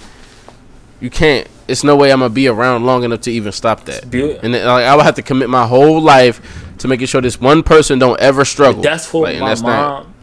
you 1.02 1.10
can't. 1.10 1.46
It's 1.68 1.84
no 1.84 1.96
way 1.96 2.12
I'm 2.12 2.20
gonna 2.20 2.30
be 2.32 2.48
around 2.48 2.84
long 2.86 3.04
enough 3.04 3.20
to 3.22 3.30
even 3.32 3.52
stop 3.52 3.84
that. 3.86 4.04
And 4.04 4.54
then, 4.54 4.66
like 4.66 4.84
I 4.84 4.94
would 4.96 5.04
have 5.04 5.14
to 5.16 5.22
commit 5.22 5.48
my 5.50 5.66
whole 5.66 6.00
life 6.00 6.40
to 6.78 6.88
making 6.88 7.06
sure 7.06 7.20
this 7.20 7.40
one 7.40 7.62
person 7.62 7.98
don't 7.98 8.18
ever 8.20 8.44
struggle. 8.44 8.82
That's 8.82 9.06
for 9.06 9.24
Like, 9.24 9.38
my 9.38 9.48
that's 9.48 9.60
not- 9.62 10.04
mom. 10.04 10.14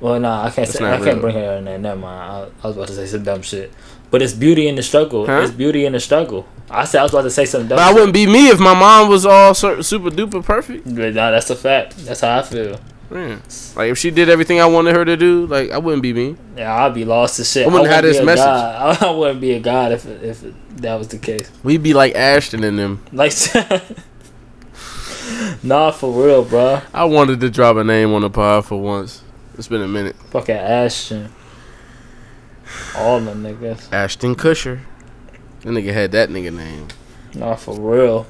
well, 0.00 0.20
nah, 0.20 0.44
I 0.44 0.50
can't 0.50 0.68
say 0.68 0.84
I 0.84 0.96
not 0.98 1.04
can't 1.04 1.20
bring 1.20 1.34
her 1.36 1.56
in 1.56 1.64
there. 1.64 1.78
Never 1.78 2.00
mind. 2.00 2.20
I, 2.62 2.64
I 2.64 2.66
was 2.68 2.76
about 2.76 2.88
to 2.88 2.94
say 2.94 3.06
some 3.06 3.22
dumb 3.24 3.42
shit. 3.42 3.72
But 4.10 4.22
it's 4.22 4.32
beauty 4.32 4.66
in 4.66 4.74
the 4.74 4.82
struggle. 4.82 5.26
Huh? 5.26 5.40
It's 5.42 5.52
beauty 5.52 5.84
in 5.86 5.92
the 5.92 6.00
struggle. 6.00 6.46
I 6.68 6.84
said 6.84 7.00
I 7.00 7.02
was 7.04 7.12
about 7.12 7.22
to 7.22 7.30
say 7.30 7.44
some 7.44 7.68
dumb. 7.68 7.76
But 7.76 7.82
I 7.88 7.92
wouldn't 7.92 8.12
be 8.12 8.26
me 8.26 8.48
if 8.48 8.58
my 8.58 8.74
mom 8.74 9.08
was 9.08 9.24
all 9.26 9.54
super 9.54 10.10
duper 10.10 10.42
perfect. 10.44 10.84
But 10.94 11.14
nah, 11.14 11.30
that's 11.30 11.50
a 11.50 11.56
fact. 11.56 11.96
That's 11.98 12.20
how 12.20 12.38
I 12.38 12.42
feel. 12.42 12.80
Yeah. 13.10 13.38
Like 13.74 13.90
if 13.90 13.98
she 13.98 14.10
did 14.10 14.28
everything 14.28 14.60
I 14.60 14.66
wanted 14.66 14.94
her 14.94 15.04
to 15.04 15.16
do, 15.16 15.46
like 15.46 15.70
I 15.70 15.78
wouldn't 15.78 16.02
be 16.02 16.12
me. 16.12 16.36
Yeah, 16.56 16.84
I'd 16.84 16.94
be 16.94 17.04
lost 17.04 17.36
to 17.36 17.44
shit. 17.44 17.66
I 17.66 17.70
wouldn't 17.70 17.90
have 17.90 18.02
be 18.02 18.08
this 18.08 18.18
a 18.18 18.24
message. 18.24 18.44
God. 18.44 19.02
I 19.02 19.10
wouldn't 19.10 19.40
be 19.40 19.52
a 19.52 19.60
god 19.60 19.92
if 19.92 20.06
it, 20.06 20.22
if 20.22 20.44
it, 20.44 20.76
that 20.78 20.94
was 20.94 21.08
the 21.08 21.18
case. 21.18 21.50
We'd 21.62 21.82
be 21.82 21.92
like 21.92 22.14
Ashton 22.14 22.62
and 22.62 22.78
them. 22.78 23.04
Like, 23.12 23.32
nah, 25.62 25.90
for 25.90 26.12
real, 26.12 26.44
bro. 26.44 26.82
I 26.94 27.04
wanted 27.04 27.40
to 27.40 27.50
drop 27.50 27.76
a 27.76 27.84
name 27.84 28.12
on 28.12 28.22
the 28.22 28.30
pod 28.30 28.66
for 28.66 28.80
once. 28.80 29.22
It's 29.58 29.68
been 29.68 29.82
a 29.82 29.88
minute. 29.88 30.16
Fucking 30.30 30.54
Ashton. 30.54 31.32
All 32.96 33.20
them 33.20 33.42
niggas. 33.42 33.92
Ashton 33.92 34.36
Kutcher. 34.36 34.80
That 35.62 35.70
nigga 35.70 35.92
had 35.92 36.12
that 36.12 36.28
nigga 36.28 36.54
name. 36.54 36.88
Nah, 37.34 37.56
for 37.56 37.78
real. 37.78 38.26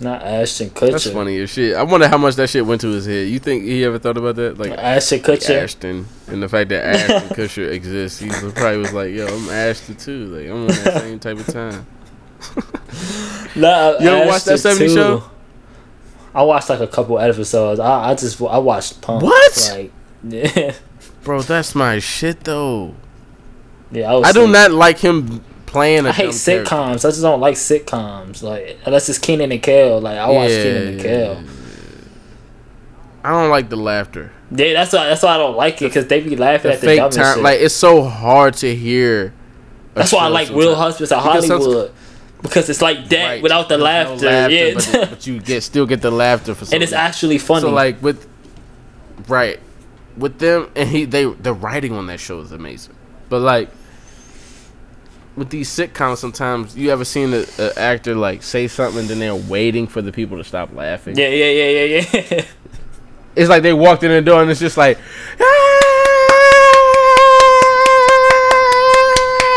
Not 0.00 0.22
Ashton 0.22 0.70
Kutcher. 0.70 0.92
That's 0.92 1.10
funny 1.10 1.40
as 1.40 1.50
shit. 1.50 1.74
I 1.76 1.82
wonder 1.82 2.06
how 2.08 2.18
much 2.18 2.36
that 2.36 2.48
shit 2.48 2.64
went 2.64 2.80
to 2.82 2.88
his 2.88 3.06
head. 3.06 3.28
You 3.28 3.38
think 3.40 3.64
he 3.64 3.84
ever 3.84 3.98
thought 3.98 4.16
about 4.16 4.36
that? 4.36 4.56
Like 4.58 4.70
Ashton 4.70 5.18
Kutcher. 5.20 5.62
Ashton 5.62 6.06
and 6.28 6.42
the 6.42 6.48
fact 6.48 6.68
that 6.70 6.84
Ashton 6.84 7.28
Kutcher 7.36 7.70
exists. 7.72 8.20
He 8.20 8.28
probably 8.28 8.76
was 8.78 8.92
like, 8.92 9.12
yo, 9.12 9.26
I'm 9.26 9.50
Ashton 9.50 9.96
too. 9.96 10.26
Like 10.26 10.46
I'm 10.46 10.60
on 10.62 10.66
that 10.68 11.02
same 11.02 11.18
type 11.18 11.38
of 11.38 11.46
time. 11.46 11.86
Nah, 13.56 13.98
You 13.98 14.08
ever 14.10 14.26
watch 14.28 14.44
that 14.44 14.54
Ashton 14.54 14.88
70 14.88 14.94
show? 14.94 15.30
I 16.34 16.42
watched 16.42 16.68
like 16.68 16.80
a 16.80 16.86
couple 16.86 17.18
episodes. 17.18 17.80
I, 17.80 18.10
I 18.10 18.14
just 18.14 18.40
I 18.40 18.58
watched 18.58 19.00
Punk'd. 19.00 19.24
What? 19.24 19.70
Like, 19.72 19.92
yeah, 20.22 20.74
Bro, 21.24 21.42
that's 21.42 21.74
my 21.74 21.98
shit 21.98 22.44
though. 22.44 22.94
yeah. 23.90 24.12
I, 24.12 24.14
was 24.14 24.26
I 24.28 24.32
do 24.32 24.46
not 24.46 24.70
like 24.70 24.98
him 24.98 25.42
playing 25.68 26.06
I 26.06 26.12
hate 26.12 26.30
sitcoms. 26.30 26.66
character. 26.66 27.08
I 27.08 27.10
just 27.10 27.22
don't 27.22 27.40
like 27.40 27.54
sitcoms. 27.54 28.42
Like 28.42 28.78
unless 28.84 29.08
it's 29.08 29.18
Kenan 29.18 29.52
and 29.52 29.62
Kel. 29.62 30.00
Like 30.00 30.18
I 30.18 30.28
watch 30.30 30.50
Kenan 30.50 30.86
and 30.88 31.00
Kel. 31.00 31.44
I 33.24 33.30
don't 33.30 33.50
like 33.50 33.68
the 33.68 33.76
laughter. 33.76 34.32
Yeah, 34.50 34.72
that's 34.74 34.92
why. 34.92 35.06
That's 35.08 35.22
why 35.22 35.34
I 35.34 35.36
don't 35.38 35.56
like 35.56 35.76
it 35.82 35.86
because 35.86 36.06
they 36.06 36.20
be 36.20 36.36
laughing 36.36 36.70
The 36.70 36.74
at 36.74 36.80
the 36.80 36.86
fake 36.86 37.10
time, 37.10 37.34
shit. 37.34 37.42
like 37.42 37.60
it's 37.60 37.74
so 37.74 38.02
hard 38.02 38.54
to 38.54 38.74
hear. 38.74 39.34
that's 39.94 40.12
why 40.12 40.24
I 40.24 40.28
like 40.28 40.48
Real. 40.50 40.74
Husbands 40.74 41.12
of 41.12 41.22
Hollywood 41.22 41.92
because 42.42 42.70
it's 42.70 42.80
like 42.80 43.08
that 43.08 43.24
Right. 43.26 43.42
without 43.42 43.68
the 43.68 43.76
There's 43.76 44.22
no 44.22 44.28
laughter. 44.28 44.50
yeah, 44.50 44.74
but, 44.74 45.10
but 45.10 45.26
you 45.26 45.40
get 45.40 45.62
still 45.64 45.86
get 45.86 46.00
the 46.00 46.10
laughter 46.12 46.54
for 46.54 46.64
some 46.64 46.74
and 46.76 46.82
it's 46.82 46.92
actually 46.92 47.38
funny. 47.38 47.62
So 47.62 47.70
like 47.70 48.00
with 48.02 48.26
right, 49.26 49.58
with 50.16 50.38
them, 50.38 50.70
and 50.76 50.88
he 50.88 51.04
they 51.04 51.24
the 51.24 51.52
writing 51.52 51.92
on 51.92 52.06
that 52.06 52.20
show 52.20 52.40
is 52.40 52.52
amazing. 52.52 52.94
But 53.28 53.40
like 53.40 53.68
with 55.38 55.50
these 55.50 55.68
sitcoms, 55.70 56.18
sometimes 56.18 56.76
you 56.76 56.90
ever 56.90 57.04
seen 57.04 57.32
an 57.32 57.46
actor 57.76 58.14
like 58.14 58.42
say 58.42 58.66
something, 58.68 59.00
and 59.00 59.08
then 59.08 59.18
they're 59.20 59.34
waiting 59.34 59.86
for 59.86 60.02
the 60.02 60.12
people 60.12 60.36
to 60.38 60.44
stop 60.44 60.74
laughing. 60.74 61.16
Yeah, 61.16 61.28
yeah, 61.28 61.50
yeah, 61.50 61.84
yeah, 61.84 62.24
yeah. 62.30 62.44
It's 63.36 63.48
like 63.48 63.62
they 63.62 63.72
walked 63.72 64.02
in 64.02 64.10
the 64.10 64.20
door, 64.20 64.42
and 64.42 64.50
it's 64.50 64.58
just 64.58 64.76
like. 64.76 64.98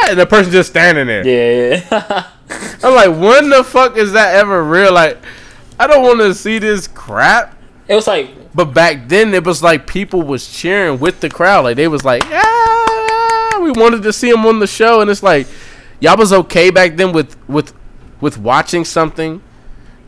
And 0.09 0.19
the 0.19 0.25
person 0.27 0.51
just 0.51 0.69
standing 0.69 1.07
there. 1.07 1.25
yeah, 1.25 1.83
yeah. 1.89 2.27
I'm 2.83 2.93
like, 2.93 3.09
when 3.19 3.49
the 3.49 3.63
fuck 3.63 3.95
is 3.95 4.11
that 4.11 4.35
ever 4.35 4.61
real? 4.63 4.93
Like, 4.93 5.17
I 5.79 5.87
don't 5.87 6.03
want 6.03 6.19
to 6.19 6.35
see 6.35 6.59
this 6.59 6.87
crap. 6.87 7.55
it 7.87 7.95
was 7.95 8.07
like 8.07 8.29
But 8.53 8.65
back 8.73 9.07
then, 9.07 9.33
it 9.33 9.45
was 9.45 9.63
like 9.63 9.87
people 9.87 10.21
was 10.21 10.47
cheering 10.51 10.99
with 10.99 11.21
the 11.21 11.29
crowd. 11.29 11.63
Like 11.63 11.77
they 11.77 11.87
was 11.87 12.03
like, 12.03 12.23
ah, 12.25 13.59
we 13.61 13.71
wanted 13.71 14.03
to 14.03 14.11
see 14.11 14.29
him 14.29 14.45
on 14.45 14.59
the 14.59 14.67
show, 14.67 15.01
and 15.01 15.09
it's 15.09 15.23
like, 15.23 15.47
y'all 16.01 16.17
was 16.17 16.33
okay 16.33 16.69
back 16.69 16.97
then 16.97 17.13
with 17.13 17.37
with 17.47 17.73
with 18.19 18.37
watching 18.37 18.83
something, 18.83 19.41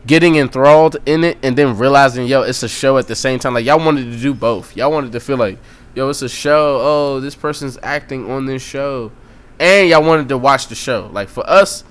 getting 0.06 0.36
enthralled 0.36 0.96
in 1.06 1.24
it, 1.24 1.38
and 1.42 1.56
then 1.56 1.78
realizing, 1.78 2.26
yo, 2.26 2.42
it's 2.42 2.62
a 2.62 2.68
show 2.68 2.98
at 2.98 3.08
the 3.08 3.16
same 3.16 3.38
time. 3.38 3.54
Like 3.54 3.64
y'all 3.64 3.78
wanted 3.78 4.12
to 4.12 4.18
do 4.18 4.34
both. 4.34 4.76
Y'all 4.76 4.92
wanted 4.92 5.12
to 5.12 5.20
feel 5.20 5.38
like, 5.38 5.58
yo, 5.94 6.10
it's 6.10 6.20
a 6.20 6.28
show. 6.28 6.78
Oh, 6.82 7.20
this 7.20 7.34
person's 7.34 7.78
acting 7.82 8.30
on 8.30 8.44
this 8.44 8.62
show, 8.62 9.10
and 9.58 9.88
y'all 9.88 10.04
wanted 10.04 10.28
to 10.28 10.36
watch 10.36 10.66
the 10.66 10.74
show. 10.74 11.08
Like 11.10 11.30
for 11.30 11.48
us. 11.48 11.84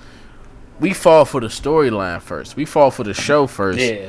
We 0.80 0.92
fall 0.92 1.24
for 1.24 1.40
the 1.40 1.46
storyline 1.46 2.20
first. 2.20 2.56
We 2.56 2.64
fall 2.64 2.90
for 2.90 3.04
the 3.04 3.14
show 3.14 3.46
first 3.46 3.78
yeah. 3.78 4.08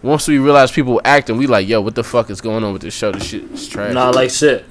once 0.00 0.28
we 0.28 0.38
realize 0.38 0.70
people 0.70 1.00
acting, 1.04 1.36
we 1.36 1.48
like, 1.48 1.66
yo, 1.66 1.80
what 1.80 1.96
the 1.96 2.04
fuck 2.04 2.30
is 2.30 2.40
going 2.40 2.62
on 2.62 2.72
with 2.72 2.82
this 2.82 2.94
show? 2.94 3.10
This 3.10 3.24
shit 3.24 3.42
is 3.50 3.68
trash. 3.68 3.92
Not 3.92 4.14
like 4.14 4.30
shit. 4.30 4.64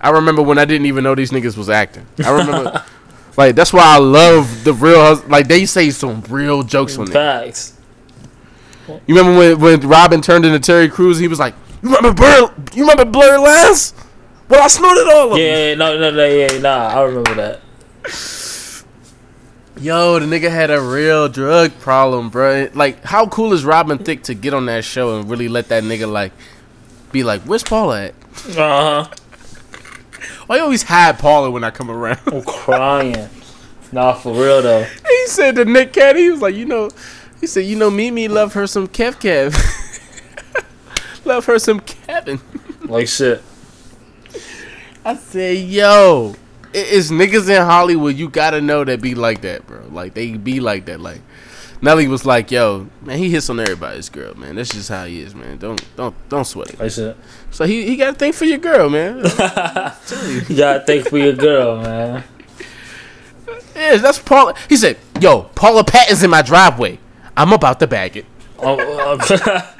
I 0.00 0.10
remember 0.10 0.42
when 0.42 0.58
I 0.58 0.64
didn't 0.64 0.86
even 0.86 1.04
know 1.04 1.14
these 1.14 1.30
niggas 1.30 1.56
was 1.56 1.70
acting. 1.70 2.06
I 2.24 2.30
remember, 2.36 2.84
like, 3.36 3.54
that's 3.56 3.72
why 3.72 3.82
I 3.84 3.98
love 3.98 4.64
the 4.64 4.72
real. 4.74 5.00
Hus- 5.00 5.24
Like, 5.26 5.48
they 5.48 5.64
say 5.66 5.90
some 5.90 6.22
real 6.28 6.62
jokes 6.62 6.98
on 6.98 7.08
it. 7.08 7.12
Facts. 7.12 7.74
You 9.06 9.16
remember 9.16 9.38
when 9.38 9.60
when 9.60 9.88
Robin 9.88 10.20
turned 10.20 10.44
into 10.44 10.58
Terry 10.60 10.88
Crews? 10.88 11.18
He 11.18 11.28
was 11.28 11.38
like, 11.38 11.54
"You 11.82 11.88
remember 11.94 12.12
Blur? 12.12 12.52
You 12.74 12.82
remember 12.82 13.04
Blur 13.04 13.38
Last? 13.38 13.94
Well, 14.48 14.62
I 14.62 14.66
snorted 14.66 15.06
all 15.08 15.24
of 15.26 15.30
them." 15.30 15.38
Yeah, 15.38 15.68
yeah, 15.68 15.74
no, 15.76 15.98
no, 15.98 16.10
no, 16.10 16.26
yeah, 16.26 16.58
nah. 16.58 16.88
I 16.88 17.02
remember 17.02 17.34
that. 17.34 17.60
Yo, 19.80 20.18
the 20.18 20.26
nigga 20.26 20.50
had 20.50 20.70
a 20.70 20.80
real 20.80 21.28
drug 21.28 21.72
problem, 21.80 22.28
bro. 22.28 22.68
Like, 22.74 23.02
how 23.04 23.26
cool 23.26 23.52
is 23.52 23.64
Robin 23.64 23.98
Thicke 23.98 24.22
to 24.24 24.34
get 24.34 24.52
on 24.52 24.66
that 24.66 24.84
show 24.84 25.18
and 25.18 25.28
really 25.30 25.48
let 25.48 25.68
that 25.68 25.82
nigga 25.82 26.10
like 26.10 26.32
be 27.10 27.22
like, 27.24 27.42
"Where's 27.42 27.62
Paula 27.62 28.06
at?" 28.06 28.14
Uh 28.50 29.04
huh. 29.04 29.08
Why 30.46 30.56
you 30.56 30.62
always 30.62 30.82
hide 30.82 31.18
Paula 31.18 31.50
when 31.50 31.64
I 31.64 31.70
come 31.70 31.90
around? 31.90 32.20
I'm 32.26 32.42
crying. 32.42 33.28
Nah, 33.90 34.14
for 34.14 34.32
real 34.32 34.62
though. 34.62 34.86
He 35.08 35.26
said 35.28 35.56
to 35.56 35.64
Nick 35.64 35.92
Cannon, 35.92 36.16
he 36.16 36.30
was 36.30 36.40
like, 36.40 36.54
you 36.54 36.64
know, 36.64 36.90
he 37.40 37.46
said, 37.46 37.60
you 37.60 37.76
know, 37.76 37.90
Mimi 37.90 38.28
love 38.28 38.54
her 38.54 38.66
some 38.66 38.88
Kev 38.88 39.14
Kev. 39.20 39.54
love 41.24 41.44
her 41.46 41.58
some 41.58 41.80
Kevin. 41.80 42.40
Like 42.82 43.08
shit. 43.08 43.42
I 45.04 45.16
said, 45.16 45.58
yo, 45.58 46.34
it 46.72 46.88
is 46.88 47.10
niggas 47.10 47.48
in 47.48 47.62
Hollywood, 47.62 48.16
you 48.16 48.28
gotta 48.28 48.60
know 48.60 48.84
that 48.84 49.00
be 49.00 49.14
like 49.14 49.42
that, 49.42 49.66
bro. 49.66 49.86
Like, 49.90 50.14
they 50.14 50.36
be 50.36 50.60
like 50.60 50.86
that. 50.86 51.00
Like, 51.00 51.20
Nelly 51.82 52.06
was 52.06 52.24
like, 52.24 52.50
yo, 52.52 52.86
man, 53.02 53.18
he 53.18 53.28
hits 53.28 53.50
on 53.50 53.58
everybody's 53.58 54.08
girl, 54.08 54.34
man. 54.34 54.54
That's 54.54 54.70
just 54.72 54.88
how 54.88 55.04
he 55.04 55.20
is, 55.20 55.34
man. 55.34 55.58
Don't, 55.58 55.82
don't, 55.96 56.14
don't 56.28 56.44
sweat 56.44 56.70
it. 56.70 56.78
Like 56.78 56.92
shit. 56.92 57.16
So 57.50 57.64
he, 57.66 57.84
he 57.86 57.96
gotta 57.96 58.14
think 58.16 58.36
for 58.36 58.44
your 58.44 58.58
girl, 58.58 58.88
man. 58.88 59.16
You 60.48 60.56
gotta 60.56 60.84
think 60.86 61.08
for 61.08 61.18
your 61.18 61.32
girl, 61.32 61.82
man. 61.82 62.22
yeah, 63.74 63.96
that's 63.96 64.18
Paula. 64.20 64.54
He 64.68 64.76
said, 64.76 64.96
yo, 65.20 65.42
Paula 65.56 65.82
Patton's 65.84 66.22
in 66.22 66.30
my 66.30 66.42
driveway. 66.42 66.98
I'm 67.36 67.52
about 67.52 67.80
to 67.80 67.86
bag 67.86 68.16
it. 68.16 68.26
Oh, 68.58 68.78
uh, 68.78 69.16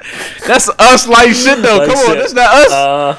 That's 0.45 0.67
us 0.77 1.07
like 1.07 1.29
shit 1.33 1.61
though. 1.61 1.77
Like 1.77 1.87
Come 1.89 1.97
on, 1.99 2.05
shit. 2.07 2.17
that's 2.17 2.33
not 2.33 2.53
us. 2.53 2.71
uh, 2.73 3.17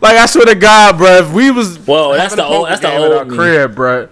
Like 0.00 0.16
I 0.16 0.26
swear 0.26 0.46
to 0.46 0.54
God, 0.54 0.98
bro, 0.98 1.16
if 1.16 1.32
we 1.32 1.50
was 1.50 1.78
Whoa, 1.78 2.12
that's 2.14 2.36
the 2.36 2.44
a 2.44 2.46
old- 2.46 2.68
that's 2.68 2.80
the 2.80 2.92
our 2.92 3.24
old 3.24 3.74
bro, 3.74 4.08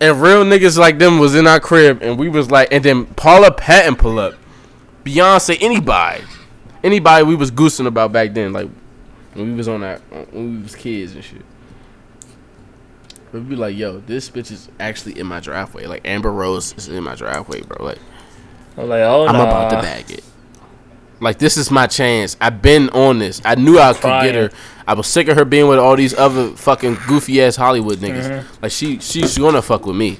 and 0.00 0.20
real 0.20 0.44
niggas 0.44 0.76
like 0.76 0.98
them 0.98 1.18
was 1.18 1.34
in 1.34 1.46
our 1.46 1.60
crib, 1.60 2.02
and 2.02 2.18
we 2.18 2.28
was 2.28 2.50
like, 2.50 2.68
and 2.72 2.84
then 2.84 3.06
Paula 3.06 3.52
Patton 3.52 3.96
pull 3.96 4.18
up, 4.18 4.34
Beyonce, 5.04 5.56
anybody, 5.60 6.24
anybody 6.82 7.24
we 7.24 7.34
was 7.34 7.50
goosing 7.50 7.86
about 7.86 8.12
back 8.12 8.34
then, 8.34 8.52
like 8.52 8.68
when 9.34 9.50
we 9.50 9.54
was 9.54 9.68
on 9.68 9.80
that 9.80 10.00
when 10.32 10.56
we 10.56 10.62
was 10.62 10.74
kids 10.74 11.14
and 11.14 11.24
shit. 11.24 11.42
We'd 13.32 13.48
be 13.48 13.56
like, 13.56 13.76
yo, 13.76 13.98
this 13.98 14.30
bitch 14.30 14.52
is 14.52 14.68
actually 14.78 15.18
in 15.18 15.26
my 15.26 15.40
driveway. 15.40 15.86
Like 15.86 16.02
Amber 16.06 16.30
Rose 16.30 16.72
is 16.74 16.86
in 16.86 17.02
my 17.02 17.16
driveway, 17.16 17.62
bro. 17.62 17.84
Like 17.84 17.98
I'm 18.76 18.88
like, 18.88 19.00
oh 19.00 19.26
I'm 19.26 19.34
nah. 19.34 19.42
about 19.42 19.70
to 19.70 19.82
bag 19.82 20.10
it. 20.10 20.24
Like 21.24 21.38
this 21.38 21.56
is 21.56 21.70
my 21.70 21.86
chance. 21.86 22.36
I've 22.40 22.60
been 22.60 22.90
on 22.90 23.18
this. 23.18 23.40
I 23.44 23.54
knew 23.54 23.78
I 23.78 23.94
could 23.94 24.22
get 24.22 24.34
her. 24.34 24.50
I 24.86 24.92
was 24.92 25.06
sick 25.06 25.28
of 25.28 25.36
her 25.38 25.44
being 25.46 25.68
with 25.68 25.78
all 25.78 25.96
these 25.96 26.12
other 26.14 26.50
fucking 26.50 26.98
goofy 27.08 27.42
ass 27.42 27.56
Hollywood 27.56 27.98
niggas. 27.98 28.28
Mm-hmm. 28.28 28.62
Like 28.62 28.70
she 28.72 28.98
she's 28.98 29.38
gonna 29.38 29.62
fuck 29.62 29.86
with 29.86 29.96
me. 29.96 30.18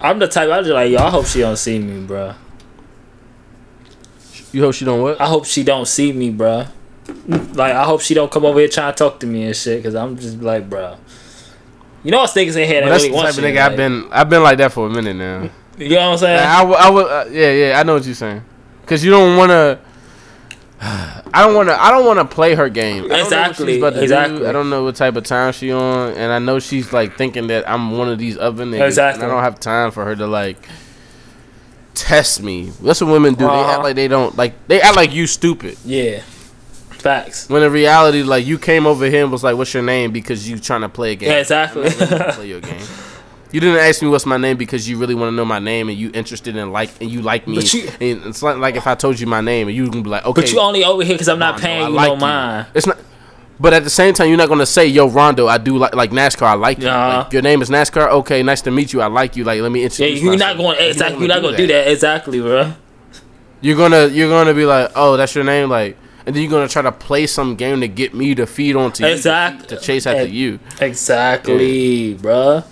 I'm 0.00 0.18
the 0.18 0.26
type. 0.26 0.50
I 0.50 0.60
just 0.60 0.70
like, 0.70 0.90
yo. 0.90 0.98
I 0.98 1.10
hope 1.10 1.26
she 1.26 1.40
don't 1.40 1.56
see 1.56 1.78
me, 1.78 2.06
bro. 2.06 2.34
You 4.52 4.62
hope 4.62 4.74
she 4.74 4.84
don't 4.86 5.02
what? 5.02 5.20
I 5.20 5.26
hope 5.26 5.44
she 5.44 5.62
don't 5.62 5.86
see 5.86 6.12
me, 6.12 6.30
bro. 6.30 6.64
Like, 7.28 7.74
I 7.74 7.84
hope 7.84 8.00
she 8.00 8.14
don't 8.14 8.30
come 8.30 8.44
over 8.44 8.58
here 8.58 8.68
trying 8.68 8.92
to 8.92 8.96
talk 8.96 9.20
to 9.20 9.26
me 9.26 9.44
and 9.44 9.54
shit. 9.54 9.82
Cause 9.82 9.94
I'm 9.94 10.16
just 10.16 10.40
like, 10.40 10.68
bro. 10.68 10.96
You 12.02 12.10
know, 12.10 12.22
us 12.22 12.34
niggas 12.34 12.56
in 12.56 12.66
here 12.68 12.80
that 12.80 12.88
that's 12.88 13.04
really 13.04 13.16
the 13.16 13.22
type 13.22 13.36
of 13.36 13.44
nigga 13.44 13.58
I've 13.58 13.72
like- 13.72 13.76
been. 13.76 14.08
I've 14.10 14.30
been 14.30 14.42
like 14.42 14.58
that 14.58 14.72
for 14.72 14.86
a 14.86 14.90
minute 14.90 15.14
now. 15.16 15.50
You 15.76 15.90
know 15.90 15.96
what 15.96 16.12
I'm 16.12 16.18
saying? 16.18 16.36
Like, 16.38 16.48
I, 16.48 16.58
w- 16.60 16.76
I 16.78 16.90
would. 16.90 17.06
Uh, 17.06 17.24
yeah, 17.30 17.50
yeah. 17.52 17.78
I 17.78 17.82
know 17.82 17.94
what 17.94 18.06
you're 18.06 18.14
saying. 18.14 18.42
Cause 18.86 19.04
you 19.04 19.10
don't 19.10 19.36
want 19.36 19.50
to. 19.50 19.78
I 20.80 21.22
don't 21.44 21.54
want 21.54 21.68
to. 21.70 21.82
I 21.82 21.90
don't 21.90 22.04
want 22.04 22.18
to 22.18 22.24
play 22.34 22.54
her 22.54 22.68
game. 22.68 23.04
I 23.04 23.08
don't 23.08 23.08
know 23.08 23.14
what 23.16 23.22
Exactly, 23.26 23.80
to 23.80 23.90
do. 23.90 24.00
exactly. 24.02 24.46
I 24.46 24.52
don't 24.52 24.68
know 24.70 24.84
what 24.84 24.96
type 24.96 25.16
of 25.16 25.24
time 25.24 25.52
she 25.52 25.72
on, 25.72 26.12
and 26.12 26.30
I 26.32 26.38
know 26.38 26.58
she's 26.58 26.92
like 26.92 27.16
thinking 27.16 27.46
that 27.48 27.68
I'm 27.68 27.92
one 27.96 28.08
of 28.10 28.18
these 28.18 28.36
other 28.38 28.64
niggas. 28.64 28.86
Exactly. 28.86 29.22
And 29.24 29.32
I 29.32 29.34
don't 29.34 29.42
have 29.44 29.58
time 29.58 29.90
for 29.90 30.04
her 30.04 30.14
to 30.16 30.26
like 30.26 30.58
test 31.94 32.42
me. 32.42 32.70
That's 32.82 33.00
what 33.00 33.10
women 33.10 33.34
do. 33.34 33.46
They 33.46 33.50
Uh-huh. 33.50 33.70
act 33.72 33.82
like 33.82 33.96
they 33.96 34.08
don't 34.08 34.36
like. 34.36 34.66
They 34.68 34.80
act 34.80 34.96
like 34.96 35.12
you 35.14 35.26
stupid. 35.26 35.78
yeah. 35.84 36.20
Facts. 36.90 37.48
When 37.48 37.62
in 37.62 37.70
reality, 37.72 38.22
like 38.22 38.44
you 38.46 38.58
came 38.58 38.84
over 38.86 39.06
here 39.06 39.22
and 39.22 39.30
was 39.30 39.44
like, 39.44 39.56
"What's 39.56 39.72
your 39.72 39.82
name?" 39.82 40.10
Because 40.10 40.48
you 40.48 40.58
trying 40.58 40.80
to 40.80 40.88
play 40.88 41.12
a 41.12 41.14
game. 41.14 41.30
Yeah, 41.30 41.36
exactly. 41.38 41.88
I'm 41.88 41.98
not 41.98 42.10
ready 42.10 42.32
play 42.32 42.48
your 42.48 42.60
game. 42.60 42.80
You 43.52 43.60
didn't 43.60 43.78
ask 43.78 44.02
me 44.02 44.08
what's 44.08 44.26
my 44.26 44.36
name 44.36 44.56
because 44.56 44.88
you 44.88 44.98
really 44.98 45.14
want 45.14 45.28
to 45.30 45.36
know 45.36 45.44
my 45.44 45.58
name 45.60 45.88
and 45.88 45.96
you 45.96 46.10
interested 46.12 46.56
in 46.56 46.72
like 46.72 46.90
and 47.00 47.10
you 47.10 47.22
like 47.22 47.46
me. 47.46 47.56
But 47.56 47.72
you- 47.72 47.88
and 48.00 48.26
it's 48.26 48.42
not 48.42 48.58
like 48.58 48.74
if 48.76 48.86
I 48.86 48.94
told 48.94 49.18
you 49.20 49.26
my 49.26 49.40
name 49.40 49.68
and 49.68 49.76
you 49.76 49.88
can 49.88 50.02
be 50.02 50.10
like, 50.10 50.24
okay, 50.26 50.40
But 50.42 50.52
you 50.52 50.58
only 50.60 50.84
over 50.84 51.04
here 51.04 51.14
because 51.14 51.28
I'm 51.28 51.38
not 51.38 51.52
Rondo, 51.54 51.62
paying 51.66 51.82
I 51.84 51.88
you 51.88 51.94
like 51.94 52.08
no 52.08 52.16
mind. 52.16 52.66
It's 52.74 52.86
not. 52.86 52.98
But 53.58 53.72
at 53.72 53.84
the 53.84 53.90
same 53.90 54.12
time, 54.12 54.28
you're 54.28 54.36
not 54.36 54.50
gonna 54.50 54.66
say, 54.66 54.86
"Yo, 54.86 55.08
Rondo, 55.08 55.46
I 55.46 55.56
do 55.56 55.78
like 55.78 55.94
like 55.94 56.10
NASCAR. 56.10 56.42
I 56.42 56.52
like 56.54 56.78
you. 56.78 56.88
Uh-huh. 56.88 57.18
Like, 57.24 57.32
your 57.32 57.40
name 57.40 57.62
is 57.62 57.70
NASCAR. 57.70 58.08
Okay, 58.10 58.42
nice 58.42 58.60
to 58.62 58.70
meet 58.70 58.92
you. 58.92 59.00
I 59.00 59.06
like 59.06 59.34
you. 59.34 59.44
Like, 59.44 59.62
let 59.62 59.72
me 59.72 59.80
Yeah, 59.80 59.84
introduce." 59.86 60.20
you're 60.20 60.36
not 60.36 60.58
myself." 60.58 60.76
going 60.76 60.90
exactly. 60.90 61.18
You're 61.20 61.28
not 61.28 61.42
gonna 61.42 61.56
do 61.56 61.66
that 61.68 61.90
exactly, 61.90 62.40
bro. 62.40 62.72
You're 63.62 63.76
gonna 63.76 64.08
you're 64.08 64.28
gonna 64.28 64.52
be 64.52 64.66
like, 64.66 64.90
"Oh, 64.94 65.16
that's 65.16 65.34
your 65.34 65.44
name," 65.44 65.70
like, 65.70 65.96
and 66.26 66.36
then 66.36 66.42
you're 66.42 66.50
gonna 66.50 66.68
try 66.68 66.82
to 66.82 66.92
play 66.92 67.26
some 67.26 67.54
game 67.54 67.80
to 67.80 67.88
get 67.88 68.12
me 68.12 68.34
to 68.34 68.46
feed 68.46 68.76
onto 68.76 69.06
you, 69.06 69.16
to- 69.16 69.56
to, 69.68 69.76
chase 69.80 70.06
after 70.06 70.20
eh, 70.20 70.24
you. 70.24 70.58
Exactly, 70.78 72.14
bruh. 72.16 72.62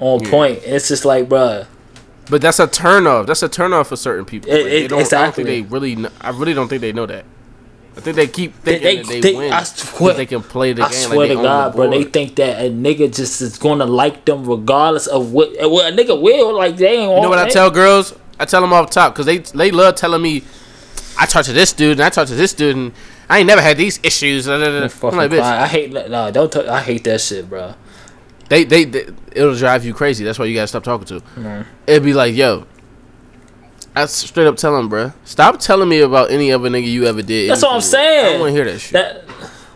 On 0.00 0.20
point. 0.24 0.60
It's 0.64 0.88
just 0.88 1.04
like, 1.04 1.28
bruh. 1.28 1.66
But 2.30 2.40
that's 2.42 2.58
a 2.60 2.66
turn 2.66 3.06
off. 3.06 3.26
That's 3.26 3.42
a 3.42 3.48
turn 3.48 3.72
off 3.72 3.88
for 3.88 3.96
certain 3.96 4.24
people. 4.24 4.50
It- 4.50 4.54
Like, 4.54 4.64
they 4.64 4.84
it- 4.84 4.88
don't, 4.88 5.12
I 5.12 5.22
don't 5.24 5.34
think 5.34 5.46
they 5.48 5.62
really. 5.62 5.96
I 6.20 6.30
really 6.30 6.54
don't 6.54 6.68
think 6.68 6.80
they 6.80 6.92
know 6.92 7.06
that. 7.06 7.24
I 7.96 8.00
think 8.00 8.16
they 8.16 8.28
keep 8.28 8.62
They, 8.62 8.78
thinking 8.78 8.86
they, 8.88 8.96
that 9.02 9.08
they, 9.08 9.20
they- 9.32 9.34
win. 9.36 9.52
I 9.52 9.62
swear, 9.64 10.14
they 10.14 10.24
can 10.26 10.42
play 10.42 10.72
the 10.72 10.84
I 10.84 10.90
game. 10.90 10.98
swear 11.08 11.18
like 11.18 11.28
to 11.30 11.34
God, 11.34 11.72
the 11.72 11.76
bro. 11.76 11.90
They 11.90 12.04
think 12.04 12.36
that 12.36 12.64
a 12.64 12.70
nigga 12.70 13.14
just 13.14 13.42
is 13.42 13.58
gonna 13.58 13.84
like 13.84 14.24
them 14.24 14.44
regardless 14.48 15.06
of 15.08 15.32
what. 15.32 15.50
Well, 15.58 15.80
a 15.80 15.92
nigga 15.94 16.20
will 16.20 16.54
like 16.56 16.76
they 16.76 16.86
ain't. 16.98 17.14
You 17.16 17.20
know 17.22 17.28
what 17.28 17.38
I 17.38 17.48
tell 17.48 17.70
girls? 17.70 18.14
I 18.38 18.44
tell 18.46 18.60
them 18.62 18.72
off 18.72 18.90
top 18.90 19.12
because 19.14 19.26
they 19.26 19.38
they 19.38 19.70
love 19.70 19.96
telling 19.96 20.22
me. 20.22 20.42
I 21.18 21.26
talk 21.26 21.44
to 21.46 21.52
this 21.52 21.72
dude 21.74 21.98
and 21.98 22.00
I 22.02 22.08
talk 22.08 22.28
to 22.28 22.34
this 22.34 22.54
dude 22.54 22.76
and 22.76 22.92
I 23.28 23.38
ain't 23.38 23.46
never 23.48 23.60
had 23.60 23.76
these 23.76 24.00
issues. 24.02 24.46
da, 24.46 24.56
da, 24.56 24.86
da." 24.88 25.08
I'm 25.08 25.16
like, 25.16 25.30
bitch, 25.30 25.40
I 25.42 25.66
hate 25.66 25.92
no. 25.92 26.30
Don't. 26.30 26.50
T- 26.50 26.66
I 26.66 26.80
hate 26.80 27.04
that 27.04 27.20
shit, 27.20 27.50
bro. 27.50 27.74
They, 28.50 28.64
they 28.64 28.84
they 28.84 29.06
it'll 29.32 29.54
drive 29.56 29.84
you 29.86 29.94
crazy. 29.94 30.22
That's 30.24 30.38
why 30.38 30.44
you 30.44 30.54
gotta 30.54 30.66
stop 30.66 30.84
talking 30.84 31.06
to. 31.06 31.64
It'd 31.86 32.02
be 32.04 32.12
like, 32.12 32.34
yo. 32.34 32.66
I 33.96 34.06
straight 34.06 34.46
up 34.46 34.56
tell 34.56 34.76
them, 34.76 34.88
bruh. 34.90 35.12
Stop 35.24 35.58
telling 35.58 35.88
me 35.88 36.00
about 36.00 36.30
any 36.30 36.52
other 36.52 36.68
nigga 36.68 36.86
you 36.86 37.06
ever 37.06 37.22
did. 37.22 37.50
That's 37.50 37.62
what 37.62 37.70
I'm 37.70 37.76
with. 37.78 37.84
I 37.86 37.88
saying. 37.88 38.24
don't 38.32 38.40
want 38.40 38.50
to 38.50 38.54
hear 38.54 38.64
that 38.72 38.78
shit. 38.78 38.92
That 38.92 39.24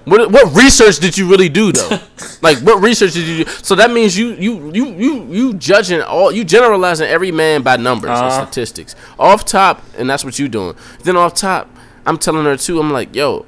What 0.05 0.31
what 0.31 0.55
research 0.55 0.99
did 0.99 1.19
you 1.19 1.29
really 1.29 1.49
do 1.49 1.73
though? 1.73 1.99
like 2.43 2.59
what 2.59 2.81
research 2.83 3.15
did 3.15 3.27
you 3.27 3.45
do? 3.45 3.51
So 3.51 3.75
that 3.75 3.91
means 3.91 4.17
you 4.17 4.35
you 4.35 4.71
you 4.73 4.87
you 4.95 5.25
you 5.33 5.55
judging 5.55 6.01
all 6.03 6.31
you 6.31 6.45
generalizing 6.45 7.09
every 7.09 7.33
man 7.33 7.63
by 7.63 7.77
numbers 7.77 8.11
and 8.11 8.19
Uh-huh. 8.29 8.45
statistics. 8.47 8.95
Off 9.19 9.45
top, 9.45 9.83
and 9.99 10.09
that's 10.09 10.25
what 10.25 10.39
you 10.39 10.49
doing. 10.49 10.77
Then 11.03 11.17
off 11.17 11.35
top, 11.35 11.69
I'm 12.07 12.19
telling 12.19 12.45
her 12.45 12.57
too. 12.57 12.79
I'm 12.79 12.93
like, 12.93 13.15
yo, 13.17 13.47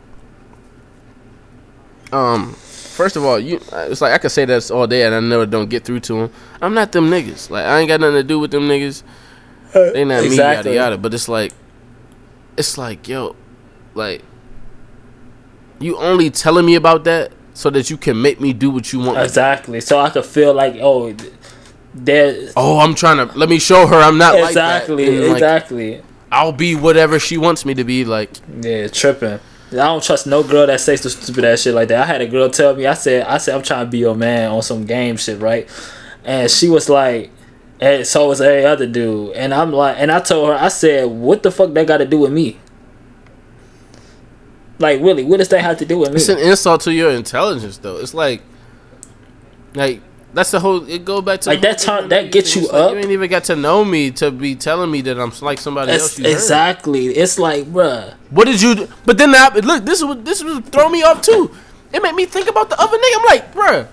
Um, 2.13 2.57
first 2.97 3.17
of 3.17 3.25
all, 3.25 3.39
you 3.39 3.61
uh, 3.73 3.87
it's 3.91 4.01
like 4.01 4.13
I 4.13 4.19
could 4.19 4.31
say 4.33 4.45
that 4.47 4.71
all 4.71 4.87
day 4.87 5.05
and 5.05 5.15
I 5.15 5.21
never 5.21 5.47
don't 5.47 5.69
get 5.69 5.85
through 5.85 6.01
to 6.01 6.15
them. 6.15 6.31
I'm 6.61 6.75
not 6.75 6.93
them 6.93 7.09
niggas. 7.11 7.51
Like 7.51 7.65
I 7.65 7.79
ain't 7.81 7.89
got 7.89 8.01
nothing 8.01 8.17
to 8.17 8.25
do 8.25 8.39
with 8.39 8.51
them 8.51 8.65
niggas. 8.69 9.03
Uh, 9.75 9.93
they 9.93 10.05
not 10.05 10.25
me 10.25 10.37
yada 10.37 10.75
yada. 10.75 10.99
But 10.99 11.13
it's 11.15 11.29
like, 11.29 11.53
it's 12.57 12.79
like 12.79 13.07
yo, 13.09 13.37
like 13.95 14.23
you 15.79 15.97
only 15.99 16.31
telling 16.31 16.65
me 16.65 16.75
about 16.75 17.05
that 17.05 17.33
so 17.55 17.71
that 17.71 17.91
you 17.91 17.97
can 17.97 18.21
make 18.21 18.41
me 18.41 18.53
do 18.53 18.71
what 18.71 18.93
you 18.93 18.99
want. 18.99 19.11
me 19.11 19.15
to 19.17 19.21
do. 19.21 19.25
Exactly. 19.25 19.81
So 19.81 19.99
I 19.99 20.11
could 20.11 20.25
feel 20.25 20.53
like, 20.55 20.77
oh, 20.81 21.13
th- 21.13 21.33
there. 21.95 22.51
Oh, 22.57 22.79
I'm 22.79 22.95
trying 22.95 23.27
to 23.29 23.37
let 23.39 23.49
me 23.49 23.59
show 23.59 23.87
her 23.87 23.97
I'm 23.97 24.19
not 24.19 24.35
Exactly. 24.39 24.97
like 24.97 25.07
that. 25.07 25.13
And, 25.17 25.27
like, 25.29 25.33
exactly. 25.37 26.03
I'll 26.33 26.53
be 26.53 26.75
whatever 26.75 27.19
she 27.19 27.39
wants 27.39 27.65
me 27.65 27.75
to 27.75 27.85
be. 27.85 28.05
Like 28.05 28.31
Yeah, 28.61 28.89
tripping. 28.89 29.39
I 29.73 29.75
don't 29.77 30.03
trust 30.03 30.27
no 30.27 30.43
girl 30.43 30.67
that 30.67 30.81
says 30.81 31.01
some 31.03 31.11
stupid 31.11 31.45
ass 31.45 31.63
shit 31.63 31.75
like 31.75 31.89
that. 31.89 32.03
I 32.03 32.07
had 32.07 32.21
a 32.21 32.27
girl 32.27 32.49
tell 32.49 32.77
me, 32.77 32.87
I 32.87 32.95
said, 32.95 33.27
I 33.27 33.39
said 33.39 33.55
I'm 33.55 33.63
trying 33.63 33.87
to 33.87 33.91
be 33.91 33.99
your 33.99 34.15
man 34.15 34.53
on 34.53 34.63
some 34.63 34.85
game 34.85 35.17
shit, 35.17 35.41
right? 35.41 35.69
And 36.25 36.51
she 36.51 36.69
was 36.69 36.89
like, 36.89 37.31
and 37.81 38.07
so 38.07 38.29
was 38.29 38.41
every 38.41 38.65
other 38.65 38.87
dude. 38.87 39.35
And 39.35 39.53
I'm 39.53 39.73
like, 39.73 39.97
and 39.99 40.11
I 40.11 40.21
told 40.21 40.49
her, 40.49 40.55
I 40.55 40.69
said, 40.69 41.07
what 41.07 41.43
the 41.43 41.51
fuck 41.51 41.73
that 41.75 41.87
got 41.87 41.99
to 41.99 42.07
do 42.07 42.21
with 42.21 42.33
me? 42.33 42.59
Like, 44.79 45.01
really, 45.01 45.25
what 45.25 45.39
does 45.39 45.49
that 45.49 45.63
have 45.63 45.79
to 45.79 45.85
do 45.85 45.99
with 45.99 46.11
me? 46.11 46.17
it's 46.17 46.29
an 46.29 46.39
insult 46.39 46.83
to 46.83 46.93
your 46.93 47.11
intelligence, 47.11 47.79
though. 47.79 47.97
It's 47.97 48.15
like, 48.15 48.43
like 49.75 50.01
that's 50.37 50.51
the 50.53 50.61
whole. 50.61 50.89
It 50.89 51.05
go 51.05 51.21
back 51.21 51.41
to 51.43 51.51
Like, 51.51 51.63
that 51.63 51.83
whole 51.83 52.07
that 52.09 52.31
gets 52.31 52.55
you 52.55 52.63
It's 52.63 52.73
like, 52.73 52.83
up. 52.83 52.93
You 52.93 52.99
ain't 52.99 53.11
even 53.11 53.29
got 53.31 53.45
to 53.45 53.57
know 53.57 53.85
me 53.85 54.11
to 54.13 54.31
be 54.31 54.55
telling 54.55 54.91
me 54.91 55.01
that 55.01 55.19
I'm 55.19 55.33
like 55.43 55.59
somebody 55.59 55.91
It's- 55.93 56.03
else. 56.03 56.19
You 56.19 56.25
heard. 56.27 56.33
exactly. 56.35 57.07
It's 57.09 57.39
like, 57.39 57.65
bruh. 57.67 58.15
What 58.31 58.45
did 58.47 58.61
you? 58.63 58.75
do? 58.75 58.89
But 59.05 59.19
then 59.19 59.35
I, 59.35 59.49
look, 59.59 59.85
this 59.85 60.03
was 60.05 60.19
this 60.23 60.45
was 60.45 60.61
throw 60.71 60.89
me 60.89 61.03
off 61.03 61.23
too. 61.23 61.51
It 61.93 62.03
made 62.03 62.15
me 62.15 62.27
think 62.27 62.49
about 62.49 62.69
the 62.71 62.79
other 62.81 62.97
nigga. 62.99 63.17
I'm 63.19 63.25
like, 63.25 63.55
bruh, 63.55 63.89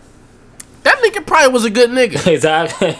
that 0.84 0.98
nigga 1.02 1.26
probably 1.26 1.54
was 1.54 1.66
a 1.66 1.70
good 1.72 1.90
nigga. 1.90 2.28
Exactly. 2.34 2.96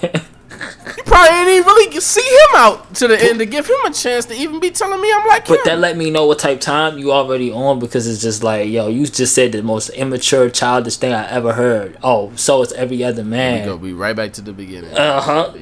You 0.98 1.04
probably 1.04 1.38
ain't 1.38 1.50
even 1.50 1.66
really 1.66 2.00
see 2.00 2.22
him 2.22 2.56
out 2.56 2.96
to 2.96 3.08
the 3.08 3.22
end 3.22 3.40
to 3.40 3.46
give 3.46 3.68
him 3.68 3.78
a 3.86 3.92
chance 3.92 4.26
to 4.26 4.36
even 4.36 4.60
be 4.60 4.72
telling 4.72 5.02
me 5.02 5.12
I'm 5.14 5.28
like 5.28 5.48
him. 5.48 5.58
But 5.58 5.66
that 5.66 5.80
let 5.80 5.98
me 5.98 6.10
know 6.10 6.26
what 6.26 6.40
type 6.40 6.62
time 6.62 6.98
you 6.98 7.12
already 7.12 7.52
on 7.52 7.80
because 7.80 8.08
it's 8.08 8.22
just 8.22 8.44
like, 8.44 8.70
yo, 8.70 8.88
you 8.88 9.06
just 9.06 9.34
said 9.34 9.52
the 9.52 9.64
most 9.64 9.90
immature, 9.90 10.50
childish 10.50 10.98
thing 10.98 11.14
I 11.14 11.30
ever 11.30 11.54
heard. 11.54 11.98
Oh, 12.04 12.34
so 12.36 12.62
it's 12.62 12.74
every 12.74 13.04
other 13.04 13.24
man. 13.24 13.54
we 13.54 13.60
man. 13.60 13.68
go 13.68 13.78
be 13.78 13.94
right 13.94 14.16
back 14.16 14.34
to 14.34 14.42
the 14.42 14.54
beginning. 14.54 14.94
Uh 14.94 15.22
huh. 15.22 15.54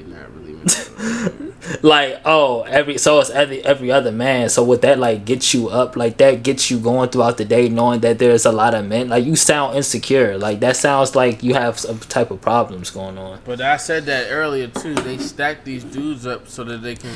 They 1.61 1.67
not 1.67 1.73
really 1.73 1.77
mature. 1.77 1.79
Like, 1.81 2.21
oh, 2.25 2.61
every 2.63 2.97
so 2.97 3.19
it's 3.19 3.29
every 3.29 3.63
every 3.65 3.91
other 3.91 4.11
man. 4.11 4.49
So 4.49 4.63
would 4.63 4.81
that 4.81 4.99
like 4.99 5.25
get 5.25 5.53
you 5.53 5.69
up? 5.69 5.95
Like 5.95 6.17
that 6.17 6.43
gets 6.43 6.69
you 6.71 6.79
going 6.79 7.09
throughout 7.09 7.37
the 7.37 7.45
day, 7.45 7.69
knowing 7.69 7.99
that 8.01 8.19
there's 8.19 8.45
a 8.45 8.51
lot 8.51 8.73
of 8.73 8.85
men. 8.85 9.09
Like 9.09 9.25
you 9.25 9.35
sound 9.35 9.75
insecure. 9.77 10.37
Like 10.37 10.59
that 10.61 10.75
sounds 10.77 11.15
like 11.15 11.43
you 11.43 11.53
have 11.53 11.79
some 11.79 11.99
type 11.99 12.31
of 12.31 12.41
problems 12.41 12.89
going 12.89 13.17
on. 13.17 13.39
But 13.45 13.61
I 13.61 13.77
said 13.77 14.05
that 14.05 14.27
earlier 14.31 14.67
too. 14.67 14.95
They 14.95 15.17
stack 15.17 15.63
these 15.63 15.83
dudes 15.83 16.25
up 16.25 16.47
so 16.47 16.63
that 16.63 16.81
they 16.81 16.95
can. 16.95 17.11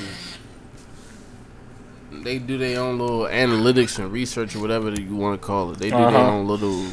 They 2.24 2.40
do 2.40 2.58
their 2.58 2.80
own 2.80 2.98
little 2.98 3.26
analytics 3.26 4.00
and 4.00 4.12
research 4.12 4.56
or 4.56 4.60
whatever 4.60 4.90
you 4.90 5.16
want 5.16 5.40
to 5.42 5.46
call 5.46 5.72
it. 5.72 5.80
They 5.80 5.90
do 5.90 5.98
their 5.98 6.08
Uh-huh. 6.08 6.18
own 6.32 6.48
little. 6.48 6.86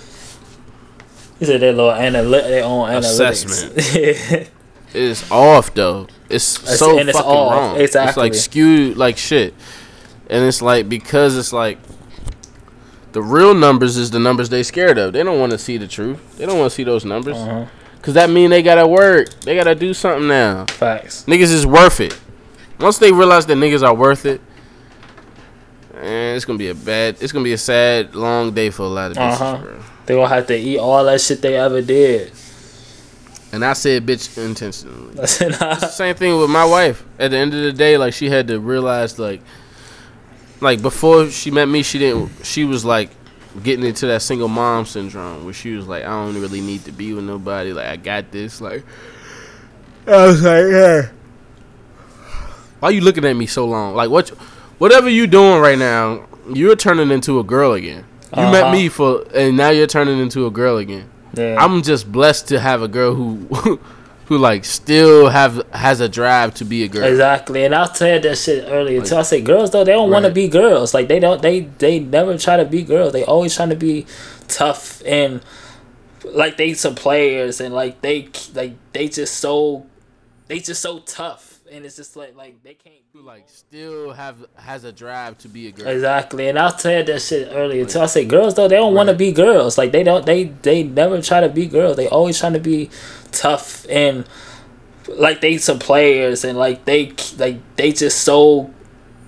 He 1.39 1.45
said 1.47 1.61
their 1.61 1.73
little 1.73 1.93
analy- 1.93 2.43
their 2.43 2.65
own 2.65 2.91
Assessment. 2.91 3.77
analytics. 3.77 4.49
It's 4.95 5.31
off 5.31 5.73
though. 5.73 6.07
It's 6.33 6.45
so 6.79 6.99
and 6.99 7.09
it's 7.09 7.19
fucking 7.19 7.31
off. 7.31 7.53
wrong. 7.53 7.81
It's 7.81 7.95
like 8.17 8.35
skewed 8.35 8.97
like 8.97 9.19
shit, 9.19 9.55
and 10.31 10.45
it's 10.45 10.63
like 10.63 10.89
because 10.89 11.37
it's 11.37 11.53
like. 11.53 11.79
The 13.13 13.21
real 13.23 13.53
numbers 13.53 13.99
is 13.99 14.11
the 14.11 14.19
numbers 14.19 14.49
they 14.49 14.63
scared 14.63 14.97
of. 14.97 15.13
They 15.13 15.23
don't 15.23 15.39
want 15.39 15.53
to 15.53 15.59
see 15.59 15.77
the 15.77 15.87
truth. 15.87 16.39
They 16.39 16.47
don't 16.47 16.59
want 16.59 16.71
to 16.71 16.75
see 16.75 16.83
those 16.83 17.05
numbers. 17.05 17.37
uh-huh. 17.37 17.67
Cause 18.01 18.15
that 18.15 18.31
mean 18.31 18.49
they 18.49 18.63
gotta 18.63 18.87
work. 18.87 19.29
They 19.43 19.55
gotta 19.55 19.75
do 19.75 19.93
something 19.93 20.27
now. 20.29 20.65
Facts. 20.71 21.25
Niggas 21.27 21.53
is 21.53 21.67
worth 21.67 22.01
it. 22.01 22.19
Once 22.81 22.97
they 22.97 23.13
realize 23.13 23.45
that 23.47 23.59
niggas 23.59 23.87
are 23.87 23.93
worth 23.95 24.25
it, 24.25 24.41
and 25.95 26.35
it's 26.37 26.45
gonna 26.47 26.59
be 26.59 26.69
a 26.69 26.75
bad, 26.75 27.17
it's 27.21 27.33
gonna 27.33 27.45
be 27.45 27.53
a 27.53 27.59
sad, 27.59 28.15
long 28.15 28.53
day 28.55 28.71
for 28.71 28.85
a 28.85 28.89
lot 28.89 29.11
of 29.11 29.19
bitches, 29.19 29.41
Uh-huh. 29.41 29.59
They 30.07 30.15
gonna 30.15 30.29
have 30.29 30.47
to 30.47 30.57
eat 30.57 30.79
all 30.79 31.05
that 31.05 31.21
shit 31.21 31.43
they 31.43 31.55
ever 31.57 31.83
did. 31.83 32.33
And 33.53 33.65
I 33.65 33.75
said 33.75 34.07
bitch 34.07 34.37
intentionally. 34.43 35.15
That's 35.15 35.41
It's 35.41 35.59
the 35.59 35.87
same 35.89 36.15
thing 36.15 36.39
with 36.41 36.49
my 36.51 36.65
wife. 36.65 37.05
At 37.19 37.33
the 37.33 37.37
end 37.37 37.53
of 37.55 37.63
the 37.63 37.73
day, 37.73 37.97
like 37.99 38.15
she 38.15 38.31
had 38.31 38.49
to 38.49 38.59
realize, 38.59 39.19
like, 39.19 39.43
like 40.61 40.81
before 40.81 41.29
she 41.29 41.51
met 41.51 41.67
me, 41.67 41.83
she 41.83 41.99
didn't. 41.99 42.31
She 42.45 42.65
was 42.65 42.85
like 42.85 43.11
getting 43.63 43.85
into 43.85 44.07
that 44.07 44.23
single 44.23 44.49
mom 44.49 44.87
syndrome, 44.87 45.45
where 45.45 45.53
she 45.53 45.73
was 45.75 45.87
like, 45.87 46.05
I 46.05 46.09
don't 46.09 46.41
really 46.41 46.63
need 46.63 46.85
to 46.87 46.93
be 46.93 47.13
with 47.13 47.25
nobody. 47.25 47.73
Like 47.75 47.87
I 47.89 47.97
got 47.97 48.31
this. 48.33 48.61
Like 48.61 48.85
I 50.07 50.27
was 50.27 50.43
like, 50.43 50.65
yeah. 50.71 51.11
Why 52.81 52.91
you 52.91 53.01
looking 53.03 53.25
at 53.25 53.35
me 53.37 53.47
so 53.47 53.67
long? 53.67 53.95
Like 53.95 54.09
what? 54.11 54.31
Whatever 54.79 55.09
you 55.11 55.27
doing 55.27 55.61
right 55.61 55.79
now, 55.79 56.27
you're 56.53 56.75
turning 56.75 57.11
into 57.11 57.39
a 57.39 57.45
girl 57.45 57.73
again. 57.75 58.05
You 58.37 58.43
met 58.45 58.65
Uh-huh. 58.65 58.73
me 58.73 58.89
for, 58.89 59.25
and 59.35 59.57
now 59.59 59.69
you're 59.69 59.87
turning 59.87 60.19
into 60.19 60.47
a 60.47 60.51
girl 60.51 60.79
again. 60.79 61.09
Yeah. 61.35 61.57
I'm 61.59 61.83
just 61.83 62.11
blessed 62.11 62.49
to 62.49 62.61
have 62.61 62.83
a 62.83 62.89
girl 62.89 63.15
who, 63.15 63.37
who 64.27 64.39
like 64.39 64.65
still 64.65 65.29
have 65.29 65.67
has 65.73 66.01
a 66.01 66.09
drive 66.09 66.55
to 66.55 66.65
be 66.65 66.85
a 66.85 66.89
girl. 66.89 67.05
Exactly, 67.05 67.65
and 67.65 67.75
I 67.75 67.93
said 67.93 68.23
that 68.23 68.39
shit 68.39 68.65
earlier 68.69 69.03
too. 69.03 69.17
I 69.17 69.23
said 69.23 69.45
girls 69.45 69.71
though 69.71 69.85
they 69.85 69.93
don't 69.93 70.11
want 70.11 70.25
to 70.27 70.33
be 70.33 70.49
girls. 70.49 70.95
Like 70.95 71.09
they 71.09 71.21
don't 71.21 71.43
they 71.43 71.61
they 71.61 72.01
never 72.01 72.37
try 72.39 72.57
to 72.57 72.65
be 72.65 72.83
girls. 72.83 73.13
They 73.13 73.25
always 73.25 73.55
trying 73.55 73.71
to 73.71 73.77
be 73.77 74.07
tough 74.49 75.03
and 75.07 75.43
like 76.25 76.57
they 76.57 76.75
some 76.75 76.95
players 76.95 77.61
and 77.61 77.75
like 77.75 78.01
they 78.03 78.29
like 78.55 78.75
they 78.93 79.09
just 79.09 79.39
so 79.39 79.87
they 80.49 80.61
just 80.61 80.81
so 80.83 81.01
tough 81.01 81.52
and 81.73 81.85
it's 81.85 81.97
just 81.97 82.17
like 82.17 82.37
like 82.37 82.63
they 82.63 82.75
can't 82.75 82.95
be 83.13 83.19
Who 83.19 83.25
like 83.25 83.49
still 83.49 84.13
have 84.13 84.45
has 84.57 84.85
a 84.85 84.93
drive 84.93 85.39
to 85.39 85.49
be 85.49 85.69
a 85.69 85.73
girl. 85.73 85.89
Exactly, 85.89 86.49
and 86.49 86.59
I 86.59 86.77
said 86.77 87.07
that 87.07 87.21
shit 87.23 87.49
earlier 87.51 87.85
too. 87.87 88.01
I 88.01 88.07
said 88.07 88.29
girls 88.29 88.55
though 88.55 88.69
they 88.69 88.77
don't 88.77 88.95
want 88.95 89.09
to 89.09 89.15
be 89.15 89.33
girls. 89.33 89.79
Like 89.79 89.93
they 89.93 90.03
don't 90.03 90.27
they 90.27 90.45
they 90.45 90.83
never 90.83 91.21
try 91.23 91.41
to 91.41 91.49
be 91.49 91.67
girls. 91.67 91.97
They 91.97 92.09
always 92.09 92.39
trying 92.39 92.53
to 92.55 92.61
be 92.61 92.91
tough 93.33 93.87
and 93.89 94.27
like 95.09 95.41
they 95.41 95.59
some 95.59 95.79
players 95.79 96.45
and 96.45 96.59
like 96.59 96.85
they 96.85 97.13
like 97.39 97.59
they 97.77 97.93
just 97.93 98.23
so 98.23 98.73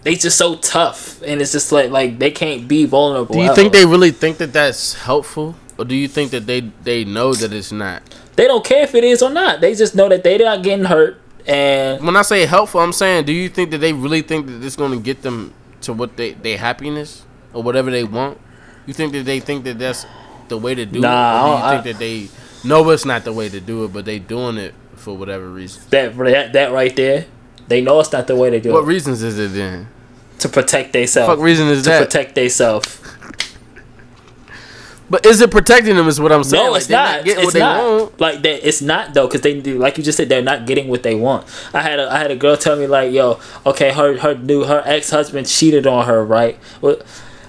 they 0.02 0.14
just 0.14 0.36
so 0.36 0.56
tough 0.56 1.22
and 1.22 1.40
it's 1.40 1.52
just 1.52 1.72
like 1.72 1.90
like 1.90 2.18
they 2.18 2.30
can't 2.30 2.68
be 2.68 2.84
vulnerable. 2.84 3.34
Do 3.34 3.40
you 3.40 3.46
ever. 3.46 3.54
think 3.54 3.72
they 3.72 3.86
really 3.86 4.10
think 4.10 4.38
that 4.38 4.52
that's 4.52 4.94
helpful, 4.94 5.56
or 5.78 5.84
do 5.84 5.94
you 5.94 6.08
think 6.08 6.30
that 6.32 6.46
they 6.46 6.60
they 6.82 7.04
know 7.04 7.32
that 7.34 7.52
it's 7.52 7.72
not? 7.72 8.02
they 8.36 8.48
don't 8.48 8.64
care 8.64 8.82
if 8.82 8.94
it 8.94 9.04
is 9.04 9.22
or 9.22 9.30
not? 9.30 9.60
They 9.60 9.74
just 9.74 9.94
know 9.94 10.08
that 10.08 10.24
they're 10.24 10.38
not 10.38 10.62
getting 10.62 10.86
hurt 10.86 11.20
and 11.46 12.04
When 12.04 12.16
I 12.16 12.22
say 12.22 12.46
helpful, 12.46 12.80
I'm 12.80 12.92
saying, 12.92 13.24
do 13.26 13.32
you 13.32 13.48
think 13.48 13.70
that 13.70 13.78
they 13.78 13.92
really 13.92 14.22
think 14.22 14.46
that 14.46 14.62
it's 14.64 14.76
going 14.76 14.92
to 14.92 15.00
get 15.00 15.22
them 15.22 15.52
to 15.82 15.92
what 15.92 16.16
they 16.16 16.32
their 16.32 16.58
happiness 16.58 17.24
or 17.52 17.62
whatever 17.62 17.90
they 17.90 18.04
want? 18.04 18.38
You 18.86 18.94
think 18.94 19.12
that 19.12 19.24
they 19.24 19.40
think 19.40 19.64
that 19.64 19.78
that's 19.78 20.06
the 20.48 20.58
way 20.58 20.74
to 20.74 20.84
do 20.86 21.00
Nah, 21.00 21.08
it, 21.08 21.40
or 21.40 21.44
do 21.44 21.50
you 21.58 21.64
I- 21.64 21.70
think 21.82 21.84
that 21.84 21.98
they 21.98 22.28
know 22.68 22.88
it's 22.90 23.04
not 23.04 23.24
the 23.24 23.32
way 23.32 23.48
to 23.48 23.60
do 23.60 23.84
it, 23.84 23.92
but 23.92 24.04
they 24.04 24.18
doing 24.18 24.56
it 24.58 24.74
for 24.96 25.16
whatever 25.16 25.48
reason? 25.48 25.82
that 25.90 26.16
that 26.16 26.52
that 26.52 26.72
right 26.72 26.94
there, 26.96 27.26
they 27.68 27.80
know 27.80 28.00
it's 28.00 28.12
not 28.12 28.26
the 28.26 28.36
way 28.36 28.50
to 28.50 28.60
do 28.60 28.70
What 28.72 28.78
it 28.78 28.80
What 28.82 28.88
reasons 28.88 29.22
is 29.22 29.38
it 29.38 29.52
then? 29.52 29.88
to 30.40 30.48
protect 30.48 30.86
Fuck 30.88 30.92
themselves. 30.92 31.42
reason 31.42 31.68
is 31.68 31.82
To 31.84 31.88
that? 31.90 31.98
To 32.00 32.04
protect 32.06 32.34
themselves. 32.34 33.00
But 35.10 35.26
is 35.26 35.40
it 35.40 35.50
protecting 35.50 35.96
them? 35.96 36.08
Is 36.08 36.20
what 36.20 36.32
I'm 36.32 36.44
saying. 36.44 36.64
No, 36.64 36.74
it's 36.74 36.86
they're 36.86 36.96
not. 36.96 37.26
It's 37.26 37.44
what 37.44 37.52
they 37.52 37.60
not. 37.60 38.00
want. 38.00 38.20
Like 38.20 38.42
that. 38.42 38.66
It's 38.66 38.80
not 38.80 39.14
though, 39.14 39.26
because 39.26 39.42
they 39.42 39.60
do. 39.60 39.78
Like 39.78 39.98
you 39.98 40.04
just 40.04 40.16
said, 40.16 40.28
they're 40.28 40.42
not 40.42 40.66
getting 40.66 40.88
what 40.88 41.02
they 41.02 41.14
want. 41.14 41.46
I 41.74 41.82
had 41.82 41.98
a 42.00 42.10
I 42.10 42.18
had 42.18 42.30
a 42.30 42.36
girl 42.36 42.56
tell 42.56 42.76
me 42.76 42.86
like, 42.86 43.12
yo, 43.12 43.38
okay, 43.66 43.92
her 43.92 44.18
her 44.18 44.34
new 44.34 44.64
her 44.64 44.82
ex 44.86 45.10
husband 45.10 45.46
cheated 45.46 45.86
on 45.86 46.06
her, 46.06 46.24
right? 46.24 46.58
Well, 46.80 46.96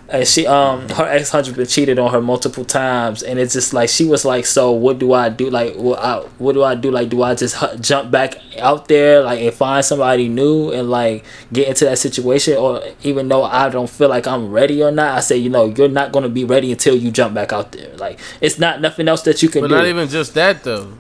and 0.08 0.28
she 0.28 0.46
um 0.46 0.88
her 0.90 1.04
ex 1.06 1.32
husband 1.32 1.68
cheated 1.68 1.98
on 1.98 2.12
her 2.12 2.22
multiple 2.22 2.64
times, 2.64 3.24
and 3.24 3.40
it's 3.40 3.54
just 3.54 3.74
like 3.74 3.90
she 3.90 4.06
was 4.06 4.24
like, 4.24 4.46
so 4.46 4.72
what 4.72 5.00
do 5.00 5.14
I 5.14 5.30
do? 5.30 5.50
Like, 5.50 5.76
what 5.76 6.00
I, 6.00 6.20
what 6.38 6.54
do 6.54 6.64
I 6.64 6.76
do? 6.76 6.92
Like, 6.92 7.10
do 7.10 7.24
I 7.24 7.34
just 7.36 7.56
hu- 7.56 7.78
jump 7.80 8.12
back 8.12 8.36
out 8.60 8.88
there 8.88 9.22
like 9.24 9.40
and 9.40 9.54
find 9.54 9.84
somebody 9.84 10.28
new 10.30 10.72
and 10.72 10.90
like 10.90 11.26
get 11.52 11.68
into 11.68 11.86
that 11.86 11.98
situation, 11.98 12.56
or 12.58 12.84
even 13.04 13.28
though 13.28 13.44
I 13.44 13.70
don't 13.70 13.90
feel 13.90 14.10
like 14.10 14.28
I'm 14.28 14.52
ready 14.52 14.84
or 14.84 14.92
not, 14.92 15.18
I 15.18 15.22
say, 15.22 15.38
you 15.38 15.50
know, 15.50 15.66
you're 15.76 15.90
not 15.90 16.12
gonna 16.12 16.30
be 16.30 16.46
ready 16.46 16.72
until 16.72 16.96
you 16.96 17.10
jump 17.12 17.34
back 17.34 17.52
out 17.52 17.72
there. 17.72 17.96
Like, 17.98 18.20
it's 18.42 18.60
not 18.60 18.82
nothing 18.82 19.08
else 19.08 19.24
that 19.24 19.42
you 19.42 19.50
can 19.50 19.62
But 19.62 19.68
do. 19.70 19.76
not 19.76 19.86
even 19.88 20.08
just 20.08 20.34
that 20.36 20.64
though. 20.64 20.94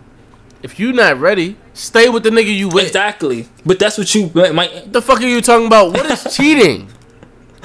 If 0.64 0.80
you 0.80 0.94
not 0.94 1.19
ready, 1.19 1.57
stay 1.76 2.10
with 2.10 2.23
the 2.23 2.32
nigga 2.32 2.52
you 2.56 2.69
with. 2.69 2.88
Exactly, 2.88 3.48
but 3.64 3.77
that's 3.77 3.99
what 3.99 4.15
you 4.15 4.32
might. 4.34 4.91
The 4.91 4.99
fuck 5.02 5.22
are 5.22 5.27
you 5.27 5.40
talking 5.41 5.68
about? 5.68 5.91
What 5.94 6.07
is 6.07 6.23
cheating? 6.36 6.90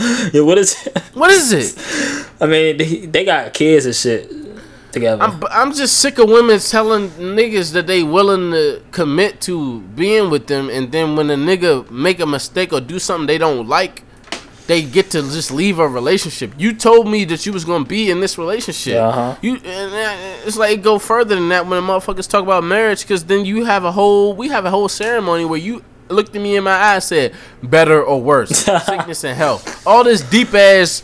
Yeah, 0.33 0.43
what 0.43 0.59
is? 0.59 0.77
What 1.15 1.31
is 1.31 1.53
it? 1.53 2.27
I 2.41 2.47
mean, 2.47 2.77
they, 2.79 3.07
they 3.07 3.25
got 3.25 3.53
kids 3.53 3.85
and 3.85 3.95
shit 3.95 4.31
together. 4.93 5.23
I'm 5.23 5.43
I'm 5.51 5.73
just 5.73 5.99
sick 5.99 6.19
of 6.19 6.29
women 6.29 6.59
telling 6.59 7.11
niggas 7.11 7.73
that 7.73 7.87
they 7.87 8.03
willing 8.03 8.53
to 8.53 8.83
commit 8.93 9.41
to 9.43 9.81
being 9.81 10.31
with 10.31 10.47
them, 10.47 10.71
and 10.71 10.91
then 10.91 11.17
when 11.17 11.31
a 11.31 11.37
nigga 11.37 11.91
make 11.91 12.21
a 12.21 12.27
mistake 12.27 12.73
or 12.73 12.81
do 12.81 12.99
something 12.99 13.27
they 13.27 13.39
don't 13.39 13.69
like, 13.69 14.03
they 14.67 14.83
get 14.83 15.11
to 15.11 15.21
just 15.23 15.51
leave 15.51 15.79
a 15.79 15.89
relationship. 15.89 16.53
You 16.57 16.75
told 16.75 17.09
me 17.09 17.25
that 17.27 17.45
you 17.45 17.53
was 17.53 17.65
gonna 17.65 17.85
be 17.85 18.11
in 18.11 18.21
this 18.21 18.39
relationship. 18.39 18.97
Uh-huh. 18.97 19.37
You 19.43 19.57
and 19.57 19.93
uh, 19.93 20.47
it's 20.47 20.57
like 20.57 20.79
it 20.79 20.83
go 20.83 20.99
further 20.99 21.35
than 21.35 21.49
that 21.51 21.67
when 21.67 21.83
motherfuckers 21.83 22.29
talk 22.29 22.43
about 22.43 22.65
marriage, 22.65 23.03
because 23.03 23.25
then 23.25 23.45
you 23.45 23.65
have 23.65 23.85
a 23.85 23.93
whole 23.93 24.35
we 24.35 24.49
have 24.49 24.65
a 24.65 24.71
whole 24.71 24.89
ceremony 24.89 25.45
where 25.45 25.59
you 25.59 25.83
looked 26.11 26.35
at 26.37 26.43
me 26.43 26.57
in 26.57 26.65
my 26.65 26.73
eyes 26.73 27.11
and 27.13 27.33
said 27.33 27.35
better 27.63 28.03
or 28.03 28.21
worse, 28.21 28.51
sickness 28.87 29.25
and 29.25 29.37
health, 29.37 29.87
all 29.87 30.05
this 30.05 30.21
deep 30.23 30.53
ass. 30.55 31.03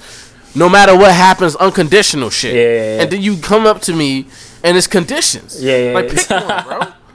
No 0.54 0.70
matter 0.70 0.96
what 0.96 1.12
happens, 1.12 1.54
unconditional 1.56 2.30
shit. 2.30 2.54
Yeah, 2.54 2.60
yeah, 2.62 2.68
yeah. 2.96 3.02
And 3.02 3.10
then 3.12 3.20
you 3.20 3.36
come 3.36 3.66
up 3.66 3.82
to 3.82 3.92
me 3.92 4.26
and 4.62 4.74
it's 4.74 4.86
conditions. 4.86 5.62
Yeah, 5.62 5.76
yeah, 5.76 5.92
Like 5.92 6.10
yeah. 6.12 6.14
pick 6.16 6.48
one, 6.48 6.64
bro. 6.64 6.92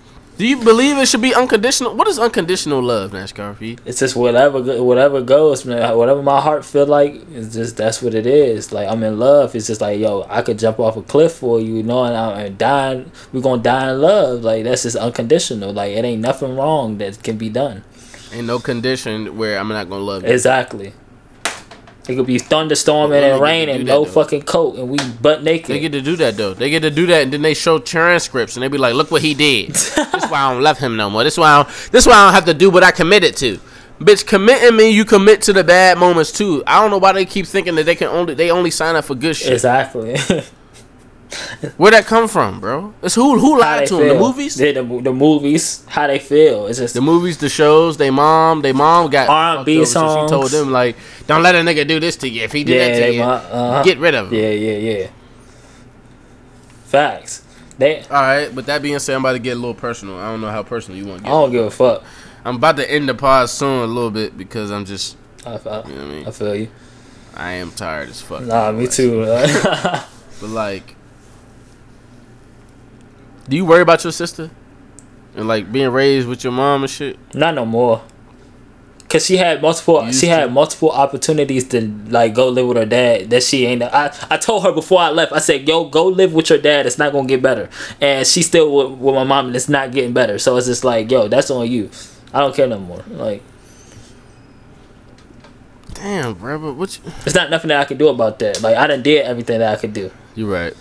Do 0.42 0.48
you 0.48 0.58
believe 0.58 0.98
it 0.98 1.08
should 1.08 1.22
be 1.22 1.36
unconditional? 1.36 1.94
What 1.94 2.08
is 2.08 2.18
unconditional 2.18 2.82
love, 2.82 3.12
NASCAR 3.12 3.60
P? 3.60 3.78
It's 3.86 4.00
just 4.00 4.16
whatever 4.16 4.82
whatever 4.84 5.22
goes, 5.22 5.66
man. 5.66 5.96
Whatever 5.96 6.24
my 6.24 6.42
heart 6.42 6.66
feel 6.66 6.88
like, 6.88 7.14
it's 7.32 7.54
just 7.54 7.78
that's 7.78 8.02
what 8.02 8.16
it 8.16 8.26
is. 8.26 8.72
Like 8.72 8.88
I'm 8.90 9.04
in 9.04 9.20
love. 9.20 9.54
It's 9.54 9.68
just 9.68 9.82
like 9.82 10.00
yo, 10.00 10.26
I 10.28 10.42
could 10.42 10.58
jump 10.58 10.80
off 10.80 10.98
a 10.98 11.04
cliff 11.04 11.34
for 11.34 11.60
you, 11.60 11.76
you 11.76 11.84
know, 11.84 12.06
and 12.06 12.18
I'm 12.18 12.56
dying. 12.56 13.12
We're 13.32 13.42
gonna 13.42 13.62
die 13.62 13.92
in 13.92 14.02
love. 14.02 14.42
Like 14.42 14.64
that's 14.64 14.82
just 14.82 14.96
unconditional. 14.96 15.74
Like 15.74 15.92
it 15.92 16.04
ain't 16.04 16.24
nothing 16.24 16.56
wrong 16.56 16.98
that 16.98 17.22
can 17.22 17.38
be 17.38 17.50
done. 17.50 17.84
Ain't 18.34 18.48
no 18.48 18.58
condition 18.58 19.38
where 19.38 19.60
I'm 19.60 19.68
not 19.68 19.90
gonna 19.90 20.02
love 20.04 20.24
you. 20.24 20.30
Exactly. 20.30 20.94
It 22.10 22.16
could 22.16 22.26
be 22.26 22.40
thunderstorming 22.40 23.22
and 23.22 23.38
get 23.38 23.42
rain 23.42 23.70
and 23.70 23.86
no 23.86 24.04
though. 24.04 24.12
fucking 24.12 24.42
coat, 24.42 24.76
and 24.78 24.90
we 24.90 24.98
butt 25.22 25.44
naked. 25.44 25.68
They 25.68 25.80
get 25.80 25.92
to 25.92 26.02
do 26.02 26.16
that 26.16 26.36
though. 26.36 26.56
They 26.56 26.72
get 26.72 26.80
to 26.80 26.90
do 26.90 27.06
that, 27.06 27.22
and 27.22 27.32
then 27.32 27.44
they 27.44 27.54
show 27.54 27.78
transcripts, 27.78 28.56
and 28.56 28.64
they 28.64 28.70
be 28.70 28.80
like, 28.80 28.96
"Look 28.96 29.12
what 29.12 29.22
he 29.22 29.36
did. 29.36 29.78
why 30.32 30.40
I 30.42 30.54
don't 30.54 30.64
love 30.64 30.78
him 30.80 30.96
no 30.96 31.10
more. 31.10 31.24
This 31.24 31.38
why 31.38 31.52
I 31.52 31.64
don't, 31.64 31.92
this 31.92 32.06
why 32.08 32.14
I 32.14 32.26
don't 32.26 32.34
have 32.34 32.46
to 32.46 32.54
do 32.54 32.70
what 32.70 32.84
I 32.84 32.92
committed 32.92 33.36
to." 33.38 33.60
Bitch, 34.00 34.26
committing 34.26 34.76
me, 34.76 34.90
you 34.90 35.06
commit 35.06 35.44
to 35.44 35.54
the 35.54 35.64
bad 35.64 36.00
moments 36.00 36.32
too. 36.32 36.64
I 36.66 36.82
don't 36.82 36.90
know 36.90 36.98
why 36.98 37.12
they 37.12 37.26
keep 37.26 37.46
thinking 37.46 37.76
that 37.76 37.86
they 37.86 37.94
can 37.96 38.08
only 38.08 38.34
they 38.34 38.50
only 38.50 38.72
sign 38.72 38.96
up 38.96 39.06
for 39.06 39.14
good 39.14 39.36
shit. 39.36 39.54
exactly. 39.54 40.18
Where 41.78 41.92
that 41.92 42.06
come 42.08 42.28
from, 42.28 42.60
bro? 42.60 42.94
It's 43.04 43.16
who 43.16 43.40
who 43.40 43.60
lied 43.60 43.88
to 43.88 43.96
them? 43.98 44.08
The 44.08 44.16
movies, 44.16 44.60
Yeah, 44.60 44.74
the, 44.74 44.84
the 44.84 45.14
movies. 45.14 45.86
How 45.88 46.08
they 46.08 46.20
feel. 46.20 46.68
It's 46.68 46.80
just 46.80 46.94
the 46.94 47.02
movies, 47.02 47.38
the 47.38 47.48
shows. 47.48 47.98
They 47.98 48.10
mom, 48.10 48.62
they 48.62 48.74
mom 48.74 49.10
got 49.10 49.30
R&B 49.30 49.78
over, 49.78 49.86
so 49.86 50.26
She 50.26 50.30
told 50.30 50.52
them 50.52 50.72
like, 50.72 50.98
"Don't 51.28 51.44
let 51.44 51.56
a 51.56 51.60
nigga 51.60 51.88
do 51.88 52.00
this 52.00 52.18
to 52.18 52.30
you. 52.30 52.44
If 52.44 52.52
he 52.52 52.64
do 52.64 52.74
yeah, 52.74 52.88
that 52.88 53.00
to 53.00 53.14
you, 53.14 53.22
mu- 53.22 53.28
uh-huh. 53.28 53.84
get 53.84 54.00
rid 54.00 54.16
of 54.16 54.34
him." 54.34 54.40
Yeah, 54.40 54.50
yeah, 54.50 54.78
yeah. 54.78 55.08
Facts. 56.86 57.44
They. 57.82 58.02
All 58.04 58.22
right, 58.22 58.54
but 58.54 58.68
that 58.68 58.84
being 58.84 59.00
said, 59.00 59.16
I'm 59.16 59.22
about 59.22 59.34
to 59.34 59.40
get 59.40 59.54
a 59.58 59.60
little 59.60 59.74
personal. 59.74 60.20
I 60.20 60.30
don't 60.30 60.40
know 60.40 60.52
how 60.52 60.62
personal 60.62 61.00
you 61.00 61.08
want 61.08 61.22
to 61.22 61.24
get. 61.24 61.32
I 61.32 61.34
get. 61.34 61.42
don't 61.42 61.52
give 61.52 61.66
a 61.66 61.72
fuck. 61.72 62.04
I'm 62.46 62.58
about 62.58 62.78
to 62.78 62.90
end 62.90 63.10
the 63.10 63.16
pod 63.16 63.50
soon 63.50 63.84
a 63.84 63.88
little 63.88 64.12
bit 64.12 64.38
because 64.38 64.70
I'm 64.70 64.86
just, 64.86 65.18
I, 65.48 65.54
I, 65.54 65.54
you 65.54 65.60
know 65.60 65.80
what 65.80 65.88
I 65.90 66.06
mean. 66.06 66.28
I 66.28 66.32
feel 66.32 66.56
you. 66.56 66.70
I 67.36 67.52
am 67.54 67.72
tired 67.72 68.10
as 68.10 68.22
fuck. 68.22 68.44
Nah, 68.44 68.72
me 68.72 68.88
too. 68.88 69.24
But 70.42 70.50
like, 70.50 70.96
do 73.48 73.56
you 73.56 73.64
worry 73.64 73.82
about 73.82 74.04
your 74.04 74.12
sister 74.12 74.50
and 75.36 75.48
like 75.48 75.72
being 75.72 75.90
raised 75.90 76.28
with 76.28 76.44
your 76.44 76.52
mom 76.52 76.82
and 76.82 76.90
shit? 76.90 77.18
Not 77.36 77.54
no 77.54 77.66
more. 77.66 78.04
Cause 79.12 79.26
she 79.26 79.36
had 79.36 79.62
multiple, 79.62 80.06
Used 80.06 80.22
she 80.22 80.28
had 80.28 80.54
multiple 80.54 80.90
opportunities 80.90 81.68
to 81.68 81.82
like 82.08 82.34
go 82.34 82.48
live 82.48 82.66
with 82.66 82.78
her 82.78 82.86
dad. 82.86 83.30
That 83.30 83.44
she 83.44 83.66
ain't. 83.66 83.84
I, 83.84 84.16
I 84.30 84.38
told 84.38 84.64
her 84.64 84.72
before 84.72 85.02
I 85.02 85.10
left. 85.10 85.34
I 85.34 85.40
said, 85.40 85.68
"Yo, 85.68 85.84
go 85.84 86.08
live 86.08 86.34
with 86.34 86.50
your 86.50 86.60
dad. 86.60 86.86
It's 86.86 86.98
not 86.98 87.12
gonna 87.12 87.28
get 87.28 87.42
better." 87.42 87.70
And 88.00 88.26
she 88.26 88.42
still 88.42 88.74
with, 88.74 89.00
with 89.00 89.14
my 89.14 89.26
mom, 89.26 89.48
and 89.48 89.56
it's 89.58 89.68
not 89.68 89.92
getting 89.92 90.14
better. 90.14 90.40
So 90.40 90.56
it's 90.56 90.68
just 90.68 90.86
like, 90.86 91.12
yo, 91.12 91.28
that's 91.28 91.52
on 91.52 91.70
you. 91.70 91.90
I 92.34 92.40
don't 92.40 92.56
care 92.56 92.68
no 92.68 92.80
more. 92.80 93.04
Like, 93.10 93.44
Damn, 95.96 96.36
bro. 96.36 96.58
But 96.58 96.74
what? 96.76 96.98
You, 96.98 97.12
it's 97.26 97.36
not 97.36 97.50
nothing 97.50 97.68
that 97.68 97.82
I 97.82 97.86
can 97.86 97.98
do 97.98 98.08
about 98.08 98.40
that. 98.40 98.62
Like, 98.62 98.78
I 98.78 98.88
done 98.88 99.04
did 99.04 99.26
everything 99.26 99.60
that 99.60 99.74
I 99.74 99.80
could 99.80 99.92
do. 99.92 100.10
you're 100.36 100.50
right. 100.50 100.74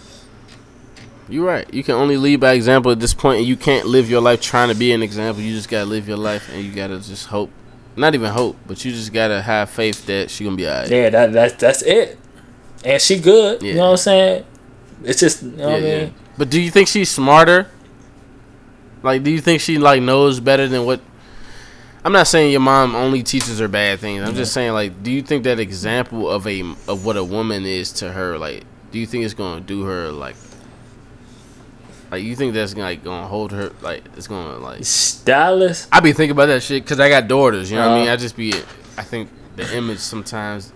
You're 1.29 1.47
right. 1.47 1.73
You 1.75 1.83
can 1.83 1.97
only 1.97 2.17
lead 2.17 2.41
by 2.41 2.53
example 2.53 2.93
at 2.93 3.01
this 3.01 3.15
point, 3.15 3.39
and 3.39 3.47
you 3.49 3.57
can't 3.57 3.87
live 3.87 4.09
your 4.09 4.21
life 4.21 4.41
trying 4.41 4.69
to 4.69 4.77
be 4.77 4.93
an 4.93 5.03
example. 5.03 5.43
You 5.43 5.53
just 5.55 5.69
gotta 5.69 5.87
live 5.87 6.07
your 6.07 6.17
life, 6.17 6.49
and 6.53 6.65
you 6.65 6.73
gotta 6.73 7.01
just 7.01 7.27
hope. 7.27 7.51
Not 8.01 8.15
even 8.15 8.31
hope, 8.31 8.57
but 8.67 8.83
you 8.83 8.93
just 8.93 9.13
gotta 9.13 9.43
have 9.43 9.69
faith 9.69 10.07
that 10.07 10.31
she 10.31 10.45
gonna 10.45 10.57
be 10.57 10.67
alright. 10.67 10.89
Yeah, 10.89 11.11
that 11.11 11.33
that's 11.35 11.55
that's 11.55 11.83
it. 11.83 12.19
And 12.83 13.01
she 13.01 13.21
good. 13.21 13.63
You 13.63 13.75
know 13.75 13.81
what 13.83 13.91
I'm 13.91 13.97
saying? 13.99 14.45
It's 15.05 15.21
just 15.21 15.43
you 15.43 15.51
know 15.51 15.67
what 15.67 15.75
I 15.75 15.81
mean. 15.81 16.07
yeah. 16.07 16.09
But 16.39 16.49
do 16.49 16.59
you 16.59 16.71
think 16.71 16.89
she's 16.89 17.11
smarter? 17.11 17.69
Like, 19.03 19.23
do 19.23 19.31
you 19.31 19.43
think 19.43 19.61
she 19.61 19.77
like 19.77 20.01
knows 20.01 20.41
better 20.41 20.67
than 20.67 20.87
what? 20.87 21.03
I'm 22.03 22.13
not 22.13 22.27
saying 22.27 22.53
your 22.53 22.61
mom 22.61 22.95
only 22.95 23.23
teaches 23.23 23.59
her 23.59 23.69
bad 23.69 23.99
things. 24.01 24.23
I'm 24.27 24.35
just 24.35 24.55
saying, 24.55 24.73
like, 24.73 25.03
do 25.03 25.11
you 25.13 25.21
think 25.21 25.45
that 25.45 25.61
example 25.61 26.31
of 26.31 26.47
a 26.47 26.63
of 26.89 27.05
what 27.05 27.19
a 27.19 27.25
woman 27.25 27.67
is 27.67 27.93
to 28.01 28.11
her, 28.11 28.39
like, 28.39 28.65
do 28.93 28.99
you 28.99 29.05
think 29.05 29.27
it's 29.27 29.35
gonna 29.35 29.61
do 29.61 29.83
her 29.83 30.11
like, 30.11 30.37
like, 32.11 32.23
you 32.23 32.35
think 32.37 32.55
that's 32.55 32.75
like 32.77 33.05
gonna 33.05 33.27
hold 33.27 33.53
her, 33.53 33.73
like, 33.83 34.05
it's 34.17 34.27
gonna 34.27 34.59
like? 34.59 34.85
Stylist. 34.85 35.89
I 35.93 36.01
be 36.01 36.13
thinking 36.13 36.33
about 36.33 36.47
that 36.47 36.63
shit 36.63 36.83
because 36.83 37.01
I 37.01 37.09
got 37.09 37.29
daughters. 37.29 37.71
You 37.71 37.77
know 37.77 37.89
what 37.89 37.95
I 37.95 37.99
mean? 37.99 38.09
Uh-huh. 38.09 38.15
I 38.15 38.17
just 38.17 38.37
be, 38.37 38.53
I 38.97 39.03
think 39.03 39.31
the 39.57 39.77
image 39.77 39.99
sometimes. 39.99 40.73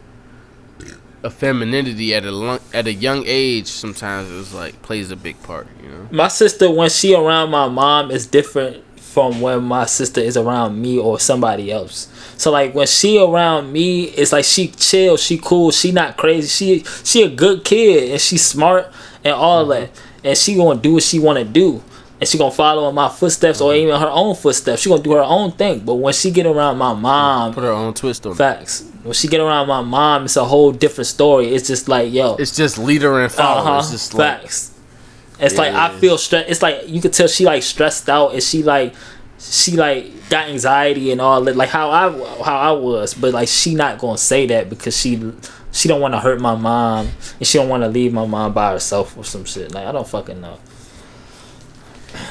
Of 1.22 1.32
femininity 1.32 2.14
at 2.14 2.26
a 2.26 2.30
long, 2.30 2.58
at 2.74 2.86
a 2.86 2.92
young 2.92 3.24
age 3.24 3.68
sometimes 3.68 4.28
is 4.28 4.52
like 4.52 4.82
plays 4.82 5.10
a 5.10 5.16
big 5.16 5.42
part, 5.42 5.66
you 5.82 5.88
know. 5.88 6.06
My 6.10 6.28
sister, 6.28 6.70
when 6.70 6.90
she 6.90 7.14
around 7.14 7.48
my 7.50 7.66
mom, 7.66 8.10
is 8.10 8.26
different 8.26 8.84
from 9.00 9.40
when 9.40 9.64
my 9.64 9.86
sister 9.86 10.20
is 10.20 10.36
around 10.36 10.82
me 10.82 10.98
or 10.98 11.18
somebody 11.18 11.72
else. 11.72 12.08
So 12.36 12.50
like 12.50 12.74
when 12.74 12.86
she 12.86 13.16
around 13.18 13.72
me, 13.72 14.04
it's 14.04 14.32
like 14.32 14.44
she 14.44 14.68
chill, 14.68 15.16
she 15.16 15.38
cool, 15.38 15.70
she 15.70 15.92
not 15.92 16.18
crazy. 16.18 16.48
She 16.48 16.84
she 17.04 17.22
a 17.22 17.30
good 17.30 17.64
kid 17.64 18.10
and 18.10 18.20
she 18.20 18.36
smart 18.36 18.92
and 19.24 19.32
all 19.32 19.64
that. 19.68 19.90
And 20.24 20.36
she 20.38 20.54
gonna 20.56 20.80
do 20.80 20.94
what 20.94 21.02
she 21.02 21.18
wanna 21.18 21.44
do. 21.44 21.82
And 22.20 22.28
she 22.28 22.38
gonna 22.38 22.50
follow 22.50 22.88
in 22.88 22.94
my 22.94 23.08
footsteps 23.08 23.60
or 23.60 23.74
even 23.74 23.98
her 24.00 24.08
own 24.08 24.34
footsteps. 24.34 24.80
She 24.82 24.88
gonna 24.88 25.02
do 25.02 25.12
her 25.12 25.22
own 25.22 25.52
thing. 25.52 25.80
But 25.80 25.96
when 25.96 26.14
she 26.14 26.30
get 26.30 26.46
around 26.46 26.78
my 26.78 26.94
mom, 26.94 27.52
Put 27.54 27.64
her 27.64 27.70
own 27.72 27.92
twist 27.92 28.24
on 28.24 28.32
it. 28.32 28.36
facts. 28.36 28.84
When 29.02 29.12
she 29.12 29.28
get 29.28 29.40
around 29.40 29.66
my 29.68 29.82
mom, 29.82 30.24
it's 30.24 30.36
a 30.36 30.44
whole 30.44 30.72
different 30.72 31.08
story. 31.08 31.48
It's 31.54 31.66
just 31.68 31.88
like 31.88 32.12
yo, 32.12 32.36
It's 32.36 32.56
just 32.56 32.78
leader 32.78 33.20
and 33.20 33.30
follower. 33.30 33.68
uh-huh, 33.68 33.78
It's 33.80 33.90
just 33.90 34.14
like 34.14 34.40
facts. 34.40 34.70
It's 35.40 35.54
Yeah, 35.56 35.60
like 35.60 35.74
I 35.74 35.98
feel 35.98 36.16
stressed. 36.16 36.48
It's 36.48 36.62
like 36.62 36.88
you 36.88 37.02
could 37.02 37.12
tell 37.12 37.26
she 37.26 37.44
like 37.44 37.62
stressed 37.62 38.08
out, 38.08 38.32
and 38.32 38.42
she 38.42 38.62
like 38.62 38.94
she 39.38 39.72
like 39.76 40.06
got 40.30 40.48
anxiety 40.48 41.10
and 41.10 41.20
all 41.20 41.42
that. 41.42 41.56
Like 41.56 41.68
how 41.68 41.90
I 41.90 42.08
how 42.42 42.56
I 42.56 42.70
was, 42.70 43.12
but 43.12 43.34
like 43.34 43.48
she 43.48 43.74
not 43.74 43.98
gonna 43.98 44.16
say 44.16 44.46
that 44.46 44.70
because 44.70 44.96
she 44.96 45.20
she 45.74 45.88
don't 45.88 46.00
want 46.00 46.14
to 46.14 46.20
hurt 46.20 46.40
my 46.40 46.54
mom, 46.54 47.08
and 47.38 47.46
she 47.46 47.58
don't 47.58 47.68
want 47.68 47.82
to 47.82 47.88
leave 47.88 48.12
my 48.14 48.24
mom 48.24 48.54
by 48.54 48.70
herself 48.72 49.16
or 49.18 49.24
some 49.24 49.44
shit. 49.44 49.74
Like 49.74 49.86
I 49.86 49.92
don't 49.92 50.08
fucking 50.08 50.40
know. 50.40 50.58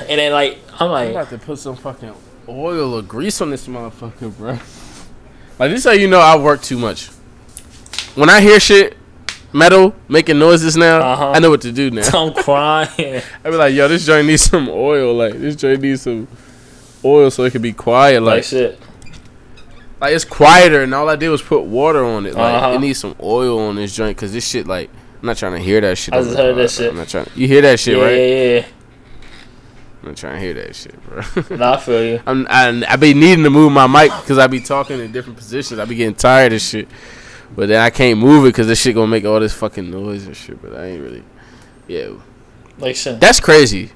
And 0.09 0.19
then 0.19 0.31
like 0.31 0.59
I'm 0.79 0.89
like, 0.89 1.09
I'm 1.09 1.15
about 1.15 1.29
to 1.29 1.37
put 1.37 1.59
some 1.59 1.75
fucking 1.75 2.13
oil 2.47 2.93
or 2.95 3.01
grease 3.01 3.41
on 3.41 3.49
this 3.49 3.67
motherfucker, 3.67 4.35
bro. 4.37 4.51
Like 5.59 5.71
this, 5.71 5.83
how 5.83 5.91
you 5.91 6.07
know 6.07 6.19
I 6.19 6.37
work 6.37 6.61
too 6.61 6.77
much. 6.77 7.07
When 8.15 8.29
I 8.29 8.41
hear 8.41 8.59
shit, 8.59 8.95
metal 9.51 9.93
making 10.07 10.39
noises 10.39 10.77
now, 10.77 10.99
Uh-huh. 11.01 11.31
I 11.31 11.39
know 11.39 11.49
what 11.49 11.61
to 11.61 11.71
do 11.71 11.91
now. 11.91 12.07
I'm 12.13 12.33
crying. 12.43 13.21
I 13.43 13.49
be 13.49 13.55
like, 13.55 13.73
yo, 13.73 13.87
this 13.87 14.05
joint 14.05 14.27
needs 14.27 14.43
some 14.43 14.69
oil. 14.69 15.13
Like 15.13 15.33
this 15.33 15.55
joint 15.55 15.81
needs 15.81 16.01
some 16.03 16.27
oil 17.03 17.29
so 17.29 17.43
it 17.43 17.51
can 17.51 17.61
be 17.61 17.73
quiet. 17.73 18.21
like 18.23 18.37
Like, 18.37 18.43
shit. 18.45 18.79
Like 20.03 20.13
it's 20.13 20.25
quieter, 20.25 20.83
and 20.83 20.93
all 20.93 21.07
I 21.07 21.15
did 21.15 21.29
was 21.29 21.41
put 21.41 21.61
water 21.61 22.03
on 22.03 22.25
it. 22.25 22.35
Like 22.35 22.55
Uh-huh. 22.55 22.73
it 22.73 22.81
needs 22.81 22.99
some 22.99 23.15
oil 23.23 23.57
on 23.59 23.75
this 23.77 23.95
joint 23.95 24.17
because 24.17 24.33
this 24.33 24.45
shit 24.47 24.67
like. 24.67 24.89
I'm 25.21 25.27
not 25.27 25.37
trying 25.37 25.53
to 25.53 25.59
hear 25.59 25.79
that 25.79 25.97
shit. 25.97 26.13
I 26.13 26.21
just 26.21 26.35
heard 26.35 26.57
that 26.57 26.69
shit. 26.69 26.89
I'm 26.91 26.97
not 26.97 27.07
trying. 27.07 27.29
You 27.33 27.47
hear 27.47 27.61
that 27.61 27.79
shit, 27.79 27.97
right? 27.97 28.11
Yeah, 28.11 28.55
right? 28.55 28.65
yeah, 28.65 28.65
I'm 30.01 30.07
not 30.09 30.17
trying 30.17 30.33
to 30.33 30.39
hear 30.41 30.53
that 30.55 30.75
shit, 30.75 31.01
bro. 31.05 31.21
Nah, 31.57 31.75
I 31.75 31.77
feel 31.77 32.03
you. 32.03 32.21
I'm 32.27 32.45
I, 32.49 32.83
I 32.89 32.97
be 32.97 33.13
needing 33.13 33.45
to 33.45 33.49
move 33.49 33.71
my 33.71 33.87
mic 33.87 34.11
because 34.19 34.37
I 34.37 34.47
be 34.47 34.59
talking 34.59 34.99
in 34.99 35.13
different 35.13 35.37
positions. 35.37 35.79
I 35.79 35.85
be 35.85 35.95
getting 35.95 36.15
tired 36.15 36.51
of 36.51 36.59
shit, 36.59 36.89
but 37.55 37.69
then 37.69 37.79
I 37.79 37.89
can't 37.89 38.19
move 38.19 38.43
it 38.43 38.49
because 38.49 38.67
this 38.67 38.81
shit 38.81 38.95
gonna 38.95 39.07
make 39.07 39.23
all 39.23 39.39
this 39.39 39.53
fucking 39.53 39.89
noise 39.89 40.25
and 40.25 40.35
shit. 40.35 40.61
But 40.61 40.73
I 40.73 40.87
ain't 40.87 41.01
really, 41.01 41.23
yeah. 41.87 42.09
Like 42.77 42.97
shit. 42.97 43.21
That's 43.21 43.39
crazy. 43.39 43.91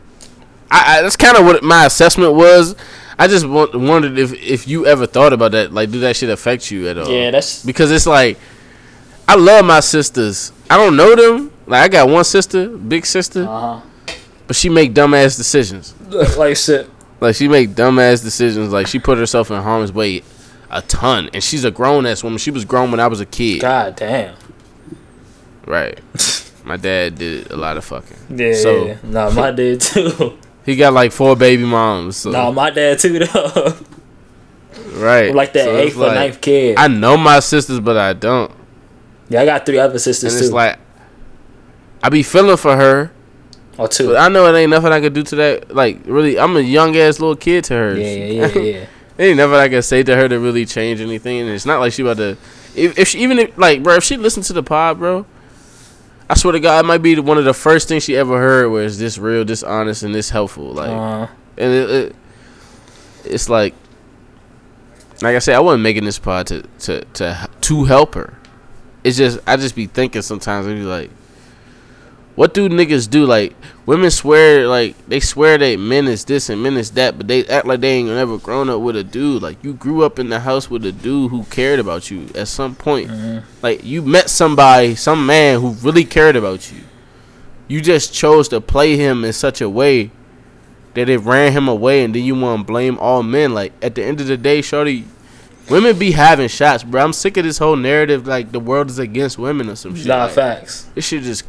I, 0.72 1.00
I 1.00 1.02
that's 1.02 1.18
kind 1.18 1.36
of 1.36 1.44
what 1.44 1.62
my 1.62 1.86
assessment 1.86 2.36
was. 2.36 2.78
I 3.20 3.28
just 3.28 3.48
want, 3.48 3.74
wondered 3.74 4.18
if 4.18 4.34
if 4.34 4.68
you 4.68 4.86
ever 4.86 5.06
thought 5.08 5.34
about 5.34 5.52
that. 5.54 5.74
Like, 5.74 5.92
do 5.92 6.00
that 6.02 6.16
shit 6.16 6.30
affect 6.30 6.70
you 6.72 6.88
at 6.88 6.98
all? 6.98 7.10
Yeah, 7.10 7.32
that's 7.32 7.64
Because 7.66 7.92
it's 7.92 8.06
like, 8.06 8.38
I 9.28 9.36
love 9.36 9.66
my 9.66 9.80
sisters. 9.80 10.52
I 10.70 10.78
don't 10.78 10.96
know 10.96 11.16
them. 11.16 11.52
Like, 11.66 11.82
I 11.84 11.88
got 11.88 12.10
one 12.10 12.24
sister, 12.24 12.70
big 12.70 13.06
sister, 13.06 13.46
uh 13.48 13.82
but 14.46 14.56
she 14.56 14.70
make 14.70 14.94
dumbass 14.94 15.36
decisions. 15.36 15.94
like 16.38 16.56
shit. 16.56 16.90
Like 17.20 17.36
she 17.36 17.48
make 17.48 17.72
dumbass 17.72 18.24
decisions. 18.24 18.72
Like 18.72 18.88
she 18.88 19.00
put 19.00 19.18
herself 19.18 19.52
in 19.52 19.62
harm's 19.62 19.92
way 19.92 20.24
a 20.70 20.82
ton, 20.82 21.30
and 21.34 21.44
she's 21.44 21.64
a 21.66 21.72
grown 21.72 22.06
ass 22.06 22.24
woman. 22.24 22.38
She 22.38 22.52
was 22.52 22.64
grown 22.66 22.92
when 22.92 23.00
I 23.00 23.08
was 23.08 23.20
a 23.20 23.26
kid. 23.26 23.62
God 23.62 23.96
damn. 23.96 24.36
Right. 25.66 26.00
My 26.64 26.78
dad 26.78 27.16
did 27.16 27.50
a 27.52 27.56
lot 27.58 27.78
of 27.78 27.86
fucking. 27.86 28.18
Yeah, 28.38 28.54
So- 28.54 28.86
yeah. 28.88 28.98
Nah, 29.04 29.30
my 29.30 29.52
dad 29.52 29.80
too. 29.80 30.38
He 30.68 30.76
got 30.76 30.92
like 30.92 31.14
four 31.14 31.38
baby 31.38 31.64
moms. 31.64 32.18
So, 32.18 32.32
nah, 32.32 32.52
my 32.52 32.70
dad 32.70 33.00
too 33.00 33.20
though. 33.20 33.78
right. 34.96 35.34
like 35.34 35.54
that 35.54 35.64
So 35.64 35.78
eighth 35.78 35.96
or 35.96 36.08
like, 36.08 36.16
ninth 36.16 36.42
kid. 36.42 36.78
I 36.78 36.90
know 36.90 37.16
my 37.16 37.40
sisters, 37.40 37.80
but 37.80 37.96
I 37.96 38.12
don't. 38.12 38.52
Yeah, 39.30 39.44
I 39.44 39.46
got 39.46 39.66
three 39.66 39.80
other 39.80 39.98
sisters 39.98 40.34
and 40.34 40.42
too. 40.42 40.46
it's 40.46 40.54
like 40.54 40.78
I 42.04 42.10
be 42.10 42.22
feeling 42.22 42.58
for 42.58 42.76
her, 42.76 43.14
or 43.78 43.88
two. 43.88 44.08
but 44.08 44.18
I 44.18 44.28
know 44.28 44.46
it 44.54 44.60
ain't 44.60 44.70
nothing 44.70 44.92
I 44.92 45.00
could 45.00 45.14
do 45.14 45.24
to 45.24 45.36
that. 45.38 45.74
Like 45.74 46.02
really, 46.04 46.38
I'm 46.38 46.58
a 46.58 46.60
young 46.60 46.98
ass 46.98 47.22
little 47.22 47.38
kid 47.38 47.64
to 47.66 47.74
her. 47.74 47.98
yeah, 47.98 48.16
yeah, 48.16 48.48
yeah, 48.54 48.62
yeah. 48.62 48.86
ain't 49.18 49.38
nothing 49.38 49.56
I 49.56 49.70
can 49.70 49.82
say 49.82 50.04
to 50.04 50.18
her 50.18 50.28
to 50.28 50.38
really 50.38 50.66
change 50.66 51.00
anything. 51.00 51.40
And 51.40 51.50
it's 51.50 51.66
not 51.66 51.80
like 51.80 51.94
she 51.94 52.02
about 52.02 52.18
to. 52.18 52.38
If, 52.76 53.00
if 53.00 53.08
she 53.08 53.20
even 53.20 53.40
if, 53.40 53.58
like 53.58 53.84
bro, 53.84 53.96
if 53.96 54.04
she 54.04 54.18
listened 54.18 54.46
to 54.48 54.54
the 54.54 54.64
pod, 54.64 55.00
bro, 55.00 55.26
I 56.30 56.36
swear 56.36 56.52
to 56.54 56.60
God, 56.60 56.84
it 56.84 56.88
might 56.88 56.98
be 57.02 57.20
one 57.20 57.38
of 57.38 57.46
the 57.46 57.54
first 57.54 57.88
things 57.88 58.04
she 58.04 58.18
ever 58.18 58.38
heard 58.38 58.70
where 58.70 58.84
it's 58.84 58.98
this 58.98 59.18
real, 59.18 59.46
this 59.46 59.64
honest, 59.64 60.04
and 60.04 60.14
this 60.14 60.30
helpful. 60.30 60.74
Like, 60.74 60.90
Uh, 60.90 61.28
and 61.58 61.74
it, 61.74 61.90
it, 61.90 62.16
it's 63.24 63.50
like, 63.50 63.74
like 65.22 65.36
I 65.36 65.40
said, 65.40 65.56
I 65.56 65.60
wasn't 65.60 65.84
making 65.84 66.04
this 66.06 66.20
pod 66.20 66.48
to 66.48 66.62
to 66.80 67.04
to 67.06 67.50
to 67.62 67.86
help 67.86 68.16
her. 68.16 68.34
It's 69.04 69.18
just 69.18 69.40
I 69.48 69.56
just 69.56 69.76
be 69.76 69.88
thinking 69.88 70.22
sometimes 70.22 70.68
I 70.68 70.74
be 70.74 70.82
like, 70.82 71.10
what 72.38 72.54
do 72.54 72.70
niggas 72.70 73.10
do? 73.10 73.26
Like 73.26 73.56
women 73.88 74.12
swear 74.12 74.68
like 74.68 74.96
they 75.08 75.20
swear 75.20 75.58
that 75.58 75.80
men 75.80 76.08
is 76.08 76.24
this 76.24 76.50
and 76.50 76.62
men 76.62 76.78
is 76.78 76.92
that, 76.92 77.18
but 77.18 77.28
they 77.28 77.44
act 77.48 77.66
like 77.66 77.82
they 77.82 77.94
ain't 77.94 78.10
never 78.10 78.38
grown 78.38 78.70
up 78.70 78.80
with 78.80 78.96
a 78.96 79.04
dude. 79.04 79.42
Like 79.42 79.62
you 79.64 79.74
grew 79.74 80.04
up 80.04 80.20
in 80.20 80.30
the 80.30 80.40
house 80.40 80.70
with 80.70 80.86
a 80.86 80.92
dude 80.92 81.32
who 81.32 81.46
cared 81.46 81.80
about 81.80 82.12
you 82.12 82.28
at 82.36 82.48
some 82.48 82.76
point. 82.76 83.10
Mm-hmm. 83.10 83.48
Like 83.64 83.84
you 83.84 84.04
met 84.04 84.30
somebody, 84.30 84.94
some 84.94 85.26
man 85.26 85.60
who 85.60 85.72
really 85.82 86.06
cared 86.06 86.36
about 86.36 86.72
you. 86.72 86.82
You 87.68 87.82
just 87.82 88.14
chose 88.14 88.48
to 88.50 88.62
play 88.62 88.98
him 88.98 89.26
in 89.26 89.34
such 89.34 89.60
a 89.60 89.68
way 89.68 90.12
that 90.94 91.10
it 91.10 91.18
ran 91.18 91.54
him 91.54 91.68
away, 91.68 92.04
and 92.04 92.14
then 92.14 92.24
you 92.24 92.36
want 92.36 92.62
to 92.62 92.66
blame 92.72 93.00
all 93.00 93.24
men. 93.24 93.56
Like 93.56 93.74
at 93.82 93.96
the 93.96 94.04
end 94.04 94.22
of 94.22 94.28
the 94.28 94.38
day, 94.38 94.62
shorty, 94.62 95.06
women 95.72 95.98
be 95.98 96.12
having 96.12 96.50
shots, 96.50 96.84
bro. 96.84 97.04
I'm 97.04 97.14
sick 97.14 97.36
of 97.38 97.46
this 97.46 97.58
whole 97.58 97.76
narrative 97.76 98.28
like 98.28 98.52
the 98.52 98.60
world 98.60 98.92
is 98.92 99.00
against 99.00 99.40
women 99.40 99.70
or 99.70 99.76
some 99.76 99.96
shit. 99.96 100.06
nah, 100.06 100.26
Like, 100.26 100.34
facts. 100.34 100.88
This 100.94 101.08
shit 101.08 101.24
just. 101.24 101.46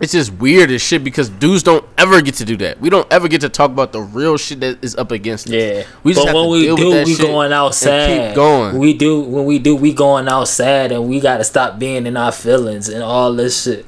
It's 0.00 0.12
just 0.12 0.32
weird 0.34 0.70
as 0.70 0.80
shit 0.80 1.02
because 1.02 1.28
dudes 1.28 1.64
don't 1.64 1.84
ever 1.98 2.20
get 2.22 2.34
to 2.36 2.44
do 2.44 2.56
that. 2.58 2.80
We 2.80 2.88
don't 2.88 3.10
ever 3.12 3.26
get 3.26 3.40
to 3.40 3.48
talk 3.48 3.72
about 3.72 3.92
the 3.92 4.00
real 4.00 4.36
shit 4.36 4.60
that 4.60 4.78
is 4.82 4.94
up 4.94 5.10
against 5.10 5.48
us. 5.48 5.52
Yeah, 5.52 5.82
We 6.04 6.12
just 6.14 6.24
but 6.24 6.34
have 6.34 6.34
when 6.36 6.44
to 6.44 6.50
we 6.50 6.76
do, 6.76 7.04
we 7.04 7.16
going 7.18 7.52
outside. 7.52 8.28
keep 8.28 8.36
going. 8.36 8.78
We 8.78 8.94
do 8.94 9.20
when 9.22 9.44
we 9.44 9.58
do, 9.58 9.74
we 9.74 9.92
going 9.92 10.28
outside, 10.28 10.92
and 10.92 11.08
we 11.08 11.18
gotta 11.18 11.42
stop 11.42 11.80
being 11.80 12.06
in 12.06 12.16
our 12.16 12.30
feelings 12.30 12.88
and 12.88 13.02
all 13.02 13.34
this 13.34 13.64
shit. 13.64 13.86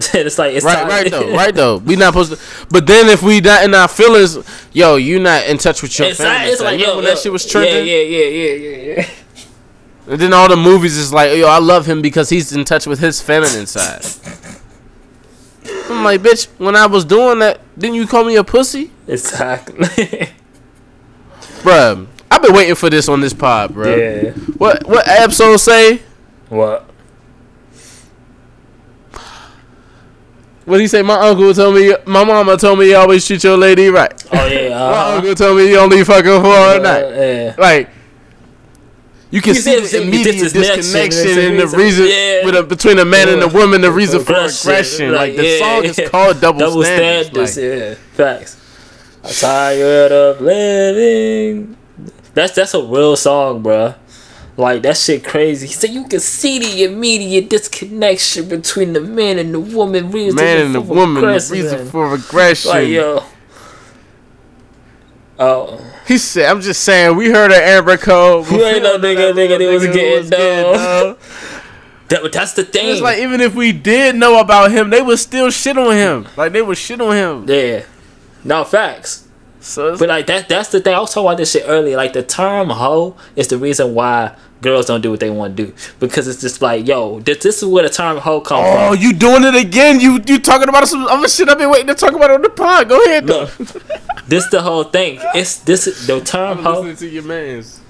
it's 0.14 0.38
like 0.38 0.54
it's 0.56 0.64
Right, 0.64 0.74
time- 0.78 0.88
right 0.88 1.10
though, 1.10 1.32
right 1.32 1.54
though. 1.54 1.76
We 1.78 1.94
not 1.94 2.14
supposed 2.14 2.32
to. 2.32 2.66
But 2.70 2.86
then 2.88 3.08
if 3.08 3.22
we 3.22 3.40
not 3.40 3.62
in 3.64 3.74
our 3.74 3.86
feelings, 3.88 4.38
yo, 4.72 4.96
you 4.96 5.20
not 5.20 5.46
in 5.46 5.58
touch 5.58 5.82
with 5.82 5.96
your 6.00 6.08
It's, 6.08 6.18
family. 6.18 6.34
like, 6.36 6.48
it's 6.52 6.60
like 6.60 6.72
Remember 6.72 6.86
yo, 6.90 6.96
when 6.96 7.04
yo, 7.04 7.10
that 7.10 7.18
shit 7.18 7.30
was 7.32 7.46
trending. 7.46 7.86
Yeah, 7.86 7.94
yeah, 7.94 8.24
yeah, 8.24 8.52
yeah, 8.54 8.54
yeah, 8.76 8.94
yeah. 8.96 9.08
And 10.08 10.20
then 10.20 10.32
all 10.32 10.48
the 10.48 10.56
movies 10.56 10.96
is 10.96 11.12
like, 11.12 11.36
yo, 11.36 11.46
I 11.46 11.58
love 11.58 11.86
him 11.86 12.00
because 12.02 12.28
he's 12.28 12.52
in 12.52 12.64
touch 12.64 12.86
with 12.86 12.98
his 12.98 13.20
feminine 13.20 13.66
side. 13.66 14.02
I'm 15.90 16.04
like, 16.04 16.20
bitch, 16.20 16.46
when 16.58 16.76
I 16.76 16.86
was 16.86 17.04
doing 17.04 17.38
that, 17.40 17.60
didn't 17.78 17.96
you 17.96 18.06
call 18.06 18.24
me 18.24 18.36
a 18.36 18.44
pussy? 18.44 18.90
Exactly. 19.06 19.84
Bruh, 21.62 22.06
I've 22.30 22.42
been 22.42 22.52
waiting 22.54 22.74
for 22.74 22.88
this 22.90 23.08
on 23.08 23.20
this 23.20 23.32
pod, 23.32 23.70
bruh. 23.74 23.96
yeah. 24.24 24.30
What 24.58 24.86
what 24.86 25.06
Ab-Soul 25.08 25.58
say? 25.58 26.02
What? 26.48 26.88
What 30.64 30.80
he 30.80 30.86
say? 30.86 31.00
My 31.02 31.14
uncle 31.28 31.52
told 31.54 31.74
me, 31.76 31.94
my 32.06 32.24
mama 32.24 32.56
told 32.58 32.78
me 32.78 32.90
you 32.90 32.96
always 32.96 33.26
treat 33.26 33.42
your 33.42 33.56
lady 33.56 33.88
right. 33.88 34.12
Oh 34.32 34.46
yeah. 34.46 34.68
My 34.70 34.76
Uh, 34.76 35.16
uncle 35.16 35.34
told 35.34 35.56
me 35.56 35.70
you 35.70 35.78
only 35.78 36.04
fucking 36.04 36.42
for 36.42 36.76
a 36.76 36.78
night. 36.78 37.00
yeah. 37.16 37.54
Like 37.56 37.88
you 39.30 39.40
can 39.42 39.54
He 39.54 39.60
see 39.60 39.84
said 39.86 40.00
the 40.00 40.06
immediate 40.06 40.32
disconnection, 40.32 40.76
disconnection 40.76 41.26
it's 41.28 41.36
a 41.36 41.48
and 41.48 41.58
the 41.58 41.64
reason- 41.64 41.78
reason 41.78 42.06
yeah. 42.08 42.44
with 42.46 42.54
a, 42.56 42.62
between 42.62 42.98
a 42.98 43.04
man 43.04 43.28
and 43.28 43.42
a 43.42 43.48
woman, 43.48 43.80
the 43.82 43.90
reason 43.92 44.20
for 44.24 44.32
Aggression, 44.32 44.70
aggression. 44.70 45.12
Like, 45.12 45.36
the 45.36 45.44
yeah, 45.46 45.58
song 45.58 45.84
is 45.84 46.00
called 46.10 46.40
Double, 46.40 46.58
Double 46.60 46.82
Standards. 46.82 47.52
standards. 47.52 47.56
Like, 47.56 47.98
yeah. 48.18 48.38
Facts. 48.38 48.56
I'm 49.24 49.32
tired 49.32 50.12
of 50.12 50.40
living. 50.40 51.76
That's 52.34 52.54
that's 52.54 52.72
a 52.74 52.82
real 52.82 53.16
song, 53.16 53.62
bruh. 53.62 53.96
Like 54.56 54.82
that 54.82 54.96
shit 54.96 55.24
crazy. 55.24 55.66
He 55.68 55.72
said 55.72 55.90
you 55.90 56.04
can 56.08 56.20
see 56.20 56.58
the 56.58 56.84
immediate 56.84 57.48
disconnection 57.50 58.48
between 58.48 58.92
the 58.92 59.00
man 59.00 59.38
and 59.38 59.54
the 59.54 59.60
woman. 59.60 60.10
Reason 60.10 60.34
man 60.36 60.66
and 60.66 60.74
the 60.74 60.80
woman, 60.80 61.22
the 61.22 61.28
reason 61.52 61.86
for 61.88 62.14
aggression. 62.14 62.70
Like 62.70 62.88
yo. 62.88 63.22
Oh, 65.38 65.78
He 66.06 66.18
said, 66.18 66.46
"I'm 66.50 66.60
just 66.60 66.82
saying, 66.82 67.16
we 67.16 67.30
heard 67.30 67.50
of 67.52 67.58
Amber 67.58 67.96
Code. 67.96 68.50
You 68.50 68.64
ain't 68.64 68.82
no 68.82 68.98
nigga, 68.98 69.32
nigga, 69.32 69.58
they 69.58 69.72
was 69.72 69.86
getting 69.86 70.28
down. 70.30 71.16
that, 72.08 72.32
that's 72.32 72.54
the 72.54 72.64
thing. 72.64 72.88
It's 72.90 73.00
like 73.00 73.18
even 73.18 73.40
if 73.40 73.54
we 73.54 73.72
did 73.72 74.16
know 74.16 74.40
about 74.40 74.72
him, 74.72 74.90
they 74.90 75.00
would 75.02 75.18
still 75.18 75.50
shit 75.50 75.78
on 75.78 75.94
him. 75.94 76.26
Like 76.36 76.52
they 76.52 76.62
would 76.62 76.78
shit 76.78 77.00
on 77.00 77.14
him. 77.14 77.44
yeah. 77.48 77.84
No 78.44 78.64
facts. 78.64 79.26
So 79.60 79.96
But 79.98 80.08
like 80.08 80.26
that 80.28 80.48
that's 80.48 80.70
the 80.70 80.80
thing. 80.80 80.94
I 80.94 81.00
was 81.00 81.12
talking 81.12 81.26
about 81.26 81.36
this 81.36 81.50
shit 81.52 81.64
earlier. 81.66 81.96
Like 81.96 82.12
the 82.14 82.22
term 82.22 82.70
hoe 82.70 83.16
is 83.36 83.48
the 83.48 83.58
reason 83.58 83.94
why 83.94 84.34
girls 84.60 84.86
don't 84.86 85.00
do 85.00 85.10
what 85.10 85.20
they 85.20 85.30
want 85.30 85.56
to 85.56 85.66
do. 85.66 85.74
Because 86.00 86.26
it's 86.28 86.40
just 86.40 86.60
like, 86.62 86.86
yo, 86.86 87.20
this, 87.20 87.38
this 87.42 87.62
is 87.62 87.68
where 87.68 87.82
the 87.84 87.90
term 87.90 88.16
hoe 88.18 88.40
come 88.40 88.58
oh, 88.64 88.72
from. 88.72 88.82
Oh, 88.88 88.92
you 88.92 89.12
doing 89.12 89.44
it 89.44 89.54
again? 89.54 90.00
You 90.00 90.20
you 90.26 90.38
talking 90.38 90.68
about 90.68 90.88
some 90.88 91.04
other 91.04 91.28
shit 91.28 91.48
I've 91.48 91.58
been 91.58 91.70
waiting 91.70 91.86
to 91.88 91.94
talk 91.94 92.14
about 92.14 92.30
on 92.30 92.42
the 92.42 92.50
pod? 92.50 92.88
Go 92.88 93.02
ahead 93.04 93.26
though. 93.26 93.44
No. 93.44 93.64
this 94.26 94.48
the 94.48 94.60
whole 94.62 94.84
thing. 94.84 95.20
It's 95.34 95.58
this 95.60 96.06
the 96.06 96.20
term 96.20 96.58
I'm 96.58 96.64
hoe. 96.64 96.80
listening 96.80 96.96
to 96.96 97.08
your 97.08 97.22
man's. 97.24 97.80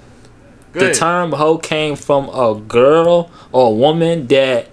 Go 0.73 0.79
The 0.81 0.85
ahead. 0.87 0.95
term 0.97 1.31
hoe 1.31 1.57
came 1.57 1.95
from 1.95 2.29
a 2.29 2.59
girl 2.59 3.31
or 3.51 3.67
a 3.67 3.71
woman 3.71 4.27
that 4.27 4.67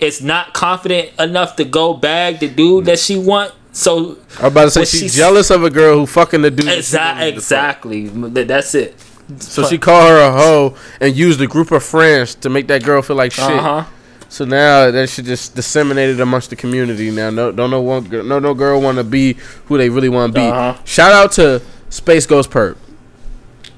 is 0.00 0.20
not 0.22 0.52
confident 0.54 1.10
enough 1.18 1.56
to 1.56 1.64
go 1.64 1.94
bag 1.94 2.40
the 2.40 2.48
dude 2.48 2.86
that 2.86 2.98
she 2.98 3.16
want. 3.18 3.54
So 3.72 4.16
I'm 4.40 4.46
about 4.46 4.64
to 4.64 4.70
say 4.72 4.84
she's, 4.84 5.00
she's- 5.00 5.14
jealous 5.14 5.50
of 5.50 5.62
a 5.62 5.70
girl 5.70 5.98
who 5.98 6.06
fucking 6.06 6.42
the 6.42 6.50
dude. 6.50 6.66
that 6.66 6.72
she 6.72 6.78
exactly, 6.78 7.22
wanted 7.22 7.34
to 7.36 7.40
fuck. 7.40 8.08
exactly. 8.08 8.44
That's 8.44 8.74
it. 8.74 8.96
So 9.38 9.64
she 9.64 9.76
called 9.78 10.08
her 10.08 10.18
a 10.28 10.32
hoe 10.32 10.76
and 11.00 11.14
used 11.14 11.40
a 11.40 11.46
group 11.46 11.70
of 11.70 11.82
friends 11.84 12.34
to 12.36 12.48
make 12.48 12.66
that 12.68 12.82
girl 12.82 13.02
feel 13.02 13.16
like 13.16 13.32
shit. 13.32 13.44
Uh 13.44 13.82
huh. 13.82 13.84
So 14.30 14.44
now 14.44 14.90
that 14.90 15.08
shit 15.08 15.24
just 15.26 15.54
disseminated 15.54 16.20
amongst 16.20 16.50
the 16.50 16.56
community. 16.56 17.10
Now 17.10 17.30
no 17.30 17.52
don't 17.52 17.70
know 17.70 17.80
one 17.82 18.04
girl, 18.04 18.24
no 18.24 18.38
no 18.38 18.54
girl 18.54 18.80
want 18.80 18.98
to 18.98 19.04
be 19.04 19.34
who 19.66 19.76
they 19.78 19.88
really 19.90 20.08
want 20.08 20.34
to 20.34 20.40
be. 20.40 20.46
Uh-huh. 20.46 20.82
Shout 20.84 21.12
out 21.12 21.32
to 21.32 21.62
SpaceGhostPurrp. 21.90 22.76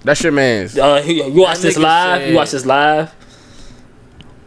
That's 0.03 0.23
your 0.23 0.33
man's. 0.33 0.79
Uh, 0.79 1.03
you 1.05 1.25
you 1.25 1.41
watch 1.43 1.59
this 1.59 1.77
live? 1.77 2.21
said- 2.23 2.31
You 2.31 2.37
watch 2.37 2.51
this 2.53 2.65
live? 2.67 3.13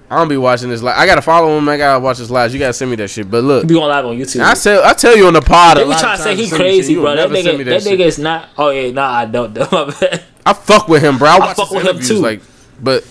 I 0.09 0.17
don't 0.17 0.27
be 0.27 0.37
watching 0.37 0.69
this 0.69 0.81
live. 0.83 0.95
I 0.97 1.05
gotta 1.07 1.21
follow 1.23 1.57
him. 1.57 1.67
I 1.67 1.77
gotta 1.77 1.99
watch 1.99 2.17
his 2.19 2.29
lives. 2.29 2.53
You 2.53 2.59
gotta 2.59 2.73
send 2.73 2.91
me 2.91 2.97
that 2.97 3.09
shit. 3.09 3.31
But 3.31 3.43
look, 3.43 3.67
Be 3.67 3.75
on 3.75 3.87
live 3.89 4.05
on 4.05 4.15
YouTube. 4.17 4.43
I 4.43 4.53
tell 4.53 4.83
I 4.83 4.93
tell 4.93 5.17
you 5.17 5.25
on 5.27 5.33
the 5.33 5.41
pod. 5.41 5.77
They 5.77 5.83
be 5.85 5.89
trying 5.91 6.17
to 6.17 6.23
say 6.23 6.35
he 6.35 6.43
to 6.43 6.47
send 6.49 6.59
me 6.61 6.65
shit. 6.67 6.75
crazy, 6.77 6.95
bro. 6.95 7.03
That 7.15 7.15
never 7.15 7.35
send 7.41 7.57
me 7.57 7.63
nigga, 7.63 7.67
that 7.69 7.83
shit. 7.83 7.99
nigga 7.99 8.05
is 8.05 8.19
not. 8.19 8.49
Oh 8.57 8.69
yeah, 8.69 8.91
nah, 8.91 9.09
I 9.11 9.25
don't. 9.25 9.53
though. 9.53 9.67
My 9.71 9.85
bad. 9.99 10.23
I 10.45 10.53
fuck 10.53 10.87
with 10.87 11.01
him, 11.03 11.17
bro. 11.17 11.29
I 11.29 11.39
watch 11.39 11.55
fuck 11.57 11.69
his 11.69 11.83
with 11.83 11.95
him 11.95 12.01
too. 12.01 12.21
Like, 12.21 12.41
but 12.81 13.07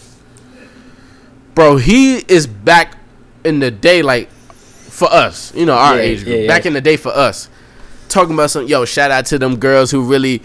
bro, 1.54 1.76
he 1.76 2.16
is 2.18 2.46
back 2.46 2.98
in 3.44 3.58
the 3.58 3.70
day, 3.70 4.02
like 4.02 4.28
for 4.30 5.10
us, 5.10 5.54
you 5.54 5.66
know, 5.66 5.74
our 5.74 5.96
Yeah, 5.96 6.02
age 6.02 6.24
group. 6.24 6.40
yeah, 6.42 6.46
Back 6.46 6.66
in 6.66 6.72
the 6.74 6.80
day 6.80 6.96
for 6.96 7.08
us, 7.10 7.48
talking 8.08 8.34
about 8.34 8.50
some 8.50 8.66
yo. 8.66 8.84
Shout 8.84 9.10
out 9.10 9.26
to 9.26 9.38
them 9.38 9.56
girls 9.56 9.90
who 9.90 10.02
really. 10.08 10.42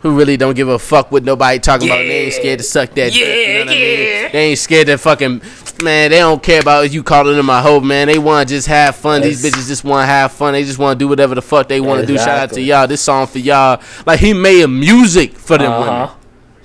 Who 0.00 0.16
really 0.16 0.36
don't 0.36 0.54
give 0.54 0.68
a 0.68 0.78
fuck 0.78 1.10
what 1.10 1.24
nobody 1.24 1.58
talking 1.58 1.88
about? 1.88 1.98
They 1.98 2.24
ain't 2.26 2.32
scared 2.34 2.58
to 2.60 2.64
suck 2.64 2.90
that. 2.90 3.12
dick, 3.12 3.16
you 3.16 3.54
know 3.54 3.60
what 3.60 3.68
I 3.68 3.70
mean? 3.72 4.32
They 4.32 4.44
ain't 4.50 4.58
scared 4.58 4.86
to 4.86 4.96
fucking 4.96 5.42
man. 5.82 6.10
They 6.10 6.18
don't 6.18 6.40
care 6.42 6.60
about 6.60 6.92
you 6.92 7.02
calling 7.02 7.36
them 7.36 7.50
a 7.50 7.60
hoe, 7.60 7.80
man. 7.80 8.06
They 8.06 8.18
want 8.18 8.48
to 8.48 8.54
just 8.54 8.68
have 8.68 8.94
fun. 8.94 9.22
These 9.22 9.42
bitches 9.44 9.66
just 9.66 9.82
want 9.84 10.02
to 10.02 10.06
have 10.06 10.32
fun. 10.32 10.52
They 10.52 10.62
just 10.64 10.78
want 10.78 10.98
to 10.98 11.04
do 11.04 11.08
whatever 11.08 11.34
the 11.34 11.42
fuck 11.42 11.66
they 11.68 11.80
want 11.80 12.00
to 12.00 12.06
do. 12.06 12.16
Shout 12.16 12.28
out 12.28 12.50
to 12.52 12.60
y'all. 12.60 12.86
This 12.86 13.00
song 13.00 13.26
for 13.26 13.38
y'all. 13.40 13.82
Like 14.06 14.20
he 14.20 14.32
made 14.34 14.62
a 14.62 14.68
music 14.68 15.32
for 15.36 15.58
them 15.58 15.72
women. 15.72 15.88
Uh-huh. 15.88 16.14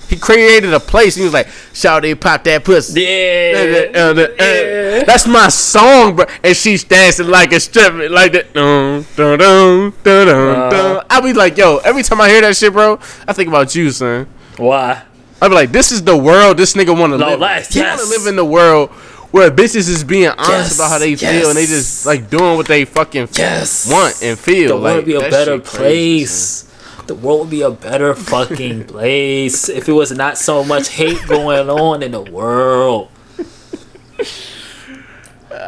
He 0.09 0.17
created 0.17 0.73
a 0.73 0.79
place. 0.79 1.15
He 1.15 1.23
was 1.23 1.33
like, 1.33 1.47
"Shout 1.73 2.01
they 2.03 2.13
pop 2.15 2.43
that 2.43 2.63
pussy." 2.63 3.01
Yeah. 3.01 3.91
Uh, 3.95 3.99
uh, 4.13 4.21
uh, 4.21 5.03
That's 5.05 5.25
my 5.27 5.49
song, 5.49 6.15
bro. 6.15 6.25
And 6.43 6.55
she's 6.55 6.83
dancing 6.83 7.27
like 7.27 7.51
a 7.51 7.59
stripper, 7.59 8.09
like 8.09 8.31
that. 8.33 8.53
Dun, 8.53 9.05
dun, 9.15 9.39
dun, 9.39 9.93
dun, 10.03 10.27
dun, 10.27 10.69
dun. 10.69 11.05
I 11.09 11.21
be 11.21 11.33
like, 11.33 11.57
yo, 11.57 11.77
every 11.77 12.03
time 12.03 12.21
I 12.21 12.29
hear 12.29 12.41
that 12.41 12.55
shit, 12.55 12.73
bro, 12.73 12.99
I 13.27 13.33
think 13.33 13.49
about 13.49 13.73
you, 13.75 13.89
son. 13.91 14.27
Why? 14.57 15.03
I 15.41 15.47
be 15.47 15.55
like, 15.55 15.71
this 15.71 15.91
is 15.91 16.03
the 16.03 16.15
world 16.15 16.57
this 16.57 16.73
nigga 16.73 16.97
want 16.97 17.11
to 17.13 17.17
live. 17.17 17.67
he 17.67 17.79
yes. 17.79 17.97
want 17.97 18.01
to 18.01 18.17
live 18.17 18.27
in 18.27 18.35
the 18.35 18.45
world 18.45 18.91
where 19.31 19.49
bitches 19.49 19.89
is 19.89 20.03
being 20.03 20.27
honest 20.29 20.47
Yes, 20.49 20.75
about 20.75 20.89
how 20.91 20.99
they 20.99 21.15
feel 21.15 21.49
and 21.49 21.57
they 21.57 21.65
just 21.65 22.05
like 22.05 22.29
doing 22.29 22.55
what 22.55 22.67
they 22.67 22.85
fucking 22.85 23.27
Yes. 23.33 23.89
want 23.91 24.21
and 24.21 24.37
feel. 24.37 24.77
The 24.77 24.83
like, 24.83 24.95
would 24.97 25.05
be 25.05 25.15
a 25.15 25.21
better 25.21 25.57
shit 25.57 25.65
crazy, 25.65 26.19
place. 26.19 26.72
The 27.07 27.15
world 27.15 27.41
would 27.41 27.49
be 27.49 27.61
a 27.61 27.69
better 27.71 28.13
fucking 28.15 28.85
place 28.87 29.67
if 29.69 29.89
it 29.89 29.93
was 29.93 30.11
not 30.11 30.37
so 30.37 30.63
much 30.63 30.89
hate 30.89 31.21
going 31.27 31.69
on 31.69 32.01
in 32.01 32.11
the 32.11 32.21
world. 32.21 33.09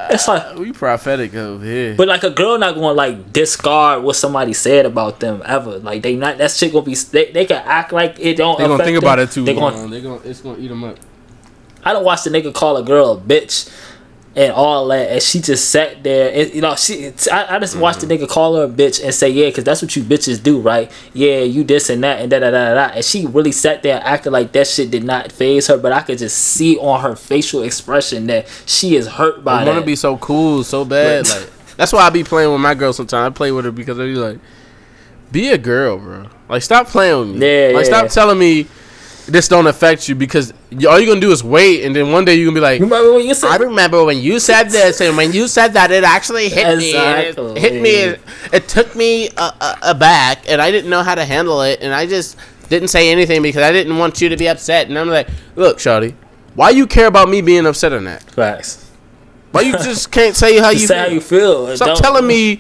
It's 0.09 0.27
like, 0.27 0.57
We 0.57 0.71
prophetic 0.71 1.35
over 1.35 1.63
here. 1.63 1.95
but 1.95 2.07
like 2.07 2.23
a 2.23 2.29
girl 2.29 2.57
not 2.57 2.73
gonna 2.75 2.93
like 2.93 3.31
discard 3.33 4.03
what 4.03 4.15
somebody 4.15 4.53
said 4.53 4.85
about 4.85 5.19
them 5.19 5.41
ever. 5.45 5.77
Like 5.79 6.01
they 6.03 6.15
not 6.15 6.37
that 6.39 6.51
shit 6.51 6.71
gonna 6.73 6.85
be. 6.85 6.95
They, 6.95 7.31
they 7.31 7.45
can 7.45 7.61
act 7.65 7.91
like 7.91 8.17
it 8.19 8.37
don't. 8.37 8.57
they 8.57 8.65
gonna 8.65 8.83
think 8.83 8.95
them. 8.95 9.03
about 9.03 9.19
it 9.19 9.31
too 9.31 9.43
They 9.45 9.53
long. 9.53 9.73
gonna 9.73 9.87
They 9.89 10.01
gonna 10.01 10.21
it's 10.23 10.41
gonna 10.41 10.57
eat 10.59 10.69
them 10.69 10.83
up. 10.83 10.97
I 11.83 11.93
don't 11.93 12.03
watch 12.03 12.23
the 12.23 12.31
nigga 12.31 12.53
call 12.53 12.77
a 12.77 12.83
girl 12.83 13.11
a 13.11 13.17
bitch 13.17 13.69
and 14.35 14.51
all 14.51 14.87
that, 14.87 15.11
and 15.11 15.21
she 15.21 15.39
just 15.39 15.69
sat 15.69 16.03
there. 16.03 16.31
And, 16.33 16.53
you 16.53 16.61
know, 16.61 16.75
she. 16.75 17.13
I, 17.31 17.55
I 17.55 17.59
just 17.59 17.77
watched 17.77 18.01
the 18.01 18.07
mm-hmm. 18.07 18.23
nigga 18.23 18.29
call 18.29 18.55
her 18.57 18.63
a 18.63 18.67
bitch 18.67 19.03
and 19.03 19.13
say, 19.13 19.29
yeah, 19.29 19.47
because 19.47 19.63
that's 19.63 19.81
what 19.81 19.95
you 19.95 20.03
bitches 20.03 20.43
do, 20.43 20.59
right? 20.59 20.91
Yeah, 21.13 21.39
you 21.39 21.63
this 21.63 21.89
and 21.89 22.03
that 22.03 22.19
and 22.19 22.29
da 22.29 22.39
da 22.39 22.51
da 22.51 22.73
da. 22.73 22.93
And 22.95 23.05
she 23.05 23.25
really 23.25 23.53
sat 23.53 23.81
there 23.81 24.01
acting 24.03 24.33
like 24.33 24.51
that 24.51 24.67
shit 24.67 24.91
did 24.91 25.03
not 25.03 25.31
phase 25.31 25.67
her, 25.67 25.77
but 25.77 25.91
I 25.93 26.01
could 26.01 26.17
just 26.17 26.37
see 26.37 26.77
on 26.77 27.01
her 27.01 27.15
facial 27.15 27.63
expression 27.63 28.27
that 28.27 28.47
she 28.65 28.95
is 28.95 29.07
hurt 29.07 29.43
by 29.43 29.61
I 29.61 29.65
want 29.65 29.79
to 29.79 29.85
be 29.85 29.95
so 29.95 30.17
cool, 30.17 30.63
so 30.63 30.83
bad. 30.83 31.25
But- 31.25 31.41
like 31.41 31.51
that's 31.77 31.91
why 31.91 32.01
I 32.01 32.09
be 32.09 32.23
playing 32.23 32.51
with 32.51 32.61
my 32.61 32.73
girl 32.73 32.93
sometimes. 32.93 33.33
I 33.33 33.35
play 33.35 33.51
with 33.51 33.65
her 33.65 33.71
because 33.71 33.99
I 33.99 34.05
be 34.05 34.15
like, 34.15 34.39
be 35.31 35.49
a 35.49 35.57
girl, 35.57 35.97
bro. 35.97 36.27
Like 36.47 36.61
stop 36.61 36.87
playing 36.87 37.19
with 37.19 37.37
me. 37.37 37.45
Yeah, 37.45 37.71
Like 37.73 37.85
yeah. 37.85 38.07
stop 38.07 38.09
telling 38.09 38.39
me 38.39 38.67
this 39.25 39.47
don't 39.47 39.67
affect 39.67 40.07
you 40.07 40.15
because 40.15 40.53
all 40.87 40.99
you're 40.99 41.07
gonna 41.07 41.19
do 41.19 41.31
is 41.31 41.43
wait, 41.43 41.83
and 41.83 41.95
then 41.95 42.11
one 42.11 42.25
day 42.25 42.35
you're 42.35 42.45
gonna 42.45 42.55
be 42.55 42.61
like. 42.61 42.81
Remember 42.81 43.13
when 43.13 43.25
you 43.25 43.33
said 43.33 43.49
I 43.49 43.57
remember 43.57 44.03
when 44.03 44.17
you 44.19 44.39
said 44.39 44.69
this, 44.69 45.01
and 45.01 45.17
when 45.17 45.31
you 45.33 45.47
said 45.47 45.73
that, 45.73 45.91
it 45.91 46.03
actually 46.03 46.49
hit 46.49 46.77
me. 46.77 46.91
It 46.93 47.57
hit 47.57 47.81
me. 47.81 47.89
It, 47.95 48.19
it 48.53 48.67
took 48.67 48.95
me 48.95 49.29
aback, 49.81 50.49
and 50.49 50.61
I 50.61 50.71
didn't 50.71 50.89
know 50.89 51.03
how 51.03 51.15
to 51.15 51.25
handle 51.25 51.61
it, 51.61 51.81
and 51.81 51.93
I 51.93 52.05
just 52.05 52.37
didn't 52.69 52.89
say 52.89 53.11
anything 53.11 53.41
because 53.41 53.61
I 53.61 53.71
didn't 53.71 53.97
want 53.97 54.21
you 54.21 54.29
to 54.29 54.37
be 54.37 54.47
upset. 54.47 54.87
And 54.87 54.97
I'm 54.97 55.09
like, 55.09 55.27
look, 55.55 55.77
Shawty, 55.77 56.15
why 56.55 56.69
you 56.71 56.87
care 56.87 57.07
about 57.07 57.29
me 57.29 57.41
being 57.41 57.65
upset 57.65 57.93
on 57.93 58.05
that? 58.05 58.23
facts? 58.31 58.89
Why 59.51 59.61
you 59.61 59.71
just 59.73 60.11
can't 60.11 60.35
say 60.35 60.57
how 60.59 60.69
you 60.69 60.79
say 60.79 60.97
how 60.97 61.05
feel? 61.05 61.13
you 61.13 61.21
feel. 61.21 61.75
Stop 61.77 61.87
Don't- 61.87 61.97
telling 61.97 62.27
me 62.27 62.59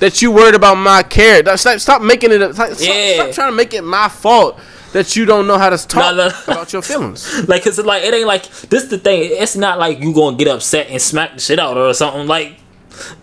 that 0.00 0.20
you 0.20 0.30
worried 0.30 0.54
about 0.54 0.74
my 0.74 1.02
care. 1.02 1.42
Stop, 1.56 1.80
stop 1.80 2.02
making 2.02 2.32
it. 2.32 2.54
Stop- 2.54 2.70
Yeah. 2.78 3.14
stop 3.14 3.32
trying 3.32 3.50
to 3.50 3.56
make 3.56 3.72
it 3.72 3.82
my 3.82 4.08
fault 4.08 4.60
that 4.94 5.16
you 5.16 5.24
don't 5.24 5.48
know 5.48 5.58
how 5.58 5.70
to 5.70 5.76
talk 5.76 6.14
no. 6.14 6.30
about 6.46 6.72
your 6.72 6.80
feelings. 6.80 7.44
Like, 7.48 7.64
cause 7.64 7.78
like 7.78 8.04
it 8.04 8.14
ain't 8.14 8.26
like 8.26 8.48
this. 8.70 8.84
The 8.84 8.96
thing, 8.96 9.20
it's 9.24 9.56
not 9.56 9.78
like 9.78 9.98
you 9.98 10.14
gonna 10.14 10.36
get 10.36 10.48
upset 10.48 10.88
and 10.88 11.02
smack 11.02 11.34
the 11.34 11.40
shit 11.40 11.58
out 11.58 11.76
or 11.76 11.92
something. 11.92 12.26
Like, 12.26 12.56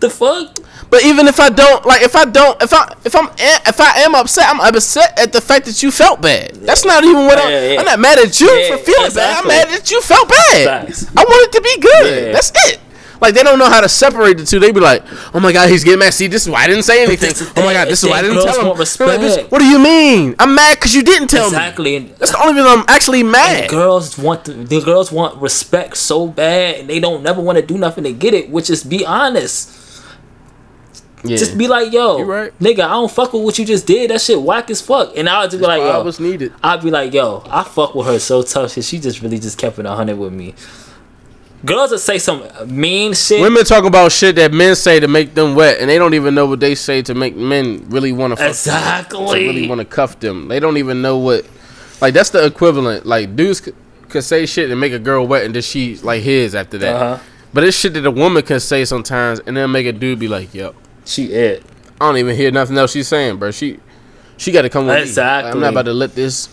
the 0.00 0.10
fuck? 0.10 0.58
But 0.90 1.04
even 1.04 1.26
if 1.26 1.40
I 1.40 1.48
don't, 1.48 1.84
like, 1.86 2.02
if 2.02 2.14
I 2.14 2.26
don't, 2.26 2.62
if 2.62 2.72
I, 2.74 2.94
if 3.04 3.16
I'm, 3.16 3.28
eh, 3.38 3.58
if 3.66 3.80
I 3.80 4.00
am 4.04 4.14
upset, 4.14 4.48
I'm 4.48 4.60
upset 4.60 5.18
at 5.18 5.32
the 5.32 5.40
fact 5.40 5.64
that 5.64 5.82
you 5.82 5.90
felt 5.90 6.20
bad. 6.20 6.54
That's 6.56 6.84
not 6.84 7.02
even 7.04 7.24
what 7.24 7.38
I'm. 7.38 7.50
Yeah, 7.50 7.72
yeah. 7.72 7.80
I'm 7.80 7.86
not 7.86 7.98
mad 7.98 8.18
at 8.18 8.38
you 8.38 8.50
Yeah, 8.50 8.76
for 8.76 8.84
feeling 8.84 9.12
bad. 9.14 9.38
I'm 9.40 9.48
mad 9.48 9.68
that 9.68 9.90
you 9.90 10.02
felt 10.02 10.28
bad. 10.28 10.86
Facts. 10.86 11.08
I 11.16 11.24
want 11.24 11.48
it 11.48 11.52
to 11.56 11.60
be 11.62 11.80
good. 11.80 12.26
Yeah. 12.26 12.32
That's 12.32 12.52
it. 12.68 12.80
Like 13.22 13.34
they 13.34 13.44
don't 13.44 13.60
know 13.60 13.70
how 13.70 13.80
to 13.80 13.88
separate 13.88 14.36
the 14.36 14.44
two. 14.44 14.58
They 14.58 14.72
be 14.72 14.80
like, 14.80 15.04
"Oh 15.32 15.38
my 15.38 15.52
god, 15.52 15.70
he's 15.70 15.84
getting 15.84 16.00
mad. 16.00 16.12
See, 16.12 16.26
this 16.26 16.42
is 16.42 16.50
why 16.50 16.64
I 16.64 16.66
didn't 16.66 16.82
say 16.82 17.04
anything. 17.04 17.30
Oh 17.56 17.64
my 17.64 17.72
god, 17.72 17.86
this 17.86 18.02
is 18.02 18.10
why 18.10 18.18
I 18.18 18.22
didn't 18.22 18.42
tell 18.42 18.60
him." 18.60 18.76
like, 18.76 19.48
what 19.48 19.60
do 19.60 19.64
you 19.64 19.78
mean? 19.78 20.34
I'm 20.40 20.56
mad 20.56 20.74
because 20.74 20.92
you 20.92 21.04
didn't 21.04 21.28
tell 21.28 21.48
me. 21.48 21.56
Exactly. 21.56 21.98
That's 22.00 22.32
the 22.32 22.42
only 22.42 22.60
reason 22.60 22.80
I'm 22.80 22.84
actually 22.88 23.22
mad. 23.22 23.60
and 23.60 23.70
girls 23.70 24.18
want 24.18 24.46
the, 24.46 24.54
the 24.54 24.80
girls 24.80 25.12
want 25.12 25.40
respect 25.40 25.98
so 25.98 26.26
bad, 26.26 26.80
and 26.80 26.90
they 26.90 26.98
don't 26.98 27.22
never 27.22 27.40
want 27.40 27.58
to 27.58 27.64
do 27.64 27.78
nothing 27.78 28.02
to 28.02 28.12
get 28.12 28.34
it. 28.34 28.50
Which 28.50 28.68
is 28.68 28.82
be 28.82 29.06
honest. 29.06 29.78
Yeah. 31.24 31.36
Just 31.36 31.56
be 31.56 31.68
like, 31.68 31.92
yo, 31.92 32.24
right. 32.24 32.58
nigga, 32.58 32.80
I 32.80 32.88
don't 32.88 33.08
fuck 33.08 33.32
with 33.32 33.44
what 33.44 33.56
you 33.56 33.64
just 33.64 33.86
did. 33.86 34.10
That 34.10 34.20
shit 34.20 34.42
whack 34.42 34.68
as 34.68 34.80
fuck. 34.80 35.16
And 35.16 35.28
I'll 35.28 35.46
just 35.46 35.60
be 35.60 35.66
like, 35.68 35.80
why 35.80 35.90
I 35.90 35.98
was 35.98 36.18
needed. 36.18 36.52
I'd 36.60 36.82
be 36.82 36.90
like, 36.90 37.12
yo, 37.12 37.44
I 37.46 37.62
fuck 37.62 37.94
with 37.94 38.08
her 38.08 38.18
so 38.18 38.42
tough. 38.42 38.72
Shit, 38.72 38.82
she 38.82 38.98
just 38.98 39.22
really 39.22 39.38
just 39.38 39.56
kept 39.56 39.78
it 39.78 39.86
hundred 39.86 40.18
with 40.18 40.32
me. 40.32 40.56
Girls 41.64 41.90
that 41.90 42.00
say 42.00 42.18
some 42.18 42.42
mean 42.66 43.14
shit. 43.14 43.40
Women 43.40 43.64
talk 43.64 43.84
about 43.84 44.10
shit 44.10 44.36
that 44.36 44.52
men 44.52 44.74
say 44.74 44.98
to 44.98 45.06
make 45.06 45.34
them 45.34 45.54
wet, 45.54 45.78
and 45.80 45.88
they 45.88 45.96
don't 45.96 46.14
even 46.14 46.34
know 46.34 46.46
what 46.46 46.60
they 46.60 46.74
say 46.74 47.02
to 47.02 47.14
make 47.14 47.36
men 47.36 47.84
really 47.88 48.12
want 48.12 48.32
to 48.32 48.36
fuck. 48.36 48.48
exactly. 48.48 49.40
to 49.40 49.46
really 49.46 49.68
want 49.68 49.80
to 49.80 49.84
cuff 49.84 50.18
them. 50.18 50.48
They 50.48 50.58
don't 50.58 50.76
even 50.76 51.02
know 51.02 51.18
what, 51.18 51.46
like 52.00 52.14
that's 52.14 52.30
the 52.30 52.44
equivalent. 52.44 53.06
Like 53.06 53.36
dudes 53.36 53.60
could, 53.60 53.76
could 54.08 54.24
say 54.24 54.44
shit 54.46 54.70
and 54.70 54.80
make 54.80 54.92
a 54.92 54.98
girl 54.98 55.26
wet, 55.26 55.44
and 55.44 55.54
then 55.54 55.62
she 55.62 55.96
like 55.98 56.22
his 56.22 56.54
after 56.54 56.78
that. 56.78 56.96
Uh-huh. 56.96 57.22
But 57.54 57.64
it's 57.64 57.76
shit 57.76 57.94
that 57.94 58.06
a 58.06 58.10
woman 58.10 58.42
can 58.42 58.60
say 58.60 58.84
sometimes, 58.84 59.38
and 59.40 59.56
then 59.56 59.70
make 59.70 59.86
a 59.86 59.92
dude 59.92 60.18
be 60.18 60.26
like, 60.26 60.52
"Yo, 60.54 60.74
She 61.04 61.26
it. 61.26 61.62
I 62.00 62.06
don't 62.06 62.16
even 62.16 62.34
hear 62.34 62.50
nothing 62.50 62.76
else 62.76 62.90
she's 62.90 63.06
saying, 63.06 63.36
bro. 63.36 63.52
She, 63.52 63.78
she 64.36 64.50
got 64.50 64.62
to 64.62 64.68
come 64.68 64.86
with 64.86 64.96
me. 64.96 65.02
Exactly. 65.02 65.52
I'm 65.52 65.60
not 65.60 65.70
about 65.70 65.84
to 65.84 65.92
let 65.92 66.16
this. 66.16 66.48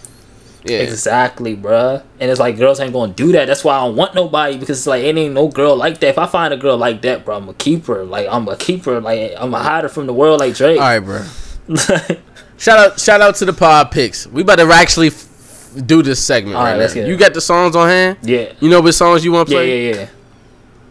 Yeah, 0.65 0.79
Exactly, 0.79 1.55
bruh. 1.55 2.03
And 2.19 2.29
it's 2.29 2.39
like 2.39 2.57
girls 2.57 2.79
ain't 2.81 2.91
gonna 2.93 3.13
do 3.13 3.31
that. 3.31 3.45
That's 3.45 3.63
why 3.63 3.77
I 3.77 3.85
don't 3.85 3.95
want 3.95 4.13
nobody 4.13 4.57
because 4.57 4.77
it's 4.79 4.87
like 4.87 5.03
it 5.03 5.15
ain't 5.17 5.33
no 5.33 5.47
girl 5.47 5.75
like 5.77 5.99
that. 6.01 6.07
If 6.09 6.17
I 6.17 6.25
find 6.27 6.53
a 6.53 6.57
girl 6.57 6.75
like 6.77 7.01
that, 7.03 7.23
bro, 7.23 7.37
I'm 7.37 7.47
a 7.47 7.53
keeper. 7.53 8.03
Like 8.03 8.27
I'm 8.29 8.47
a 8.47 8.57
keeper. 8.57 8.99
Like 8.99 9.33
I'm 9.37 9.53
a 9.53 9.59
hider 9.63 9.87
from 9.87 10.05
the 10.05 10.13
world, 10.13 10.39
like 10.41 10.55
Drake. 10.55 10.79
all 10.79 10.85
right, 10.85 10.99
bro. 10.99 11.23
Shout 12.57 12.77
out, 12.77 12.99
shout 12.99 13.21
out 13.21 13.35
to 13.35 13.45
the 13.45 13.53
pod 13.53 13.89
picks. 13.91 14.27
We 14.27 14.41
about 14.41 14.57
to 14.57 14.63
actually 14.69 15.07
f- 15.07 15.71
do 15.85 16.01
this 16.03 16.21
segment 16.21 16.57
All 16.57 16.63
right, 16.65 16.71
right, 16.71 16.77
let's 16.79 16.93
now. 16.93 17.01
get 17.03 17.07
it. 17.07 17.11
You 17.11 17.15
got 17.15 17.33
the 17.33 17.39
songs 17.39 17.73
on 17.73 17.87
hand? 17.87 18.17
yeah, 18.21 18.51
You 18.59 18.69
know 18.69 18.81
what 18.81 18.91
songs 18.93 19.23
you 19.23 19.31
want 19.31 19.47
to 19.47 19.53
yeah, 19.53 19.59
play? 19.61 19.89
yeah, 19.91 19.95
yeah. 19.95 20.07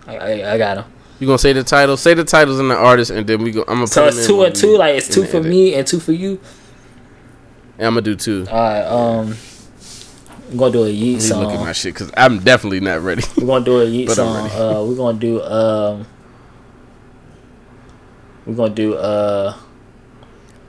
I, 0.07 0.17
I, 0.17 0.55
I 0.55 0.59
got 0.59 0.75
them. 0.77 0.85
You 1.21 1.27
gonna 1.27 1.37
say 1.39 1.53
the 1.53 1.63
title? 1.63 1.99
Say 1.99 2.15
the 2.15 2.25
titles 2.25 2.59
and 2.59 2.71
the 2.71 2.75
artist, 2.77 3.11
and 3.11 3.27
then 3.27 3.43
we 3.43 3.51
go. 3.51 3.63
I'm 3.69 3.75
gonna 3.75 3.87
So 3.87 4.07
it's 4.07 4.27
two 4.27 4.45
and 4.45 4.55
two. 4.55 4.79
Like 4.79 4.95
it's 4.97 5.09
two 5.09 5.27
for 5.27 5.39
edit. 5.39 5.51
me 5.51 5.75
and 5.75 5.87
two 5.87 6.01
for 6.01 6.13
you. 6.13 6.41
And 7.77 7.87
I'm 7.89 7.93
gonna 7.93 8.01
do 8.03 8.15
two. 8.17 8.47
All 8.51 8.57
right. 8.57 8.85
Um, 8.85 9.37
we're 10.51 10.59
gonna 10.59 10.73
do 10.73 10.85
a 10.85 10.89
Yeat 10.89 11.21
Let 11.23 11.31
me 11.39 11.45
look 11.45 11.55
at 11.55 11.61
my 11.61 11.73
shit 11.73 11.95
because 11.95 12.11
I'm 12.17 12.39
definitely 12.41 12.81
not 12.81 13.01
ready. 13.03 13.23
We're 13.37 13.47
gonna 13.47 13.65
do 13.65 13.81
a 13.81 13.85
Yeat 13.85 14.11
song. 14.19 14.45
ready. 14.45 14.55
Uh, 14.55 14.83
we're 14.85 14.97
gonna 14.97 15.19
do 15.19 15.43
um. 15.43 16.07
We're 18.47 18.55
gonna 18.55 18.75
do 18.75 18.95
uh. 18.95 19.57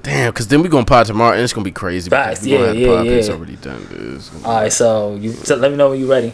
Damn, 0.04 0.32
because 0.32 0.48
then 0.48 0.62
we're 0.62 0.70
gonna 0.70 0.86
pod 0.86 1.06
tomorrow 1.08 1.34
and 1.34 1.42
it's 1.42 1.54
gonna 1.54 1.64
be 1.66 1.72
crazy. 1.72 2.10
because 2.10 2.26
Facts, 2.40 2.46
we 2.46 2.52
gonna 2.52 2.74
yeah, 2.74 3.02
yeah, 3.04 3.22
yeah. 3.22 3.32
already 3.32 3.56
done. 3.58 3.86
Dude. 3.90 4.16
It's 4.16 4.46
All 4.46 4.62
right. 4.62 4.72
So 4.72 5.16
you 5.16 5.32
so 5.34 5.56
let 5.56 5.72
me 5.72 5.78
know 5.78 5.90
when 5.90 6.00
you're 6.00 6.10
ready. 6.10 6.34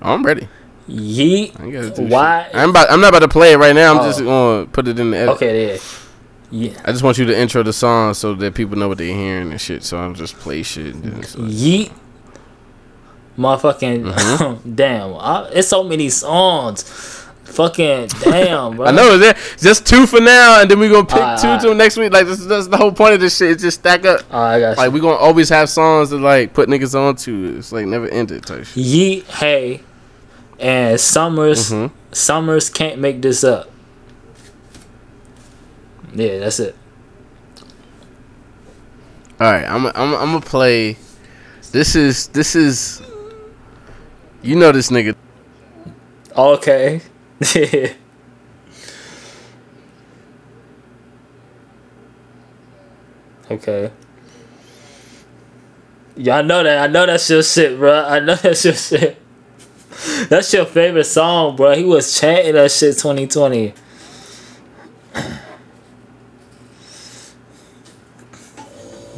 I'm 0.00 0.24
ready. 0.24 0.48
Yeat. 0.86 1.54
I 1.58 1.64
ain't 1.64 1.72
gotta 1.72 2.02
Why? 2.02 2.48
I'm 2.54 2.70
about. 2.70 2.90
I'm 2.90 3.00
not 3.00 3.08
about 3.10 3.20
to 3.20 3.28
play 3.28 3.52
it 3.52 3.58
right 3.58 3.74
now. 3.74 3.92
I'm 3.92 4.00
Oh. 4.00 4.04
just 4.04 4.20
gonna 4.20 4.66
put 4.66 4.88
it 4.88 4.98
in 4.98 5.10
the 5.12 5.16
edit. 5.18 5.34
Okay. 5.36 5.66
There. 5.66 5.78
Yeah. 6.50 6.80
I 6.84 6.90
just 6.92 7.02
want 7.04 7.16
you 7.18 7.24
to 7.26 7.38
intro 7.38 7.62
the 7.62 7.72
song 7.72 8.14
so 8.14 8.34
that 8.34 8.54
people 8.54 8.76
know 8.76 8.88
what 8.88 8.98
they're 8.98 9.14
hearing 9.14 9.50
and 9.52 9.60
shit. 9.60 9.84
So 9.84 9.98
I'm 9.98 10.14
just 10.14 10.34
play 10.36 10.62
shit. 10.62 10.94
And 10.94 11.24
Yeat. 11.52 11.92
Motherfucking 13.38 14.12
Mm-hmm. 14.12 14.74
damn! 14.74 15.14
I, 15.14 15.48
it's 15.52 15.68
so 15.68 15.82
many 15.84 16.08
songs. 16.10 16.82
Fucking 17.44 18.08
damn, 18.22 18.76
bro. 18.76 18.86
I 18.88 18.90
know 18.90 19.16
that 19.18 19.36
just 19.58 19.86
two 19.86 20.06
for 20.06 20.20
now, 20.20 20.60
and 20.60 20.70
then 20.70 20.78
we're 20.78 20.90
gonna 20.90 21.06
pick 21.06 21.16
Alright, 21.18 21.40
two 21.40 21.46
alright. 21.48 21.62
till 21.62 21.74
next 21.74 21.96
week. 21.96 22.12
Like 22.12 22.26
this, 22.26 22.44
that's 22.44 22.66
the 22.68 22.76
whole 22.76 22.92
point 22.92 23.14
of 23.14 23.20
this 23.20 23.36
shit. 23.36 23.52
It's 23.52 23.62
just 23.62 23.80
stack 23.80 24.04
up. 24.04 24.20
All 24.32 24.40
right, 24.42 24.56
I 24.56 24.60
got 24.60 24.70
you. 24.76 24.82
Like 24.84 24.92
we 24.92 25.00
gonna 25.00 25.16
always 25.16 25.48
have 25.48 25.68
songs 25.70 26.10
to 26.10 26.16
like 26.16 26.52
put 26.52 26.68
niggas 26.68 26.94
on 26.94 27.16
to. 27.16 27.56
It's 27.58 27.72
like 27.72 27.86
never 27.86 28.08
ended 28.08 28.44
type 28.44 28.64
shit. 28.66 28.76
Yeat, 28.76 29.24
hey, 29.26 29.80
and 30.58 31.00
Summers. 31.00 31.70
Mhm. 31.70 31.90
Summers 32.12 32.68
can't 32.68 32.98
make 33.00 33.22
this 33.22 33.42
up. 33.42 33.70
Yeah, 36.14 36.38
that's 36.38 36.60
it. 36.60 36.76
All 39.40 39.50
right, 39.50 39.64
I'm 39.64 39.86
I'm 39.86 40.14
I'm 40.14 40.32
gonna 40.32 40.40
play. 40.40 40.96
This 41.72 41.94
is 41.94 42.28
this 42.28 42.54
is. 42.54 43.02
You 44.42 44.56
know 44.56 44.72
this 44.72 44.90
nigga. 44.90 45.14
Okay. 46.36 47.00
okay. 53.50 53.90
Y'all 56.16 56.42
know 56.42 56.62
that. 56.62 56.78
I 56.78 56.86
know 56.86 57.06
that's 57.06 57.28
your 57.30 57.42
shit, 57.42 57.78
bro. 57.78 58.04
I 58.04 58.20
know 58.20 58.34
that's 58.42 58.64
your 58.64 58.74
shit. 58.74 59.16
That's 60.28 60.52
your 60.52 60.64
favorite 60.66 61.04
song, 61.04 61.56
bro. 61.56 61.74
He 61.74 61.84
was 61.84 62.18
chanting 62.18 62.54
that 62.54 62.70
shit 62.70 62.96
2020. 62.98 63.74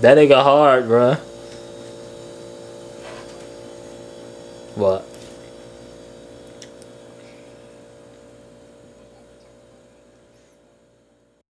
That 0.03 0.19
nigga 0.19 0.43
hard, 0.43 0.87
bruh. 0.87 1.17
What? 4.75 5.07